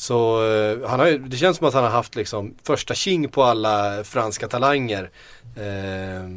Så 0.00 0.44
eh, 0.52 0.88
han 0.88 1.00
har 1.00 1.10
det 1.28 1.36
känns 1.36 1.56
som 1.56 1.66
att 1.66 1.74
han 1.74 1.82
har 1.84 1.90
haft 1.90 2.16
liksom 2.16 2.54
första 2.66 2.94
king 2.94 3.28
på 3.28 3.42
alla 3.42 4.04
franska 4.04 4.48
talanger. 4.48 5.10
Eh, 5.56 6.28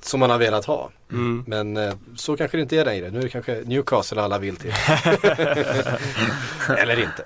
som 0.00 0.20
man 0.20 0.30
har 0.30 0.38
velat 0.38 0.64
ha. 0.64 0.90
Mm. 1.12 1.44
Men 1.46 1.76
eh, 1.76 1.94
så 2.16 2.36
kanske 2.36 2.56
det 2.56 2.60
inte 2.62 2.76
är 2.76 2.84
längre. 2.84 3.10
Nu 3.10 3.18
är 3.18 3.22
det 3.22 3.28
kanske 3.28 3.62
Newcastle 3.64 4.22
alla 4.22 4.38
vill 4.38 4.56
till. 4.56 4.72
Eller 6.78 7.02
inte. 7.02 7.24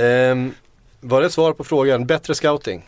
Ehm, 0.00 0.54
var 1.00 1.20
det 1.20 1.26
ett 1.26 1.32
svar 1.32 1.52
på 1.52 1.64
frågan? 1.64 2.06
Bättre 2.06 2.34
scouting? 2.34 2.84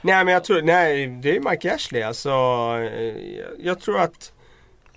Nej 0.00 0.24
men 0.24 0.34
jag 0.34 0.44
tror, 0.44 0.62
nej 0.62 1.06
det 1.06 1.36
är 1.36 1.50
Mike 1.50 1.74
Ashley 1.74 2.02
alltså. 2.02 2.28
eh, 2.28 3.36
jag- 3.38 3.46
Jag 3.58 3.80
tror 3.80 4.00
att 4.00 4.32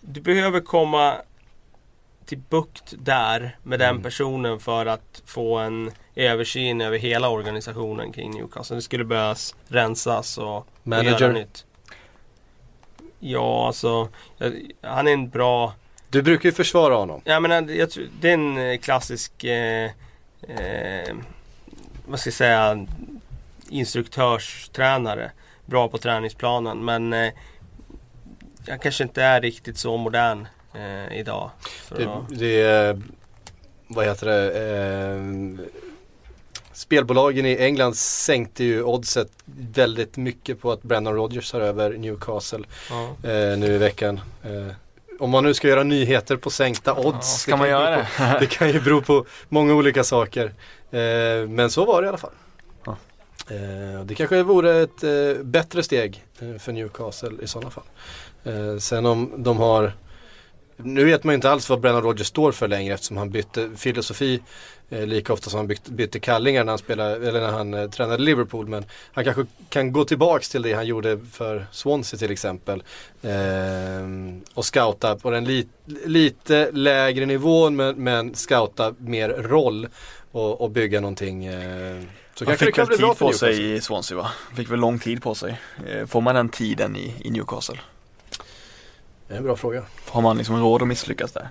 du 0.02 0.22
behöver 0.22 0.60
komma 0.60 1.16
till 2.26 2.38
bukt 2.50 2.94
där 2.98 3.58
med 3.64 3.80
den 3.80 3.90
Mm. 3.90 4.04
personen 4.04 4.60
för 4.60 4.86
att 4.86 5.22
få 5.26 5.58
en 5.58 5.92
översyn 6.16 6.82
över 6.82 6.98
hela 6.98 7.30
organisationen 7.30 8.12
kring 8.12 8.32
Newcastle. 8.32 8.76
Det 8.76 8.82
skulle 8.82 9.04
behövas 9.04 9.56
rensas 9.68 10.38
och, 10.38 10.58
och 10.58 10.68
Manager? 10.84 11.20
göra 11.20 11.32
nytt. 11.34 11.66
Ja 13.20 13.68
alltså, 13.68 14.10
han 14.82 15.08
är 15.08 15.14
en 15.14 15.30
bra 15.30 15.74
Du 16.10 16.22
brukar 16.22 16.50
ju 16.50 16.54
försvara 16.54 16.96
honom. 16.96 17.22
Jag 17.24 17.42
menar, 17.42 17.70
jag 17.72 17.90
det 18.22 18.30
är 18.30 18.34
en 18.34 18.58
eh, 18.58 18.78
klassisk, 18.78 19.44
eh, 19.44 19.92
eh, 20.42 21.16
vad 22.08 22.20
ska 22.20 22.28
jag 22.28 22.34
säga, 22.34 22.86
instruktörstränare. 23.70 25.32
Bra 25.66 25.88
på 25.88 25.98
träningsplanen 25.98 26.86
men 26.86 27.14
eh, 27.14 27.32
han 28.70 28.80
kanske 28.80 29.04
inte 29.04 29.24
är 29.24 29.42
riktigt 29.42 29.78
så 29.78 29.98
modern 29.98 30.48
eh, 30.76 31.18
idag. 31.20 31.50
Det, 31.98 32.06
att- 32.06 32.40
det 32.40 32.62
är, 32.62 33.02
vad 33.88 34.06
heter 34.06 34.28
det, 34.28 34.70
ehm, 35.14 35.62
spelbolagen 36.82 37.46
i 37.46 37.56
England 37.60 37.96
sänkte 37.98 38.64
ju 38.64 38.84
oddset 38.84 39.28
väldigt 39.74 40.18
mycket 40.18 40.62
på 40.62 40.72
att 40.72 40.84
Brendan 40.84 41.14
Rodgers 41.16 41.52
tar 41.52 41.62
över 41.62 41.98
Newcastle 41.98 42.64
ja. 42.90 43.04
eh, 43.30 43.58
nu 43.58 43.74
i 43.74 43.78
veckan. 43.78 44.20
Eh, 44.44 44.74
om 45.20 45.30
man 45.30 45.44
nu 45.44 45.54
ska 45.54 45.68
göra 45.68 45.84
nyheter 45.84 46.38
på 46.38 46.50
sänkta 46.50 46.94
odds. 46.96 47.48
Ja, 47.48 47.52
det 47.52 47.52
kan 47.52 47.60
man 47.60 47.70
göra 47.70 47.96
bero 47.96 48.06
på- 48.34 48.40
det 48.40 48.46
kan 48.46 48.70
ju 48.70 48.82
bero 48.82 49.02
på 49.02 49.26
många 49.50 49.74
olika 49.74 50.04
saker. 50.04 50.46
Eh, 50.92 51.48
men 51.50 51.70
så 51.70 51.86
var 51.86 52.02
det 52.02 52.06
i 52.06 52.10
alla 52.10 52.18
fall. 52.18 52.32
Ja. 52.86 52.98
Eh, 53.50 54.04
det 54.06 54.16
kanske 54.16 54.44
vore 54.44 54.82
ett 54.82 55.04
eh, 55.04 55.44
bättre 55.44 55.84
steg 55.84 56.26
eh, 56.40 56.58
för 56.60 56.72
Newcastle 56.72 57.32
i 57.42 57.48
sådana 57.48 57.70
fall. 57.72 57.84
Sen 58.80 59.06
om 59.06 59.34
de 59.38 59.58
har 59.58 59.94
nu 60.84 61.06
vet 61.06 61.24
man 61.24 61.34
ju 61.34 61.36
inte 61.36 61.50
alls 61.52 61.70
vad 61.70 61.80
Brennan 61.80 62.02
Rodgers 62.02 62.28
står 62.28 62.52
för 62.52 62.68
längre 62.68 62.94
eftersom 62.94 63.18
han 63.18 63.30
bytte 63.30 63.70
filosofi 63.76 64.40
eh, 64.90 65.06
lika 65.06 65.34
ofta 65.34 65.50
som 65.50 65.58
han 65.58 65.68
bytte, 65.68 65.92
bytte 65.92 66.20
kallingar 66.20 66.64
när 66.64 66.72
han, 66.72 66.80
spelade, 66.80 67.28
eller 67.28 67.42
när 67.42 67.52
han 67.52 67.74
eh, 67.74 67.90
tränade 67.90 68.24
Liverpool. 68.24 68.68
Men 68.68 68.86
han 69.12 69.24
kanske 69.24 69.46
kan 69.70 69.92
gå 69.92 70.06
tillbaks 70.06 70.50
till 70.50 70.62
det 70.62 70.74
han 70.74 70.88
gjorde 70.88 71.20
för 71.32 71.66
Swansea 71.72 72.18
till 72.18 72.32
exempel. 72.32 72.84
Eh, 73.22 73.32
och 74.54 74.66
scouta 74.66 75.16
på 75.16 75.32
den 75.32 75.46
li, 75.46 75.68
lite 76.06 76.72
lägre 76.72 77.26
nivån 77.26 77.76
men, 77.76 77.96
men 78.04 78.36
scouta 78.36 78.94
mer 78.98 79.30
roll 79.30 79.88
och, 80.32 80.62
och 80.62 80.72
bygga 80.72 81.02
någonting. 81.02 81.46
Eh, 81.46 82.02
så 82.34 82.46
Han 82.46 82.58
fick 82.58 82.78
väl 82.78 82.88
tid 82.88 83.18
på 83.20 83.34
sig 83.34 83.74
i 83.74 83.82
Swansea 83.82 84.18
va? 84.18 84.32
Fick 84.56 84.72
väl 84.72 84.80
lång 84.80 85.00
tid 85.00 85.22
på 85.22 85.36
sig. 85.36 85.62
Eh, 85.88 86.06
Får 86.06 86.22
man 86.22 86.36
den 86.36 86.50
tiden 86.50 86.96
i, 86.96 87.16
i 87.20 87.30
Newcastle? 87.32 87.80
Det 89.32 89.36
är 89.36 89.38
en 89.38 89.44
bra 89.44 89.56
fråga. 89.56 89.84
Har 90.10 90.22
man 90.22 90.38
liksom 90.38 90.60
råd 90.60 90.82
att 90.82 90.88
misslyckas 90.88 91.32
där? 91.32 91.50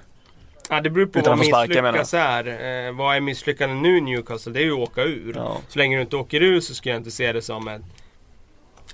ja, 0.70 0.80
det 0.80 0.90
beror 0.90 1.06
på 1.06 1.18
Utan 1.18 1.38
vad 1.38 1.46
sparka, 1.46 1.82
misslyckas 1.82 2.14
är. 2.14 2.46
Eh, 2.86 2.92
vad 2.92 3.16
är 3.16 3.20
misslyckande 3.20 3.74
nu 3.74 3.98
i 3.98 4.00
Newcastle? 4.00 4.52
Det 4.52 4.60
är 4.60 4.64
ju 4.64 4.72
att 4.72 4.78
åka 4.78 5.02
ur. 5.02 5.32
Ja. 5.36 5.56
Så 5.68 5.78
länge 5.78 5.96
du 5.96 6.02
inte 6.02 6.16
åker 6.16 6.42
ur 6.42 6.60
så 6.60 6.74
skulle 6.74 6.92
jag 6.92 7.00
inte 7.00 7.10
se 7.10 7.32
det 7.32 7.42
som 7.42 7.68
en... 7.68 7.84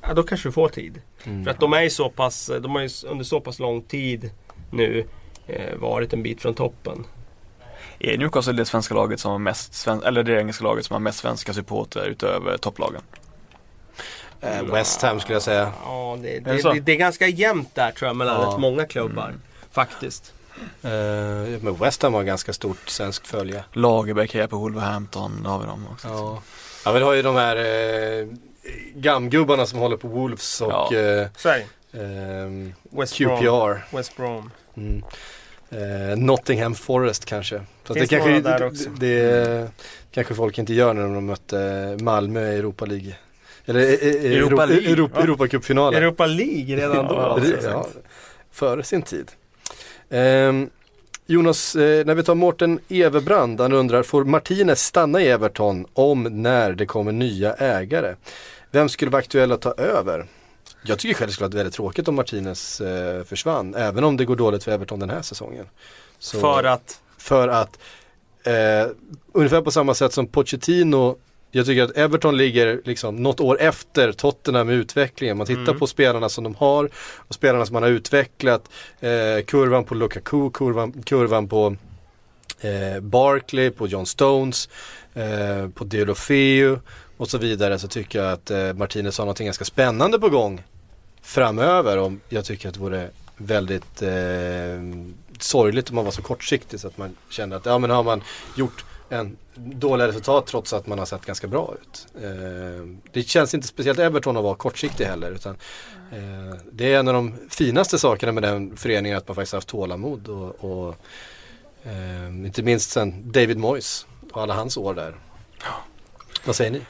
Ja, 0.02 0.14
då 0.14 0.22
kanske 0.22 0.48
du 0.48 0.52
får 0.52 0.68
tid. 0.68 1.02
Mm. 1.24 1.44
För 1.44 1.50
att 1.50 1.60
de 1.60 1.72
är 1.72 1.82
ju 1.82 1.90
så 1.90 2.10
pass, 2.10 2.50
de 2.60 2.74
har 2.74 2.82
ju 2.82 2.88
under 3.06 3.24
så 3.24 3.40
pass 3.40 3.58
lång 3.58 3.82
tid 3.82 4.30
nu 4.70 5.06
eh, 5.46 5.76
varit 5.76 6.12
en 6.12 6.22
bit 6.22 6.42
från 6.42 6.54
toppen. 6.54 7.04
Är 7.98 8.18
Newcastle 8.18 8.52
det 8.52 8.64
svenska 8.64 8.94
laget 8.94 9.20
som 9.20 9.30
har 9.30 9.38
mest, 9.38 9.74
sven- 9.74 10.02
eller 10.02 10.22
det 10.22 10.40
engelska 10.40 10.64
laget 10.64 10.84
som 10.84 10.94
har 10.94 11.00
mest 11.00 11.18
svenska 11.18 11.52
supportrar 11.52 12.04
utöver 12.04 12.56
topplagen? 12.56 13.02
Eh, 14.40 14.62
West 14.62 15.02
Ham 15.02 15.20
skulle 15.20 15.34
jag 15.34 15.42
säga. 15.42 15.72
Ja, 15.84 16.18
det, 16.22 16.36
Är 16.36 16.40
det 16.40 16.52
det, 16.52 16.58
så? 16.58 16.72
det, 16.72 16.80
det 16.80 16.92
är 16.92 16.96
ganska 16.96 17.26
jämnt 17.28 17.74
där 17.74 17.90
tror 17.90 18.06
jag 18.08 18.16
mellan 18.16 18.40
Ja. 18.40 18.48
rätt 18.48 18.60
många 18.60 18.84
klubbar. 18.86 19.28
Mm. 19.28 19.40
Faktiskt. 19.72 20.32
Eh, 20.82 20.90
men 21.60 21.76
West 21.80 22.02
Ham 22.02 22.14
har 22.14 22.22
ganska 22.22 22.52
stort 22.52 22.88
svenskt 22.88 23.26
följe. 23.26 23.64
Lagerbäck 23.72 24.34
är 24.34 24.46
på 24.46 24.56
Wolverhampton, 24.56 25.42
där 25.42 25.50
har 25.50 25.58
vi 25.58 25.66
dem 25.66 25.86
också. 25.92 26.08
Ja. 26.08 26.42
ja 26.84 26.92
men 26.92 27.00
du 27.00 27.06
har 27.06 27.14
ju 27.14 27.22
de 27.22 27.34
här 27.36 27.56
eh, 27.56 28.26
gamgubbarna 28.94 29.66
som 29.66 29.78
håller 29.78 29.96
på 29.96 30.08
Wolves 30.08 30.60
och 30.60 30.72
Ja. 30.72 30.90
eh, 30.94 31.28
är 31.44 31.64
ehm, 31.92 32.74
West 32.90 33.18
Brom. 33.18 33.38
QPR. 33.40 33.96
West 33.96 34.16
Brom. 34.16 34.50
Mm. 34.76 35.02
Eh, 35.70 36.16
Nottingham 36.18 36.74
Forest 36.74 37.24
kanske. 37.24 37.60
Så 37.86 37.94
Finns 37.94 38.08
det, 38.08 38.16
kanske 38.16 38.40
där 38.40 38.58
det, 38.58 38.66
också. 38.66 38.90
det, 38.90 39.22
det 39.30 39.70
kanske 40.10 40.34
folk 40.34 40.58
inte 40.58 40.74
gör 40.74 40.94
när 40.94 41.02
de 41.14 41.26
mötte 41.26 41.96
Malmö 42.00 42.52
i 42.52 42.58
Europa 42.58 42.84
League. 42.86 43.14
Eller 43.66 43.80
eh, 43.80 43.88
eh, 43.88 44.32
Europa 44.32 44.66
League, 44.66 44.92
Europa? 44.92 45.20
Europacupfinalen. 45.20 46.02
Europa 46.02 46.26
League 46.26 46.76
redan 46.76 47.06
då 47.06 47.16
alltså. 47.16 47.68
Ja, 47.68 47.86
före 48.50 48.82
sin 48.82 49.02
tid. 49.02 49.30
Ehm, 50.10 50.70
Jonas, 51.26 51.76
eh, 51.76 52.06
när 52.06 52.14
vi 52.14 52.22
tar 52.22 52.34
Mårten 52.34 52.80
Everbrand, 52.88 53.60
han 53.60 53.72
undrar, 53.72 54.02
får 54.02 54.24
Martinez 54.24 54.82
stanna 54.82 55.20
i 55.22 55.28
Everton 55.28 55.86
om 55.92 56.22
när 56.22 56.72
det 56.72 56.86
kommer 56.86 57.12
nya 57.12 57.54
ägare? 57.54 58.14
Vem 58.70 58.88
skulle 58.88 59.10
vara 59.10 59.20
aktuell 59.20 59.52
att 59.52 59.60
ta 59.60 59.72
över? 59.72 60.26
Jag 60.82 60.98
tycker 60.98 61.14
själv 61.14 61.28
det 61.28 61.32
skulle 61.32 61.48
vara 61.48 61.56
väldigt 61.56 61.74
tråkigt 61.74 62.08
om 62.08 62.14
Martinez 62.14 62.82
försvann, 63.26 63.74
även 63.74 64.04
om 64.04 64.16
det 64.16 64.24
går 64.24 64.36
dåligt 64.36 64.64
för 64.64 64.72
Everton 64.72 64.98
den 64.98 65.10
här 65.10 65.22
säsongen. 65.22 65.66
Så, 66.18 66.40
För 66.40 66.64
att 66.64 67.00
för 67.18 67.48
att 67.48 67.78
eh, 68.46 68.90
ungefär 69.32 69.62
på 69.62 69.70
samma 69.70 69.94
sätt 69.94 70.12
som 70.12 70.26
Pochettino 70.26 71.16
jag 71.56 71.66
tycker 71.66 71.82
att 71.82 71.96
Everton 71.96 72.36
ligger 72.36 72.80
liksom 72.84 73.16
något 73.16 73.40
år 73.40 73.60
efter 73.60 74.12
Tottenham 74.12 74.70
i 74.70 74.72
utvecklingen. 74.72 75.36
Man 75.36 75.46
tittar 75.46 75.62
Mm. 75.62 75.78
på 75.78 75.86
spelarna 75.86 76.28
som 76.28 76.44
de 76.44 76.54
har 76.54 76.90
och 77.16 77.34
spelarna 77.34 77.66
som 77.66 77.72
man 77.74 77.82
har 77.82 77.90
utvecklat. 77.90 78.68
Eh, 79.00 79.44
kurvan 79.46 79.84
på 79.84 79.94
Lukaku, 79.94 80.50
kurvan, 80.50 80.92
kurvan 80.92 81.48
på 81.48 81.76
eh, 82.60 83.00
Barkley, 83.00 83.70
på 83.70 83.86
John 83.86 84.06
Stones, 84.06 84.68
eh, 85.14 85.68
på 85.74 85.84
Deulofeu 85.84 86.78
och 87.16 87.30
så 87.30 87.38
vidare. 87.38 87.78
Så 87.78 87.88
tycker 87.88 88.22
jag 88.22 88.32
att 88.32 88.50
eh, 88.50 88.72
Martinez 88.72 89.18
har 89.18 89.26
något 89.26 89.38
ganska 89.38 89.64
spännande 89.64 90.18
på 90.18 90.28
gång 90.28 90.62
framöver. 91.22 91.98
Och 91.98 92.12
jag 92.28 92.44
tycker 92.44 92.68
att 92.68 92.74
det 92.74 92.80
vore 92.80 93.10
väldigt 93.36 94.02
eh, 94.02 94.08
sorgligt 95.38 95.88
om 95.90 95.94
man 95.96 96.04
var 96.04 96.12
så 96.12 96.22
kortsiktig 96.22 96.80
så 96.80 96.86
att 96.88 96.98
man 96.98 97.16
kände 97.30 97.56
att 97.56 97.66
ja 97.66 97.78
men 97.78 97.90
har 97.90 98.02
man 98.02 98.22
gjort 98.56 98.84
en 99.08 99.36
dåliga 99.54 100.08
resultat 100.08 100.46
trots 100.46 100.72
att 100.72 100.86
man 100.86 100.98
har 100.98 101.06
sett 101.06 101.26
ganska 101.26 101.46
bra 101.46 101.74
ut. 101.82 102.06
Eh, 102.22 102.86
det 103.12 103.22
känns 103.22 103.54
inte 103.54 103.66
speciellt 103.66 103.98
Everton 103.98 104.36
att 104.36 104.42
vara 104.42 104.54
kortsiktig 104.54 105.04
heller 105.04 105.30
utan 105.30 105.56
eh, 106.12 106.58
det 106.72 106.92
är 106.94 106.98
en 106.98 107.08
av 107.08 107.14
de 107.14 107.34
finaste 107.50 107.98
sakerna 107.98 108.32
med 108.32 108.42
den 108.42 108.76
föreningen 108.76 109.18
att 109.18 109.28
man 109.28 109.34
faktiskt 109.34 109.52
har 109.52 109.56
haft 109.56 109.68
tålamod 109.68 110.28
och, 110.28 110.64
och 110.64 110.96
eh, 111.82 112.26
inte 112.28 112.62
minst 112.62 112.90
sen 112.90 113.32
David 113.32 113.58
Moyes 113.58 114.06
och 114.32 114.42
alla 114.42 114.54
hans 114.54 114.76
år 114.76 114.94
där. 114.94 115.14
Vad 116.44 116.56
säger 116.56 116.70
ni? 116.70 116.80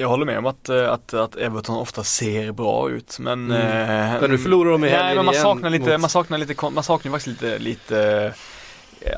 Jag 0.00 0.08
håller 0.08 0.26
med 0.26 0.38
om 0.38 0.46
att, 0.46 0.68
eh, 0.68 0.90
att, 0.92 1.14
att 1.14 1.36
Everton 1.36 1.76
ofta 1.76 2.04
ser 2.04 2.52
bra 2.52 2.90
ut 2.90 3.18
men... 3.18 3.50
Mm. 3.50 4.14
eh, 4.14 4.20
Men 4.20 4.30
nu 4.30 4.38
förlorar 4.38 4.70
de 4.72 4.84
i 4.84 4.88
helgen 4.88 5.24
man 5.24 5.34
saknar 5.34 5.70
lite, 5.70 5.90
mot- 5.92 6.00
man 6.00 6.10
saknar 6.10 6.38
lite, 6.38 6.70
man 6.70 6.84
saknar 6.84 7.12
faktiskt 7.12 7.42
lite, 7.42 7.58
lite 7.58 8.34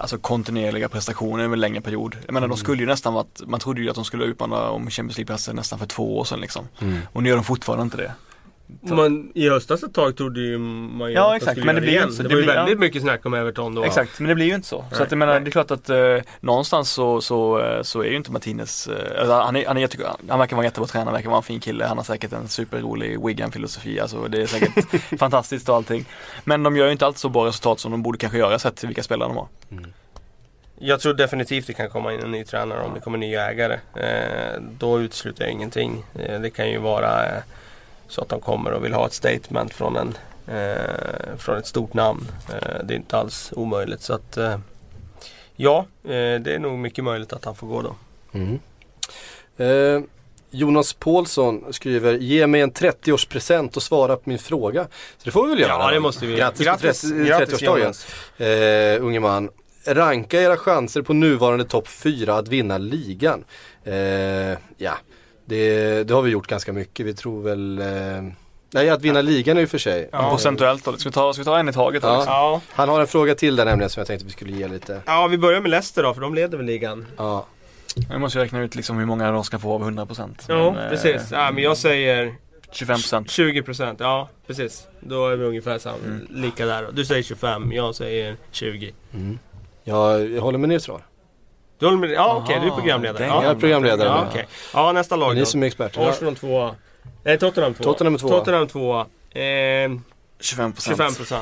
Alltså 0.01 0.19
kontinuerliga 0.19 0.89
prestationer 0.89 1.45
över 1.45 1.55
en 1.55 1.61
längre 1.61 1.81
period. 1.81 2.17
Jag 2.27 2.33
menar 2.33 2.47
Mm. 2.47 2.57
de 2.57 2.61
skulle 2.61 2.83
ju 2.83 2.87
nästan 2.89 3.15
varit, 3.15 3.41
man 3.47 3.61
trodde 3.61 3.81
ju 3.81 3.89
att 3.91 3.95
de 3.95 4.05
skulle 4.05 4.25
utmana 4.25 4.71
om 4.71 4.91
Champions 4.91 5.17
League-platser 5.17 5.53
nästan 5.53 5.79
för 5.79 5.87
två 5.87 6.19
år 6.19 6.25
sedan 6.25 6.41
liksom. 6.41 6.69
Mm. 6.81 6.99
Och 7.13 7.23
nu 7.23 7.29
gör 7.29 7.37
de 7.37 7.45
fortfarande 7.45 7.83
inte 7.83 7.97
det. 7.97 8.13
Man, 8.83 9.33
i 9.35 9.49
höstas 9.49 9.83
ett 9.83 9.95
tag 9.95 10.17
trodde 10.17 10.41
ju 10.41 10.59
man 10.59 11.09
ju 11.11 11.15
Ja, 11.15 11.31
att 11.31 11.37
exakt, 11.37 11.53
skulle 11.53 11.67
men 11.67 11.75
det 11.75 11.81
blir 11.81 11.91
ju 11.91 11.97
igen. 11.97 12.09
inte 12.09 12.17
så. 12.17 12.23
Det, 12.23 12.29
Det 12.29 12.35
var 12.35 12.41
ju 12.41 12.47
blir- 12.47 12.55
väldigt 12.55 12.75
ja. 12.75 12.81
mycket 12.81 13.03
snack 13.03 13.27
om 13.27 13.35
Everton 13.35 13.75
då. 13.75 13.85
Exakt, 13.85 14.21
men 14.21 14.29
det 14.29 14.35
blir 14.35 14.47
ju 14.47 14.55
inte 14.55 14.69
så. 14.69 14.85
Så 14.93 15.03
att 15.03 15.11
jag 15.11 15.19
menar, 15.19 15.41
det 15.41 15.49
är 15.49 15.51
klart 15.51 15.71
att 15.71 15.91
eh, 15.91 16.17
någonstans 16.41 16.91
så, 16.91 17.21
så, 17.21 17.61
eh, 17.61 17.83
så 17.83 18.01
är 18.01 18.07
ju 18.11 18.17
inte 18.17 18.33
Martinez, 18.33 18.87
eh, 18.89 19.29
han, 19.31 19.57
är, 19.57 19.67
han, 19.67 19.77
är, 19.77 19.81
jag 19.81 19.91
tycker, 19.91 20.07
han 20.29 20.39
verkar 20.39 20.57
vara 20.57 20.65
en 20.65 20.69
jättebra 20.71 20.87
tränare, 20.87 21.07
han 21.07 21.15
verkar 21.15 21.29
vara 21.29 21.37
en 21.37 21.43
fin 21.43 21.61
kille, 21.61 21.85
han 21.85 21.97
har 21.97 22.05
säkert 22.05 22.33
en 22.33 22.49
superrolig 22.49 23.19
Wigan-filosofi, 23.27 24.01
alltså 24.01 24.29
det 24.29 24.43
är 24.43 24.47
säkert 24.47 24.85
fantastiskt 25.19 25.69
och 25.69 25.75
allting. 25.77 26.05
Men 26.45 26.63
de 26.63 26.77
gör 26.77 26.87
ju 26.87 26.93
inte 26.93 27.07
alltid 27.07 27.19
så 27.19 27.29
bra 27.29 27.47
resultat 27.47 27.81
som 27.81 27.91
de 27.91 28.03
borde 28.03 28.19
kanske 28.19 28.39
göra 28.39 28.59
sett 28.59 28.77
till 28.77 28.89
vilka 28.89 29.03
spelare 29.03 29.29
de 29.29 29.37
har. 29.37 29.49
Jag 30.79 31.01
tror 31.01 31.15
definitivt 31.15 31.67
det 31.67 31.73
kan 31.73 31.89
komma 31.91 32.13
in 32.13 32.21
en 32.21 32.31
ny 32.31 32.45
tränare 32.45 32.83
om 32.83 32.95
det 32.95 33.01
kommer 33.01 33.19
nya 33.19 33.51
ägare. 33.51 33.79
Eh, 33.97 34.61
då 34.79 35.01
utesluter 35.01 35.43
jag 35.45 35.53
ingenting. 35.53 36.05
Eh, 36.15 36.41
det 36.41 36.51
kan 36.51 36.71
ju 36.71 36.79
vara 36.79 37.27
eh, 37.27 37.43
så 38.09 38.21
att 38.21 38.29
de 38.29 38.41
kommer 38.41 38.73
och 38.73 38.85
vill 38.85 38.93
ha 38.93 39.07
ett 39.07 39.13
statement 39.13 39.75
från, 39.75 39.97
en, 39.97 40.15
eh, 40.57 41.37
från 41.39 41.59
ett 41.59 41.67
stort 41.67 41.95
namn. 41.95 42.27
Eh, 42.49 42.85
det 42.85 42.95
är 42.95 42.97
inte 42.97 43.19
alls 43.19 43.53
omöjligt. 43.57 44.03
Så 44.03 44.15
att 44.15 44.37
eh, 44.37 44.59
ja, 45.57 45.87
eh, 46.05 46.41
det 46.41 46.55
är 46.55 46.59
nog 46.59 46.79
mycket 46.79 47.05
möjligt 47.05 47.33
att 47.33 47.45
han 47.45 47.55
får 47.55 47.67
gå 47.67 47.83
då. 47.83 47.95
Mm. 48.33 48.59
Eh, 49.57 50.03
Jonas 50.51 50.93
Paulsson 50.93 51.73
skriver, 51.73 52.15
ge 52.15 52.47
mig 52.47 52.61
en 52.61 52.73
30-årspresent 52.73 53.77
och 53.77 53.83
svara 53.83 54.17
på 54.17 54.23
min 54.31 54.39
fråga. 54.39 54.85
Så 54.85 55.25
det 55.25 55.31
får 55.31 55.45
vi 55.45 55.51
väl 55.51 55.61
göra. 55.61 55.73
Ja, 55.73 55.91
det 55.91 56.01
måste 56.01 56.27
vi. 56.27 56.37
Grattis, 56.37 56.67
Grattis, 56.67 57.03
på 57.03 57.09
30, 57.09 57.25
grattis, 57.25 57.55
30-årsdagen. 57.55 57.79
Jonas. 57.79 58.07
Eh, 58.41 59.05
unge 59.05 59.21
man. 59.21 59.51
Ranka 59.87 60.41
era 60.41 60.57
chanser 60.57 61.03
på 61.03 61.13
nuvarande 61.13 61.65
topp 61.65 61.89
4 61.89 62.35
att 62.35 62.49
vinna 62.49 62.79
ligan. 62.79 63.45
Eh, 63.85 63.95
ja, 64.77 64.95
det, 65.45 66.05
det 66.05 66.15
har 66.15 66.23
vi 66.23 66.31
gjort 66.31 66.47
ganska 66.47 66.73
mycket. 66.73 67.07
Vi 67.07 67.15
tror 67.15 67.43
väl 67.43 67.79
eh, 67.79 68.33
Nej, 68.71 68.91
att 68.91 69.03
vinna 69.03 69.21
ligan 69.21 69.59
i 69.59 69.65
och 69.65 69.69
för 69.69 69.79
sig. 69.79 70.09
Ja. 70.13 70.31
Procentuellt 70.31 70.85
då, 70.85 70.93
ska 70.97 71.09
vi 71.09 71.13
ta, 71.13 71.33
ska 71.33 71.41
vi 71.41 71.45
ta 71.45 71.59
en 71.59 71.69
i 71.69 71.73
taget 71.73 72.03
då? 72.03 72.09
Ja. 72.09 72.17
liksom? 72.17 72.33
Ja. 72.33 72.61
Han 72.73 72.89
har 72.89 73.01
en 73.01 73.07
fråga 73.07 73.35
till 73.35 73.57
där 73.57 73.65
nämligen 73.65 73.91
som 73.91 74.01
jag 74.01 74.07
tänkte 74.07 74.27
vi 74.27 74.33
skulle 74.33 74.53
ge 74.53 74.69
lite. 74.69 75.01
ja, 75.07 75.27
vi 75.27 75.39
börjar 75.39 75.61
med 75.61 75.71
Leicester 75.71 76.03
då, 76.03 76.15
för 76.15 76.21
de 76.21 76.35
leder 76.35 76.57
väl 76.57 76.67
ligan. 76.67 77.07
Ja, 77.17 77.47
Jag 78.11 78.21
måste 78.21 78.39
ju 78.39 78.45
räkna 78.45 78.61
ut 78.63 78.75
liksom 78.75 78.99
hur 78.99 79.07
många 79.07 79.31
de 79.31 79.45
ska 79.45 79.59
få 79.59 79.75
av 79.75 79.83
100%. 79.91 80.45
Ja, 80.49 80.73
Men, 80.73 80.83
eh, 80.85 80.89
precis. 80.91 81.29
Ja, 81.33 81.51
men 81.51 81.63
jag 81.63 81.77
säger 81.77 82.35
25%. 82.73 83.29
20%. 83.31 83.97
Ja, 83.99 84.29
precis. 84.47 84.87
Då 85.01 85.29
är 85.29 85.37
vi 85.37 85.45
ungefär 85.45 85.79
samma, 85.79 85.97
Mm. 86.05 86.27
lika 86.31 86.67
där 86.67 86.83
då. 86.83 86.91
Du 86.91 87.05
säger 87.05 87.23
25, 87.23 87.73
jag 87.73 87.95
säger 87.95 88.37
20. 88.51 88.93
jag, 89.85 90.31
jag 90.31 90.43
håller 90.43 90.59
mig 90.59 90.69
neutral. 90.69 91.01
Du 91.79 91.87
håller 91.87 91.99
med? 91.99 92.11
Ja, 92.11 92.41
okej, 92.45 92.59
du 92.61 92.67
är 92.67 92.71
programledare. 92.71 93.27
Ja, 93.27 93.43
Jag 93.43 93.51
är 93.51 93.61
programledare. 93.61 94.09
ja 94.09 94.27
okej. 94.31 94.47
Ja, 94.75 94.93
nästa 94.93 95.17
lag 95.17 95.31
är 95.31 95.35
ni 95.35 95.41
då. 95.41 95.47
som 95.47 95.63
är 95.63 95.67
experter. 95.67 96.09
Arsenal 96.09 96.37
2. 96.37 96.75
Nej, 97.25 97.39
Tottenham 97.39 97.75
2. 97.75 97.85
Tottenham 97.85 98.19
2. 98.19 98.29
Tottenham 98.29 98.67
2. 98.69 99.01
Eh, 99.01 99.41
25%. 99.41 100.01
25%. 100.41 101.37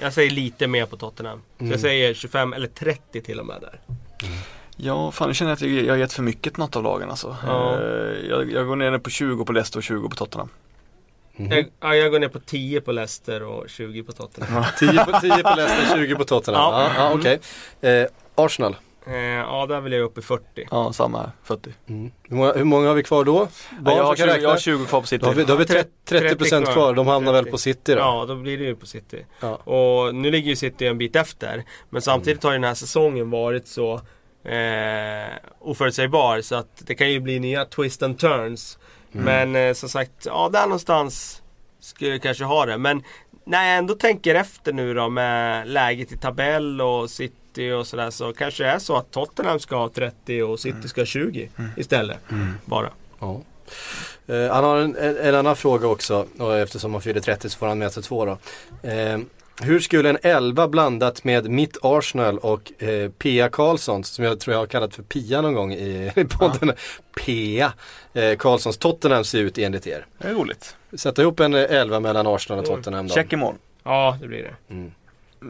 Jag 0.00 0.12
säger 0.12 0.30
lite 0.30 0.66
mer 0.66 0.86
på 0.86 0.96
Tottenham. 0.96 1.38
Så 1.56 1.60
Mm. 1.62 1.70
jag 1.70 1.80
säger 1.80 2.14
25 2.14 2.52
eller 2.52 2.66
30 2.66 3.20
till 3.22 3.40
och 3.40 3.46
med 3.46 3.60
där. 3.60 3.80
Ja, 4.76 5.10
fan 5.10 5.28
nu 5.28 5.34
känner 5.34 5.50
jag 5.50 5.56
att 5.56 5.84
jag, 5.86 5.92
har 5.92 5.98
gett 5.98 6.12
för 6.12 6.22
mycket 6.22 6.52
till 6.54 6.60
något 6.62 6.76
av 6.76 6.82
lagen 6.82 7.10
alltså. 7.10 7.36
Ja. 7.46 7.72
Eh, 7.74 7.80
Jag, 8.28 8.52
jag 8.52 8.66
går 8.66 8.76
ner 8.76 8.98
på 8.98 9.10
20 9.10 9.44
på 9.44 9.52
Leicester 9.52 9.78
och 9.78 9.82
20 9.82 10.08
på 10.08 10.16
Tottenham. 10.16 10.48
Mhm. 11.36 11.52
Jag, 11.52 11.66
ja, 11.80 11.94
jag 11.94 12.10
går 12.10 12.18
ner 12.18 12.28
på 12.28 12.40
10 12.40 12.80
på 12.80 12.92
Leicester 12.92 13.42
och 13.42 13.68
20 13.68 14.02
på 14.02 14.12
Tottenham. 14.12 14.64
10 14.78 15.04
på, 15.04 15.20
10 15.20 15.42
på 15.42 15.54
Leicester, 15.56 15.96
20 15.96 16.14
på 16.14 16.24
Tottenham. 16.24 16.62
Ja. 16.62 16.90
Ja, 16.96 17.10
ja, 17.10 17.12
okej. 17.18 17.40
Eh, 18.00 18.06
Arsenal. 18.34 18.76
Eh, 19.06 19.14
ja, 19.16 19.66
där 19.66 19.80
vill 19.80 19.92
jag 19.92 20.02
upp 20.02 20.18
i 20.18 20.22
40. 20.22 20.68
Ja, 20.70 20.92
samma 20.92 21.18
här. 21.18 21.30
40. 21.44 21.70
Mm. 21.88 22.10
Hur, 22.28 22.36
många, 22.36 22.52
hur 22.52 22.64
många 22.64 22.88
har 22.88 22.94
vi 22.94 23.02
kvar 23.02 23.24
då? 23.24 23.48
Barn 23.80 23.96
jag, 23.96 24.04
har 24.04 24.14
som 24.14 24.26
kan 24.26 24.34
20, 24.34 24.42
jag 24.42 24.48
har 24.48 24.54
räkna? 24.54 24.60
20 24.60 24.86
kvar 24.86 25.00
på 25.00 25.06
City. 25.06 25.22
Då 25.22 25.26
har 25.26 25.34
vi, 25.34 25.44
då 25.44 25.52
har 25.52 25.58
vi 25.58 25.64
30, 25.64 25.90
30% 26.04 26.72
kvar. 26.72 26.94
De 26.94 27.06
hamnar 27.06 27.32
väl 27.32 27.46
på 27.46 27.58
City 27.58 27.92
då? 27.92 27.98
Ja, 27.98 28.24
då 28.28 28.36
blir 28.36 28.58
det 28.58 28.64
ju 28.64 28.76
på 28.76 28.86
City. 28.86 29.26
Ja. 29.40 29.54
Och 29.54 30.14
nu 30.14 30.30
ligger 30.30 30.48
ju 30.48 30.56
City 30.56 30.86
en 30.86 30.98
bit 30.98 31.16
efter. 31.16 31.64
Men 31.90 32.02
samtidigt 32.02 32.42
har 32.42 32.50
ju 32.50 32.58
den 32.58 32.64
här 32.64 32.74
säsongen 32.74 33.30
varit 33.30 33.68
så 33.68 33.94
eh, 34.44 35.32
oförutsägbar 35.60 36.40
så 36.40 36.54
att 36.54 36.82
det 36.86 36.94
kan 36.94 37.10
ju 37.10 37.20
bli 37.20 37.38
nya 37.38 37.64
twist 37.64 38.02
and 38.02 38.18
turns. 38.18 38.78
Men 39.12 39.56
eh, 39.56 39.72
som 39.72 39.88
sagt, 39.88 40.26
ja 40.26 40.50
där 40.52 40.62
någonstans 40.62 41.42
skulle 41.80 42.10
jag 42.10 42.22
kanske 42.22 42.44
ha 42.44 42.66
det. 42.66 42.78
Men 42.78 43.02
när 43.44 43.68
jag 43.68 43.78
ändå 43.78 43.94
tänker 43.94 44.34
efter 44.34 44.72
nu 44.72 44.94
då 44.94 45.08
med 45.08 45.68
läget 45.68 46.12
i 46.12 46.16
tabell 46.16 46.80
och 46.80 47.10
City 47.52 47.70
och 47.72 47.86
sådär 47.86 48.10
så 48.10 48.32
kanske 48.32 48.62
det 48.64 48.70
är 48.70 48.78
så 48.78 48.96
att 48.96 49.10
Tottenham 49.10 49.58
ska 49.58 49.76
ha 49.76 49.88
30 49.88 50.42
och 50.42 50.60
City 50.60 50.88
ska 50.88 51.00
ha 51.00 51.06
20 51.06 51.48
istället. 51.76 52.18
Bara. 52.64 52.90
Ja. 53.20 53.40
Eh, 54.26 54.54
han 54.54 54.64
har 54.64 54.76
en, 54.76 54.96
en, 54.96 55.16
en 55.16 55.34
annan 55.34 55.56
fråga 55.56 55.88
också 55.88 56.26
och 56.38 56.58
eftersom 56.58 56.92
han 56.92 57.02
fyller 57.02 57.20
30 57.20 57.50
så 57.50 57.58
får 57.58 57.66
han 57.66 57.78
med 57.78 57.92
sig 57.92 58.02
två 58.02 58.24
då. 58.24 58.38
Eh, 58.88 59.18
hur 59.62 59.80
skulle 59.80 60.10
en 60.10 60.18
11 60.22 60.68
blandat 60.68 61.24
med 61.24 61.50
mitt 61.50 61.76
Arsenal 61.82 62.38
och 62.38 62.82
eh, 62.82 63.10
Pia 63.10 63.48
Karlssons, 63.48 64.08
som 64.08 64.24
jag 64.24 64.40
tror 64.40 64.54
jag 64.54 64.60
har 64.60 64.66
kallat 64.66 64.94
för 64.94 65.02
Pia 65.02 65.40
någon 65.40 65.54
gång 65.54 65.72
i, 65.72 66.12
i 66.16 66.24
podden, 66.24 66.72
Pia 67.24 67.72
eh, 68.12 68.36
Karlssons 68.36 68.78
Tottenham 68.78 69.24
se 69.24 69.38
ut 69.38 69.58
enligt 69.58 69.86
er? 69.86 70.06
Det 70.18 70.28
är 70.28 70.34
roligt. 70.34 70.76
Sätta 70.92 71.22
ihop 71.22 71.40
en 71.40 71.54
eh, 71.54 71.60
11 71.68 72.00
mellan 72.00 72.26
Arsenal 72.26 72.58
och 72.58 72.66
Tottenham 72.66 73.08
då. 73.08 73.14
Check 73.14 73.32
i 73.32 73.36
mål. 73.36 73.54
Ja, 73.82 74.18
det 74.20 74.28
blir 74.28 74.42
det. 74.42 74.74
Mm. 74.74 74.92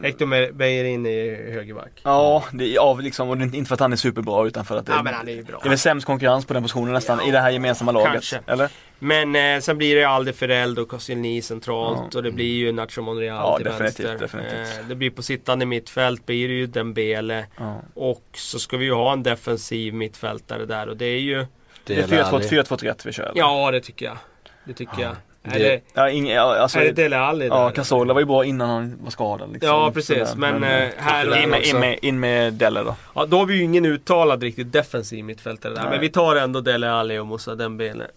Hector 0.03 0.51
Bellerin 0.53 1.05
i 1.05 1.51
högerback. 1.51 2.01
Ja, 2.03 2.43
det 2.51 2.75
är 2.75 2.79
av 2.79 3.01
liksom, 3.01 3.29
och 3.29 3.37
det 3.37 3.43
är 3.43 3.55
inte 3.55 3.67
för 3.67 3.73
att 3.73 3.79
han 3.79 3.91
är 3.93 3.97
superbra 3.97 4.47
utan 4.47 4.65
för 4.65 4.77
att 4.77 4.85
det, 4.85 4.91
Ja 4.91 5.03
men 5.03 5.13
han 5.13 5.27
är 5.29 5.43
bra. 5.43 5.59
det 5.63 5.67
är 5.67 5.69
väl 5.69 5.77
sämst 5.77 6.05
konkurrens 6.07 6.45
på 6.45 6.53
den 6.53 6.63
positionen 6.63 6.93
nästan 6.93 7.21
i 7.21 7.31
det 7.31 7.39
här 7.39 7.51
gemensamma 7.51 7.91
laget. 7.91 8.11
Kanske. 8.11 8.39
Eller? 8.47 8.69
Men 8.99 9.35
eh, 9.35 9.59
sen 9.61 9.77
blir 9.77 9.95
det 9.95 10.01
ju 10.01 10.07
Alderfereld 10.07 10.79
och 10.79 10.87
Koscielny 10.89 11.41
centralt 11.41 11.99
Ja. 12.11 12.17
och 12.17 12.23
det 12.23 12.31
blir 12.31 12.53
ju 12.55 12.71
Nacho 12.71 13.01
Monreal 13.01 13.37
Ja, 13.37 13.57
till 13.57 13.65
definitivt, 13.65 13.99
vänster. 14.05 14.19
definitivt. 14.19 14.79
Eh, 14.79 14.87
det 14.87 14.95
blir 14.95 15.09
på 15.09 15.21
sittande 15.23 15.65
mittfält 15.65 16.25
blir 16.25 16.47
det 16.47 16.53
ju 16.53 16.67
Dembele 16.67 17.45
Ja. 17.57 17.81
och 17.93 18.23
så 18.33 18.59
ska 18.59 18.77
vi 18.77 18.85
ju 18.85 18.93
ha 18.93 19.13
en 19.13 19.23
defensiv 19.23 19.93
mittfältare 19.93 20.65
där 20.65 20.89
och 20.89 20.97
det 20.97 21.05
är 21.05 21.19
ju 21.19 21.37
Det 21.85 21.93
Det 21.95 22.11
är 22.11 22.19
är 22.19 22.23
4-2-3 22.23 22.35
Alli. 22.35 22.47
4-2-3 22.47 23.05
vi 23.05 23.11
kör. 23.11 23.23
eller? 23.23 23.37
Ja 23.39 23.71
det 23.71 23.81
tycker 23.81 24.05
jag. 24.05 24.17
Det 24.65 24.73
tycker 24.73 25.01
jag. 25.01 25.15
Är 25.43 25.59
det- 25.59 25.65
det, 25.65 25.81
Ja, 25.93 26.09
ing, 26.09 26.29
ja, 26.29 26.41
alltså, 26.57 26.79
är 26.79 26.83
det 26.83 26.91
Dele 26.91 27.17
Alli 27.17 27.47
ja 27.47 27.69
Casola 27.71 28.13
var 28.13 28.21
ju 28.21 28.25
bra 28.25 28.45
innan 28.45 28.69
han 28.69 28.97
var 29.03 29.11
skadad. 29.11 29.51
Liksom. 29.53 29.69
Ja 29.69 29.91
precis 29.93 30.29
Sådär. 30.29 30.35
men, 30.59 30.63
eh, 30.63 30.89
här 30.97 31.29
och 31.29 31.37
in, 31.37 31.49
med, 31.49 31.63
in, 31.65 31.79
med, 31.79 31.99
in 32.01 32.19
med 32.19 32.53
Delle 32.53 32.83
då. 32.83 32.95
Ja, 33.15 33.25
då 33.25 33.37
har 33.37 33.45
vi 33.45 33.55
ju 33.55 33.63
ingen 33.63 33.85
uttalad 33.85 34.43
riktigt 34.43 34.71
defensiv 34.73 35.25
mittfältare 35.25 35.73
där. 35.73 35.81
Nej. 35.81 35.89
Men 35.91 35.99
vi 35.99 36.09
tar 36.09 36.35
ändå 36.35 36.61
Dele 36.61 36.91
Alli 36.91 37.17
och 37.19 37.27
Moussa 37.27 37.55
Dembele. 37.55 38.07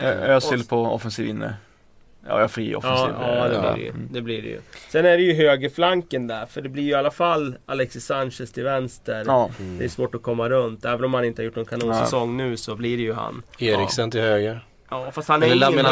Ö- 0.00 0.34
Özil 0.36 0.64
på 0.66 0.82
offensiv 0.82 1.26
inne. 1.28 1.54
Ja, 2.28 2.40
jag 2.40 2.50
fri 2.50 2.74
offensiv. 2.74 3.14
Ja, 3.20 3.36
ja, 3.36 3.48
det, 3.48 3.54
Ja. 3.54 3.72
blir 3.74 3.84
det, 3.84 3.86
ju. 3.88 3.92
det 4.10 4.20
blir 4.20 4.42
det 4.42 4.48
ju. 4.48 4.60
Sen 4.92 5.06
är 5.06 5.16
det 5.16 5.22
ju 5.22 5.34
högerflanken 5.34 6.26
där, 6.26 6.46
för 6.46 6.60
det 6.62 6.68
blir 6.68 6.82
ju 6.82 6.90
i 6.90 6.94
alla 6.94 7.10
fall 7.10 7.56
Alexis 7.66 8.04
Sanchez 8.06 8.52
till 8.52 8.64
vänster. 8.64 9.24
Ja. 9.26 9.50
Det 9.78 9.84
är 9.84 9.88
svårt 9.88 10.14
att 10.14 10.22
komma 10.22 10.48
runt. 10.48 10.84
Även 10.84 11.04
om 11.04 11.14
han 11.14 11.24
inte 11.24 11.42
har 11.42 11.44
gjort 11.44 11.56
någon 11.56 11.64
kanonsäsong 11.64 12.36
nu 12.36 12.56
så 12.56 12.74
blir 12.74 12.96
det 12.96 13.02
ju 13.02 13.12
han. 13.12 13.42
Eriksen 13.58 14.10
till 14.10 14.20
höger. 14.20 14.60
Ja, 14.88 15.10
fast 15.10 15.28
han 15.28 15.42
är 15.42 15.46
ingen. 15.46 15.86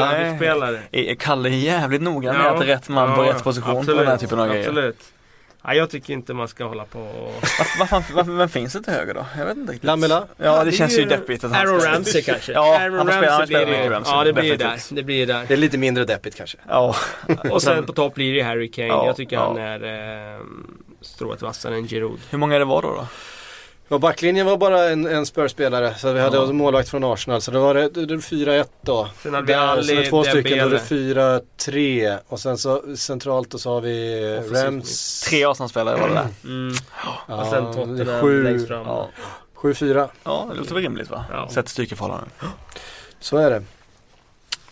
Är 0.93 1.15
Kalle 1.15 1.49
är 1.49 1.53
jävligt 1.53 2.03
noga 2.03 2.33
med 2.33 2.47
att 2.47 2.63
rätt 2.63 2.89
man 2.89 3.15
på 3.15 3.23
rätt 3.23 3.45
position 3.45 3.87
på 3.87 3.93
den 3.93 4.07
här 4.07 4.17
typen 4.17 4.41
av 4.41 4.49
grejer. 4.49 4.69
Absolut. 4.69 5.11
Ja, 5.67 5.75
jag 5.75 5.91
tycker 5.91 6.13
inte 6.13 6.35
man 6.35 6.49
ska 6.49 6.65
hålla 6.65 6.85
på 6.85 7.01
och... 7.01 7.35
Varför, 7.79 8.15
varför, 8.15 8.33
vem 8.33 8.49
finns 8.49 8.73
det 8.73 8.83
till 8.83 8.93
höger 8.93 9.15
då? 9.15 9.27
Jag 9.39 9.47
vet 9.47 9.57
inte 9.57 9.73
riktigt. 9.73 9.87
Lamela? 9.87 10.27
Ja, 10.37 10.65
det, 10.65 10.71
är 10.71 10.73
känns 10.73 10.99
ju 10.99 11.05
deppigt 11.05 11.45
att 11.45 11.53
han 11.53 11.69
Aaron 11.69 11.81
Ramsey 11.81 12.23
kanske. 12.23 12.53
Ja, 12.53 12.81
Aaron 12.81 12.99
han 12.99 13.07
får 13.07 13.13
spela- 13.13 13.31
han 13.31 13.41
Ramsey 13.41 13.47
spelar 13.47 13.67
blir 13.67 13.79
det 13.79 13.91
Ramsey, 13.91 14.15
Ja, 14.15 14.25
det 14.25 14.33
blir 14.33 14.45
ju 14.45 14.57
där. 14.57 14.79
Det 14.91 15.03
blir 15.03 15.27
där. 15.27 15.45
Det 15.49 15.55
är 15.55 15.59
lite 15.59 15.79
mindre 15.79 16.05
deppigt 16.05 16.37
kanske. 16.37 16.59
Ja. 16.69 16.97
Och 17.51 17.63
sen 17.63 17.87
på 17.87 17.93
topp 17.93 18.15
blir 18.15 18.33
det 18.33 18.39
ju 18.39 18.45
Harry 18.45 18.71
Kane. 18.71 18.89
Ja, 18.89 19.07
jag 19.07 19.17
tycker 19.17 19.37
ja. 19.37 19.49
han 19.49 19.59
är 19.59 19.85
eh, 20.35 20.41
strået 21.01 21.43
vassare 21.43 21.75
än 21.75 21.89
Giroud. 21.89 22.21
Hur 22.31 22.39
många 22.39 22.55
är 22.55 22.59
det 22.59 22.65
var 22.65 22.83
då? 22.83 22.89
då? 22.89 23.07
Ja, 23.89 23.99
backlinjen 23.99 24.47
var 24.47 24.57
bara 24.57 24.85
en, 24.91 25.07
en 25.07 25.27
Spurs-spelare 25.27 25.95
så 25.95 26.13
vi 26.13 26.21
hade 26.21 26.37
Ja. 26.37 26.53
målvakt 26.53 26.89
från 26.89 27.05
Arsenal 27.05 27.41
så 27.41 27.51
det 27.51 27.59
var 27.59 27.75
det, 27.75 27.89
det, 27.89 28.07
det 28.07 28.17
4-1 28.17 28.65
då. 28.81 29.09
Sen 29.23 29.35
hade 29.35 29.47
vi 29.47 29.55
Ali, 29.55 29.97
är 30.07 30.11
två 30.11 30.25
stycken, 30.25 30.59
då 30.59 30.77
Dembele. 30.77 31.41
det 31.59 31.65
4-3 31.71 32.19
och 32.29 32.41
sen 32.41 32.59
så 32.59 32.97
centralt 32.97 33.51
då 33.51 33.59
så 33.59 33.75
har 33.75 33.81
vi 33.81 34.25
Rams. 34.53 35.21
Tre 35.29 35.45
Arsenal-spelare 35.45 36.01
var 36.01 36.09
det 36.09 36.15
där. 36.15 36.27
Mm. 36.45 36.75
Ja, 37.29 37.41
och 37.43 37.47
sen 37.47 37.73
Tottenham 37.75 38.21
sju- 38.23 38.43
längst 38.45 38.69
fram. 38.69 38.87
Ja, 38.87 39.09
7-4, 39.57 40.09
ja 40.25 40.47
det 40.53 40.57
låter 40.59 40.75
väl 40.75 40.83
rimligt 40.83 41.11
va? 41.11 41.25
Ja. 41.33 41.49
Sett 41.51 41.69
styrkeförhållanden. 41.69 42.29
så 43.21 43.37
är 43.37 43.51
det. 43.51 43.63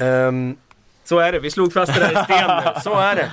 Ehm, 0.04 0.56
Så 1.04 1.18
är 1.18 1.32
det, 1.32 1.38
vi 1.38 1.50
slog 1.50 1.72
fast 1.72 1.94
det 1.94 2.00
där 2.00 2.20
i 2.20 2.24
sten 2.24 2.50
nu. 2.64 2.80
Så 2.84 2.94
är 2.94 3.16
det. 3.16 3.30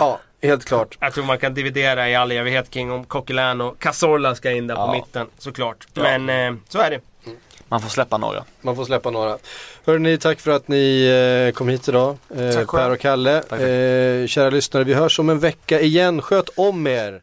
ja, 0.00 0.18
helt 0.42 0.64
klart. 0.64 0.98
Jag 1.00 1.14
tror 1.14 1.24
man 1.24 1.38
kan 1.38 1.54
dividera 1.54 2.10
i 2.10 2.14
all 2.14 2.32
evighet 2.32 2.70
kring 2.70 2.90
om 2.92 3.04
Coquelin 3.04 3.60
och 3.60 3.78
Cazorla 3.78 4.34
ska 4.34 4.50
in 4.50 4.66
där 4.66 4.74
på 4.74 4.80
Ja. 4.80 4.92
mitten, 4.92 5.26
såklart. 5.38 5.86
Ja. 5.94 6.02
Men 6.02 6.28
eh, 6.54 6.58
så 6.68 6.78
är 6.78 6.90
det. 6.90 7.00
Man 7.70 7.80
får 7.80 7.88
släppa 7.88 8.18
några. 8.18 8.44
Man 8.60 8.76
får 8.76 8.84
släppa 8.84 9.10
några. 9.10 9.38
Hörrni, 9.86 10.18
tack 10.18 10.40
för 10.40 10.50
att 10.50 10.68
ni 10.68 11.06
eh, 11.48 11.54
kom 11.54 11.68
hit 11.68 11.88
idag. 11.88 12.16
Eh, 12.36 12.50
Tack 12.50 12.68
själv. 12.68 12.82
per 12.84 12.90
och 12.90 13.00
Kalle. 13.00 13.42
Tack. 13.48 13.60
Eh, 13.60 14.26
kära 14.26 14.50
lyssnare, 14.50 14.84
vi 14.84 14.94
hörs 14.94 15.18
om 15.18 15.28
en 15.30 15.38
vecka 15.38 15.80
igen. 15.80 16.22
Sköt 16.22 16.48
om 16.56 16.86
er! 16.86 17.20